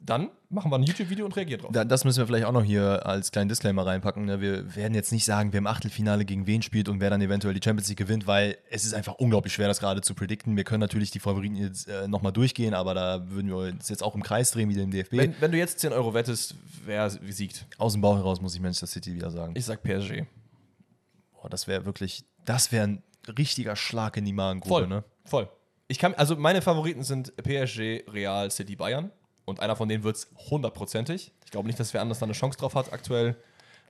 Dann 0.00 0.30
machen 0.48 0.70
wir 0.72 0.76
ein 0.76 0.82
YouTube-Video 0.82 1.24
und 1.24 1.36
reagieren 1.36 1.60
drauf. 1.62 1.70
Da- 1.72 1.84
Das 1.84 2.04
müssen 2.04 2.18
wir 2.18 2.26
vielleicht 2.26 2.44
auch 2.44 2.52
noch 2.52 2.64
hier 2.64 3.06
als 3.06 3.30
kleinen 3.30 3.48
Disclaimer 3.48 3.86
reinpacken. 3.86 4.24
ne? 4.24 4.40
Wir 4.40 4.74
werden 4.74 4.94
jetzt 4.94 5.12
nicht 5.12 5.24
sagen, 5.24 5.52
wer 5.52 5.58
im 5.58 5.66
Achtelfinale 5.68 6.24
gegen 6.24 6.46
wen 6.48 6.60
spielt 6.62 6.88
und 6.88 7.00
wer 7.00 7.08
dann 7.08 7.20
eventuell 7.22 7.54
die 7.54 7.60
Champions 7.62 7.88
League 7.88 7.98
gewinnt, 7.98 8.26
weil 8.26 8.58
es 8.70 8.84
ist 8.84 8.94
einfach 8.94 9.14
unglaublich 9.14 9.52
schwer, 9.54 9.68
das 9.68 9.78
gerade 9.78 10.00
zu 10.00 10.14
predikten. 10.14 10.56
Wir 10.56 10.64
können 10.64 10.80
natürlich 10.80 11.12
die 11.12 11.20
Favoriten 11.20 11.54
jetzt 11.54 11.88
äh, 11.88 12.08
nochmal 12.08 12.32
durchgehen, 12.32 12.74
aber 12.74 12.94
da 12.94 13.30
würden 13.30 13.48
wir 13.48 13.56
uns 13.72 13.88
jetzt 13.88 14.02
auch 14.02 14.14
im 14.16 14.22
Kreis 14.24 14.50
drehen, 14.50 14.68
wie 14.70 14.80
im 14.80 14.90
DFB. 14.90 15.12
Wenn, 15.12 15.34
wenn 15.40 15.52
du 15.52 15.58
jetzt 15.58 15.78
10 15.78 15.92
Euro 15.92 16.14
wettest, 16.14 16.56
wer 16.84 17.08
siegt? 17.10 17.64
Aus 17.78 17.92
dem 17.92 18.02
Bauch 18.02 18.16
heraus 18.16 18.40
muss 18.40 18.54
ich 18.56 18.60
Manchester 18.60 18.88
City 18.88 19.14
wieder 19.14 19.30
sagen. 19.30 19.54
Ich 19.56 19.64
sag 19.64 19.82
PSG. 19.84 20.24
Boah, 21.32 21.48
das 21.48 21.68
wäre 21.68 21.84
wirklich, 21.84 22.24
das 22.44 22.72
wäre 22.72 22.86
ein 22.88 23.02
richtiger 23.38 23.76
Schlag 23.76 24.16
in 24.16 24.24
die 24.24 24.32
Magengrube, 24.32 24.74
Voll, 24.80 24.86
ne? 24.88 25.04
voll. 25.24 25.48
Ich 25.86 25.98
kann, 25.98 26.14
also 26.14 26.34
meine 26.36 26.60
Favoriten 26.62 27.02
sind 27.04 27.36
PSG, 27.36 28.04
Real, 28.10 28.50
City, 28.50 28.74
Bayern. 28.74 29.10
Und 29.44 29.60
einer 29.60 29.76
von 29.76 29.88
denen 29.88 30.04
wird 30.04 30.16
es 30.16 30.28
hundertprozentig. 30.50 31.32
Ich 31.44 31.50
glaube 31.50 31.66
nicht, 31.66 31.78
dass 31.78 31.92
wer 31.92 32.00
anders 32.00 32.18
da 32.18 32.26
eine 32.26 32.32
Chance 32.32 32.58
drauf 32.58 32.74
hat 32.74 32.92
aktuell. 32.92 33.36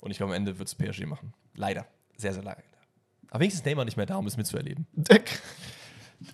Und 0.00 0.10
ich 0.10 0.16
glaube, 0.16 0.32
am 0.32 0.36
Ende 0.36 0.58
wird 0.58 0.68
es 0.68 0.74
PSG 0.74 1.06
machen. 1.06 1.32
Leider. 1.54 1.86
Sehr, 2.16 2.32
sehr 2.32 2.42
leider. 2.42 2.62
Aber 3.30 3.40
wenigstens 3.40 3.60
ist 3.60 3.66
Neymar 3.66 3.84
nicht 3.84 3.96
mehr 3.96 4.06
da, 4.06 4.16
um 4.16 4.26
es 4.26 4.36
mitzuerleben. 4.36 4.86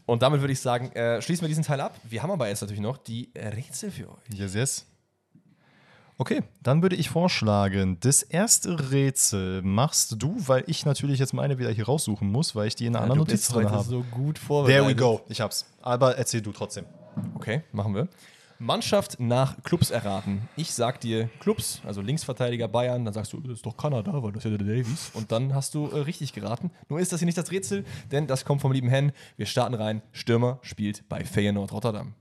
Und 0.07 0.23
damit 0.23 0.41
würde 0.41 0.53
ich 0.53 0.61
sagen, 0.61 0.93
äh, 0.93 1.21
schließen 1.23 1.43
wir 1.43 1.49
diesen 1.49 1.65
Teil 1.65 1.81
ab. 1.81 1.99
Wir 2.05 2.23
haben 2.23 2.31
aber 2.31 2.49
jetzt 2.49 2.61
natürlich 2.61 2.83
noch 2.83 2.99
die 2.99 3.31
Rätsel 3.37 3.91
für 3.91 4.11
euch. 4.11 4.23
Yes, 4.35 4.55
yes. 4.55 4.87
Okay, 6.19 6.43
dann 6.63 6.83
würde 6.83 6.97
ich 6.97 7.09
vorschlagen, 7.09 7.97
das 8.01 8.23
erste 8.23 8.91
Rätsel 8.91 9.63
machst 9.63 10.23
du, 10.23 10.37
weil 10.47 10.65
ich 10.67 10.85
natürlich 10.85 11.19
jetzt 11.19 11.33
meine 11.33 11.59
wieder 11.59 11.71
hier 11.71 11.87
raussuchen 11.87 12.31
muss, 12.31 12.55
weil 12.55 12.67
ich 12.69 12.75
die 12.75 12.85
in 12.85 12.95
einer 12.95 13.05
anderen 13.05 13.21
Notiz 13.21 13.49
drin 13.49 13.71
habe. 13.71 13.85
so 13.85 14.03
gut 14.11 14.39
vorbereitet. 14.39 14.85
There 14.85 14.91
we 14.91 14.95
go. 14.95 15.23
Ich 15.31 15.41
hab's. 15.41 15.65
Aber 15.81 16.19
erzähl 16.19 16.43
du 16.43 16.53
trotzdem. 16.53 16.85
Okay, 17.35 17.63
machen 17.73 17.95
wir. 17.95 18.07
Mannschaft 18.61 19.19
nach 19.19 19.63
Clubs 19.63 19.91
erraten. 19.91 20.49
Ich 20.55 20.73
sag 20.73 21.01
dir 21.01 21.29
Clubs, 21.41 21.81
also 21.85 22.03
Linksverteidiger 22.03 22.69
Bayern, 22.69 23.05
dann 23.05 23.15
sagst 23.15 23.33
du, 23.33 23.41
das 23.41 23.55
ist 23.55 23.67
doch 23.67 23.77
Kanada, 23.77 24.23
weil 24.23 24.33
das 24.33 24.45
ist 24.45 24.51
ja 24.51 24.57
der 24.59 24.67
Davies. 24.67 25.11
Und 25.15 25.33
dann 25.33 25.55
hast 25.55 25.75
du 25.75 25.87
äh, 25.89 26.01
richtig 26.01 26.35
geraten. 26.35 26.71
Nur 26.89 27.01
ist 27.01 27.13
das 27.13 27.21
hier 27.21 27.27
nicht 27.27 27.39
das 27.39 27.51
Rätsel, 27.51 27.85
denn 28.13 28.27
das 28.27 28.45
kommt 28.45 28.61
vom 28.61 28.73
lieben 28.73 28.89
Hen. 28.89 29.13
Wir 29.37 29.47
starten 29.47 29.75
rein. 29.75 30.03
Stürmer 30.13 30.59
spielt 30.63 31.09
bei 31.09 31.25
Feyenoord 31.25 31.73
Rotterdam. 31.73 32.15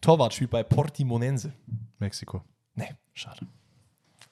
Torwart 0.00 0.34
spielt 0.34 0.50
bei 0.50 0.62
Portimonense. 0.62 1.52
Mexiko. 1.98 2.42
Nee, 2.74 2.94
Schade. 3.14 3.46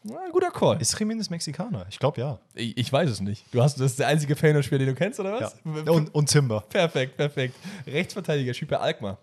Na, 0.05 0.29
guter 0.31 0.51
Call. 0.51 0.81
Ist 0.81 0.95
Jiménez 0.97 1.31
Mexikaner? 1.31 1.87
Ich 1.89 1.99
glaube 1.99 2.21
ja. 2.21 2.39
Ich, 2.55 2.77
ich 2.77 2.93
weiß 2.93 3.09
es 3.09 3.21
nicht. 3.21 3.47
Du 3.53 3.63
hast, 3.63 3.81
das 3.81 3.93
ist 3.93 3.99
der 3.99 4.09
einzige 4.09 4.37
Feyenoord-Spieler, 4.37 4.81
den 4.81 4.89
du 4.89 4.95
kennst, 4.95 5.19
oder 5.19 5.41
was? 5.41 5.57
Und, 5.65 6.15
und 6.15 6.27
Timber. 6.29 6.61
Perfekt, 6.69 7.17
perfekt. 7.17 7.57
Rechtsverteidiger 7.87 8.53
spielt 8.53 8.71
bei 8.71 8.79
Alkmaar. 8.79 9.19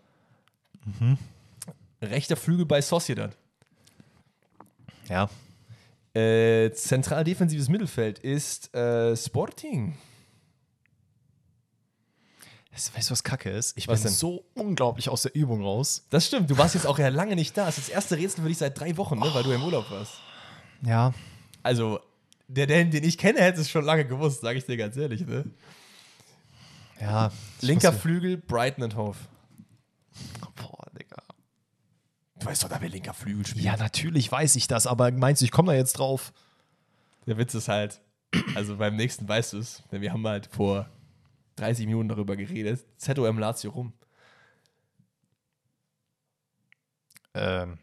Rechter 2.01 2.35
Flügel 2.35 2.65
bei 2.65 2.81
Sociedad. 2.81 3.37
Ja. 5.07 5.29
Äh, 6.13 6.71
zentral 6.71 7.23
defensives 7.23 7.69
Mittelfeld 7.69 8.19
ist 8.19 8.73
äh, 8.75 9.15
Sporting. 9.15 9.97
Weißt 12.71 13.09
du, 13.09 13.11
was 13.11 13.23
Kacke 13.23 13.49
ist? 13.49 13.77
Ich 13.77 13.87
Was 13.87 13.99
bin 13.99 14.09
denn? 14.09 14.17
so 14.17 14.45
unglaublich 14.55 15.09
aus 15.09 15.23
der 15.23 15.35
Übung 15.35 15.61
raus. 15.61 16.05
Das 16.09 16.25
stimmt, 16.25 16.49
du 16.49 16.57
warst 16.57 16.73
jetzt 16.73 16.87
auch 16.87 16.97
ja 16.97 17.09
lange 17.09 17.35
nicht 17.35 17.55
da. 17.55 17.65
Das 17.65 17.77
ist 17.77 17.89
das 17.89 17.93
erste 17.93 18.17
Rätsel 18.17 18.41
für 18.41 18.47
dich 18.47 18.57
seit 18.57 18.79
drei 18.79 18.95
Wochen, 18.97 19.19
ne, 19.19 19.29
weil 19.33 19.43
du 19.43 19.51
im 19.51 19.63
Urlaub 19.63 19.91
warst. 19.91 20.13
Ja. 20.81 21.13
Also, 21.63 21.99
der, 22.47 22.67
den, 22.67 22.91
den 22.91 23.03
ich 23.03 23.17
kenne, 23.17 23.39
hätte 23.41 23.61
es 23.61 23.69
schon 23.69 23.85
lange 23.85 24.05
gewusst, 24.05 24.41
sage 24.41 24.57
ich 24.57 24.65
dir 24.65 24.77
ganz 24.77 24.97
ehrlich. 24.97 25.25
Ne? 25.25 25.45
Ja. 26.99 27.31
Linker 27.61 27.93
Flügel, 27.93 28.37
Brighton 28.37 28.83
and 28.83 28.95
Hove. 28.95 29.17
Boah, 30.55 30.85
Digga. 30.97 31.23
Du 32.39 32.45
weißt 32.45 32.63
doch, 32.63 32.69
da 32.69 32.81
wer 32.81 32.89
linker 32.89 33.13
Flügel 33.13 33.45
spielt. 33.45 33.65
Ja, 33.65 33.77
natürlich 33.77 34.31
weiß 34.31 34.55
ich 34.55 34.67
das, 34.67 34.87
aber 34.87 35.11
meinst 35.11 35.41
du, 35.41 35.45
ich 35.45 35.51
komme 35.51 35.71
da 35.71 35.77
jetzt 35.77 35.93
drauf? 35.93 36.33
Der 37.25 37.37
Witz 37.37 37.53
ist 37.53 37.67
halt, 37.67 38.01
also 38.55 38.77
beim 38.77 38.95
nächsten 38.95 39.27
weißt 39.27 39.53
du 39.53 39.59
es, 39.59 39.83
denn 39.91 40.01
wir 40.01 40.11
haben 40.11 40.25
halt 40.27 40.47
vor 40.47 40.89
30 41.55 41.85
Minuten 41.85 42.09
darüber 42.09 42.35
geredet. 42.35 42.85
ZOM 42.97 43.37
Lazio 43.39 43.71
rum. 43.71 43.93
Ähm, 47.33 47.77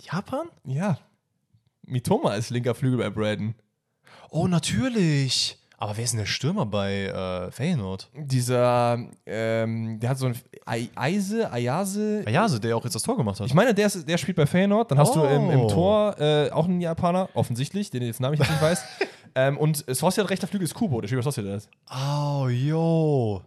Japan? 0.00 0.48
Ja. 0.64 0.98
Mitoma 1.88 2.34
ist 2.34 2.50
linker 2.50 2.74
Flügel 2.74 2.98
bei 2.98 3.10
Brighton. 3.10 3.54
Oh, 4.30 4.46
natürlich. 4.46 5.56
Aber 5.80 5.96
wer 5.96 6.02
ist 6.04 6.10
denn 6.12 6.18
der 6.18 6.26
Stürmer 6.26 6.66
bei 6.66 7.04
äh, 7.04 7.50
Feyenoord? 7.52 8.10
Dieser, 8.16 8.98
ähm, 9.24 10.00
der 10.00 10.10
hat 10.10 10.18
so 10.18 10.26
ein 10.26 10.34
Ei- 10.66 10.88
Eise, 10.96 11.52
Ayase. 11.52 12.24
Ayase, 12.26 12.58
der 12.58 12.76
auch 12.76 12.82
jetzt 12.82 12.94
das 12.94 13.04
Tor 13.04 13.16
gemacht 13.16 13.38
hat. 13.38 13.46
Ich 13.46 13.54
meine, 13.54 13.72
der, 13.74 13.86
ist, 13.86 14.08
der 14.08 14.18
spielt 14.18 14.36
bei 14.36 14.46
Feyenoord. 14.46 14.90
Dann 14.90 14.98
hast 14.98 15.14
du 15.14 15.22
im, 15.22 15.50
im 15.50 15.60
Oh. 15.60 15.68
Tor 15.68 16.16
äh, 16.18 16.50
auch 16.50 16.64
einen 16.64 16.80
Japaner, 16.80 17.28
offensichtlich, 17.34 17.90
den 17.90 18.02
jetzt 18.02 18.18
Namen 18.20 18.34
ich 18.34 18.40
nicht 18.40 18.60
weiß. 18.60 18.82
ähm, 19.34 19.56
und 19.58 19.84
Sociedad 19.88 20.30
rechter 20.30 20.46
Flügel 20.46 20.64
ist 20.64 20.74
Kubo, 20.74 21.00
der 21.00 21.14
bei 21.14 21.22
Sociedad. 21.22 21.68
oh, 21.90 22.48
yo. 22.48 23.42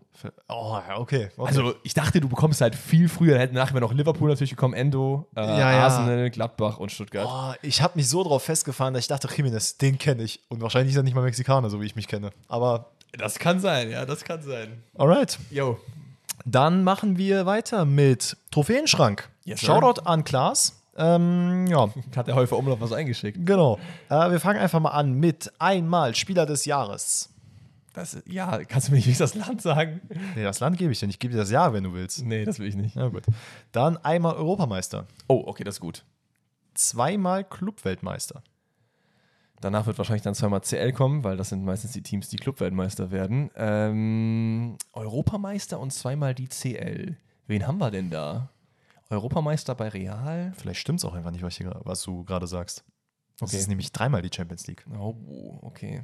Oh, 0.48 0.78
okay. 0.98 1.30
okay. 1.36 1.48
Also, 1.48 1.74
ich 1.84 1.94
dachte, 1.96 2.22
du 2.22 2.30
bekommst 2.30 2.62
halt 2.62 2.76
viel 2.76 3.10
früher. 3.10 3.32
Dann 3.32 3.40
hätten 3.42 3.56
nachher 3.56 3.80
noch 3.80 3.92
Liverpool 3.94 4.30
natürlich 4.30 4.52
gekommen, 4.52 4.74
Endo, 4.76 5.28
äh, 5.36 5.42
Ja, 5.42 5.72
ja. 5.72 5.84
Arsenal, 5.86 6.30
Gladbach 6.30 6.78
und 6.78 6.92
Stuttgart. 6.92 7.28
oh, 7.28 7.54
ich 7.64 7.82
habe 7.82 7.94
mich 7.98 8.08
so 8.08 8.24
drauf 8.24 8.44
festgefahren, 8.44 8.94
dass 8.94 9.04
ich 9.04 9.08
dachte, 9.08 9.28
Jiménez, 9.28 9.78
den 9.80 9.98
kenne 9.98 10.24
ich. 10.24 10.40
Und 10.50 10.62
wahrscheinlich 10.62 10.92
ist 10.92 10.98
er 10.98 11.04
nicht 11.04 11.16
mal 11.16 11.24
Mexikaner, 11.24 11.70
so 11.70 11.82
wie 11.82 11.86
ich 11.86 11.96
mich 11.96 12.08
kenne. 12.08 12.30
Aber, 12.48 12.92
Das 13.18 13.40
kann 13.40 13.60
sein, 13.60 13.90
ja, 13.90 14.06
das 14.06 14.24
kann 14.24 14.42
sein. 14.44 14.84
alright. 14.98 15.40
Yo. 15.50 15.80
Dann 16.46 16.84
machen 16.84 17.18
wir 17.18 17.46
weiter 17.46 17.86
mit 17.86 18.38
Trophäenschrank. 18.52 19.30
Yes. 19.46 19.62
Shoutout 19.62 20.02
an 20.06 20.24
Klaas. 20.24 20.81
Ähm, 20.98 21.68
ja, 21.68 21.90
Hat 22.16 22.28
der 22.28 22.36
Häufer 22.36 22.58
Umlauf 22.58 22.82
was 22.82 22.92
eingeschickt? 22.92 23.46
genau. 23.46 23.80
Äh, 24.10 24.32
wir 24.32 24.40
fangen 24.40 24.60
einfach 24.60 24.80
mal 24.80 24.90
an 24.90 25.14
mit 25.14 25.52
einmal 25.60 26.16
Spieler 26.16 26.46
des 26.46 26.66
Jahres. 26.66 27.30
Das, 27.94 28.22
ja, 28.26 28.64
kannst 28.64 28.88
du 28.88 28.94
mir 28.94 29.06
nicht 29.06 29.20
das 29.20 29.36
Land 29.36 29.62
sagen? 29.62 30.00
Nee, 30.36 30.44
das 30.44 30.62
Land 30.62 30.78
gebe 30.78 30.92
ich 30.94 31.00
dir 31.00 31.08
nicht. 31.08 31.16
Ich 31.16 31.20
gebe 31.20 31.34
dir 31.34 31.40
das 31.40 31.52
Jahr, 31.52 31.74
wenn 31.74 31.84
du 31.84 31.94
willst. 31.94 32.24
Nee, 32.26 32.46
das 32.46 32.60
will 32.60 32.68
ich 32.68 32.76
nicht. 32.76 32.96
Na 32.96 33.10
gut. 33.10 33.24
Dann 33.74 33.98
einmal 33.98 34.36
Europameister. 34.36 35.08
Oh, 35.28 35.44
okay, 35.46 35.66
das 35.66 35.76
ist 35.76 35.82
gut. 35.82 36.06
Zweimal 36.74 37.44
Clubweltmeister. 37.44 38.44
Danach 39.60 39.86
wird 39.86 39.98
wahrscheinlich 39.98 40.24
dann 40.24 40.36
zweimal 40.36 40.62
CL 40.62 40.94
kommen, 40.94 41.24
weil 41.24 41.38
das 41.38 41.50
sind 41.50 41.66
meistens 41.66 41.92
die 41.92 42.02
Teams, 42.02 42.30
die 42.30 42.38
Clubweltmeister 42.38 43.12
werden. 43.12 43.52
Ähm, 43.56 44.78
Europameister 44.94 45.80
und 45.80 45.92
zweimal 45.92 46.34
die 46.34 46.48
CL. 46.48 47.18
Wen 47.48 47.68
haben 47.68 47.78
wir 47.78 47.92
denn 47.92 48.10
da? 48.10 48.50
Europameister 49.12 49.76
bei 49.76 49.90
Real? 49.90 50.54
Vielleicht 50.58 50.80
stimmt 50.80 51.00
es 51.00 51.06
auch 51.06 51.14
einfach 51.14 51.32
nicht, 51.32 51.44
was, 51.44 51.60
ich, 51.60 51.68
was 51.68 52.02
du 52.02 52.24
gerade 52.24 52.48
sagst. 52.48 52.84
Das 53.40 53.50
Okay. 53.50 53.58
ist 53.60 53.68
nämlich 53.68 53.92
dreimal 53.92 54.22
die 54.22 54.30
Champions 54.34 54.68
League. 54.68 54.86
Oh, 54.98 55.60
okay. 55.62 56.04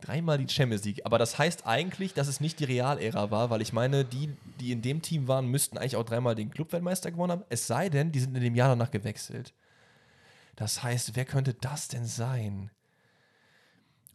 Dreimal 0.00 0.36
die 0.36 0.48
Champions 0.52 0.84
League. 0.84 1.00
Aber 1.06 1.18
das 1.18 1.38
heißt 1.38 1.66
eigentlich, 1.66 2.12
dass 2.12 2.28
es 2.28 2.40
nicht 2.40 2.60
die 2.60 2.64
Real-Ära 2.64 3.30
war, 3.30 3.48
weil 3.48 3.62
ich 3.62 3.72
meine, 3.72 4.04
die, 4.04 4.28
die 4.60 4.72
in 4.72 4.82
dem 4.82 5.00
Team 5.00 5.26
waren, 5.28 5.46
müssten 5.46 5.78
eigentlich 5.78 5.96
auch 5.96 6.04
dreimal 6.04 6.34
den 6.34 6.50
Clubweltmeister 6.50 7.10
gewonnen 7.10 7.32
haben. 7.32 7.44
Es 7.48 7.66
sei 7.66 7.88
denn, 7.88 8.12
die 8.12 8.20
sind 8.20 8.36
in 8.36 8.42
dem 8.42 8.54
Jahr 8.54 8.68
danach 8.68 8.90
gewechselt. 8.90 9.54
Das 10.56 10.82
heißt, 10.82 11.16
wer 11.16 11.24
könnte 11.24 11.54
das 11.54 11.88
denn 11.88 12.04
sein? 12.04 12.70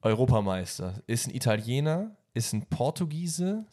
Europameister. 0.04 1.02
Ist 1.08 1.28
ein 1.28 1.34
Italiener? 1.36 2.16
Ist 2.34 2.54
ein 2.54 2.66
Portugiese? 2.68 3.66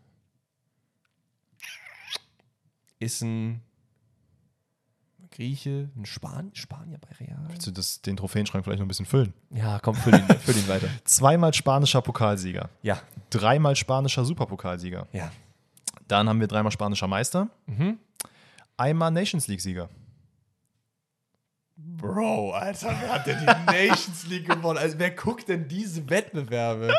Ist 2.99 3.23
ein 3.23 3.63
Grieche? 5.31 5.91
Ein 5.97 6.05
Span 6.07 6.51
Spanier 6.55 6.99
bei 6.99 7.25
Real? 7.25 7.39
Willst 7.49 7.67
du 7.67 7.71
das, 7.71 8.01
den 8.03 8.17
Trophäenschrank 8.17 8.65
vielleicht 8.65 8.79
noch 8.81 8.85
ein 8.87 8.89
bisschen 8.89 9.07
füllen? 9.07 9.33
Ja, 9.51 9.79
komm, 9.81 9.95
füll 9.95 10.15
ihn, 10.15 10.25
füll 10.41 10.57
ihn 10.57 10.69
weiter. 10.69 10.89
Zweimal 11.05 11.53
spanischer 11.55 12.03
Pokalsieger. 12.03 12.71
Ja, 12.83 13.01
Dreimal 13.31 13.77
spanischer 13.77 14.25
Superpokalsieger. 14.25 15.07
ja. 15.13 15.31
Dann 16.07 16.27
haben 16.27 16.41
wir 16.41 16.47
dreimal 16.47 16.73
spanischer 16.73 17.07
Meister. 17.07 17.49
Mhm. 17.67 17.99
Einmal 18.79 19.11
Nations 19.11 19.47
League-Sieger. 19.47 19.91
Bro, 21.77 22.53
Alter, 22.53 22.97
wer 23.01 23.13
hat 23.13 23.27
denn 23.27 23.39
die 23.41 23.45
Nations 23.73 24.27
League 24.27 24.49
gewonnen? 24.49 24.79
Also, 24.79 24.99
wer 24.99 25.11
guckt 25.11 25.49
denn 25.49 25.69
diese 25.69 26.09
Wettbewerbe? 26.09 26.93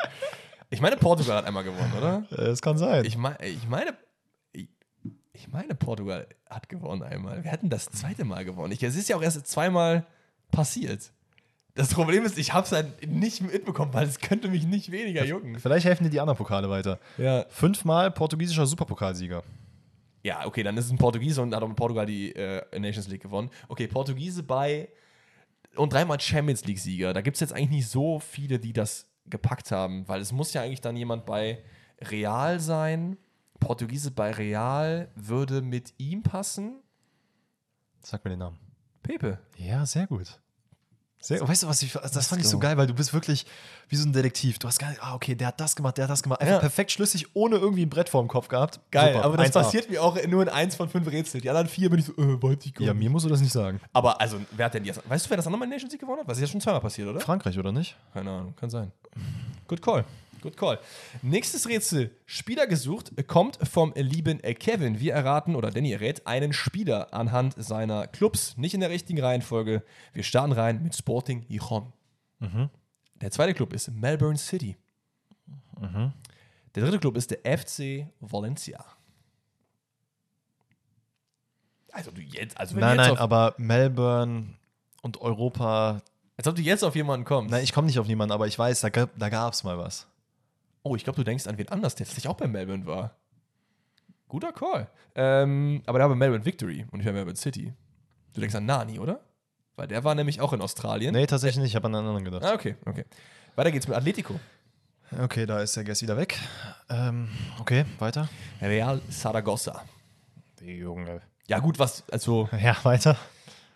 Ich 0.70 0.80
meine, 0.80 0.96
Portugal 0.96 1.38
hat 1.38 1.46
einmal 1.46 1.64
gewonnen, 1.64 1.92
oder? 1.98 2.24
Das 2.30 2.62
kann 2.62 2.78
sein. 2.78 3.04
Ich, 3.04 3.18
mein, 3.18 3.36
ich 3.42 3.68
meine, 3.68 3.98
ich 5.40 5.48
meine, 5.48 5.74
Portugal 5.74 6.28
hat 6.50 6.68
gewonnen 6.68 7.02
einmal. 7.02 7.44
Wir 7.44 7.52
hatten 7.52 7.70
das 7.70 7.86
zweite 7.86 8.26
Mal 8.26 8.44
gewonnen. 8.44 8.74
Ich, 8.74 8.84
es 8.84 8.96
ist 8.96 9.08
ja 9.08 9.16
auch 9.16 9.22
erst 9.22 9.48
zweimal 9.48 10.06
passiert. 10.52 11.12
Das 11.76 11.94
Problem 11.94 12.26
ist, 12.26 12.38
ich 12.38 12.54
habe 12.54 12.66
es 12.66 12.74
halt 12.74 13.08
nicht 13.08 13.42
mitbekommen, 13.42 13.94
weil 13.94 14.06
es 14.06 14.20
könnte 14.20 14.50
mich 14.50 14.66
nicht 14.66 14.92
weniger 14.92 15.24
jucken. 15.24 15.58
Vielleicht 15.58 15.86
helfen 15.86 16.04
dir 16.04 16.10
die 16.10 16.20
anderen 16.20 16.38
Pokale 16.38 16.70
weiter. 16.70 17.00
Ja. 17.18 17.46
Fünfmal 17.48 18.12
portugiesischer 18.12 18.66
Superpokalsieger. 18.66 19.44
Ja, 20.24 20.46
okay, 20.46 20.62
dann 20.62 20.76
ist 20.76 20.86
es 20.86 20.92
ein 20.92 20.98
Portugiese 20.98 21.42
und 21.42 21.56
hat 21.56 21.64
auch 21.64 21.68
mit 21.70 21.78
Portugal 21.78 22.06
die 22.06 22.36
äh, 22.36 22.62
Nations 22.78 23.08
League 23.08 23.22
gewonnen. 23.22 23.50
Okay, 23.70 23.88
Portugiese 23.88 24.44
bei 24.44 24.90
und 25.78 25.94
dreimal 25.94 26.20
Champions 26.20 26.66
League-Sieger. 26.66 27.14
Da 27.14 27.22
gibt 27.22 27.38
es 27.38 27.42
jetzt 27.42 27.54
eigentlich 27.54 27.70
nicht 27.70 27.88
so 27.88 28.20
viele, 28.20 28.60
die 28.60 28.74
das 28.74 29.08
gepackt 29.28 29.72
haben, 29.72 30.06
weil 30.08 30.20
es 30.20 30.34
muss 30.34 30.52
ja 30.52 30.64
eigentlich 30.64 30.82
dann 30.82 30.98
jemand 30.98 31.26
bei 31.26 31.64
Real 32.02 32.60
sein, 32.60 33.16
Portugiese 33.60 34.12
bei 34.12 34.32
Real 34.32 35.10
würde 35.16 35.62
mit 35.62 35.94
ihm 35.98 36.24
passen. 36.24 36.82
Sag 38.02 38.24
mir 38.24 38.32
den 38.32 38.40
Namen. 38.40 38.58
Pepe. 39.04 39.40
Ja, 39.58 39.86
sehr 39.86 40.08
gut. 40.08 40.40
Sehr, 41.22 41.46
weißt 41.46 41.64
du, 41.64 41.68
was 41.68 41.82
ich, 41.82 41.92
das 41.92 42.28
fand 42.28 42.40
ich 42.40 42.48
so 42.48 42.60
geil, 42.60 42.78
weil 42.78 42.88
du 42.88 42.94
bist 42.94 43.14
wirklich 43.14 43.46
wie 43.90 43.98
so 43.98 44.08
ein 44.08 44.14
Detektiv. 44.14 44.58
Du 44.58 44.70
hast 44.70 44.80
gar 44.80 44.88
nicht, 44.90 45.04
ah, 45.04 45.16
okay, 45.16 45.36
der 45.36 45.48
hat 45.48 45.60
das 45.60 45.76
gemacht, 45.76 45.98
der 45.98 46.06
hat 46.06 46.10
das 46.12 46.24
gemacht. 46.24 46.40
Einfach 46.40 46.54
Ja. 46.54 46.60
perfekt 46.60 46.92
schlüssig, 46.94 47.28
ohne 47.34 47.58
irgendwie 47.58 47.86
ein 47.86 47.90
Brett 47.90 48.08
vor 48.08 48.22
dem 48.24 48.30
Kopf 48.30 48.48
gehabt. 48.48 48.80
Geil, 48.90 49.14
Super, 49.16 49.26
aber 49.26 49.36
das 49.36 49.48
1A. 49.54 49.64
passiert 49.64 49.90
mir 49.90 50.02
auch 50.02 50.16
nur 50.28 50.44
in 50.44 50.48
eins 50.48 50.76
von 50.76 50.88
fünf 50.88 51.06
Rätseln. 51.12 51.42
Die 51.42 51.50
anderen 51.50 51.68
vier 51.68 51.90
bin 51.90 52.00
ich 52.00 52.06
so, 52.06 52.14
äh, 52.14 52.42
wollte 52.42 52.68
ich 52.70 52.74
gar 52.74 52.88
Ja, 52.88 52.94
mir 52.94 53.10
musst 53.10 53.26
du 53.26 53.30
das 53.30 53.42
nicht 53.42 53.52
sagen. 53.52 53.82
Aber 53.92 54.22
also, 54.22 54.40
wer 54.52 54.68
hat 54.68 54.76
denn 54.76 54.84
die 54.86 54.94
Weißt 54.96 55.26
du, 55.26 55.30
wer 55.30 55.36
das 55.36 55.46
andere 55.46 55.60
Mal 55.60 55.68
Nations 55.68 55.92
League 55.92 56.00
gewonnen 56.00 56.22
hat? 56.22 56.28
Was 56.30 56.38
ist 56.38 56.42
ja 56.44 56.48
schon 56.48 56.62
zweimal 56.62 56.80
passiert, 56.80 57.10
oder? 57.10 57.20
Frankreich, 57.20 57.60
oder 57.60 57.74
nicht? 57.74 57.98
Keine 58.14 58.30
Ahnung, 58.32 58.56
kann 58.56 58.70
sein. 58.70 58.94
Good 59.68 59.82
call. 59.82 60.06
Good 60.42 60.58
call. 60.58 60.80
Nächstes 61.22 61.68
Rätsel. 61.68 62.12
Spieler 62.26 62.68
gesucht 62.68 63.12
kommt 63.28 63.58
vom 63.68 63.94
lieben 63.96 64.40
Kevin. 64.42 65.00
Wir 65.00 65.14
erraten, 65.14 65.56
oder 65.56 65.72
Danny 65.72 65.92
errät, 65.92 66.26
einen 66.28 66.54
Spieler 66.54 67.14
anhand 67.14 67.56
seiner 67.58 68.08
Clubs. 68.08 68.58
Nicht 68.58 68.74
in 68.74 68.80
der 68.80 68.90
richtigen 68.90 69.22
Reihenfolge. 69.22 69.84
Wir 70.14 70.24
starten 70.24 70.52
rein 70.54 70.82
mit 70.84 70.96
Sporting 70.96 71.46
Gijon. 71.48 71.92
Der 73.16 73.32
zweite 73.32 73.54
Club 73.54 73.74
ist 73.74 73.92
Melbourne 73.92 74.38
City. 74.38 74.78
Der 76.76 76.84
dritte 76.84 77.00
Club 77.00 77.18
ist 77.18 77.32
der 77.32 77.58
FC 77.58 78.08
Valencia. 78.20 78.84
Also 81.92 82.12
du 82.12 82.22
jetzt, 82.22 82.58
also 82.58 82.76
wenn 82.76 82.82
Nein, 82.82 82.98
du 82.98 83.04
jetzt 83.04 83.10
nein, 83.14 83.18
aber 83.20 83.56
Melbourne 83.58 84.54
und 85.02 85.20
Europa. 85.22 86.02
als 86.38 86.48
ob 86.48 86.56
du 86.56 86.62
jetzt 86.62 86.84
auf 86.84 86.96
jemanden 86.96 87.26
kommst. 87.26 87.52
Nein, 87.52 87.64
ich 87.64 87.74
komme 87.74 87.88
nicht 87.88 87.98
auf 88.00 88.08
niemanden, 88.08 88.32
aber 88.32 88.48
ich 88.48 88.58
weiß, 88.60 88.82
da 88.82 88.90
gab 88.90 89.54
es 89.54 89.64
mal 89.64 89.78
was. 89.78 90.08
Oh, 90.90 90.96
ich 90.96 91.04
glaube, 91.04 91.18
du 91.18 91.24
denkst 91.24 91.46
an 91.46 91.60
wen 91.60 91.70
anders, 91.70 91.94
der 91.94 92.08
tatsächlich 92.08 92.28
auch 92.28 92.36
bei 92.36 92.48
Melbourne 92.48 92.88
war. 92.88 93.16
Guter 94.28 94.52
Call. 94.52 94.90
Ähm, 95.14 95.84
aber 95.86 96.00
der 96.00 96.10
war 96.10 96.16
Melbourne 96.16 96.44
Victory 96.46 96.88
und 96.90 96.98
nicht 96.98 97.06
bei 97.06 97.12
Melbourne 97.14 97.36
City. 97.38 97.74
Du 98.34 98.42
denkst 98.42 98.56
an 98.56 98.66
Nani, 98.66 98.98
oder? 98.98 99.20
Weil 99.76 99.88
der 99.88 100.04
war 100.04 100.16
nämlich 100.16 100.42
auch 100.42 100.52
in 100.52 100.62
Australien. 100.62 101.14
Nee, 101.14 101.28
tatsächlich 101.28 101.62
nicht, 101.62 101.72
ich 101.72 101.76
habe 101.76 101.88
an 101.88 101.94
einen 101.96 102.08
anderen 102.08 102.26
gedacht. 102.26 102.44
Ah, 102.44 102.56
okay, 102.56 102.76
okay. 102.88 103.06
Weiter 103.56 103.70
geht's 103.72 103.88
mit 103.88 103.96
Atletico. 103.96 104.40
Okay, 105.22 105.46
da 105.46 105.60
ist 105.62 105.76
der 105.78 105.84
Guest 105.84 106.02
wieder 106.02 106.18
weg. 106.18 106.40
Ähm, 106.90 107.30
okay, 107.60 107.86
weiter. 108.00 108.28
Real 108.60 109.00
Saragossa. 109.10 109.84
Die 110.60 110.72
Junge. 110.78 111.22
Ja, 111.48 111.60
gut, 111.60 111.78
was, 111.78 112.04
also 112.12 112.50
Ja, 112.60 112.76
weiter. 112.84 113.16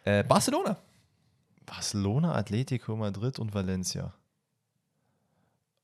äh, 0.04 0.24
Barcelona. 0.24 0.78
Barcelona, 1.68 2.34
Atletico 2.34 2.96
Madrid 2.96 3.38
und 3.38 3.54
Valencia. 3.54 4.14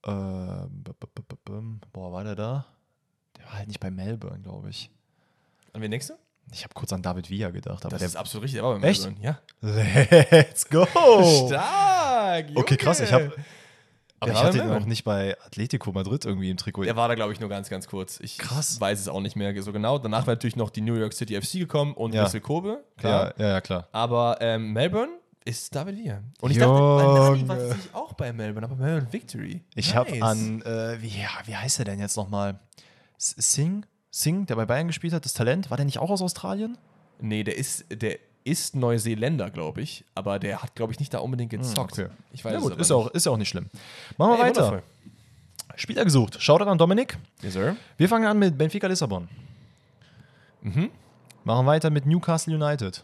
Ähm, 0.05 1.79
boah, 1.93 2.11
war 2.11 2.23
der 2.23 2.35
da? 2.35 2.65
Der 3.37 3.45
war 3.45 3.53
halt 3.57 3.67
nicht 3.67 3.79
bei 3.79 3.91
Melbourne, 3.91 4.39
glaube 4.41 4.69
ich. 4.69 4.89
An 5.73 5.81
wen 5.81 5.91
du? 6.09 6.13
Ich 6.51 6.63
habe 6.63 6.73
kurz 6.73 6.91
an 6.93 7.01
David 7.01 7.29
Villa 7.29 7.51
gedacht, 7.51 7.83
aber 7.85 7.91
Das 7.91 7.99
der. 7.99 8.07
ist 8.07 8.15
absolut 8.15 8.43
richtig, 8.45 8.59
der 8.61 8.63
war 8.69 8.79
bei 8.79 8.87
Echt? 8.87 9.03
Melbourne. 9.03 9.23
Ja. 9.25 9.39
Let's 10.31 10.67
go! 10.69 10.85
Stark! 11.47 12.47
Okay, 12.55 12.77
krass, 12.77 12.99
ich 13.01 13.11
habe. 13.13 13.31
Aber 14.21 14.31
Der 14.31 14.39
ich 14.41 14.43
hatte 14.47 14.57
ihn 14.57 14.69
auch 14.69 14.85
nicht 14.85 15.03
bei 15.05 15.37
Atletico 15.45 15.91
Madrid 15.93 16.25
irgendwie 16.25 16.49
im 16.49 16.57
Trikot. 16.57 16.83
Der 16.83 16.95
war 16.97 17.07
da, 17.07 17.15
glaube 17.15 17.31
ich, 17.31 17.39
nur 17.39 17.47
ganz, 17.47 17.69
ganz 17.69 17.87
kurz. 17.87 18.19
Ich 18.19 18.37
Krass. 18.37 18.81
weiß 18.81 18.99
es 18.99 19.07
auch 19.07 19.21
nicht 19.21 19.37
mehr 19.37 19.61
so 19.61 19.71
genau. 19.71 19.97
Danach 19.97 20.27
war 20.27 20.33
natürlich 20.33 20.57
noch 20.57 20.71
die 20.71 20.81
New 20.81 20.95
York 20.95 21.13
City 21.13 21.39
FC 21.39 21.53
gekommen 21.53 21.93
und 21.93 22.13
Ja. 22.13 22.27
Kobe. 22.41 22.83
Klar. 22.97 23.33
ja, 23.37 23.45
ja, 23.45 23.49
ja, 23.53 23.61
klar. 23.61 23.87
Aber 23.93 24.37
ähm, 24.41 24.73
Melbourne 24.73 25.18
ist 25.49 25.75
David 25.75 25.97
Villa. 25.97 26.21
Und 26.41 26.51
ich 26.51 26.57
dachte, 26.57 26.71
bei 26.73 27.03
Nani 27.03 27.17
war 27.19 27.35
Junge. 27.35 27.47
tatsächlich 27.47 27.93
auch 27.95 28.13
bei 28.13 28.31
Melbourne, 28.33 28.67
aber 28.67 28.75
Melbourne 28.75 29.11
Victory. 29.13 29.61
Ich 29.75 29.95
habe 29.95 30.21
an, 30.21 30.61
äh, 30.61 31.01
wie, 31.01 31.07
ja, 31.21 31.29
wie 31.45 31.55
heißt 31.55 31.79
er 31.79 31.85
denn 31.85 31.99
jetzt 31.99 32.15
nochmal? 32.17 32.59
S- 33.17 33.35
Singh? 33.37 33.85
Singh, 34.11 34.45
der 34.47 34.55
bei 34.55 34.65
Bayern 34.65 34.87
gespielt 34.87 35.13
hat, 35.13 35.25
das 35.25 35.33
Talent, 35.33 35.69
war 35.69 35.77
der 35.77 35.85
nicht 35.85 35.99
auch 35.99 36.09
aus 36.09 36.21
Australien? 36.21 36.77
Nee, 37.19 37.43
der 37.43 37.57
ist, 37.57 37.85
der 37.91 38.17
ist 38.43 38.75
Neuseeländer, 38.75 39.49
glaube 39.51 39.81
ich. 39.81 40.05
Aber 40.15 40.39
der 40.39 40.63
hat, 40.63 40.73
glaube 40.75 40.93
ich, 40.93 40.99
nicht 40.99 41.13
da 41.13 41.19
unbedingt 41.19 41.51
gezockt. 41.51 41.97
Hm, 41.97 42.05
okay. 42.05 42.13
Ich 42.31 42.43
weiß 42.45 42.53
Ja, 42.53 42.59
gut, 42.59 42.71
ist 42.71 42.77
nicht. 42.79 42.91
auch, 42.91 43.07
ist 43.07 43.25
ja 43.25 43.31
auch 43.31 43.37
nicht 43.37 43.49
schlimm. 43.49 43.67
Machen 44.17 44.31
wir 44.31 44.35
Ey, 44.39 44.49
weiter. 44.49 44.65
wundervoll. 44.65 44.83
Spieler 45.75 46.03
gesucht. 46.03 46.37
Schaut 46.41 46.61
an 46.61 46.77
Dominik. 46.77 47.17
Yes, 47.41 47.53
sir. 47.53 47.75
Wir 47.97 48.09
fangen 48.09 48.25
an 48.25 48.37
mit 48.39 48.57
Benfica 48.57 48.87
Lissabon. 48.87 49.27
Mhm. 50.61 50.89
Machen 51.43 51.65
weiter 51.65 51.89
mit 51.89 52.05
Newcastle 52.05 52.53
United. 52.55 53.03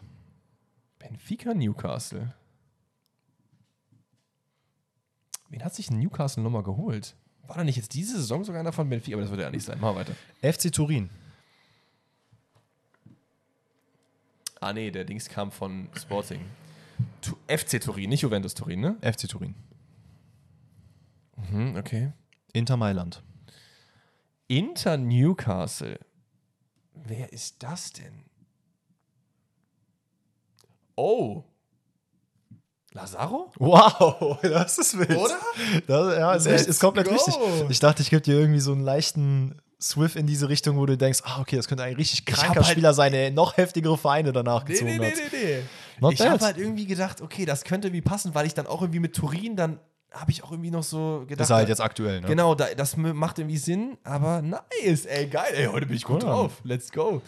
Benfica 1.08 1.54
Newcastle. 1.54 2.34
Wen 5.48 5.64
hat 5.64 5.74
sich 5.74 5.90
Newcastle 5.90 6.42
nochmal 6.42 6.64
geholt? 6.64 7.14
War 7.46 7.56
da 7.56 7.64
nicht 7.64 7.76
jetzt 7.76 7.94
diese 7.94 8.16
Saison 8.16 8.42
sogar 8.42 8.60
einer 8.60 8.72
von 8.72 8.88
Benfica? 8.88 9.14
Aber 9.14 9.22
das 9.22 9.30
wird 9.30 9.40
ja 9.40 9.50
nicht 9.50 9.64
sein. 9.64 9.80
Wir 9.80 9.94
weiter. 9.94 10.14
FC 10.42 10.72
Turin. 10.72 11.08
Ah, 14.60 14.72
nee, 14.72 14.90
der 14.90 15.04
Dings 15.04 15.28
kam 15.28 15.52
von 15.52 15.88
Sporting. 15.94 16.40
Tu 17.20 17.36
FC 17.46 17.80
Turin, 17.80 18.10
nicht 18.10 18.22
Juventus 18.22 18.54
Turin, 18.54 18.80
ne? 18.80 18.96
FC 19.00 19.28
Turin. 19.28 19.54
Mhm, 21.36 21.76
okay. 21.76 22.12
Inter 22.52 22.76
Mailand. 22.76 23.22
Inter 24.48 24.96
Newcastle. 24.96 26.00
Wer 26.94 27.32
ist 27.32 27.62
das 27.62 27.92
denn? 27.92 28.24
Oh. 30.96 31.44
Lazaro? 32.92 33.52
Wow, 33.58 34.38
das 34.42 34.78
ist 34.78 34.98
wild. 34.98 35.10
Oder? 35.16 35.36
Das, 35.86 36.16
ja, 36.18 36.32
ist, 36.34 36.46
echt, 36.46 36.66
ist 36.66 36.80
komplett 36.80 37.06
go. 37.08 37.12
richtig. 37.14 37.34
Ich 37.68 37.78
dachte, 37.80 38.00
ich 38.02 38.08
gebe 38.10 38.22
dir 38.22 38.38
irgendwie 38.40 38.60
so 38.60 38.72
einen 38.72 38.80
leichten 38.80 39.60
Swift 39.80 40.16
in 40.16 40.26
diese 40.26 40.48
Richtung, 40.48 40.78
wo 40.78 40.86
du 40.86 40.96
denkst, 40.96 41.20
ah, 41.24 41.40
okay, 41.40 41.56
das 41.56 41.68
könnte 41.68 41.84
ein 41.84 41.94
richtig 41.96 42.24
kranker 42.24 42.54
halt- 42.62 42.66
Spieler 42.66 42.94
sein, 42.94 43.12
der 43.12 43.30
noch 43.30 43.58
heftigere 43.58 43.98
Vereine 43.98 44.32
danach 44.32 44.64
Nee, 44.64 44.72
gezogen 44.72 44.90
nee, 44.92 44.98
nee, 44.98 45.10
hat. 45.10 45.18
nee, 45.32 45.38
nee. 45.44 45.62
Not 46.00 46.14
ich 46.14 46.20
habe 46.22 46.42
halt 46.42 46.56
irgendwie 46.56 46.86
gedacht, 46.86 47.20
okay, 47.20 47.44
das 47.44 47.64
könnte 47.64 47.92
wie 47.92 48.00
passen, 48.00 48.34
weil 48.34 48.46
ich 48.46 48.54
dann 48.54 48.66
auch 48.66 48.80
irgendwie 48.80 49.00
mit 49.00 49.14
Turin, 49.14 49.56
dann 49.56 49.78
habe 50.12 50.30
ich 50.30 50.42
auch 50.42 50.50
irgendwie 50.50 50.70
noch 50.70 50.82
so 50.82 51.24
gedacht. 51.28 51.40
Das 51.40 51.50
ist 51.50 51.54
halt 51.54 51.68
jetzt 51.68 51.82
aktuell, 51.82 52.22
ne? 52.22 52.26
Genau, 52.26 52.54
da, 52.54 52.68
das 52.74 52.96
macht 52.96 53.38
irgendwie 53.38 53.58
Sinn, 53.58 53.98
aber 54.04 54.40
nice, 54.40 55.04
ey, 55.04 55.26
geil, 55.26 55.52
ey, 55.54 55.66
heute 55.66 55.84
bin 55.84 55.96
ich 55.96 56.04
gut 56.04 56.22
Cool. 56.22 56.30
drauf. 56.30 56.52
Let's 56.64 56.90
go. 56.90 57.20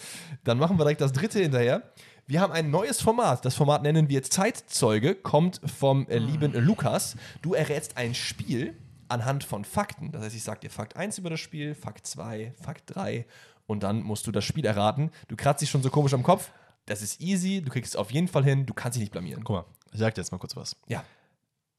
Dann 0.45 0.57
machen 0.57 0.79
wir 0.79 0.85
direkt 0.85 1.03
das 1.03 1.13
dritte 1.13 1.41
hinterher. 1.41 1.83
Wir 2.31 2.43
haben 2.43 2.53
ein 2.53 2.71
neues 2.71 3.01
Format. 3.01 3.47
Das 3.47 3.55
Format 3.55 3.83
nennen 3.83 4.11
wir 4.11 4.23
Zeitzeuge, 4.23 5.15
kommt 5.15 5.63
vom 5.65 6.07
äh, 6.09 6.19
lieben 6.19 6.53
Lukas. 6.53 7.17
Du 7.41 7.55
errätst 7.55 7.97
ein 7.97 8.15
Spiel 8.15 8.77
anhand 9.09 9.45
von 9.45 9.65
Fakten. 9.65 10.13
Das 10.13 10.23
heißt, 10.23 10.37
ich 10.37 10.43
sag 10.43 10.61
dir 10.61 10.69
Fakt 10.69 10.95
1 10.95 11.17
über 11.17 11.31
das 11.31 11.41
Spiel, 11.41 11.75
Fakt 11.75 12.07
2, 12.07 12.53
Fakt 12.61 12.95
3 12.95 13.25
und 13.67 13.83
dann 13.83 14.03
musst 14.03 14.27
du 14.27 14.31
das 14.31 14.45
Spiel 14.45 14.67
erraten. 14.67 15.11
Du 15.29 15.37
kratzt 15.37 15.63
dich 15.63 15.71
schon 15.71 15.83
so 15.83 15.89
komisch 15.89 16.13
am 16.13 16.23
Kopf. 16.23 16.51
Das 16.85 17.01
ist 17.01 17.19
easy, 17.19 17.63
du 17.63 17.71
kriegst 17.71 17.95
es 17.95 17.97
auf 17.97 18.11
jeden 18.11 18.29
Fall 18.29 18.45
hin, 18.45 18.67
du 18.67 18.75
kannst 18.75 18.97
dich 18.97 19.01
nicht 19.01 19.13
blamieren. 19.13 19.43
Guck 19.43 19.57
mal, 19.57 19.65
ich 19.93 19.99
sag 19.99 20.15
dir 20.15 20.21
jetzt 20.21 20.31
mal 20.31 20.37
kurz 20.37 20.55
was. 20.55 20.77
Ja. 20.87 21.05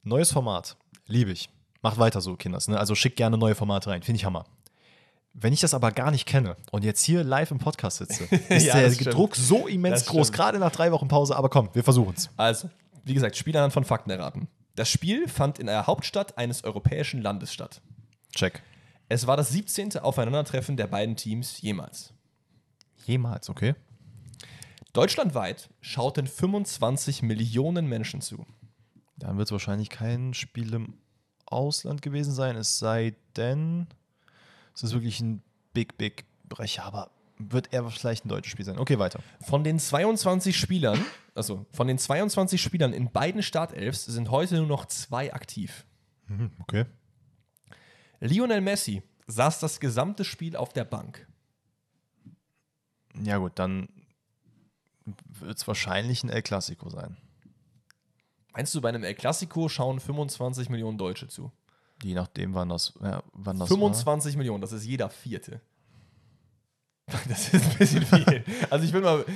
Neues 0.01 0.31
Format. 0.31 0.77
Liebe 1.05 1.30
ich. 1.30 1.51
Macht 1.84 1.99
weiter 1.99 2.21
so, 2.21 2.35
Kinders. 2.35 2.67
Ne? 2.67 2.80
Also 2.80 2.95
schickt 2.95 3.17
gerne 3.17 3.38
neue 3.38 3.53
Formate 3.53 3.91
rein. 3.91 4.01
Finde 4.01 4.17
ich 4.17 4.26
Hammer. 4.26 4.45
Wenn 5.34 5.53
ich 5.53 5.61
das 5.61 5.73
aber 5.73 5.91
gar 5.91 6.11
nicht 6.11 6.26
kenne 6.26 6.57
und 6.72 6.84
jetzt 6.84 7.03
hier 7.03 7.23
live 7.23 7.51
im 7.51 7.60
Podcast 7.60 7.97
sitze, 7.97 8.23
ist 8.49 8.65
Ja, 8.65 8.80
der 8.80 8.91
stimmt. 8.91 9.14
Druck 9.15 9.35
so 9.35 9.68
immens 9.68 10.01
Das 10.01 10.07
groß, 10.07 10.27
stimmt. 10.27 10.35
gerade 10.38 10.60
nach 10.60 10.72
drei 10.72 10.91
Wochen 10.91 11.07
Pause. 11.07 11.35
Aber 11.35 11.49
komm, 11.49 11.69
wir 11.73 11.84
versuchen 11.84 12.14
es. 12.18 12.30
Also, 12.35 12.69
wie 13.06 13.14
gesagt, 13.14 13.38
Spiel 13.38 13.56
anhand 13.56 13.73
von 13.73 13.84
Fakten 13.85 14.10
erraten. 14.10 14.47
Das 14.76 14.89
Spiel 14.89 15.27
fand 15.27 15.60
in 15.60 15.68
der 15.68 15.88
Hauptstadt 15.88 16.38
eines 16.38 16.64
europäischen 16.64 17.22
Landes 17.22 17.53
statt. 17.53 17.81
Check. 18.34 18.61
Es 19.07 19.27
war 19.27 19.38
das 19.38 19.49
17. 19.49 19.97
Aufeinandertreffen 19.99 20.77
der 20.77 20.88
beiden 20.88 21.15
Teams 21.15 21.61
jemals. 21.61 22.14
Jemals, 23.06 23.49
okay? 23.49 23.76
Deutschlandweit 24.93 25.69
schauten 25.81 26.27
25 26.27 27.22
Millionen 27.22 27.88
Menschen 27.88 28.22
zu. 28.22 28.45
Dann 29.18 29.38
wird 29.38 29.47
es 29.47 29.51
wahrscheinlich 29.51 29.89
kein 29.89 30.34
Spiel 30.34 30.73
im 30.73 30.93
Ausland 31.45 32.01
gewesen 32.01 32.34
sein, 32.34 32.56
es 32.56 32.80
sei 32.80 33.15
denn, 33.35 33.88
es 34.80 34.84
ist 34.84 34.93
wirklich 34.93 35.19
ein 35.19 35.41
Big, 35.73 35.97
Big 35.97 36.23
Brecher, 36.47 36.85
aber 36.85 37.11
wird 37.38 37.73
eher 37.73 37.89
vielleicht 37.89 38.26
ein 38.26 38.30
deutsches 38.30 38.51
Spiel 38.51 38.65
sein. 38.65 38.80
Okay, 38.80 38.97
weiter. 38.97 39.22
Von 39.41 39.64
den 39.64 39.77
22 39.77 40.57
Spielern, 40.57 41.03
also 41.35 41.65
von 41.72 41.88
den 41.88 41.97
22 41.97 42.61
Spielern 42.61 42.93
in 42.93 43.11
beiden 43.11 43.43
Startelfs 43.43 44.06
sind 44.06 44.31
heute 44.31 44.56
nur 44.56 44.68
noch 44.68 44.85
zwei 44.85 45.34
aktiv. 45.34 45.85
Okay. 46.61 46.85
Lionel 48.22 48.61
Messi 48.61 49.03
saß 49.27 49.60
das 49.60 49.80
gesamte 49.80 50.23
Spiel 50.23 50.56
auf 50.56 50.72
der 50.72 50.85
Bank. 50.85 51.27
Ja, 53.22 53.38
gut, 53.38 53.53
dann 53.56 53.89
wird 55.06 55.57
es 55.57 55.68
wahrscheinlich 55.68 56.23
ein 56.23 56.30
El 56.30 56.41
Clasico 56.41 56.89
sein. 56.89 57.18
Meinst 58.53 58.73
du, 58.76 58.81
bei 58.81 58.89
einem 58.89 59.03
El 59.03 59.15
Clasico 59.15 59.68
schauen 59.68 59.99
25 59.99 60.69
Millionen 60.69 60.97
Deutsche 60.97 61.27
zu? 61.27 61.51
Je 62.03 62.13
nachdem, 62.13 62.53
wann 62.53 62.69
das, 62.69 62.93
ja, 63.01 63.21
wann 63.34 63.59
das 63.59 63.67
25 63.67 64.38
Millionen, 64.38 64.61
das 64.61 64.71
ist 64.71 64.85
jeder 64.85 65.09
Vierte. 65.09 65.61
Das 67.27 67.51
ist 67.53 67.65
ein 67.65 67.77
bisschen 67.77 68.05
viel. 68.05 68.43
Also 68.69 68.85
ich 68.85 68.91
bin 68.91 69.01
mal. 69.01 69.21
äh, 69.21 69.26
war. 69.26 69.27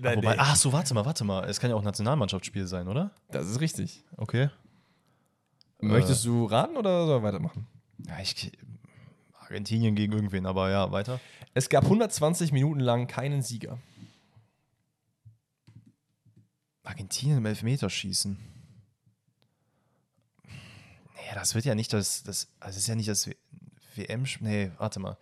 Nein, 0.00 0.16
Wobei, 0.18 0.32
nee, 0.32 0.38
ach 0.38 0.56
so, 0.56 0.72
warte 0.72 0.92
mal, 0.92 1.04
warte 1.04 1.22
mal. 1.22 1.48
Es 1.48 1.60
kann 1.60 1.70
ja 1.70 1.76
auch 1.76 1.80
ein 1.80 1.84
Nationalmannschaftsspiel 1.84 2.66
sein, 2.66 2.88
oder? 2.88 3.12
das 3.30 3.48
ist 3.48 3.60
richtig. 3.60 4.02
Okay. 4.16 4.50
Möchtest 5.80 6.24
du 6.24 6.46
raten 6.46 6.76
oder 6.76 7.06
soll 7.06 7.18
ich 7.18 7.22
weitermachen? 7.24 7.66
Ja, 8.06 8.18
ich, 8.20 8.52
Argentinien 9.38 9.94
gegen 9.94 10.12
irgendwen, 10.12 10.46
aber 10.46 10.70
ja, 10.70 10.90
weiter. 10.92 11.20
Es 11.54 11.68
gab 11.68 11.84
120 11.84 12.52
Minuten 12.52 12.80
lang 12.80 13.06
keinen 13.06 13.42
Sieger. 13.42 13.78
Argentinien 16.84 17.38
im 17.38 17.46
Elfmeterschießen. 17.46 18.38
Das 21.34 21.54
wird 21.54 21.64
ja 21.64 21.74
nicht 21.74 21.92
das, 21.92 22.22
das, 22.22 22.48
also 22.60 22.74
das 22.74 22.76
ist 22.76 22.86
ja 22.88 22.94
nicht 22.94 23.08
das 23.08 23.28
WM, 23.94 24.24
nee, 24.40 24.70
warte 24.78 25.00
mal. 25.00 25.16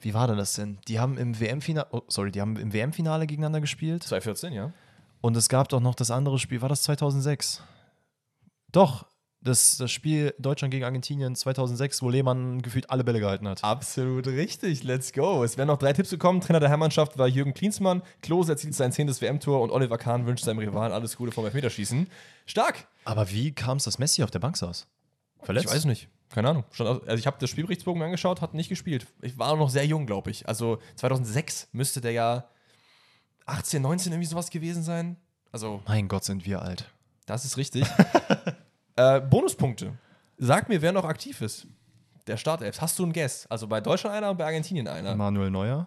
Wie 0.00 0.14
war 0.14 0.26
denn 0.26 0.36
das 0.36 0.54
denn? 0.54 0.78
Die 0.88 1.00
haben 1.00 1.16
im 1.16 1.38
WM-Finale, 1.40 1.88
oh, 1.90 2.02
sorry, 2.08 2.30
die 2.30 2.40
haben 2.40 2.56
im 2.56 2.72
WM-Finale 2.72 3.26
gegeneinander 3.26 3.60
gespielt. 3.60 4.02
2014, 4.02 4.52
ja. 4.52 4.72
Und 5.20 5.36
es 5.36 5.48
gab 5.48 5.68
doch 5.68 5.80
noch 5.80 5.94
das 5.94 6.10
andere 6.10 6.38
Spiel, 6.38 6.60
war 6.60 6.68
das 6.68 6.82
2006? 6.82 7.62
Doch, 8.72 9.06
das, 9.40 9.76
das 9.76 9.90
Spiel 9.90 10.34
Deutschland 10.38 10.72
gegen 10.72 10.84
Argentinien 10.84 11.34
2006, 11.34 12.02
wo 12.02 12.10
Lehmann 12.10 12.60
gefühlt 12.62 12.90
alle 12.90 13.04
Bälle 13.04 13.20
gehalten 13.20 13.48
hat. 13.48 13.62
Absolut 13.64 14.26
richtig, 14.26 14.82
let's 14.82 15.12
go. 15.12 15.44
Es 15.44 15.56
werden 15.56 15.68
noch 15.68 15.78
drei 15.78 15.92
Tipps 15.92 16.10
gekommen. 16.10 16.40
Trainer 16.40 16.60
der 16.60 16.68
Hermannschaft 16.68 17.16
war 17.16 17.28
Jürgen 17.28 17.54
Klinsmann. 17.54 18.02
Klose 18.22 18.52
erzielt 18.52 18.74
sein 18.74 18.92
zehntes 18.92 19.22
WM-Tor 19.22 19.60
und 19.62 19.70
Oliver 19.70 19.98
Kahn 19.98 20.26
wünscht 20.26 20.44
seinem 20.44 20.58
Rivalen 20.58 20.92
alles 20.92 21.16
Gute 21.16 21.32
vom 21.32 21.44
Elfmeterschießen. 21.44 22.08
Stark! 22.44 22.88
Aber 23.04 23.30
wie 23.30 23.52
kam 23.52 23.76
es, 23.76 23.84
dass 23.84 23.98
Messi 23.98 24.22
auf 24.22 24.30
der 24.30 24.40
Bank 24.40 24.56
saß? 24.56 24.86
Verletzt? 25.46 25.66
Ich 25.66 25.72
weiß 25.72 25.84
nicht. 25.84 26.08
Keine 26.30 26.50
Ahnung. 26.50 26.64
Also 26.76 27.14
ich 27.14 27.26
habe 27.28 27.36
das 27.38 27.48
Spielberichtsbogen 27.50 28.02
angeschaut, 28.02 28.40
hat 28.40 28.52
nicht 28.52 28.68
gespielt. 28.68 29.06
Ich 29.22 29.38
war 29.38 29.56
noch 29.56 29.70
sehr 29.70 29.86
jung, 29.86 30.04
glaube 30.04 30.32
ich. 30.32 30.48
Also 30.48 30.80
2006 30.96 31.68
müsste 31.72 32.00
der 32.00 32.10
ja 32.10 32.48
18, 33.46 33.80
19 33.80 34.12
irgendwie 34.12 34.26
sowas 34.26 34.50
gewesen 34.50 34.82
sein. 34.82 35.16
Also 35.52 35.80
mein 35.86 36.08
Gott, 36.08 36.24
sind 36.24 36.44
wir 36.46 36.62
alt. 36.62 36.90
Das 37.26 37.44
ist 37.44 37.56
richtig. 37.56 37.86
äh, 38.96 39.20
Bonuspunkte. 39.20 39.96
Sag 40.36 40.68
mir, 40.68 40.82
wer 40.82 40.90
noch 40.90 41.04
aktiv 41.04 41.40
ist. 41.40 41.68
Der 42.26 42.36
Startelf. 42.36 42.80
Hast 42.80 42.98
du 42.98 43.04
einen 43.04 43.12
Guess? 43.12 43.46
Also 43.46 43.68
bei 43.68 43.80
Deutschland 43.80 44.16
einer 44.16 44.30
und 44.30 44.36
bei 44.36 44.46
Argentinien 44.46 44.88
einer. 44.88 45.14
Manuel 45.14 45.52
Neuer. 45.52 45.86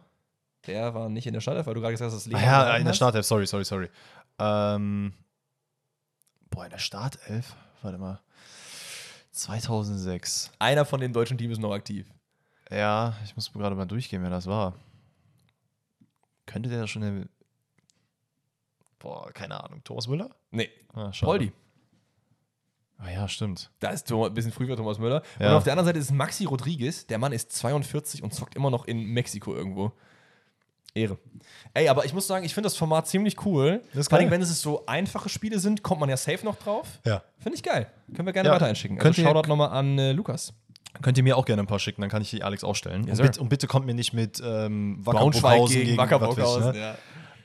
Der 0.68 0.94
war 0.94 1.10
nicht 1.10 1.28
in 1.28 1.34
der 1.34 1.42
Startelf, 1.42 1.68
weil 1.68 1.74
du 1.74 1.82
gerade 1.82 1.94
gesagt 1.94 2.14
hast, 2.14 2.16
das 2.16 2.26
Leben. 2.28 2.40
Ah, 2.40 2.70
ja, 2.70 2.78
in 2.78 2.86
der 2.86 2.94
Startelf, 2.94 3.26
sorry, 3.26 3.46
sorry, 3.46 3.66
sorry. 3.66 3.90
Ähm, 4.40 5.14
boah, 6.50 6.64
in 6.64 6.72
der 6.72 6.78
Startelf? 6.78 7.56
Warte 7.82 7.98
mal. 7.98 8.22
2006. 9.40 10.52
Einer 10.60 10.86
von 10.86 11.00
den 11.00 11.14
deutschen 11.14 11.38
Teams 11.38 11.54
ist 11.54 11.60
noch 11.60 11.74
aktiv. 11.74 12.08
Ja, 12.70 13.16
ich 13.24 13.36
muss 13.36 13.52
gerade 13.52 13.76
mal 13.76 13.86
durchgehen, 13.86 14.22
wer 14.22 14.30
das 14.30 14.46
war. 14.46 14.76
Könnte 16.46 16.70
der 16.70 16.88
schon 16.88 17.04
eine. 17.04 17.30
Boah, 19.00 19.32
keine 19.32 19.64
Ahnung. 19.64 19.82
Thomas 19.84 20.08
Müller? 20.08 20.30
Nee. 20.52 20.70
Ah, 20.94 21.12
Poldi. 21.22 21.52
Ah 22.98 23.10
ja, 23.10 23.28
stimmt. 23.30 23.72
Da 23.80 23.92
ist 23.92 24.12
ein 24.12 24.34
bisschen 24.34 24.52
früher 24.52 24.76
Thomas 24.76 25.00
Müller. 25.00 25.24
Ja. 25.40 25.52
Und 25.52 25.56
auf 25.56 25.64
der 25.64 25.74
anderen 25.74 25.88
Seite 25.88 26.00
ist 26.00 26.12
Maxi 26.12 26.44
Rodriguez. 26.44 27.08
Der 27.08 27.18
Mann 27.18 27.32
ist 27.32 27.54
42 27.54 28.24
und 28.24 28.34
zockt 28.34 28.56
immer 28.56 28.70
noch 28.70 28.86
in 28.86 29.06
Mexiko 29.06 29.56
irgendwo. 29.56 29.94
Ehre. 30.94 31.18
Ey, 31.74 31.88
aber 31.88 32.06
ich 32.06 32.14
muss 32.14 32.28
sagen, 32.28 32.46
ich 32.46 32.54
finde 32.54 32.68
das 32.68 32.76
Format 32.76 33.08
ziemlich 33.08 33.46
cool. 33.46 33.82
Vor 33.94 34.18
allem, 34.18 34.32
wenn 34.32 34.42
es 34.42 34.62
so 34.62 34.86
einfache 34.86 35.30
Spiele 35.30 35.60
sind, 35.60 35.84
kommt 35.84 36.00
man 36.00 36.10
ja 36.10 36.18
safe 36.18 36.44
noch 36.44 36.56
drauf. 36.58 37.00
Ja. 37.06 37.24
Finde 37.38 37.56
ich 37.56 37.64
geil. 37.64 37.88
Können 38.16 38.26
wir 38.26 38.34
gerne 38.34 38.50
ja. 38.50 38.56
weiter 38.56 38.66
einschicken. 38.66 39.00
Also 39.00 39.22
Shoutout 39.22 39.48
nochmal 39.48 39.70
an 39.70 39.98
äh, 39.98 40.12
Lukas. 40.12 40.54
Könnt 41.02 41.18
ihr 41.18 41.24
mir 41.24 41.38
auch 41.38 41.46
gerne 41.46 41.62
ein 41.62 41.68
paar 41.68 41.80
schicken, 41.80 42.02
dann 42.02 42.10
kann 42.10 42.22
ich 42.22 42.32
die 42.32 42.44
Alex 42.44 42.64
ausstellen. 42.64 43.06
Yes, 43.08 43.20
und, 43.20 43.26
bitte, 43.26 43.42
und, 43.42 43.50
bitte, 43.50 43.68
kommt 43.68 43.86
mir 43.86 43.94
nicht 43.94 44.14
mit 44.14 44.42
ähm, 44.44 44.98
Wacker 45.06 45.30
gegen, 45.68 45.86
gegen 45.86 45.98
Wacker 45.98 46.20
ne? 46.72 46.80
ja. 46.80 46.96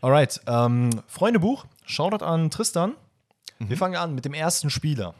Alright, 0.00 0.40
ähm, 0.46 0.90
Freundebuch, 1.06 1.66
Shoutout 1.84 2.24
an 2.24 2.50
Tristan. 2.50 2.94
Mhm. 3.58 3.68
Wir 3.68 3.76
fangen 3.76 3.96
an 3.96 4.14
mit 4.14 4.24
dem 4.24 4.34
ersten 4.34 4.70
Spieler. 4.70 5.14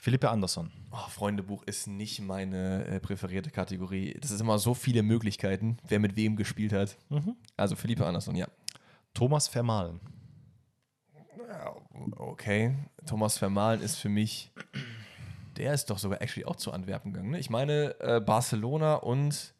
Philippe 0.00 0.30
Andersson. 0.30 0.70
Oh, 0.92 1.08
Freundebuch 1.08 1.64
ist 1.64 1.88
nicht 1.88 2.20
meine 2.20 2.84
äh, 2.86 3.00
präferierte 3.00 3.50
Kategorie. 3.50 4.16
Das 4.20 4.30
ist 4.30 4.40
immer 4.40 4.58
so 4.60 4.72
viele 4.72 5.02
Möglichkeiten, 5.02 5.76
wer 5.88 5.98
mit 5.98 6.14
wem 6.14 6.36
gespielt 6.36 6.72
hat. 6.72 6.96
Mhm. 7.08 7.34
Also 7.56 7.74
Philippe 7.74 8.06
Andersson, 8.06 8.36
ja. 8.36 8.46
Thomas 9.12 9.48
Vermahlen. 9.48 10.00
Okay, 12.16 12.76
Thomas 13.06 13.38
Vermahlen 13.38 13.80
ist 13.80 13.96
für 13.96 14.08
mich, 14.08 14.52
der 15.56 15.74
ist 15.74 15.86
doch 15.90 15.98
sogar 15.98 16.22
actually 16.22 16.44
auch 16.44 16.54
zu 16.54 16.70
Antwerpen 16.70 17.12
gegangen. 17.12 17.32
Ne? 17.32 17.40
Ich 17.40 17.50
meine 17.50 17.98
äh, 17.98 18.20
Barcelona 18.20 18.94
und 18.94 19.52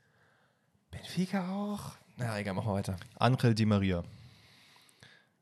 Benfica 0.92 1.52
auch. 1.52 1.96
Na 2.16 2.38
egal, 2.38 2.54
machen 2.54 2.68
wir 2.68 2.74
weiter. 2.74 2.96
Angel 3.16 3.56
Di 3.56 3.66
Maria. 3.66 4.04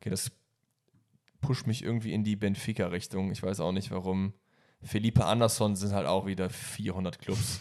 Okay, 0.01 0.09
das 0.09 0.33
pusht 1.43 1.67
mich 1.67 1.85
irgendwie 1.85 2.15
in 2.15 2.25
die 2.25 2.37
Benfica-Richtung. 2.37 3.31
Ich 3.31 3.43
weiß 3.43 3.61
auch 3.61 3.73
nicht 3.73 3.91
warum. 3.91 4.33
Felipe 4.83 5.25
Anderson 5.25 5.77
sind 5.77 5.93
halt 5.93 6.07
auch 6.07 6.27
wieder 6.27 6.51
400 6.51 7.19
Clubs. 7.19 7.61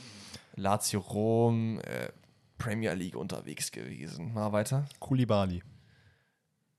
Lazio 0.56 1.00
Rom, 1.00 1.80
äh, 1.80 2.10
Premier 2.58 2.94
League 2.94 3.16
unterwegs 3.16 3.72
gewesen. 3.72 4.32
Mal 4.34 4.52
weiter. 4.52 4.86
Kulibali. 4.98 5.62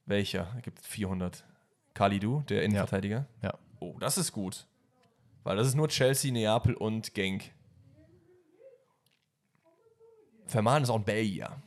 Welcher? 0.06 0.56
Gibt 0.64 0.80
400. 0.86 1.44
Kalidu, 1.94 2.42
der 2.48 2.64
Innenverteidiger. 2.64 3.26
Ja. 3.42 3.50
ja. 3.50 3.60
Oh, 3.80 3.98
das 4.00 4.18
ist 4.18 4.32
gut. 4.32 4.68
Weil 5.44 5.58
das 5.58 5.68
ist 5.68 5.76
nur 5.76 5.88
Chelsea, 5.88 6.32
Neapel 6.32 6.76
und 6.76 7.14
Genk. 7.14 7.52
Vermahren 10.46 10.84
ist 10.84 10.90
auch 10.90 10.98
ein 10.98 11.06
Belgier. 11.06 11.62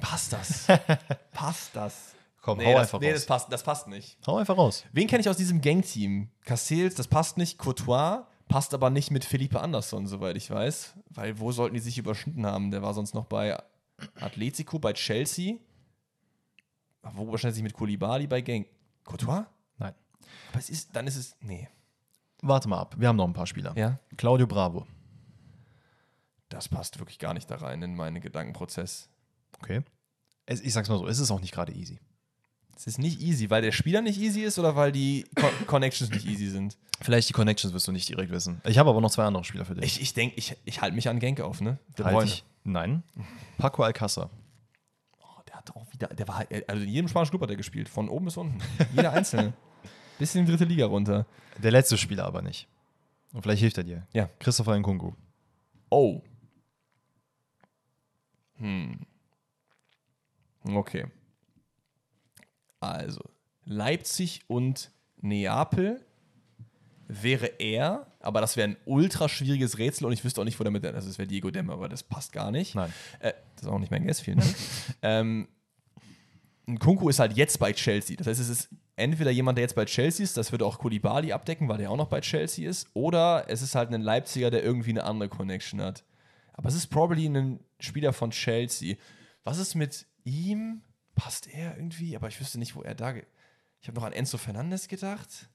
Passt 0.00 0.32
das? 0.32 0.66
passt 1.32 1.74
das? 1.74 2.14
Komm, 2.40 2.58
nee, 2.58 2.66
hau 2.66 2.72
das, 2.72 2.88
einfach 2.88 3.00
nee, 3.00 3.10
raus. 3.10 3.14
Das 3.14 3.26
passt, 3.26 3.52
das 3.52 3.62
passt 3.62 3.88
nicht. 3.88 4.18
Hau 4.26 4.36
einfach 4.36 4.56
raus. 4.56 4.84
Wen 4.92 5.06
kenne 5.06 5.20
ich 5.22 5.28
aus 5.28 5.36
diesem 5.36 5.60
Gang-Team? 5.60 6.28
Castells, 6.44 6.94
das 6.94 7.08
passt 7.08 7.38
nicht. 7.38 7.58
Courtois 7.58 8.26
passt 8.48 8.74
aber 8.74 8.90
nicht 8.90 9.10
mit 9.10 9.24
Felipe 9.24 9.60
Anderson, 9.60 10.06
soweit 10.06 10.36
ich 10.36 10.50
weiß. 10.50 10.94
Weil 11.10 11.38
wo 11.38 11.52
sollten 11.52 11.74
die 11.74 11.80
sich 11.80 11.96
überschnitten 11.96 12.44
haben? 12.44 12.70
Der 12.70 12.82
war 12.82 12.92
sonst 12.92 13.14
noch 13.14 13.24
bei 13.24 13.58
Atletico, 14.20 14.78
bei 14.78 14.92
Chelsea. 14.92 15.56
Wo 17.14 17.30
wahrscheinlich 17.30 17.62
mit 17.62 17.74
Koulibaly 17.74 18.26
bei 18.26 18.40
Gang. 18.40 18.66
Courtois? 19.04 19.46
Nein. 19.78 19.94
Aber 20.50 20.58
es 20.58 20.70
ist, 20.70 20.94
dann 20.94 21.06
ist 21.06 21.16
es. 21.16 21.36
Nee. 21.40 21.68
Warte 22.42 22.68
mal 22.68 22.78
ab. 22.78 22.94
Wir 22.98 23.08
haben 23.08 23.16
noch 23.16 23.26
ein 23.26 23.32
paar 23.32 23.46
Spieler. 23.46 23.72
Ja. 23.76 23.98
Claudio 24.16 24.46
Bravo. 24.46 24.86
Das 26.48 26.68
passt 26.68 26.98
wirklich 26.98 27.18
gar 27.18 27.34
nicht 27.34 27.50
da 27.50 27.56
rein 27.56 27.82
in 27.82 27.94
meinen 27.94 28.20
Gedankenprozess. 28.20 29.08
Okay. 29.58 29.82
Es, 30.46 30.60
ich 30.60 30.72
sag's 30.72 30.88
mal 30.88 30.98
so, 30.98 31.06
es 31.06 31.18
ist 31.18 31.30
auch 31.30 31.40
nicht 31.40 31.52
gerade 31.52 31.72
easy. 31.72 31.98
Es 32.76 32.86
ist 32.86 32.98
nicht 32.98 33.20
easy, 33.20 33.50
weil 33.50 33.62
der 33.62 33.72
Spieler 33.72 34.02
nicht 34.02 34.20
easy 34.20 34.42
ist 34.42 34.58
oder 34.58 34.76
weil 34.76 34.92
die 34.92 35.26
Co 35.36 35.48
Connections 35.66 36.10
nicht 36.10 36.26
easy 36.26 36.48
sind? 36.48 36.76
Vielleicht 37.00 37.28
die 37.28 37.32
Connections 37.32 37.72
wirst 37.72 37.86
du 37.88 37.92
nicht 37.92 38.08
direkt 38.08 38.30
wissen. 38.30 38.60
Ich 38.64 38.78
habe 38.78 38.90
aber 38.90 39.00
noch 39.00 39.10
zwei 39.10 39.24
andere 39.24 39.44
Spieler 39.44 39.64
für 39.64 39.74
dich. 39.74 39.84
Ich, 39.84 40.00
ich 40.00 40.14
denke, 40.14 40.36
ich, 40.36 40.56
ich 40.64 40.80
halte 40.80 40.94
mich 40.94 41.08
an 41.08 41.18
Genk 41.18 41.40
auf, 41.40 41.60
ne? 41.60 41.78
halt 42.02 42.28
ich, 42.28 42.44
nein. 42.64 43.02
Paco 43.58 43.82
Alcázar. 43.82 44.30
Oh, 45.20 45.42
der 45.48 45.56
hat 45.56 45.74
auch 45.74 45.92
wieder, 45.92 46.08
der 46.08 46.26
war, 46.28 46.44
also 46.66 46.82
in 46.82 46.88
jedem 46.88 47.08
spanischen 47.08 47.30
Club 47.30 47.42
hat 47.42 47.50
er 47.50 47.56
gespielt, 47.56 47.88
von 47.88 48.08
oben 48.08 48.26
bis 48.26 48.36
unten. 48.36 48.58
Jeder 48.94 49.12
Einzelne. 49.12 49.52
Bis 50.18 50.32
in 50.36 50.44
die 50.44 50.52
dritte 50.52 50.64
Liga 50.64 50.86
runter. 50.86 51.26
Der 51.60 51.72
letzte 51.72 51.98
Spieler 51.98 52.24
aber 52.24 52.40
nicht. 52.40 52.68
Und 53.32 53.42
vielleicht 53.42 53.60
hilft 53.60 53.78
er 53.78 53.82
dir. 53.84 54.06
Ja. 54.12 54.30
Christopher 54.38 54.78
Nkunku. 54.78 55.12
Oh. 55.90 56.22
Hm. 58.58 59.00
Okay. 60.64 61.06
Also, 62.80 63.20
Leipzig 63.64 64.42
und 64.46 64.90
Neapel 65.20 66.04
wäre 67.08 67.46
er, 67.58 68.06
aber 68.20 68.40
das 68.40 68.56
wäre 68.56 68.68
ein 68.68 68.76
ultra 68.86 69.28
schwieriges 69.28 69.78
Rätsel 69.78 70.06
und 70.06 70.12
ich 70.12 70.24
wüsste 70.24 70.40
auch 70.40 70.44
nicht, 70.44 70.58
wo 70.58 70.64
der 70.64 70.72
mit 70.72 70.84
der, 70.84 70.94
also 70.94 71.08
es 71.08 71.18
wäre 71.18 71.28
Diego 71.28 71.50
Dem, 71.50 71.70
aber 71.70 71.88
das 71.88 72.02
passt 72.02 72.32
gar 72.32 72.50
nicht. 72.50 72.74
Nein. 72.74 72.92
Äh, 73.20 73.32
das 73.54 73.64
ist 73.64 73.68
auch 73.68 73.78
nicht 73.78 73.90
mein 73.90 74.06
Guess, 74.06 74.20
vielen 74.20 74.38
Dank. 74.38 74.54
ähm, 75.02 75.48
Kunku 76.78 77.08
ist 77.10 77.18
halt 77.18 77.36
jetzt 77.36 77.58
bei 77.58 77.72
Chelsea. 77.72 78.16
Das 78.16 78.26
heißt, 78.26 78.40
es 78.40 78.48
ist 78.48 78.68
entweder 78.96 79.30
jemand, 79.30 79.58
der 79.58 79.64
jetzt 79.64 79.74
bei 79.74 79.84
Chelsea 79.84 80.24
ist, 80.24 80.36
das 80.36 80.50
würde 80.50 80.64
auch 80.64 80.78
Kulibali 80.78 81.32
abdecken, 81.32 81.68
weil 81.68 81.78
der 81.78 81.90
auch 81.90 81.96
noch 81.96 82.08
bei 82.08 82.20
Chelsea 82.20 82.68
ist, 82.68 82.88
oder 82.94 83.44
es 83.48 83.60
ist 83.60 83.74
halt 83.74 83.92
ein 83.92 84.00
Leipziger, 84.00 84.50
der 84.50 84.62
irgendwie 84.62 84.90
eine 84.90 85.04
andere 85.04 85.28
Connection 85.28 85.80
hat. 85.82 86.04
Aber 86.54 86.68
es 86.68 86.74
ist 86.74 86.86
probably 86.86 87.26
ein 87.26 87.60
Spieler 87.80 88.12
von 88.12 88.30
Chelsea. 88.30 88.96
Was 89.42 89.58
ist 89.58 89.74
mit 89.74 90.06
ihm? 90.24 90.82
Passt 91.14 91.46
er 91.46 91.76
irgendwie? 91.76 92.16
Aber 92.16 92.28
ich 92.28 92.40
wüsste 92.40 92.58
nicht, 92.58 92.74
wo 92.74 92.82
er 92.82 92.94
da. 92.94 93.14
Ich 93.14 93.88
habe 93.88 94.00
noch 94.00 94.06
an 94.06 94.12
Enzo 94.12 94.38
Fernandes 94.38 94.88
gedacht. 94.88 95.48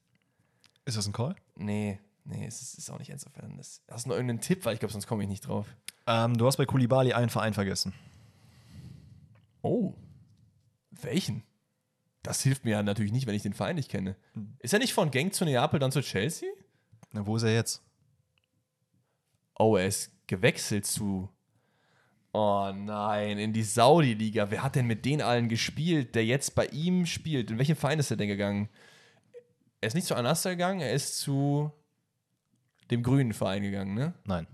Ist 0.86 0.98
das 0.98 1.08
ein 1.08 1.14
Call? 1.14 1.36
Nee, 1.56 2.00
nee, 2.24 2.46
es 2.46 2.62
ist, 2.62 2.78
ist 2.78 2.90
auch 2.90 3.00
nicht 3.00 3.10
Enzo 3.10 3.30
Fernandes. 3.30 3.82
Hast 3.90 4.06
du 4.06 4.10
noch 4.10 4.16
irgendeinen 4.16 4.42
Tipp? 4.42 4.66
Weil 4.66 4.74
ich 4.74 4.80
glaube, 4.80 4.94
sonst 4.94 5.08
komme 5.08 5.24
ich 5.24 5.30
nicht 5.30 5.48
drauf. 5.48 5.68
Ähm, 6.08 6.38
du 6.38 6.48
hast 6.48 6.58
bei 6.58 6.66
Kulibali 6.66 7.14
einen 7.14 7.30
Verein 7.30 7.54
vergessen. 7.54 7.94
Oh. 9.62 9.94
Welchen? 10.92 11.44
Das 12.24 12.42
hilft 12.42 12.66
mir 12.66 12.72
ja 12.72 12.84
natürlich 12.84 13.12
nicht, 13.12 13.28
wenn 13.28 13.36
ich 13.36 13.44
den 13.44 13.54
Verein 13.54 13.76
nicht 13.76 13.90
kenne. 13.90 14.16
Hm. 14.34 14.56
Ist 14.60 14.74
er 14.74 14.80
nicht 14.80 14.94
von 14.94 15.12
Genk 15.12 15.34
zu 15.34 15.46
Neapel, 15.46 15.80
dann 15.80 15.92
zu 15.92 16.02
Chelsea? 16.02 16.50
Na, 17.12 17.26
wo 17.26 17.36
ist 17.36 17.44
er 17.44 17.54
jetzt? 17.54 17.84
Oh, 19.58 19.76
er 19.76 19.88
ist 19.88 20.12
gewechselt 20.28 20.86
zu. 20.86 21.30
Oh 22.32 22.72
nein, 22.74 23.40
in 23.40 23.54
die 23.54 23.64
Saudi-Liga. 23.64 24.52
Wer 24.52 24.64
hat 24.64 24.76
denn 24.76 24.86
mit 24.86 25.06
denen 25.06 25.22
allen 25.22 25.50
gespielt, 25.50 26.14
der 26.16 26.26
jetzt 26.26 26.54
bei 26.56 26.68
ihm 26.68 27.06
spielt? 27.06 27.50
In 27.50 27.58
welchen 27.58 27.76
Verein 27.76 28.00
ist 28.00 28.12
er 28.12 28.18
denn 28.18 28.28
gegangen? 28.28 28.70
Er 29.82 29.88
ist 29.88 29.96
nicht 29.96 30.08
zu 30.08 30.16
Anasta 30.16 30.52
gegangen, 30.52 30.82
er 30.82 30.94
ist 30.94 31.18
zu. 31.20 31.72
dem 32.92 33.02
grünen 33.04 33.34
Verein 33.34 33.64
gegangen, 33.64 33.94
ne? 33.94 34.14
Nein, 34.26 34.48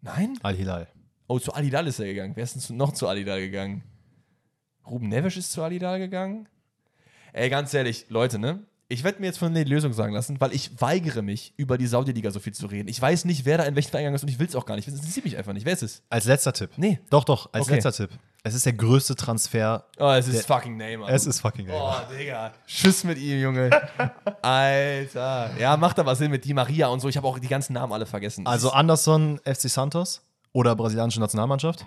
Nein? 0.00 0.38
Al-Hilal. 0.42 0.88
Oh, 1.26 1.38
zu 1.38 1.52
Alidal 1.52 1.86
ist 1.86 1.98
er 1.98 2.06
gegangen. 2.06 2.34
Wer 2.36 2.44
ist 2.44 2.68
denn 2.68 2.76
noch 2.76 2.92
zu 2.92 3.06
Alidal 3.08 3.40
gegangen? 3.40 3.82
Ruben 4.86 5.08
Neves 5.08 5.36
ist 5.36 5.52
zu 5.52 5.62
Alidal 5.62 5.98
gegangen? 5.98 6.48
Ey, 7.32 7.50
ganz 7.50 7.74
ehrlich, 7.74 8.06
Leute, 8.08 8.38
ne? 8.38 8.64
Ich 8.90 9.04
werde 9.04 9.20
mir 9.20 9.26
jetzt 9.26 9.38
von 9.38 9.52
der 9.52 9.66
Lösung 9.66 9.92
sagen 9.92 10.14
lassen, 10.14 10.40
weil 10.40 10.54
ich 10.54 10.80
weigere 10.80 11.20
mich, 11.20 11.52
über 11.58 11.76
die 11.76 11.86
Saudi-Liga 11.86 12.30
so 12.30 12.40
viel 12.40 12.54
zu 12.54 12.64
reden. 12.66 12.88
Ich 12.88 13.00
weiß 13.02 13.26
nicht, 13.26 13.44
wer 13.44 13.58
da 13.58 13.64
in 13.64 13.74
welchen 13.74 13.90
Verein 13.90 14.04
gegangen 14.04 14.16
ist 14.16 14.22
und 14.22 14.30
ich 14.30 14.38
will 14.38 14.46
es 14.46 14.56
auch 14.56 14.64
gar 14.64 14.76
nicht. 14.76 14.88
Das 14.88 14.94
interessiert 14.94 15.26
mich 15.26 15.36
einfach 15.36 15.52
nicht. 15.52 15.66
Wer 15.66 15.74
ist 15.74 15.82
es? 15.82 16.02
Als 16.08 16.24
letzter 16.24 16.54
Tipp. 16.54 16.70
Nee. 16.78 16.98
Doch, 17.10 17.24
doch, 17.24 17.50
als 17.52 17.66
Okay. 17.66 17.74
letzter 17.74 17.92
Tipp. 17.92 18.10
Es 18.44 18.54
ist 18.54 18.64
der 18.64 18.72
größte 18.72 19.14
Transfer. 19.14 19.84
Oh, 19.98 20.08
es 20.12 20.26
ist 20.26 20.46
fucking 20.46 20.78
Neymar. 20.78 21.10
Es 21.10 21.26
ist 21.26 21.40
fucking 21.40 21.66
Oh, 21.68 21.72
Neymar. 21.72 22.08
Digga. 22.18 22.52
Tschüss 22.66 23.04
mit 23.04 23.18
ihm, 23.18 23.42
Junge. 23.42 23.68
Alter. 24.42 25.50
Ja, 25.58 25.76
macht 25.76 25.98
aber 25.98 26.16
Sinn 26.16 26.30
mit 26.30 26.44
Di 26.46 26.54
Maria 26.54 26.88
und 26.88 27.00
so. 27.00 27.08
Ich 27.08 27.16
habe 27.18 27.26
auch 27.26 27.38
die 27.38 27.48
ganzen 27.48 27.74
Namen 27.74 27.92
alle 27.92 28.06
vergessen. 28.06 28.46
Also 28.46 28.70
Anderson, 28.70 29.38
FC 29.44 29.68
Santos 29.68 30.22
oder 30.52 30.74
brasilianische 30.74 31.20
Nationalmannschaft. 31.20 31.84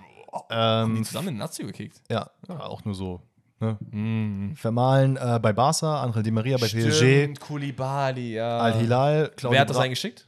haben 0.50 0.92
die 0.94 0.98
Ähm, 1.00 1.04
zusammen 1.04 1.28
in 1.28 1.36
Nazio 1.38 1.66
gekickt. 1.66 2.00
ja, 2.10 2.30
auch 2.48 2.84
nur 2.84 2.94
so. 2.94 3.20
Ne? 3.62 4.54
Vermahlen 4.56 5.16
äh, 5.16 5.38
bei 5.40 5.52
Barca, 5.52 6.02
Angel 6.02 6.22
Di 6.22 6.30
Maria 6.30 6.56
bei 6.58 6.66
PSG, 6.66 6.92
Stimmt, 6.92 7.40
Koulibaly, 7.40 8.34
ja. 8.34 8.58
Al-Hilal, 8.58 9.30
Wer 9.40 9.60
hat 9.60 9.70
das 9.70 9.76
Bra- 9.76 9.84
eingeschickt? 9.84 10.26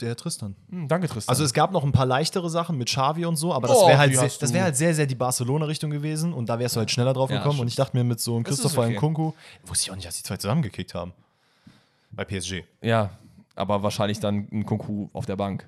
Der 0.00 0.14
Tristan. 0.14 0.54
Hm, 0.68 0.88
danke, 0.88 1.08
Tristan. 1.08 1.32
Also 1.32 1.42
es 1.42 1.54
gab 1.54 1.72
noch 1.72 1.82
ein 1.82 1.90
paar 1.92 2.04
leichtere 2.06 2.50
Sachen 2.50 2.76
mit 2.76 2.88
Xavi 2.88 3.24
und 3.24 3.36
so, 3.36 3.54
aber 3.54 3.66
das 3.68 3.78
Oh, 3.78 3.88
wäre 3.88 3.98
halt, 3.98 4.14
sehr- 4.14 4.30
das 4.40 4.52
wär 4.52 4.62
halt 4.64 4.76
sehr, 4.76 4.94
sehr 4.94 5.06
die 5.06 5.14
Barcelona-Richtung 5.14 5.90
gewesen 5.90 6.32
und 6.34 6.48
da 6.50 6.58
wärst 6.58 6.76
du 6.76 6.80
halt 6.80 6.90
schneller 6.90 7.14
drauf 7.14 7.30
Ja, 7.30 7.38
gekommen. 7.38 7.60
Und 7.60 7.68
ich 7.68 7.76
dachte 7.76 7.96
mir 7.96 8.04
mit 8.04 8.20
so 8.20 8.34
einem 8.34 8.44
Christopher 8.44 8.82
okay. 8.82 8.96
Nkunku, 8.96 9.32
wusste 9.64 9.84
ich 9.86 9.90
auch 9.90 9.94
nicht, 9.96 10.06
dass 10.06 10.16
die 10.18 10.22
zwei 10.22 10.36
zusammengekickt 10.36 10.94
haben. 10.94 11.12
Bei 12.12 12.24
PSG. 12.24 12.62
ja, 12.82 13.10
aber 13.54 13.82
wahrscheinlich 13.82 14.20
dann 14.20 14.46
ein 14.52 14.66
Kunku 14.66 15.08
auf 15.14 15.24
der 15.24 15.36
Bank. 15.36 15.66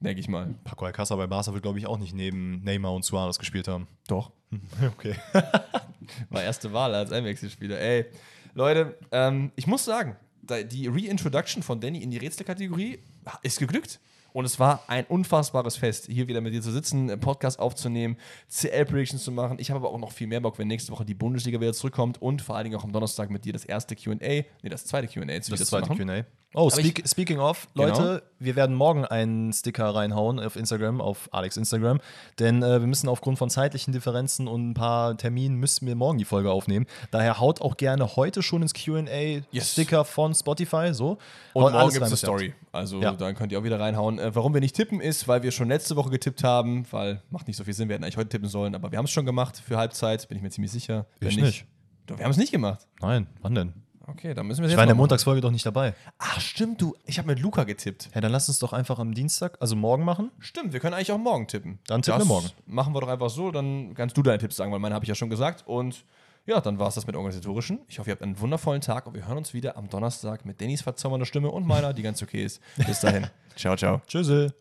Denke 0.00 0.20
ich 0.20 0.28
mal. 0.28 0.54
Paco 0.64 0.86
Alcázar 0.86 1.16
bei 1.18 1.26
Barca 1.26 1.52
wird, 1.52 1.62
glaube 1.62 1.78
ich, 1.78 1.86
auch 1.86 1.98
nicht 1.98 2.14
neben 2.14 2.62
Neymar 2.64 2.92
und 2.94 3.04
Suarez 3.04 3.38
gespielt 3.38 3.68
haben. 3.68 3.86
Doch. 4.08 4.30
Okay. 4.86 5.14
War 6.30 6.42
erste 6.42 6.72
Wahl 6.72 6.94
als 6.94 7.12
Einwechselspieler. 7.12 7.78
Ey, 7.80 8.06
Leute, 8.54 8.96
ähm, 9.10 9.50
ich 9.56 9.66
muss 9.66 9.84
sagen, 9.84 10.16
die 10.42 10.86
Reintroduction 10.86 11.62
von 11.62 11.80
Danny 11.80 12.02
in 12.02 12.10
die 12.10 12.18
Rätselkategorie 12.18 13.00
ist 13.42 13.58
geglückt. 13.58 14.00
Und 14.32 14.44
es 14.44 14.60
war 14.60 14.84
ein 14.86 15.06
unfassbares 15.06 15.76
Fest, 15.76 16.08
hier 16.10 16.28
wieder 16.28 16.42
mit 16.42 16.52
dir 16.52 16.60
zu 16.60 16.70
sitzen, 16.70 17.10
einen 17.10 17.20
Podcast 17.20 17.58
aufzunehmen, 17.58 18.18
CL-Predictions 18.50 19.24
zu 19.24 19.32
machen. 19.32 19.56
Ich 19.58 19.70
habe 19.70 19.78
aber 19.78 19.90
auch 19.94 19.98
noch 19.98 20.12
viel 20.12 20.26
mehr 20.26 20.40
Bock, 20.40 20.58
wenn 20.58 20.68
nächste 20.68 20.92
Woche 20.92 21.06
die 21.06 21.14
Bundesliga 21.14 21.58
wieder 21.58 21.72
zurückkommt 21.72 22.20
und 22.20 22.42
vor 22.42 22.54
allen 22.54 22.64
Dingen 22.64 22.76
auch 22.76 22.84
am 22.84 22.92
Donnerstag 22.92 23.30
mit 23.30 23.46
dir 23.46 23.54
das 23.54 23.64
erste 23.64 23.96
QA, 23.96 24.14
nee, 24.14 24.44
das 24.64 24.84
zweite 24.84 25.08
QA 25.08 25.22
wieder 25.22 25.38
Das 25.38 25.46
zu 25.46 25.56
zweite. 25.64 25.88
QA. 25.88 26.26
Oh, 26.58 26.70
speak, 26.70 27.02
speaking 27.06 27.38
of, 27.38 27.68
Genau. 27.74 27.88
Leute, 27.88 28.22
wir 28.38 28.56
werden 28.56 28.74
morgen 28.74 29.04
einen 29.04 29.52
Sticker 29.52 29.94
reinhauen 29.94 30.40
auf 30.40 30.56
Instagram, 30.56 31.02
auf 31.02 31.28
Alex 31.30 31.58
Instagram. 31.58 32.00
Denn 32.38 32.62
äh, 32.62 32.80
wir 32.80 32.86
müssen 32.86 33.10
aufgrund 33.10 33.36
von 33.38 33.50
zeitlichen 33.50 33.92
Differenzen 33.92 34.48
und 34.48 34.70
ein 34.70 34.74
paar 34.74 35.18
Terminen 35.18 35.56
müssen 35.56 35.86
wir 35.86 35.94
morgen 35.96 36.16
die 36.16 36.24
Folge 36.24 36.50
aufnehmen. 36.50 36.86
Daher 37.10 37.40
haut 37.40 37.60
auch 37.60 37.76
gerne 37.76 38.16
heute 38.16 38.42
schon 38.42 38.62
ins 38.62 38.72
QA 38.72 39.42
Yes. 39.50 39.72
Sticker 39.72 40.06
von 40.06 40.34
Spotify. 40.34 40.94
So. 40.94 41.18
Und 41.52 41.64
Haut 41.64 41.72
morgen 41.72 41.74
alles 41.74 41.92
gibt 41.94 41.96
es 41.96 42.00
rein, 42.02 42.08
eine 42.08 42.16
Story. 42.16 42.54
Also 42.72 43.02
Ja. 43.02 43.12
dann 43.12 43.34
könnt 43.34 43.52
ihr 43.52 43.58
auch 43.58 43.64
wieder 43.64 43.78
reinhauen. 43.78 44.18
Äh, 44.18 44.34
warum 44.34 44.54
wir 44.54 44.62
nicht 44.62 44.74
tippen 44.74 45.00
ist, 45.02 45.28
weil 45.28 45.42
wir 45.42 45.50
schon 45.52 45.68
letzte 45.68 45.94
Woche 45.96 46.08
getippt 46.08 46.42
haben, 46.42 46.86
weil 46.90 47.22
macht 47.28 47.48
nicht 47.48 47.58
so 47.58 47.64
viel 47.64 47.74
Sinn, 47.74 47.88
wir 47.90 47.94
hätten 47.96 48.04
eigentlich 48.04 48.16
heute 48.16 48.30
tippen 48.30 48.48
sollen, 48.48 48.74
aber 48.74 48.90
wir 48.92 48.98
haben 48.98 49.04
es 49.04 49.10
schon 49.10 49.26
gemacht 49.26 49.62
für 49.62 49.76
Halbzeit, 49.76 50.26
bin 50.28 50.36
ich 50.38 50.42
mir 50.42 50.48
ziemlich 50.50 50.72
sicher. 50.72 51.04
Ich 51.20 51.36
nicht. 51.36 51.66
Doch, 52.06 52.16
wir 52.16 52.24
haben 52.24 52.30
es 52.32 52.38
nicht 52.38 52.52
gemacht. 52.52 52.86
Nein, 53.02 53.26
wann 53.42 53.54
denn? 53.54 53.74
Okay, 54.08 54.34
dann 54.34 54.46
müssen 54.46 54.62
wir 54.62 54.70
Ich 54.70 54.76
war 54.76 54.84
in 54.84 54.88
der. 54.88 54.96
Montagsfolge 54.96 55.40
doch 55.40 55.50
nicht 55.50 55.66
dabei. 55.66 55.94
Ach, 56.18 56.40
stimmt, 56.40 56.80
du. 56.80 56.94
Ich 57.04 57.18
habe 57.18 57.28
mit 57.28 57.40
Luca 57.40 57.64
getippt. 57.64 58.10
Ja, 58.14 58.20
dann 58.20 58.30
lass 58.30 58.48
uns 58.48 58.58
doch 58.58 58.72
einfach 58.72 58.98
am 58.98 59.14
Dienstag, 59.14 59.56
also 59.60 59.74
morgen 59.74 60.04
machen. 60.04 60.30
Stimmt, 60.38 60.72
wir 60.72 60.80
können 60.80 60.94
eigentlich 60.94 61.12
auch 61.12 61.18
morgen 61.18 61.46
tippen. 61.48 61.78
Dann 61.86 62.02
tippen 62.02 62.20
das 62.20 62.28
wir 62.28 62.32
morgen. 62.32 62.50
Machen 62.66 62.94
wir 62.94 63.00
doch 63.00 63.08
einfach 63.08 63.30
so, 63.30 63.50
dann 63.50 63.94
kannst 63.94 64.16
du 64.16 64.22
deine 64.22 64.38
Tipps 64.38 64.56
sagen, 64.56 64.72
weil 64.72 64.78
meine 64.78 64.94
habe 64.94 65.04
ich 65.04 65.08
ja 65.08 65.14
schon 65.14 65.30
gesagt. 65.30 65.66
Und 65.66 66.04
ja, 66.46 66.60
dann 66.60 66.78
war 66.78 66.88
es 66.88 66.94
das 66.94 67.06
mit 67.06 67.16
organisatorischen. 67.16 67.80
Ich 67.88 67.98
hoffe, 67.98 68.10
ihr 68.10 68.12
habt 68.12 68.22
einen 68.22 68.38
wundervollen 68.38 68.80
Tag 68.80 69.06
und 69.06 69.14
wir 69.14 69.26
hören 69.26 69.38
uns 69.38 69.52
wieder 69.52 69.76
am 69.76 69.88
Donnerstag 69.88 70.44
mit 70.44 70.60
Dannys 70.60 70.82
verzaubernder 70.82 71.26
Stimme 71.26 71.50
und 71.50 71.66
meiner, 71.66 71.92
die 71.92 72.02
ganz 72.02 72.22
okay 72.22 72.44
ist. 72.44 72.60
Bis 72.76 73.00
dahin. 73.00 73.26
ciao, 73.56 73.76
ciao. 73.76 74.00
Tschüss. 74.06 74.52